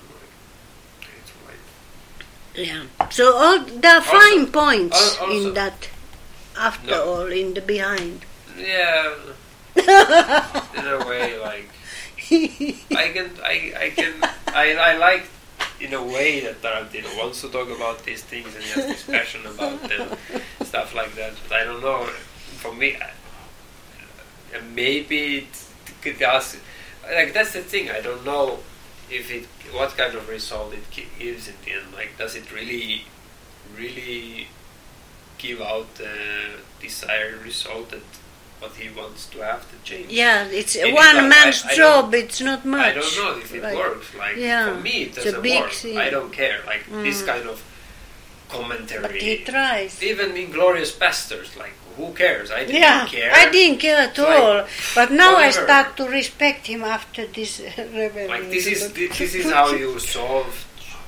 Like, 1.00 1.10
it's 1.20 1.32
like, 1.46 2.66
Yeah. 2.66 2.82
So 3.10 3.36
all 3.36 3.60
there 3.60 3.92
are 3.92 3.98
Also- 3.98 4.10
fine 4.18 4.46
points 4.50 4.96
also- 5.20 5.30
in 5.30 5.54
that. 5.54 5.88
After 6.56 6.90
No. 6.90 7.04
all, 7.04 7.26
in 7.32 7.54
the 7.54 7.60
behind. 7.60 8.24
Yeah, 8.56 9.14
in 9.76 10.86
a 10.86 11.06
way, 11.06 11.38
like 11.38 11.68
I 12.30 13.10
can, 13.12 13.30
I, 13.42 13.72
I 13.78 13.92
can, 13.94 14.14
I, 14.48 14.74
I 14.74 14.96
like 14.96 15.26
in 15.80 15.92
a 15.92 16.02
way 16.02 16.40
that 16.40 16.62
Tarantino 16.62 17.18
wants 17.18 17.40
to 17.42 17.48
talk 17.48 17.68
about 17.68 18.04
these 18.04 18.22
things 18.22 18.54
and 18.54 18.64
he 18.64 18.70
has 18.70 18.86
this 18.86 19.02
passion 19.04 19.44
about 19.46 19.80
them, 19.82 20.16
stuff 20.62 20.94
like 20.94 21.14
that. 21.16 21.34
But 21.48 21.60
I 21.60 21.64
don't 21.64 21.82
know. 21.82 22.06
For 22.56 22.72
me, 22.72 22.96
I, 22.96 23.10
maybe 24.74 25.38
it, 25.38 25.64
could 26.00 26.18
does. 26.18 26.56
Like 27.04 27.34
that's 27.34 27.52
the 27.52 27.60
thing. 27.60 27.90
I 27.90 28.00
don't 28.00 28.24
know 28.24 28.60
if 29.10 29.30
it, 29.30 29.46
what 29.74 29.96
kind 29.96 30.14
of 30.14 30.28
result 30.28 30.72
it 30.72 30.84
gives 31.18 31.48
in 31.48 31.54
the 31.64 31.72
end. 31.72 31.92
Like, 31.92 32.16
does 32.18 32.34
it 32.34 32.52
really, 32.52 33.04
really 33.76 34.48
give 35.38 35.60
out 35.60 35.94
the 35.96 36.60
desired 36.80 37.42
result 37.42 37.90
that 37.90 38.02
what 38.60 38.72
he 38.76 38.88
wants 39.00 39.26
to 39.32 39.38
have 39.50 39.62
to 39.70 39.76
change? 39.88 40.10
yeah, 40.10 40.44
it's 40.60 40.74
It 40.76 40.92
one 40.94 41.16
like- 41.16 41.28
man's 41.34 41.64
I- 41.64 41.70
I 41.72 41.74
job. 41.76 42.14
It's 42.14 42.40
not 42.40 42.64
much. 42.64 42.86
I 42.88 42.92
don't 42.98 43.16
know 43.16 43.38
if 43.38 43.54
it 43.54 43.62
Like, 43.62 43.76
works. 43.76 44.06
Like 44.14 44.36
yeah, 44.36 44.64
for 44.74 44.80
me, 44.80 44.96
it 45.04 45.14
doesn't 45.14 45.42
work. 45.42 45.72
thing. 45.72 45.98
I 45.98 46.10
don't 46.10 46.32
care. 46.32 46.58
Like 46.66 46.82
this 47.06 47.22
Mm. 47.22 47.26
kind 47.26 47.46
of 47.52 47.62
commentary. 48.48 49.02
But 49.02 49.12
he 49.16 49.32
tries. 49.44 50.02
Even 50.02 50.32
Inglourious 50.32 50.92
Basterds, 51.02 51.56
like 51.56 51.74
who 51.96 52.12
cares? 52.12 52.50
I 52.50 52.60
didn't 52.64 52.80
Yeah, 52.82 53.06
care. 53.06 53.30
I 53.32 53.44
didn't 53.50 53.78
care 53.78 53.98
at 54.06 54.18
like, 54.18 54.28
all. 54.28 54.66
But 54.94 55.12
now 55.12 55.36
I 55.36 55.50
start 55.50 55.96
to 55.98 56.04
respect 56.08 56.66
him 56.66 56.82
after 56.84 57.26
this 57.26 57.60
rebellion. 57.78 58.28
Like 58.28 58.50
this 58.50 58.66
is 58.66 58.80
But- 58.84 58.94
this 59.18 59.34
is 59.34 59.46
how 59.52 59.72
you 59.72 59.98
solve 59.98 60.52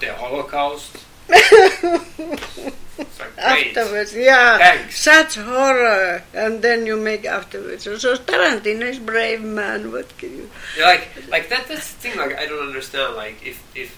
the 0.00 0.12
Holocaust. 0.14 0.92
It's 1.28 3.18
like 3.20 3.34
great. 3.36 3.76
afterwards, 3.76 4.14
yeah. 4.14 4.58
Thanks. 4.58 5.00
Such 5.00 5.34
horror, 5.36 6.22
and 6.34 6.62
then 6.62 6.86
you 6.86 6.96
make 6.96 7.24
afterwards. 7.26 7.84
So, 7.84 7.96
Tarantino 8.16 8.82
is 8.88 8.98
brave 8.98 9.42
man. 9.42 9.92
What 9.92 10.16
can 10.18 10.30
you? 10.36 10.50
Yeah, 10.78 10.86
like 10.86 11.08
like 11.28 11.48
that 11.50 11.66
that's 11.68 11.92
the 11.92 12.00
thing 12.08 12.16
like 12.18 12.38
I 12.38 12.46
don't 12.46 12.66
understand 12.66 13.16
like 13.16 13.36
if 13.44 13.62
if 13.76 13.96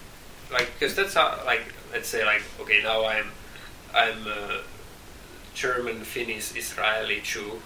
like 0.52 0.72
because 0.78 0.96
that's 0.96 1.14
how 1.14 1.40
like 1.46 1.62
let's 1.92 2.08
say 2.08 2.24
like 2.24 2.42
okay 2.60 2.82
now 2.82 3.04
I'm 3.04 3.30
I'm 3.94 4.26
a 4.26 4.60
German 5.54 6.00
Finnish 6.02 6.54
Israeli 6.56 7.20
Jew 7.22 7.60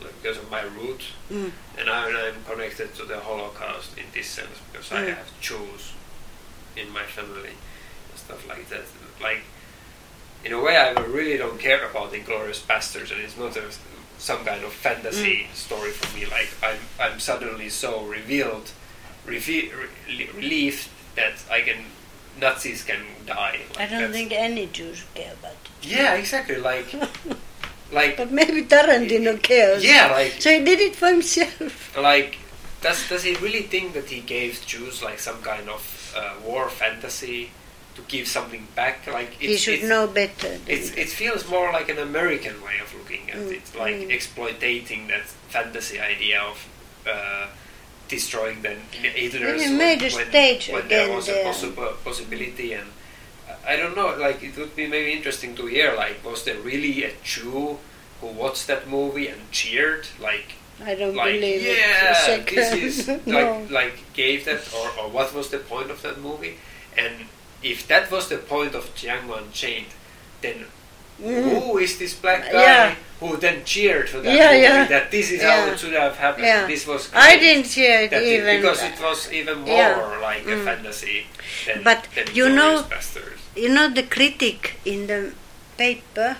like 0.00 0.14
because 0.22 0.38
of 0.38 0.50
my 0.50 0.62
root 0.62 1.02
Mm. 1.30 1.50
and 1.78 1.88
I'm, 1.90 2.14
I'm 2.16 2.34
connected 2.50 2.94
to 2.96 3.04
the 3.04 3.18
Holocaust 3.20 3.96
in 3.98 4.04
this 4.14 4.26
sense 4.28 4.56
because 4.72 4.90
I 4.92 5.02
Mm. 5.04 5.16
have 5.16 5.40
Jews 5.40 5.92
in 6.76 6.90
my 6.92 7.02
family 7.04 7.54
stuff 8.24 8.46
like 8.48 8.68
that 8.68 8.82
like 9.22 9.40
in 10.44 10.52
a 10.52 10.60
way 10.60 10.76
I 10.76 10.90
really 11.04 11.36
don't 11.36 11.58
care 11.58 11.88
about 11.88 12.12
Inglourious 12.12 12.60
Basterds 12.66 13.10
and 13.12 13.20
it's 13.20 13.36
not 13.38 13.56
a, 13.56 13.64
some 14.18 14.44
kind 14.44 14.62
of 14.64 14.72
fantasy 14.72 15.46
story 15.54 15.90
for 15.90 16.16
me 16.16 16.26
like 16.26 16.48
I'm, 16.62 16.78
I'm 17.00 17.20
suddenly 17.20 17.68
so 17.68 18.04
revealed 18.04 18.70
refe- 19.26 19.70
re- 19.72 20.30
relieved 20.34 20.88
that 21.16 21.34
I 21.50 21.60
can 21.62 21.84
Nazis 22.40 22.82
can 22.84 23.00
die 23.26 23.60
I 23.78 23.86
don't 23.86 24.12
think 24.12 24.32
any 24.32 24.66
Jews 24.66 25.04
care 25.14 25.32
about 25.32 25.52
it. 25.52 25.88
yeah 25.88 26.14
exactly 26.14 26.56
like 26.56 26.86
like 27.92 28.16
But 28.16 28.32
maybe 28.32 28.62
Tarantino 28.64 29.40
cares. 29.42 29.84
yeah 29.84 30.10
like 30.12 30.32
So 30.40 30.50
he 30.50 30.64
did 30.64 30.80
it 30.80 30.96
for 30.96 31.08
himself. 31.08 31.96
like 32.10 32.38
does 32.82 33.08
does 33.08 33.22
he 33.22 33.34
really 33.36 33.62
think 33.62 33.94
that 33.94 34.10
he 34.10 34.20
gave 34.20 34.60
Jews 34.66 35.02
like 35.02 35.18
some 35.20 35.40
kind 35.42 35.68
of 35.70 36.14
uh, 36.16 36.34
war 36.44 36.68
fantasy 36.68 37.50
to 37.94 38.02
give 38.08 38.26
something 38.26 38.66
back 38.74 39.06
like 39.06 39.30
it's, 39.40 39.40
he 39.52 39.56
should 39.56 39.74
it's, 39.80 39.88
know 39.88 40.06
better. 40.06 40.58
it 40.66 41.08
feels 41.08 41.48
more 41.48 41.72
like 41.72 41.88
an 41.88 41.98
American 41.98 42.54
way 42.62 42.76
of 42.82 42.92
looking 42.98 43.30
at 43.30 43.36
Mm, 43.36 43.52
it 43.52 43.62
like 43.78 43.94
mm. 43.96 44.10
exploitating 44.10 45.08
that 45.08 45.24
fantasy 45.48 45.98
idea 46.00 46.40
of 46.40 46.56
uh, 47.06 47.46
destroying 48.08 48.62
the 48.62 48.70
Hitler's 48.90 49.62
he 49.62 49.68
when, 49.68 49.78
when, 50.14 50.28
stage 50.30 50.68
when 50.68 50.88
there 50.88 51.10
was 51.14 51.28
a 51.28 51.42
possible 51.44 51.92
possibility 52.04 52.72
and 52.72 52.88
I- 53.66 53.76
don't 53.76 53.96
know 53.96 54.14
like 54.16 54.42
it 54.42 54.56
would 54.58 54.74
be 54.76 54.86
maybe 54.86 55.12
interesting 55.12 55.54
to 55.56 55.66
hear 55.66 55.94
like 55.94 56.24
was 56.24 56.44
there 56.44 56.58
really 56.60 57.04
a 57.04 57.12
Jew 57.22 57.78
who 58.20 58.26
watched 58.26 58.66
that 58.66 58.88
movie 58.88 59.28
and 59.28 59.40
cheered 59.50 60.06
like 60.20 60.48
I 60.84 60.94
don't 60.96 61.14
like 61.14 61.34
believe 61.34 61.62
it. 61.64 61.78
yeah 61.78 62.44
this 62.44 62.72
is 62.72 63.08
no. 63.26 63.38
like 63.38 63.70
like 63.70 63.96
gave 64.14 64.44
that 64.46 64.62
or, 64.74 64.88
or 65.00 65.10
what 65.10 65.32
was 65.34 65.50
the 65.50 65.58
point 65.58 65.90
of 65.90 66.02
that 66.02 66.20
movie 66.20 66.54
and 66.96 67.14
if 67.72 67.86
that 67.88 68.10
was 68.10 68.28
the 68.28 68.38
point 68.38 68.74
of 68.74 68.84
Django 68.94 69.38
Unchained 69.42 69.92
then 70.42 70.66
Mm. 71.22 71.60
who 71.62 71.78
is 71.78 71.96
this 71.98 72.12
black 72.14 72.42
guy 72.50 72.60
Yeah. 72.60 72.94
who 73.20 73.36
then 73.36 73.64
cheered 73.64 74.08
for 74.10 74.18
that 74.20 74.34
Yeah, 74.34 74.48
movie 74.50 74.62
yeah. 74.62 74.84
that 74.94 75.10
this 75.12 75.30
is 75.30 75.40
Yeah. 75.42 75.50
how 75.66 75.72
it 75.72 75.78
should 75.78 75.92
have 75.94 76.16
happened 76.16 76.46
Yeah. 76.46 76.66
this 76.66 76.84
was 76.90 77.02
I 77.14 77.36
didn't 77.44 77.68
hear 77.78 78.00
it 78.04 78.10
That 78.10 78.22
it- 78.24 78.40
even. 78.42 78.56
because 78.60 78.82
it 78.82 78.98
was 79.00 79.20
even 79.32 79.58
more 79.60 80.18
like 80.28 80.42
a 80.54 80.56
Mm. 80.58 80.64
fantasy 80.64 81.26
than, 81.66 81.82
But 81.84 82.00
than 82.16 82.26
you 82.34 82.48
know-. 82.48 82.84
You 83.54 83.68
know 83.76 83.86
the 83.98 84.02
critic 84.16 84.60
in 84.84 85.06
the 85.06 85.20
paper, 85.78 86.30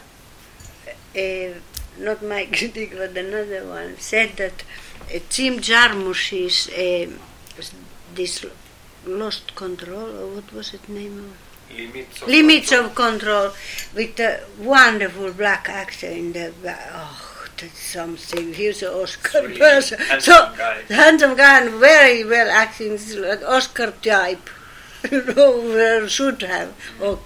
uh, 1.16 1.50
not 1.98 2.18
my 2.34 2.42
critic 2.56 2.88
but 2.98 3.16
another 3.16 3.62
one, 3.78 3.90
said 4.00 4.30
that 4.42 4.64
uh, 5.14 5.18
Jim 5.30 5.54
is 5.60 6.68
uh, 6.76 7.06
this 8.18 8.44
lost 9.06 9.54
control 9.54 10.08
or 10.20 10.26
what 10.34 10.52
was 10.52 10.74
it 10.74 10.88
name 10.88 11.18
of? 11.18 11.76
limits 11.76 12.22
of 12.22 12.28
Limits 12.28 12.68
control. 12.70 12.86
of 12.86 12.94
Control 12.94 13.50
with 13.94 14.20
a 14.20 14.40
wonderful 14.58 15.32
black 15.32 15.68
actor 15.68 16.06
in 16.08 16.32
the. 16.32 16.52
Oh, 16.92 17.46
that's 17.56 17.78
something. 17.78 18.52
He's 18.54 18.82
an 18.82 18.88
Oscar 18.94 19.42
Really 19.42 19.58
person. 19.58 19.98
handsome 19.98 20.34
so 20.34 20.52
guy. 20.56 20.82
handsome 20.88 21.36
guy 21.36 21.62
and 21.62 21.70
very 21.80 22.24
well 22.24 22.48
acting, 22.50 22.98
like 23.20 23.42
Oscar 23.42 23.92
type. 24.02 24.48
you 25.10 25.20
uh, 25.28 25.32
know, 25.34 26.06
should 26.06 26.42
have. 26.42 26.70
Hmm. 26.98 27.02
Oh, 27.04 27.20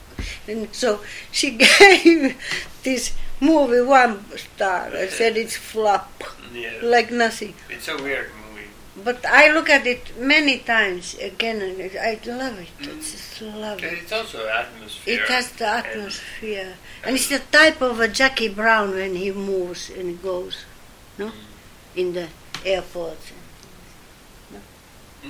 and 0.47 0.69
so 0.75 1.01
she 1.31 1.51
gave 1.79 2.37
this 2.83 3.13
movie 3.41 3.83
one 3.83 4.25
star. 4.37 4.91
I 4.95 5.09
said 5.09 5.37
it's 5.37 5.57
flop, 5.57 6.25
yeah 6.53 6.73
like 6.83 7.11
nothing. 7.11 7.55
it's 7.71 7.89
a 7.89 7.97
weird 7.97 8.31
But 9.05 9.25
I 9.27 9.53
look 9.53 9.69
at 9.71 9.87
it 9.87 10.19
many 10.19 10.59
times 10.59 11.15
again, 11.15 11.61
and 11.63 11.81
it- 11.81 11.97
I 11.97 12.19
love 12.27 12.59
it. 12.59 12.69
I 12.81 12.85
Mm. 12.85 13.01
just 13.13 13.41
love 13.43 13.83
it. 13.85 13.93
it's 14.03 14.13
also 14.13 14.47
atmosphere 14.49 15.15
It 15.23 15.29
has 15.29 15.51
the 15.53 15.67
atmosphere, 15.69 16.75
and 17.05 17.17
it's 17.17 17.29
the 17.29 17.39
type 17.39 17.81
of 17.81 18.01
a 18.01 18.09
Jackie 18.09 18.49
Brown 18.49 18.95
when 18.95 19.15
he 19.17 19.31
moves 19.33 19.91
and 19.91 20.21
goes, 20.23 20.65
no, 21.17 21.27
Mm. 21.29 21.33
in 21.97 22.13
the 22.15 22.29
airport. 22.65 23.19
No. 24.51 24.61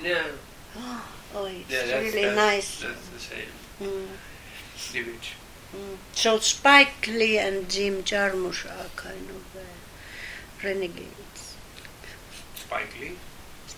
Yeah 0.03 0.25
Oh, 1.35 1.45
it's 1.45 1.71
yeah 1.71 1.83
that's, 1.85 2.05
really 2.15 2.25
that's, 2.25 2.37
nice. 2.37 2.71
that's 2.81 3.07
the 3.15 3.21
same 3.21 3.53
Mm, 3.83 4.09
image 4.95 5.29
mm. 5.77 5.97
So 6.15 6.39
Spike 6.41 7.07
Lee 7.07 7.39
and 7.39 7.69
Jim 7.71 8.03
Jarmusch 8.03 8.65
are 8.65 8.89
kind 8.97 9.29
of 9.31 9.45
uh, 9.57 9.65
renegades. 10.65 11.55
Spike 12.57 12.93
Lee 13.01 13.17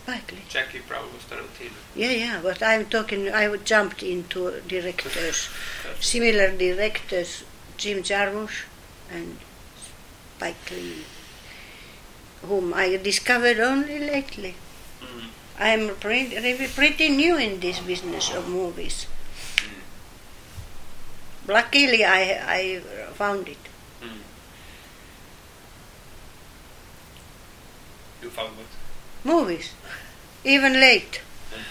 Spike 0.02 0.32
Lee. 0.32 0.38
Jackie 0.48 0.80
Brown 0.88 1.04
was 1.12 1.22
Tarantino 1.24 1.72
Yeah, 1.94 2.10
yeah, 2.10 2.40
but 2.42 2.62
I'm 2.62 2.86
talking. 2.86 3.28
I 3.32 3.54
jumped 3.58 4.02
into 4.02 4.60
directors, 4.66 5.48
similar 6.00 6.56
directors, 6.56 7.44
Jim 7.76 8.02
Jarmusch 8.02 8.64
and 9.10 9.36
Spike 10.36 10.70
Lee, 10.70 11.04
whom 12.42 12.72
I 12.74 12.96
discovered 12.96 13.60
only 13.60 13.98
lately. 13.98 14.54
Mm. 15.02 15.26
I'm 15.58 15.94
pretty, 15.96 16.68
pretty 16.68 17.10
new 17.10 17.36
in 17.36 17.60
this 17.60 17.80
business 17.80 18.32
of 18.32 18.48
movies. 18.48 19.06
Luckily, 21.46 22.04
I 22.04 22.22
I 22.58 22.80
found 23.14 23.48
it. 23.48 23.64
Mm. 24.02 24.22
You 28.22 28.30
found 28.30 28.56
what? 28.56 28.66
Movies, 29.24 29.72
even 30.44 30.74
late. 30.74 31.20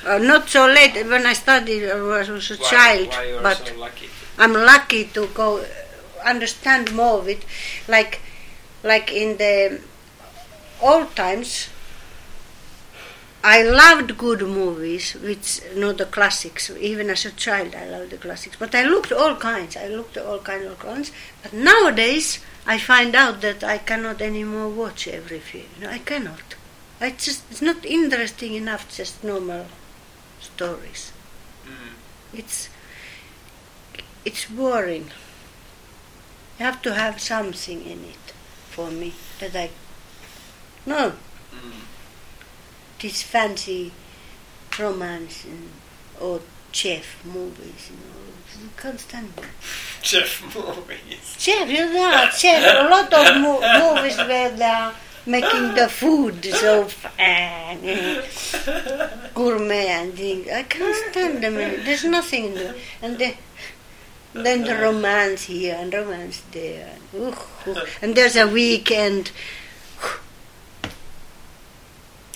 Uh, 0.06 0.18
not 0.18 0.50
so 0.50 0.66
late 0.66 0.96
when 1.08 1.26
I 1.26 1.34
studied. 1.34 1.90
I 1.90 2.02
was, 2.02 2.30
a 2.30 2.56
Why, 2.56 2.70
child, 2.70 3.08
why 3.08 3.40
but 3.42 3.68
so 3.68 3.76
lucky? 3.78 4.10
I'm 4.38 4.54
lucky 4.54 5.06
to 5.06 5.28
go 5.28 5.66
understand 6.26 6.94
more 6.94 7.20
of 7.20 7.28
it. 7.28 7.44
Like, 7.88 8.22
like 8.84 9.12
in 9.12 9.38
the 9.38 9.82
old 10.82 11.16
times, 11.16 11.70
I 13.44 13.64
loved 13.64 14.18
good 14.18 14.42
movies, 14.42 15.14
which 15.14 15.62
not 15.76 15.98
the 15.98 16.06
classics. 16.06 16.70
Even 16.70 17.10
as 17.10 17.26
a 17.26 17.32
child, 17.32 17.74
I 17.74 17.86
loved 17.90 18.12
the 18.12 18.18
classics. 18.18 18.58
But 18.58 18.76
I 18.76 18.84
looked 18.84 19.12
all 19.12 19.36
kinds. 19.36 19.78
I 19.78 19.88
looked 19.88 20.18
at 20.18 20.26
all 20.26 20.40
kinds 20.40 20.66
of 20.66 20.80
kinds. 20.80 21.12
But 21.42 21.54
nowadays, 21.54 22.40
I 22.66 22.78
find 22.78 23.16
out 23.16 23.42
that 23.42 23.64
I 23.64 23.78
cannot 23.78 24.22
anymore 24.22 24.70
watch 24.70 25.08
every 25.08 25.40
film. 25.40 25.66
No, 25.82 25.90
I 25.90 26.00
cannot. 26.00 26.56
I 27.02 27.12
just 27.12 27.44
it's 27.52 27.62
not 27.62 27.86
interesting 27.86 28.56
enough. 28.56 28.94
Just 28.96 29.24
normal 29.24 29.66
stories. 30.42 31.12
Mm. 31.66 31.94
It's 32.40 32.70
it's 34.26 34.46
boring. 34.46 35.12
You 36.60 36.66
have 36.66 36.82
to 36.84 36.94
have 36.94 37.22
something 37.22 37.82
in 37.86 38.04
it 38.04 38.34
for 38.70 38.92
me 38.92 39.14
that 39.40 39.56
I 39.56 39.70
no 40.86 41.14
Mm. 41.54 41.82
this 43.02 43.24
fancy 43.24 43.92
romance 44.78 45.44
and 45.46 45.70
or 46.20 46.42
chef 46.72 47.06
movies, 47.26 47.90
you 47.90 47.96
know. 47.98 48.16
You 48.62 48.70
can't 48.78 49.00
stand 49.00 49.34
them. 49.36 49.50
Chef 50.02 50.44
movies. 50.56 51.36
Chef, 51.40 51.68
you 51.70 51.86
know, 51.94 52.28
chef. 52.38 52.62
A 52.64 52.88
lot 52.90 53.12
of 53.14 53.38
mo- 53.42 53.62
movies 53.96 54.18
where 54.18 54.50
they 54.52 54.64
are 54.66 54.94
making 55.30 55.76
the 55.76 55.88
food 55.88 56.44
so 56.44 56.90
you 57.84 58.22
gourmet 59.36 59.88
and 59.88 60.14
things. 60.14 60.48
I 60.50 60.64
can't 60.64 61.12
stand 61.12 61.44
them. 61.44 61.54
There's 61.54 62.04
nothing 62.04 62.46
in 62.46 62.54
them. 62.56 62.76
And 63.02 63.18
the, 63.20 63.36
then 64.34 64.64
the 64.64 64.76
romance 64.76 65.44
here 65.44 65.78
and 65.78 65.94
romance 65.94 66.42
there. 66.52 66.96
Ooh, 67.16 67.36
ooh. 67.68 67.76
And 68.02 68.16
there's 68.16 68.36
a 68.36 68.48
weekend. 68.48 69.32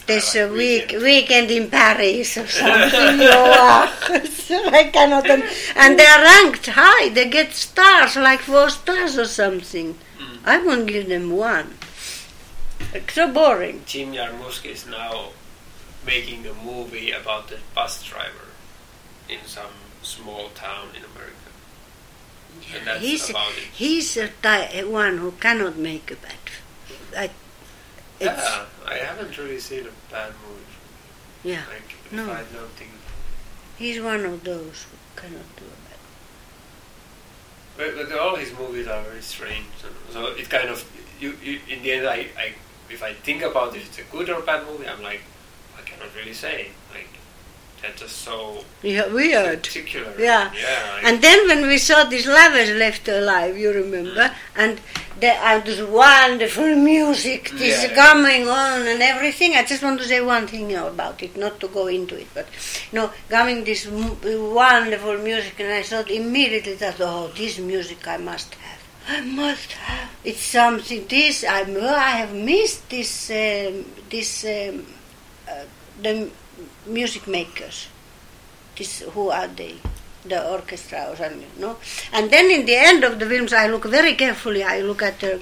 There's 0.06 0.36
I 0.36 0.40
a 0.40 0.48
like 0.48 0.52
week 0.52 0.82
weekend. 0.92 1.04
weekend 1.04 1.52
in 1.52 1.70
Paris 1.70 2.38
or 2.38 2.48
something. 2.48 2.92
oh, 3.34 4.22
so 4.26 4.70
I 4.70 4.84
cannot. 4.94 5.26
And 5.30 5.98
they're 5.98 6.22
ranked 6.22 6.68
high. 6.68 7.10
They 7.10 7.30
get 7.30 7.54
stars, 7.54 8.18
like 8.18 8.42
four 8.42 8.70
stars 8.70 9.18
or 9.18 9.26
something. 9.26 9.96
Mm. 10.20 10.38
I 10.46 10.64
won't 10.64 10.88
give 10.88 11.08
them 11.08 11.32
one. 11.32 11.74
It's 12.94 13.14
so 13.14 13.32
boring. 13.32 13.84
Jim 13.86 14.14
Jarmusch 14.14 14.66
is 14.66 14.86
now 14.88 15.30
making 16.06 16.46
a 16.46 16.54
movie 16.54 17.12
about 17.12 17.48
the 17.48 17.58
bus 17.74 18.04
driver 18.04 18.48
in 19.30 19.40
some 19.46 19.72
small 20.02 20.50
town 20.50 20.90
in 20.96 21.04
America. 21.04 21.34
And 22.78 22.88
that's 22.88 23.02
he's 23.02 23.30
about 23.30 23.52
it. 23.54 23.64
he's 23.74 24.16
a 24.18 24.28
ty- 24.42 24.84
one 24.84 25.18
who 25.18 25.32
cannot 25.32 25.78
make 25.78 26.12
a 26.12 26.16
bad. 26.16 26.36
I, 27.18 27.30
it's, 28.20 28.50
Yeah, 28.50 28.66
I 28.86 28.96
haven't 28.96 29.38
really 29.38 29.60
seen 29.60 29.88
a 29.88 30.12
bad 30.14 30.34
movie. 30.48 30.62
yeah. 31.44 31.64
Like, 31.70 32.12
No. 32.12 32.32
I 32.32 32.44
don't 32.54 32.70
think. 32.78 32.92
He's 33.78 34.00
one 34.02 34.24
of 34.24 34.44
those 34.44 34.84
who 34.86 34.98
cannot 35.22 35.56
do 35.56 35.66
a 35.66 35.90
bad. 35.90 36.00
But, 37.96 38.10
but 38.10 38.20
all 38.20 38.36
his 38.36 38.54
movies 38.56 38.88
are 38.88 39.02
very 39.04 39.22
strange. 39.22 39.66
So 40.12 40.28
it 40.28 40.48
kind 40.50 40.70
of, 40.70 40.86
you, 41.20 41.36
you 41.44 41.60
in 41.68 41.82
the 41.82 41.92
end, 41.94 42.08
I, 42.08 42.28
I, 42.38 42.54
if 42.94 43.02
I 43.04 43.14
think 43.14 43.42
about 43.42 43.76
if 43.76 43.86
it's 43.88 44.00
a 44.00 44.04
good 44.16 44.30
or 44.30 44.42
bad 44.42 44.66
movie, 44.68 44.88
I'm 44.88 45.02
like, 45.02 45.22
I 45.78 45.82
cannot 45.82 46.10
really 46.16 46.34
say. 46.34 46.68
Like, 46.94 47.08
they're 47.82 47.92
just 47.98 48.18
so 48.20 48.64
Yeah, 48.82 49.08
weird. 49.08 49.64
particular. 49.64 50.14
Yeah. 50.18 50.52
Yeah. 50.56 51.00
And 51.08 51.22
then 51.22 51.48
when 51.48 51.68
we 51.68 51.78
saw 51.78 52.04
these 52.06 52.28
lovers 52.28 52.70
left 52.72 53.08
alive, 53.08 53.58
you 53.58 53.72
remember, 53.74 54.26
mm. 54.30 54.34
and 54.56 54.80
there 55.20 55.40
are 55.42 55.60
this 55.60 55.82
wonderful 55.82 56.76
music, 56.76 57.50
this 57.64 57.84
Yeah. 57.84 57.96
coming 57.96 58.48
on 58.48 58.88
and 58.88 59.02
everything. 59.02 59.56
I 59.56 59.64
just 59.64 59.84
want 59.84 60.00
to 60.02 60.08
say 60.08 60.22
one 60.22 60.48
thing 60.48 60.74
about 60.76 61.22
it, 61.24 61.36
not 61.36 61.60
to 61.62 61.68
go 61.68 61.88
into 61.88 62.16
it, 62.24 62.28
but 62.34 62.48
you 62.92 63.00
know, 63.00 63.12
coming 63.30 63.64
this 63.64 63.86
m- 63.88 64.18
wonderful 64.54 65.18
music, 65.18 65.60
and 65.60 65.72
I 65.74 65.84
thought 65.84 66.10
immediately 66.10 66.76
that 66.76 66.98
oh, 67.02 67.32
this 67.36 67.60
music 67.60 68.08
I 68.08 68.18
must 68.18 68.54
have. 68.56 68.73
I 69.08 69.22
must 69.22 69.72
have. 69.74 70.10
It's 70.24 70.42
something. 70.42 71.06
This 71.08 71.44
I 71.44 71.62
I 71.62 72.12
have 72.22 72.34
missed 72.34 72.90
this 72.90 73.30
um, 73.30 73.86
this 74.10 74.46
um, 74.46 74.86
uh, 75.50 75.66
the 76.02 76.30
music 76.86 77.28
makers 77.28 77.88
this 78.76 79.00
who 79.14 79.30
are 79.30 79.48
they 79.48 79.76
the 80.26 80.40
orchestra 80.52 81.08
or 81.10 81.16
something 81.16 81.52
no 81.60 81.78
and 82.14 82.32
then 82.32 82.50
in 82.50 82.66
the 82.66 82.76
end 82.76 83.04
of 83.04 83.20
the 83.20 83.26
films 83.26 83.52
i 83.52 83.68
look 83.68 83.86
very 83.86 84.14
carefully 84.16 84.64
i 84.64 84.80
look 84.80 85.02
at 85.02 85.20
the, 85.20 85.38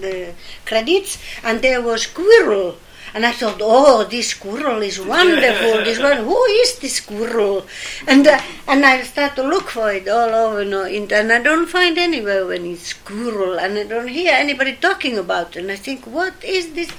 the 0.00 0.32
credits 0.64 1.18
and 1.44 1.60
there 1.60 1.82
was 1.82 2.06
SQÜRL 2.06 2.74
and 3.14 3.26
I 3.26 3.32
thought, 3.32 3.58
oh, 3.60 4.04
this 4.04 4.34
SQÜRL 4.34 4.84
is 4.86 4.98
wonderful. 5.00 5.84
this 5.84 5.98
one, 5.98 6.18
who 6.18 6.44
is 6.44 6.78
this 6.78 7.00
SQÜRL? 7.00 7.66
And 8.06 8.26
uh, 8.26 8.40
and 8.66 8.84
I 8.86 9.02
start 9.02 9.36
to 9.36 9.42
look 9.42 9.68
for 9.68 9.92
it 9.92 10.08
all 10.08 10.30
over, 10.30 10.64
no, 10.64 10.84
in, 10.84 11.12
and 11.12 11.30
I 11.30 11.42
don't 11.42 11.66
find 11.66 11.98
anywhere 11.98 12.46
when 12.46 12.64
it's 12.64 12.94
SQÜRL, 12.94 13.62
and 13.62 13.78
I 13.78 13.84
don't 13.84 14.08
hear 14.08 14.32
anybody 14.32 14.76
talking 14.76 15.18
about 15.18 15.56
it. 15.56 15.60
And 15.60 15.70
I 15.70 15.76
think, 15.76 16.06
what 16.06 16.34
is 16.42 16.72
this? 16.72 16.90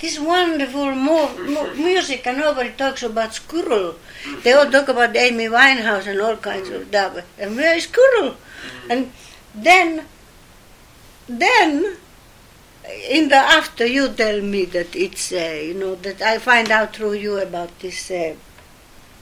This 0.00 0.18
wonderful 0.18 0.94
mo- 0.94 1.36
mo- 1.38 1.74
music, 1.74 2.26
and 2.26 2.38
nobody 2.38 2.70
talks 2.70 3.02
about 3.02 3.30
SQÜRL. 3.30 3.94
They 4.42 4.52
all 4.52 4.70
talk 4.70 4.88
about 4.88 5.16
Amy 5.16 5.46
Winehouse 5.46 6.06
and 6.06 6.20
all 6.20 6.36
kinds 6.36 6.68
of 6.68 6.88
stuff. 6.88 7.24
And 7.38 7.56
where 7.56 7.76
is 7.76 7.86
SQÜRL? 7.86 8.34
And 8.90 9.12
then, 9.54 10.04
then 11.28 11.96
in 13.08 13.28
the 13.28 13.36
after 13.36 13.86
you 13.86 14.08
tell 14.08 14.40
me 14.40 14.64
that 14.64 14.94
it's 14.94 15.32
uh, 15.32 15.60
you 15.64 15.74
know 15.74 15.94
that 15.96 16.20
I 16.22 16.38
find 16.38 16.70
out 16.70 16.96
through 16.96 17.14
you 17.14 17.38
about 17.38 17.78
this 17.80 18.10
uh, 18.10 18.34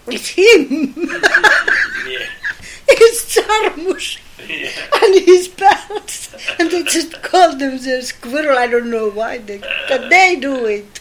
it's 0.07 0.29
him 0.29 0.95
yeah. 0.97 2.27
it's 2.89 3.37
Jarmusch 3.37 4.19
yeah. 4.49 4.71
and 5.03 5.25
his 5.25 5.49
pals 5.49 6.35
and 6.59 6.71
they 6.71 6.83
just 6.85 7.21
call 7.23 7.57
themselves 7.57 8.13
SQÜRL 8.13 8.57
I 8.57 8.67
don't 8.67 8.91
know 8.91 9.11
why 9.11 9.39
they 9.39 9.61
but 9.89 10.09
they 10.09 10.37
do 10.37 10.67
it 10.67 11.01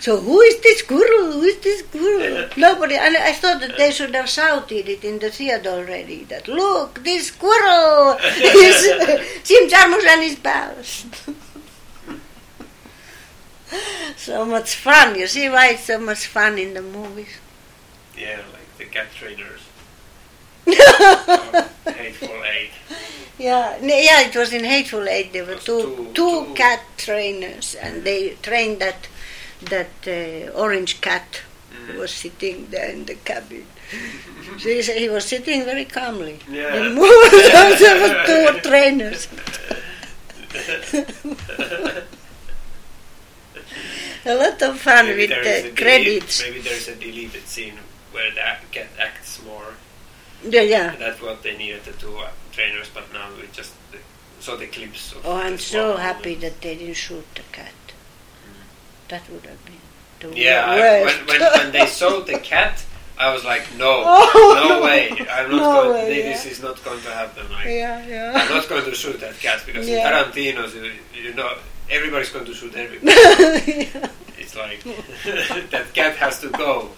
so 0.00 0.20
who 0.20 0.40
is 0.40 0.60
this 0.60 0.82
SQÜRL 0.82 1.32
who 1.32 1.42
is 1.42 1.58
this 1.60 1.82
SQÜRL 1.82 2.56
nobody 2.56 2.94
and 2.94 3.16
I 3.16 3.32
thought 3.32 3.60
that 3.60 3.76
they 3.76 3.90
should 3.90 4.14
have 4.14 4.28
shouted 4.28 4.88
it 4.88 5.04
in 5.04 5.18
the 5.18 5.30
theater 5.30 5.70
already 5.70 6.24
that 6.24 6.48
look 6.48 7.02
this 7.04 7.30
SQÜRL 7.30 8.18
is 8.24 9.42
Jim 9.48 9.68
Jarmusch 9.68 10.06
and 10.06 10.22
his 10.22 10.36
pals 10.36 11.06
so 14.16 14.44
much 14.44 14.74
fun. 14.76 15.18
You 15.18 15.26
see 15.26 15.48
why 15.48 15.70
it's 15.70 15.84
so 15.84 15.98
much 15.98 16.26
fun 16.26 16.58
in 16.58 16.74
the 16.74 16.82
movies? 16.82 17.38
Yeah, 18.16 18.40
like 18.52 18.78
the 18.78 18.84
cat 18.84 19.08
trainers. 19.14 19.60
or 20.66 20.74
oh, 20.74 21.70
Hateful 21.86 22.42
Eight. 22.44 22.70
Yeah, 23.38 23.76
yeah. 23.80 24.22
It 24.22 24.34
was 24.34 24.52
in 24.52 24.64
Hateful 24.64 25.08
Eight. 25.08 25.32
There 25.32 25.44
were 25.44 25.56
two- 25.56 26.10
two 26.14 26.46
two- 26.46 26.54
cat 26.54 26.82
trainers, 26.96 27.74
and 27.74 28.04
they 28.04 28.30
trained 28.42 28.80
that 28.80 29.08
that 29.62 29.90
uh, 30.06 30.50
orange 30.52 31.00
cat 31.00 31.42
was 31.96 32.10
sitting 32.10 32.66
there 32.70 32.90
in 32.90 33.04
the 33.06 33.14
cabin. 33.14 33.66
so 34.58 34.68
he, 34.68 34.82
said 34.82 34.98
he 34.98 35.08
was 35.08 35.24
sitting 35.24 35.64
very 35.64 35.84
calmly. 35.84 36.38
Yeah. 36.50 36.76
The 36.76 37.76
there 37.80 38.00
were 38.02 38.24
two 38.26 38.68
trainers. 38.68 39.28
A 44.26 44.34
lot 44.34 44.60
of 44.60 44.80
fun 44.80 45.06
Maybe 45.06 45.28
with 45.28 45.30
the 45.30 45.70
credits. 45.80 46.40
Delete, 46.40 46.54
maybe 46.54 46.68
there's 46.68 46.88
a 46.88 46.96
deleted 46.96 47.46
scene 47.46 47.78
where 48.10 48.28
the 48.32 48.40
cat 48.72 48.88
acts 48.98 49.40
more. 49.44 49.74
Yeah, 50.42 50.62
yeah. 50.62 50.96
That's 50.96 51.22
what 51.22 51.44
they 51.44 51.56
needed 51.56 51.84
the 51.84 51.92
two 51.92 52.18
trainers, 52.50 52.90
but 52.92 53.12
now 53.12 53.28
we 53.40 53.46
just 53.52 53.74
the, 53.92 53.98
saw 54.40 54.56
the 54.56 54.66
clips. 54.66 55.12
Of 55.12 55.24
Oh, 55.24 55.36
I'm 55.36 55.58
so 55.58 55.96
happy 55.96 56.34
that 56.36 56.60
they 56.60 56.74
didn't 56.74 56.94
shoot 56.94 57.24
the 57.36 57.42
cat. 57.52 57.72
That 59.08 59.28
would 59.30 59.44
have 59.46 59.64
been 59.64 59.74
the 60.32 60.38
Yeah, 60.38 60.64
I, 60.66 61.04
when, 61.04 61.26
when, 61.26 61.40
when 61.40 61.72
they 61.72 61.86
saw 61.86 62.20
the 62.20 62.38
cat, 62.38 62.84
I 63.18 63.32
was 63.32 63.44
like, 63.44 63.62
no, 63.76 64.02
Oh, 64.06 64.66
no, 64.68 64.78
no. 64.78 64.84
way. 64.84 65.10
I'm 65.30 65.50
not 65.50 65.56
No 65.58 65.82
going. 65.84 66.04
way, 66.04 66.22
This 66.22 66.44
yeah. 66.44 66.50
is 66.52 66.62
not 66.62 66.82
going 66.84 67.00
to 67.02 67.10
happen. 67.10 67.50
Like, 67.52 67.66
yeah, 67.66 68.32
I'm 68.36 68.48
not 68.54 68.68
going 68.68 68.84
to 68.84 68.94
shoot 68.94 69.18
that 69.20 69.38
cat 69.38 69.62
because 69.64 69.88
Yeah. 69.88 70.06
in 70.20 70.32
Tarantino's, 70.32 70.74
you, 70.74 70.92
you 71.14 71.34
know, 71.34 71.52
everybody's 71.90 72.30
going 72.30 72.44
to 72.46 72.54
shoot 72.54 72.74
everybody. 72.74 73.06
yeah. 73.94 74.08
It's 74.38 74.54
it's 74.54 74.56
like 74.56 74.82
that 75.70 75.92
cat 75.94 76.16
has 76.16 76.40
to 76.40 76.48
go. 76.50 76.90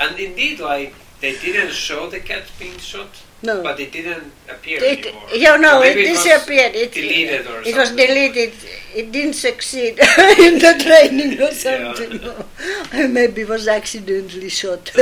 And 0.00 0.18
indeed, 0.18 0.58
like 0.60 0.94
they 1.20 1.32
didn't 1.38 1.72
show 1.72 2.08
the 2.08 2.20
cat 2.20 2.44
being 2.58 2.76
shot, 2.78 3.08
No. 3.46 3.62
but 3.62 3.78
it 3.78 3.90
didn't 3.92 4.32
appear 4.48 4.78
It, 4.82 5.06
anymore. 5.06 5.30
you 5.44 5.58
know, 5.64 5.76
So 5.82 5.88
it 5.90 5.94
disappeared. 6.12 6.74
It, 6.74 6.92
deleted 6.92 7.46
or 7.46 7.62
it 7.62 7.76
was 7.76 7.90
deleted. 7.90 8.52
It 8.94 9.12
didn't 9.12 9.34
succeed 9.34 9.94
in 10.46 10.54
the 10.64 10.72
training 10.86 11.40
or 11.40 11.52
something. 11.52 12.12
No. 12.26 13.08
Maybe 13.08 13.42
it 13.42 13.48
was 13.48 13.68
accidentally 13.68 14.48
shot. 14.48 14.90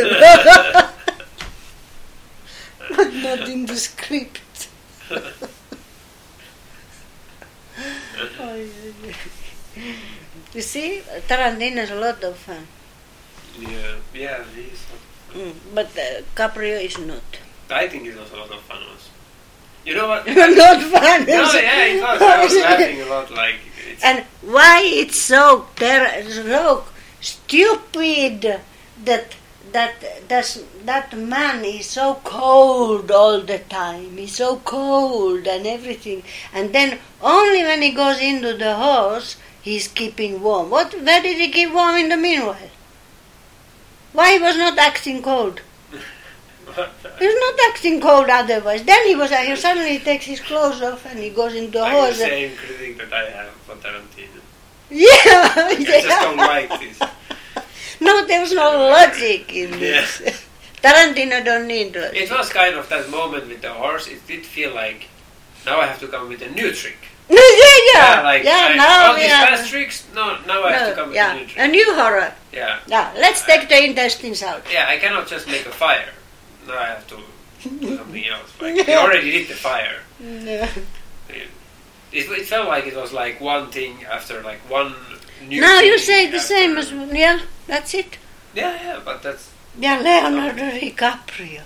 but 2.96 3.10
not 3.26 3.48
in 3.48 3.66
the 3.66 3.76
script. 3.76 4.68
Yeah, 8.38 8.54
yeah. 8.56 9.14
you 10.54 10.62
see, 10.62 11.02
Tarantino 11.28 11.82
is 11.82 11.90
a 11.90 11.96
lot 11.96 12.22
of 12.22 12.36
fun. 12.36 12.66
Yeah, 13.58 13.96
yeah, 14.14 14.44
it 14.54 14.72
is. 14.72 14.80
Mm, 15.34 15.54
but 15.74 15.86
uh, 15.98 16.22
Caprio 16.36 16.78
is 16.80 16.98
not. 16.98 17.22
I 17.70 17.88
think 17.88 18.06
it 18.06 18.16
was 18.16 18.30
a 18.32 18.36
lot 18.36 18.50
of 18.50 18.60
fun. 18.60 18.78
Also. 18.78 19.10
You 19.84 19.94
know 19.94 20.08
what? 20.08 20.26
not 20.26 20.82
fun. 20.82 21.26
no, 21.26 21.52
yeah, 21.52 21.84
it 21.86 22.02
was. 22.02 22.22
I 22.22 22.44
was 22.44 22.56
laughing 22.68 23.02
a 23.02 23.06
lot. 23.06 23.30
Like 23.30 23.56
it's, 23.90 24.04
And 24.04 24.24
why 24.42 24.82
it's 24.84 25.18
so 25.18 25.66
ter- 25.76 26.22
so 26.30 26.84
stupid 27.20 28.60
that 29.04 29.36
that 29.72 29.94
that 30.28 30.58
that 30.84 31.16
man 31.16 31.64
is 31.64 31.86
so 31.86 32.20
cold 32.24 33.10
all 33.10 33.40
the 33.40 33.58
time. 33.58 34.16
He's 34.16 34.36
so 34.36 34.56
cold 34.64 35.46
and 35.46 35.66
everything. 35.66 36.22
And 36.52 36.72
then 36.74 36.98
only 37.20 37.62
when 37.62 37.82
he 37.82 37.90
goes 37.92 38.20
into 38.20 38.54
the 38.54 38.76
house, 38.76 39.36
he's 39.62 39.88
keeping 39.88 40.42
warm. 40.42 40.70
What? 40.70 40.94
Where 40.94 41.22
did 41.22 41.38
he 41.38 41.50
keep 41.50 41.72
warm 41.72 41.96
in 41.96 42.08
the 42.08 42.16
meanwhile? 42.16 42.70
Why 44.12 44.34
he 44.34 44.38
was 44.38 44.56
not 44.56 44.78
acting 44.78 45.22
cold? 45.22 45.60
He 47.18 47.26
was 47.26 47.36
not 47.40 47.68
acting 47.70 48.00
cold 48.00 48.28
otherwise. 48.28 48.82
Then 48.84 49.06
he 49.06 49.14
was. 49.14 49.30
He 49.30 49.54
suddenly 49.56 49.98
takes 49.98 50.24
his 50.26 50.40
clothes 50.40 50.82
off 50.82 51.06
and 51.06 51.18
he 51.18 51.30
goes 51.30 51.54
into 51.54 51.72
the 51.72 51.80
like 51.80 52.10
the 52.10 52.14
same 52.14 52.56
critic 52.56 52.98
that 52.98 53.12
I 53.12 53.30
have 53.30 53.50
for 53.66 53.74
Tarantino. 53.76 54.40
Yeah, 54.90 55.06
I 55.10 55.76
just 55.78 56.08
don't 56.08 56.36
yeah. 56.38 56.46
like 56.46 56.80
this. 56.80 56.98
No, 58.00 58.26
there 58.26 58.40
was 58.40 58.52
no 58.52 58.70
logic 58.90 59.52
in 59.54 59.70
this. 59.78 60.20
Tarantino 60.82 61.44
don't 61.44 61.66
need 61.68 61.94
logic. 61.94 62.14
It 62.22 62.30
was 62.30 62.48
kind 62.50 62.74
of 62.74 62.88
that 62.88 63.08
moment 63.08 63.48
with 63.48 63.62
the 63.62 63.72
horse. 63.72 64.08
It 64.08 64.26
did 64.26 64.44
feel 64.44 64.74
like 64.74 65.06
now 65.64 65.80
I 65.80 65.86
have 65.86 66.00
to 66.00 66.08
come 66.08 66.28
with 66.28 66.42
a 66.42 66.50
new 66.50 66.72
trick. 66.72 66.98
yeah, 67.30 67.38
yeah, 67.94 68.20
like 68.22 68.44
yeah. 68.44 68.68
I, 68.72 68.76
now 68.76 69.06
all 69.06 69.14
we 69.14 69.22
these 69.22 69.30
past 69.30 69.70
tricks. 69.70 70.06
No, 70.14 70.36
now 70.46 70.64
I 70.64 70.72
have 70.72 70.88
to 70.90 70.94
come 70.94 71.12
No, 71.14 71.14
with 71.14 71.36
a 71.36 71.38
new 71.38 71.46
trick. 71.46 71.58
a 71.58 71.68
new 71.68 71.94
horror. 71.94 72.34
Yeah, 72.52 72.80
Yeah, 72.86 73.12
let's 73.16 73.42
take 73.46 73.68
the 73.68 73.82
intestines 73.84 74.42
out. 74.42 74.62
yeah. 74.70 74.86
I 74.88 74.98
cannot 74.98 75.26
just 75.28 75.46
make 75.46 75.64
a 75.64 75.70
fire. 75.70 76.08
Now 76.66 76.78
I 76.78 76.86
have 76.86 77.06
to 77.08 77.16
do 77.68 77.96
something 77.96 78.26
else. 78.26 78.60
Like 78.60 78.86
they 78.86 78.96
already 78.96 79.30
did 79.30 79.48
the 79.48 79.54
fire. 79.54 80.00
Yeah. 80.20 80.68
It, 81.28 81.48
it, 82.30 82.46
felt 82.46 82.68
like 82.68 82.86
it 82.86 82.96
was 82.96 83.12
like 83.12 83.40
one 83.40 83.70
thing 83.70 84.04
after 84.04 84.42
like 84.42 84.60
one 84.70 84.94
new. 85.48 85.60
Now 85.60 85.80
you 85.80 85.98
say 85.98 86.30
the 86.30 86.40
same 86.40 86.76
as 86.76 86.92
yeah. 86.92 87.40
That's 87.66 87.94
it. 87.94 88.18
Yeah, 88.54 88.74
yeah, 88.84 89.00
but 89.04 89.22
that's 89.22 89.50
Yeah, 89.78 89.98
Leonardo 89.98 90.70
DiCaprio, 90.70 91.62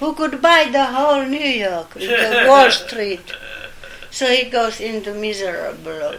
who 0.00 0.14
could 0.14 0.40
buy 0.40 0.68
the 0.72 0.84
whole 0.84 1.24
New 1.26 1.38
York 1.38 1.94
with 1.94 2.08
the 2.08 2.46
Wall 2.48 2.70
Street. 2.70 3.34
So 4.10 4.26
he 4.26 4.48
goes 4.48 4.80
into 4.80 5.12
miserable. 5.12 6.14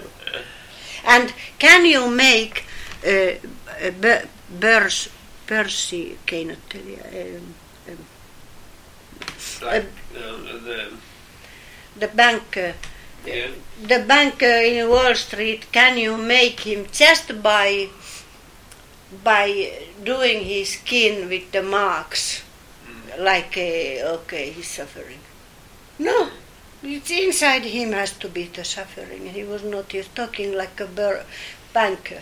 And 1.05 1.33
can 1.57 1.85
you 1.85 2.09
make 2.09 2.65
uh, 3.05 3.35
Börs, 4.59 5.09
Percy 5.47 6.17
keinottelija, 6.25 7.05
um, 7.05 7.35
um, 7.35 7.55
like 9.61 9.85
uh, 10.15 10.37
the 10.67 10.91
the 11.97 12.07
banker, 12.07 12.73
yeah. 13.25 13.47
the 13.81 14.03
banker 14.07 14.45
in 14.45 14.89
Wall 14.89 15.15
Street, 15.15 15.71
can 15.71 15.97
you 15.97 16.17
make 16.17 16.61
him 16.61 16.87
just 16.91 17.41
by 17.41 17.89
by 19.23 19.71
doing 20.03 20.43
his 20.43 20.69
skin 20.73 21.29
with 21.29 21.51
the 21.51 21.63
marks, 21.63 22.43
like 23.17 23.57
uh, 23.57 24.15
okay, 24.19 24.51
he's 24.51 24.67
suffering? 24.67 25.19
No, 25.97 26.29
it's 26.83 27.11
inside 27.11 27.63
him 27.63 27.93
has 27.93 28.11
to 28.19 28.27
be 28.27 28.43
the 28.45 28.63
suffering. 28.63 29.27
He 29.27 29.43
was 29.43 29.63
not. 29.63 29.91
He's 29.91 30.07
talking 30.09 30.55
like 30.55 30.79
a 30.79 30.85
bur- 30.85 31.25
banker. 31.73 32.21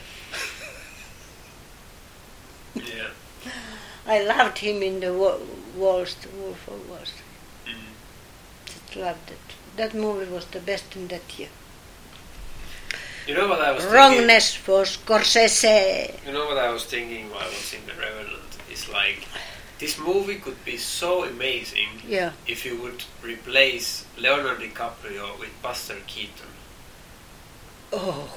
Yeah. 2.75 3.09
I 4.05 4.23
loved 4.23 4.59
him 4.59 4.83
in 4.83 4.99
the 4.99 5.13
Wa- 5.13 5.39
Wall 5.75 6.05
Street, 6.05 6.33
Wolf 6.35 6.67
of 6.67 6.89
Wall 6.89 7.05
Street. 7.05 7.75
Mhm. 7.75 7.93
Just 8.65 8.95
loved 8.95 9.31
it. 9.31 9.37
That 9.77 9.93
movie 9.93 10.29
was 10.31 10.45
the 10.45 10.59
best 10.59 10.95
in 10.95 11.07
that 11.09 11.27
year. 11.39 11.49
You 13.27 13.35
know 13.35 13.47
what 13.47 13.61
I 13.61 13.71
was 13.71 13.83
thinking? 13.83 13.97
Wrongness 13.99 14.53
for 14.55 14.83
Scorsese. 14.83 16.25
You 16.25 16.33
know 16.33 16.45
what 16.45 16.57
I 16.57 16.69
was 16.69 16.83
thinking 16.83 17.29
while 17.31 17.49
watching 17.49 17.85
The 17.85 17.93
Revenant? 17.93 18.57
It's 18.69 18.89
like 18.89 19.25
this 19.79 19.97
movie 19.97 20.35
could 20.35 20.63
be 20.65 20.77
so 20.77 21.23
amazing 21.23 22.01
Yeah. 22.07 22.31
if 22.47 22.65
you 22.65 22.75
would 22.81 23.03
replace 23.21 24.05
Leonardo 24.17 24.55
DiCaprio 24.65 25.39
with 25.39 25.49
Buster 25.61 25.97
Keaton 26.07 26.51
Oh. 27.93 28.29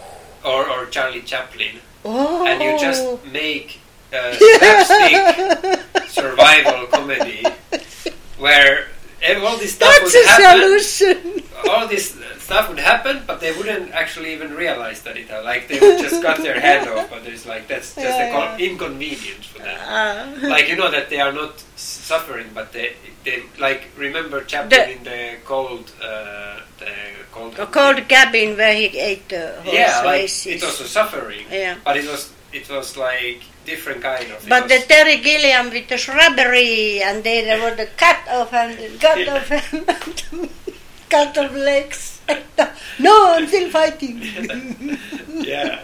or, 0.45 0.69
or 0.71 0.87
Charlie 0.87 1.23
Chaplin, 1.23 1.81
Oh. 2.05 2.47
and 2.47 2.63
you 2.63 2.79
just 2.79 3.25
make 3.25 3.81
a 4.13 4.35
slapstick 4.59 6.09
survival 6.09 6.87
comedy 6.87 7.45
where 8.39 8.87
all 9.43 9.57
this 9.59 9.75
stuff 9.75 9.93
That's 10.01 10.15
would 10.15 10.27
happen. 10.27 10.81
solution. 10.81 11.43
All 11.69 11.89
this 11.89 12.17
stuff 12.39 12.69
would 12.69 12.79
happen, 12.79 13.23
but 13.27 13.41
they 13.41 13.51
wouldn't 13.57 13.91
actually 13.93 14.33
even 14.33 14.55
realize 14.55 15.03
that 15.03 15.17
it. 15.17 15.29
Like 15.31 15.67
they 15.69 15.81
would 15.81 15.99
just 15.99 16.23
cut 16.23 16.39
their 16.39 16.61
head 16.61 16.87
off, 16.87 17.11
but 17.11 17.27
it's 17.27 17.45
like 17.47 17.67
that's 17.67 17.95
just 17.95 18.07
Yeah, 18.07 18.29
a 18.29 18.33
con- 18.33 18.61
yeah. 18.61 18.67
inconvenience 18.71 19.47
for 19.47 19.59
them. 19.59 19.79
Uh, 19.83 20.49
like 20.49 20.69
you 20.69 20.77
know 20.77 20.91
that 20.91 21.11
they 21.11 21.19
are 21.21 21.33
not 21.33 21.59
suffering, 21.77 22.47
but 22.55 22.73
they 22.73 22.95
they 23.25 23.43
like 23.59 23.89
remember 23.97 24.43
Chaplin 24.45 24.71
The- 24.71 24.93
in 24.93 25.03
the 25.05 25.37
cold 25.45 25.91
uh, 26.01 26.61
the 26.79 26.93
cold 27.33 27.57
cold 27.73 28.09
cabin 28.09 28.57
where 28.57 28.75
he 28.75 28.87
ate 28.99 29.29
the 29.29 29.61
horse 29.65 29.75
yeah 29.75 30.03
like 30.05 30.31
it 30.47 30.63
was 30.63 30.81
a 30.81 30.87
suffering, 30.89 31.45
Yeah. 31.51 31.77
but 31.85 31.97
it 31.97 32.07
was 32.09 32.31
it 32.57 32.69
was 32.71 32.97
like 32.97 33.41
different 33.65 34.01
kind 34.03 34.29
of. 34.33 34.39
But 34.49 34.69
the 34.69 34.79
Terry 34.89 35.19
Gilliam 35.27 35.71
with 35.71 35.89
the 35.89 35.99
shrubbery 35.99 37.03
and 37.03 37.23
they 37.25 37.43
there 37.45 37.61
was 37.63 37.77
the 37.77 37.89
cut 37.97 38.21
off 38.39 38.53
and 38.53 38.73
cut 39.01 39.19
Yeah. 39.19 39.35
off 39.37 39.51
and 39.51 40.51
cut 41.11 41.37
off 41.39 41.53
legs. 41.53 42.21
no, 42.99 43.15
I'm 43.35 43.47
still 43.47 43.71
fighting. 43.71 44.17
yeah, 45.53 45.83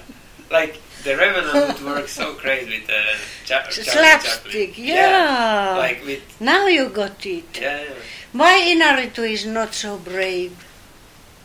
like 0.51 0.81
the 1.05 1.17
Revenant 1.17 1.55
would 1.81 1.81
work 1.85 2.09
so 2.09 2.35
great 2.35 2.67
with 2.69 2.87
the 2.87 3.03
Charlie 3.45 3.73
Slapstick, 3.73 4.71
Chaplin. 4.75 4.87
yeah. 4.97 5.75
like 5.79 6.01
with 6.05 6.23
Now 6.41 6.67
you 6.67 6.89
got 6.89 7.25
it. 7.27 7.45
yeah. 7.61 7.83
yeah. 7.83 7.95
Why 8.33 8.55
Inarritu 8.73 9.29
is 9.31 9.45
not 9.47 9.75
so 9.75 9.99
brave? 9.99 10.55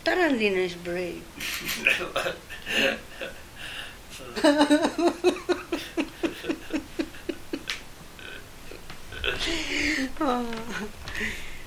Tarantino 0.05 0.61
is 0.69 0.75
brave 0.75 1.21
oh. 10.19 10.45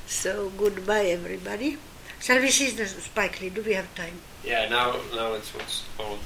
So 0.06 0.50
goodbye, 0.58 1.06
everybody. 1.06 1.78
Shall 2.20 2.40
we 2.40 2.50
see 2.50 2.70
the 2.70 2.84
Spike 2.86 3.40
Lee? 3.40 3.48
Do 3.48 3.62
we 3.62 3.72
have 3.72 3.94
time? 3.94 4.20
Yeah, 4.44 4.68
now 4.68 4.96
now 5.14 5.32
it's 5.32 5.54
what's 5.54 5.84
on. 5.98 6.18